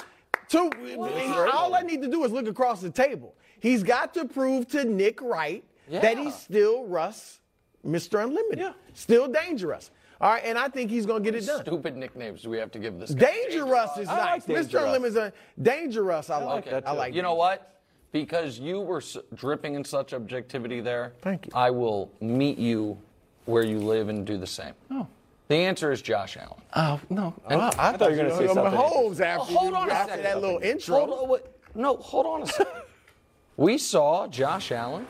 To, 0.51 1.49
all 1.53 1.75
I 1.77 1.83
need 1.83 2.03
to 2.03 2.09
do 2.09 2.25
is 2.25 2.33
look 2.33 2.49
across 2.49 2.81
the 2.81 2.91
table. 2.91 3.37
He's 3.61 3.85
got 3.85 4.13
to 4.15 4.25
prove 4.25 4.67
to 4.69 4.85
Nick 4.85 5.23
Wright 5.23 5.63
that 5.91 6.19
he's 6.19 6.35
still 6.35 6.85
Russ, 6.87 7.41
Mr. 7.87 8.23
Unlimited. 8.23 8.59
Yeah. 8.59 8.73
Still 8.95 9.29
dangerous. 9.29 9.91
All 10.21 10.31
right, 10.31 10.43
and 10.45 10.59
I 10.59 10.69
think 10.69 10.91
he's 10.91 11.07
going 11.07 11.23
to 11.25 11.31
get 11.31 11.43
it 11.43 11.47
done. 11.47 11.63
Stupid 11.63 11.97
nicknames 11.97 12.43
do 12.43 12.51
we 12.51 12.59
have 12.59 12.71
to 12.73 12.79
give 12.79 12.99
this 12.99 13.13
guy? 13.13 13.33
Danger 13.33 13.65
Russ 13.65 13.97
is 13.97 14.07
I 14.09 14.19
like 14.33 14.45
Mr. 14.47 14.75
Russ. 14.75 14.85
Unlimited 14.85 15.07
is 15.13 15.17
a 15.17 15.33
dangerous. 15.61 16.29
I 16.29 16.45
like 16.45 16.67
Okay. 16.67 16.77
it. 16.77 16.85
I 16.87 16.93
like 16.93 17.15
You 17.15 17.21
it. 17.21 17.23
know 17.23 17.35
what? 17.35 17.81
Because 18.13 18.59
you 18.59 18.81
were 18.81 18.99
s- 18.99 19.17
dripping 19.35 19.77
in 19.77 19.85
such 19.85 20.13
objectivity 20.13 20.81
there. 20.81 21.13
Thank 21.23 21.47
you. 21.47 21.53
I 21.55 21.71
will 21.71 22.11
meet 22.21 22.59
you 22.59 22.99
where 23.47 23.65
you 23.65 23.79
live 23.79 24.09
and 24.11 24.27
do 24.27 24.37
the 24.37 24.47
same. 24.47 24.75
Oh. 24.91 25.07
The 25.49 25.55
answer 25.57 25.91
is 25.91 26.03
Josh 26.03 26.37
Allen. 26.37 26.61
Oh, 26.77 27.01
no. 27.09 27.35
And- 27.49 27.61
oh, 27.63 27.71
I, 27.79 27.97
thought 27.97 28.11
you 28.13 28.19
were 28.19 28.25
going 28.25 28.29
to 28.31 28.37
say 28.37 28.47
something. 28.53 28.79
Mahomes 28.79 29.21
after, 29.21 29.55
hold 29.55 29.71
you- 29.71 29.77
on 29.77 29.89
a 29.89 29.93
after 29.93 30.11
second. 30.11 30.25
that 30.25 30.41
little 30.43 30.59
intro. 30.59 31.07
Hold 31.07 31.11
on, 31.23 31.29
wait, 31.31 31.43
no, 31.75 31.97
hold 31.97 32.27
on 32.27 32.43
a 32.43 32.47
second. 32.47 32.83
we 33.57 33.79
saw 33.79 34.27
Josh 34.29 34.71
Allen, 34.71 35.07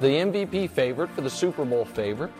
the 0.00 0.08
MVP 0.08 0.70
favorite 0.70 1.10
for 1.10 1.20
the 1.20 1.30
Super 1.30 1.64
Bowl 1.64 1.84
favorite, 1.84 2.32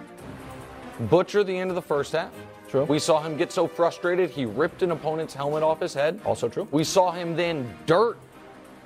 butcher 1.00 1.44
the 1.44 1.56
end 1.56 1.70
of 1.70 1.74
the 1.74 1.82
first 1.82 2.12
half. 2.12 2.32
True. 2.68 2.84
We 2.84 2.98
saw 2.98 3.22
him 3.22 3.36
get 3.36 3.52
so 3.52 3.68
frustrated 3.68 4.30
he 4.30 4.44
ripped 4.44 4.82
an 4.82 4.90
opponent's 4.90 5.32
helmet 5.34 5.62
off 5.62 5.80
his 5.80 5.94
head. 5.94 6.20
Also 6.24 6.48
true. 6.48 6.66
We 6.70 6.84
saw 6.84 7.12
him 7.12 7.36
then 7.36 7.72
dirt 7.86 8.18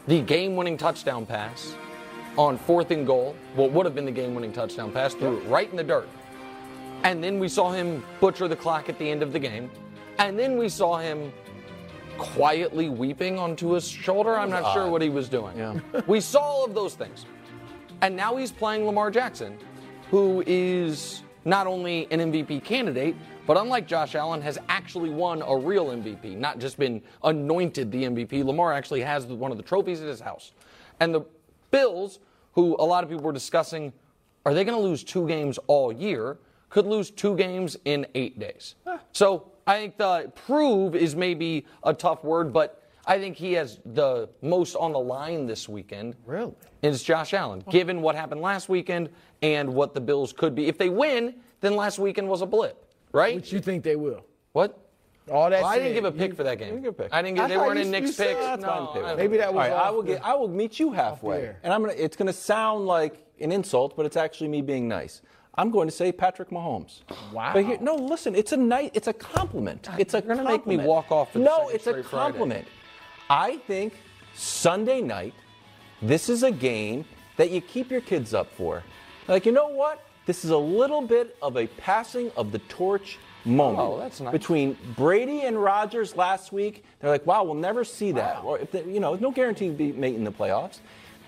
the 0.06 0.20
game-winning 0.20 0.76
touchdown 0.76 1.26
pass. 1.26 1.74
on 2.36 2.56
fourth 2.56 2.90
and 2.90 3.06
goal, 3.06 3.34
what 3.54 3.72
would 3.72 3.84
have 3.84 3.94
been 3.94 4.04
the 4.04 4.12
game 4.12 4.34
winning 4.34 4.52
touchdown 4.52 4.92
pass, 4.92 5.14
threw 5.14 5.38
it 5.38 5.40
right 5.48 5.68
in 5.70 5.76
the 5.76 5.82
dirt. 5.84 6.08
And 7.02 7.22
then 7.22 7.38
we 7.38 7.48
saw 7.48 7.72
him 7.72 8.04
butcher 8.20 8.46
the 8.46 8.56
clock 8.56 8.88
at 8.88 8.98
the 8.98 9.10
end 9.10 9.22
of 9.22 9.32
the 9.32 9.38
game. 9.38 9.70
And 10.18 10.38
then 10.38 10.56
we 10.56 10.68
saw 10.68 10.98
him 10.98 11.32
quietly 12.18 12.88
weeping 12.88 13.38
onto 13.38 13.70
his 13.70 13.88
shoulder. 13.88 14.38
I'm 14.38 14.50
not 14.50 14.72
sure 14.74 14.88
what 14.88 15.00
he 15.02 15.08
was 15.08 15.28
doing. 15.28 15.56
Yeah. 15.56 15.80
we 16.06 16.20
saw 16.20 16.40
all 16.40 16.64
of 16.64 16.74
those 16.74 16.94
things. 16.94 17.24
And 18.02 18.16
now 18.16 18.36
he's 18.36 18.50
playing 18.50 18.86
Lamar 18.86 19.10
Jackson, 19.10 19.58
who 20.10 20.42
is 20.46 21.22
not 21.44 21.66
only 21.66 22.06
an 22.10 22.20
MVP 22.32 22.64
candidate, 22.64 23.14
but 23.46 23.56
unlike 23.56 23.86
Josh 23.86 24.14
Allen, 24.14 24.40
has 24.42 24.58
actually 24.68 25.10
won 25.10 25.42
a 25.42 25.56
real 25.56 25.86
MVP, 25.86 26.36
not 26.36 26.58
just 26.58 26.78
been 26.78 27.02
anointed 27.24 27.90
the 27.90 28.04
MVP. 28.04 28.44
Lamar 28.44 28.72
actually 28.72 29.00
has 29.00 29.26
one 29.26 29.50
of 29.50 29.56
the 29.56 29.62
trophies 29.62 30.00
at 30.00 30.08
his 30.08 30.20
house. 30.20 30.52
And 31.00 31.14
the 31.14 31.22
Bills, 31.70 32.20
who 32.52 32.76
a 32.78 32.84
lot 32.84 33.04
of 33.04 33.10
people 33.10 33.24
were 33.24 33.32
discussing, 33.32 33.92
are 34.44 34.54
they 34.54 34.64
going 34.64 34.76
to 34.76 34.82
lose 34.82 35.04
two 35.04 35.26
games 35.28 35.58
all 35.66 35.92
year? 35.92 36.38
Could 36.68 36.86
lose 36.86 37.10
two 37.10 37.36
games 37.36 37.76
in 37.84 38.06
eight 38.14 38.38
days. 38.38 38.76
So 39.12 39.52
I 39.66 39.78
think 39.78 39.96
the 39.98 40.32
prove 40.34 40.94
is 40.94 41.14
maybe 41.16 41.66
a 41.82 41.92
tough 41.92 42.24
word, 42.24 42.52
but 42.52 42.79
I 43.06 43.18
think 43.18 43.36
he 43.36 43.54
has 43.54 43.78
the 43.84 44.28
most 44.42 44.74
on 44.76 44.92
the 44.92 44.98
line 45.00 45.46
this 45.46 45.68
weekend. 45.68 46.14
Really? 46.26 46.52
Is 46.82 47.02
Josh 47.02 47.34
Allen, 47.34 47.64
given 47.70 48.02
what 48.02 48.14
happened 48.14 48.40
last 48.40 48.68
weekend 48.68 49.10
and 49.42 49.74
what 49.74 49.94
the 49.94 50.00
Bills 50.00 50.32
could 50.32 50.54
be. 50.54 50.66
If 50.66 50.78
they 50.78 50.88
win, 50.88 51.34
then 51.60 51.76
last 51.76 51.98
weekend 51.98 52.28
was 52.28 52.42
a 52.42 52.46
blip, 52.46 52.84
right? 53.12 53.34
Which 53.36 53.52
you 53.52 53.60
think 53.60 53.82
they 53.84 53.96
will? 53.96 54.24
What? 54.52 54.78
All 55.30 55.48
that 55.50 55.62
Well, 55.62 55.70
I 55.70 55.78
didn't 55.78 55.94
give 55.94 56.04
a 56.04 56.12
pick 56.12 56.30
you- 56.30 56.36
for 56.36 56.42
that 56.42 56.58
game. 56.58 56.74
You 56.76 56.82
can 56.82 56.94
pick. 56.94 57.08
I 57.12 57.22
didn't. 57.22 57.38
I 57.38 57.46
They 57.48 57.56
weren't 57.56 57.76
you- 57.78 57.84
in 57.84 57.90
Nick's 57.90 58.16
picks. 58.16 58.40
No, 58.60 58.90
pick. 58.94 59.16
Maybe 59.16 59.36
that 59.36 59.52
was 59.54 59.68
All 59.68 59.76
right, 59.76 59.86
I 59.86 59.90
will 59.90 60.02
get. 60.02 60.24
I 60.24 60.34
will 60.34 60.48
meet 60.48 60.80
you 60.80 60.92
halfway, 60.92 61.54
and 61.62 61.72
I'm 61.72 61.82
gonna. 61.82 61.94
It's 61.96 62.16
gonna 62.16 62.32
sound 62.32 62.86
like 62.86 63.24
an 63.40 63.52
insult, 63.52 63.96
but 63.96 64.06
it's 64.06 64.16
actually 64.16 64.48
me 64.48 64.60
being 64.62 64.88
nice. 64.88 65.22
I'm 65.56 65.70
going 65.70 65.88
to 65.88 65.92
say 65.94 66.10
Patrick 66.12 66.50
Mahomes. 66.50 67.00
Wow. 67.32 67.50
But 67.52 67.64
here, 67.64 67.78
no, 67.80 67.94
listen. 67.96 68.34
It's 68.34 68.52
a 68.52 68.56
nice. 68.56 68.90
It's 68.94 69.08
a 69.08 69.12
compliment. 69.12 69.88
It's 69.98 70.14
a 70.14 70.18
You're 70.18 70.36
gonna 70.36 70.48
make 70.48 70.66
me 70.66 70.76
compliment. 70.76 70.88
walk 70.88 71.12
off 71.12 71.34
No, 71.34 71.68
it's 71.68 71.86
a 71.86 71.90
straight 71.90 72.06
Friday. 72.06 72.64
I 73.30 73.58
think 73.58 73.94
Sunday 74.34 75.00
night, 75.00 75.34
this 76.02 76.28
is 76.28 76.42
a 76.42 76.50
game 76.50 77.04
that 77.36 77.50
you 77.50 77.60
keep 77.60 77.90
your 77.90 78.00
kids 78.00 78.34
up 78.34 78.52
for. 78.52 78.82
Like, 79.28 79.46
you 79.46 79.52
know 79.52 79.68
what? 79.68 80.04
This 80.26 80.44
is 80.44 80.50
a 80.50 80.58
little 80.58 81.00
bit 81.00 81.36
of 81.40 81.56
a 81.56 81.66
passing 81.68 82.30
of 82.36 82.50
the 82.52 82.58
torch 82.60 83.18
moment 83.44 83.78
Oh, 83.80 83.98
that's 83.98 84.20
nice. 84.20 84.32
between 84.32 84.76
Brady 84.96 85.42
and 85.42 85.62
Rodgers 85.62 86.16
last 86.16 86.52
week. 86.52 86.84
They're 87.00 87.10
like, 87.10 87.24
wow, 87.24 87.44
we'll 87.44 87.54
never 87.54 87.84
see 87.84 88.12
that. 88.12 88.42
Or 88.44 88.58
if 88.58 88.72
they, 88.72 88.84
you 88.84 89.00
know, 89.00 89.14
no 89.14 89.30
guarantee 89.30 89.68
to 89.68 89.72
be 89.72 89.92
making 89.92 90.24
the 90.24 90.32
playoffs. 90.32 90.78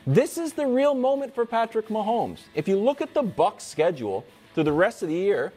This 0.06 0.36
is 0.36 0.52
the 0.52 0.66
real 0.66 0.94
moment 0.94 1.34
for 1.34 1.46
Patrick 1.46 1.88
Mahomes. 1.88 2.40
If 2.54 2.66
you 2.66 2.76
look 2.76 3.00
at 3.00 3.14
the 3.14 3.22
Bucs 3.22 3.60
schedule 3.62 4.24
through 4.54 4.64
the 4.64 4.72
rest 4.72 5.02
of 5.02 5.08
the 5.08 5.14
year, 5.14 5.52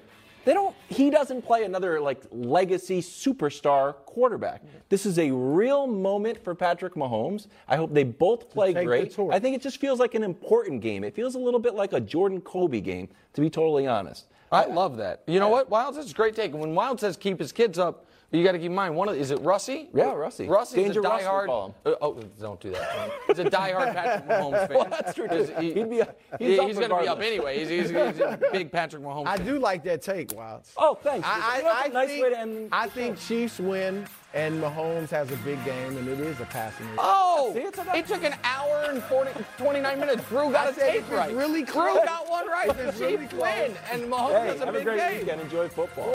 they 0.46 0.54
don't 0.54 0.76
he 0.88 1.10
doesn't 1.10 1.42
play 1.42 1.64
another 1.64 2.00
like 2.00 2.24
legacy 2.32 3.02
superstar 3.02 3.96
quarterback. 4.06 4.64
This 4.90 5.06
is 5.06 5.20
a 5.20 5.32
real 5.32 5.88
moment 5.88 6.42
for 6.44 6.56
Patrick 6.56 6.94
Mahomes. 6.94 7.48
I 7.68 7.76
hope 7.76 7.94
they 7.94 8.04
both 8.04 8.50
play 8.50 8.74
great. 8.74 9.18
I 9.32 9.40
think 9.40 9.56
it 9.56 9.62
just 9.62 9.82
feels 9.82 10.00
like 10.00 10.16
an 10.16 10.24
important 10.24 10.82
game. 10.82 11.04
It 11.04 11.16
feels 11.16 11.36
a 11.36 11.40
little 11.40 11.60
bit 11.60 11.74
like 11.74 11.94
a 11.94 12.00
Jordan 12.00 12.40
Kobe 12.42 12.80
game, 12.80 13.10
to 13.34 13.42
be 13.42 13.50
totally 13.50 13.88
honest. 13.88 14.28
I 14.52 14.66
love 14.66 14.98
that. 14.98 15.24
You 15.28 15.40
know 15.40 15.50
what? 15.50 15.70
Wildes 15.70 15.96
says 15.96 16.12
a 16.12 16.14
great 16.14 16.36
take. 16.36 16.54
When 16.54 16.74
Wildes 16.74 17.02
says 17.02 17.18
keep 17.18 17.40
his 17.40 17.52
kids 17.52 17.78
up, 17.78 18.05
you 18.32 18.44
got 18.44 18.52
to 18.54 18.58
keep 18.58 18.68
in 18.68 18.76
mind 18.76 18.96
one 18.96 19.08
of 19.10 19.16
is 19.16 19.32
it 19.32 19.40
Russie? 19.42 19.90
Yeah, 19.94 20.14
Russie. 20.14 20.48
Russie's 20.48 20.76
Danger 20.76 21.00
a 21.00 21.04
diehard. 21.04 21.46
call. 21.46 21.76
Uh, 21.86 21.94
oh, 22.02 22.20
don't 22.40 22.60
do 22.60 22.72
that. 22.72 23.12
He's 23.28 23.40
a 23.40 23.46
diehard 23.46 23.94
Patrick 23.94 24.28
Mahomes 24.28 24.68
fan. 24.68 24.78
Well, 24.78 24.88
that's 24.90 25.14
true, 25.14 25.28
too. 25.28 25.44
He, 25.60 25.74
He'd 25.74 25.90
be- 25.90 26.02
he's 26.40 26.60
he's 26.62 26.78
going 26.78 26.90
to 26.90 27.00
be 27.00 27.08
up 27.08 27.22
anyway. 27.22 27.60
He's, 27.60 27.70
he's, 27.70 27.90
he's 27.90 28.20
a 28.20 28.40
big 28.52 28.72
Patrick 28.72 29.04
Mahomes. 29.04 29.28
I 29.28 29.38
fan. 29.38 29.46
do 29.46 29.60
like 29.60 29.84
that 29.86 30.02
take, 30.02 30.30
Wildes. 30.30 30.72
Oh, 30.78 30.96
thanks. 30.96 31.28
I, 31.30 31.62
That's 31.62 31.66
I, 31.66 31.70
a 31.70 31.86
I 31.86 31.88
nice 31.94 32.08
think, 32.10 32.24
way 32.24 32.30
to 32.32 32.40
end 32.40 32.70
I 32.72 32.88
think 32.90 33.20
Chiefs 33.20 33.60
win 33.60 34.06
and 34.34 34.62
Mahomes 34.62 35.10
has 35.12 35.32
a 35.32 35.38
big 35.38 35.64
game 35.64 35.96
and 35.96 36.08
it 36.10 36.20
is 36.20 36.40
a 36.42 36.46
passing. 36.46 36.86
race. 36.90 36.98
Oh, 37.00 37.52
See, 37.54 37.60
it's 37.62 37.78
a- 37.78 37.96
it 37.96 38.06
took 38.08 38.24
an 38.24 38.36
hour 38.44 38.88
and 38.90 39.02
40, 39.04 39.32
29 39.58 40.00
minutes. 40.00 40.24
Drew 40.28 40.52
got 40.52 40.68
I 40.68 40.70
a 40.72 40.74
said 40.74 40.92
take 40.92 41.12
right. 41.12 41.34
really 41.34 41.64
Drew 41.64 41.76
got 42.04 42.30
one 42.30 42.48
right. 42.48 42.68
The 42.76 42.90
it's 42.90 43.00
really 43.00 43.18
Chiefs 43.18 43.30
close. 43.34 43.44
win, 43.44 43.74
and 43.92 44.02
Mahomes 44.12 44.42
Hey, 44.42 44.48
has 44.48 44.62
a 44.62 44.66
have 44.66 44.76
a 44.76 44.78
big 44.80 44.84
great 44.86 44.98
game. 44.98 45.20
weekend. 45.22 45.42
Enjoy 45.42 45.70
football. 45.70 46.12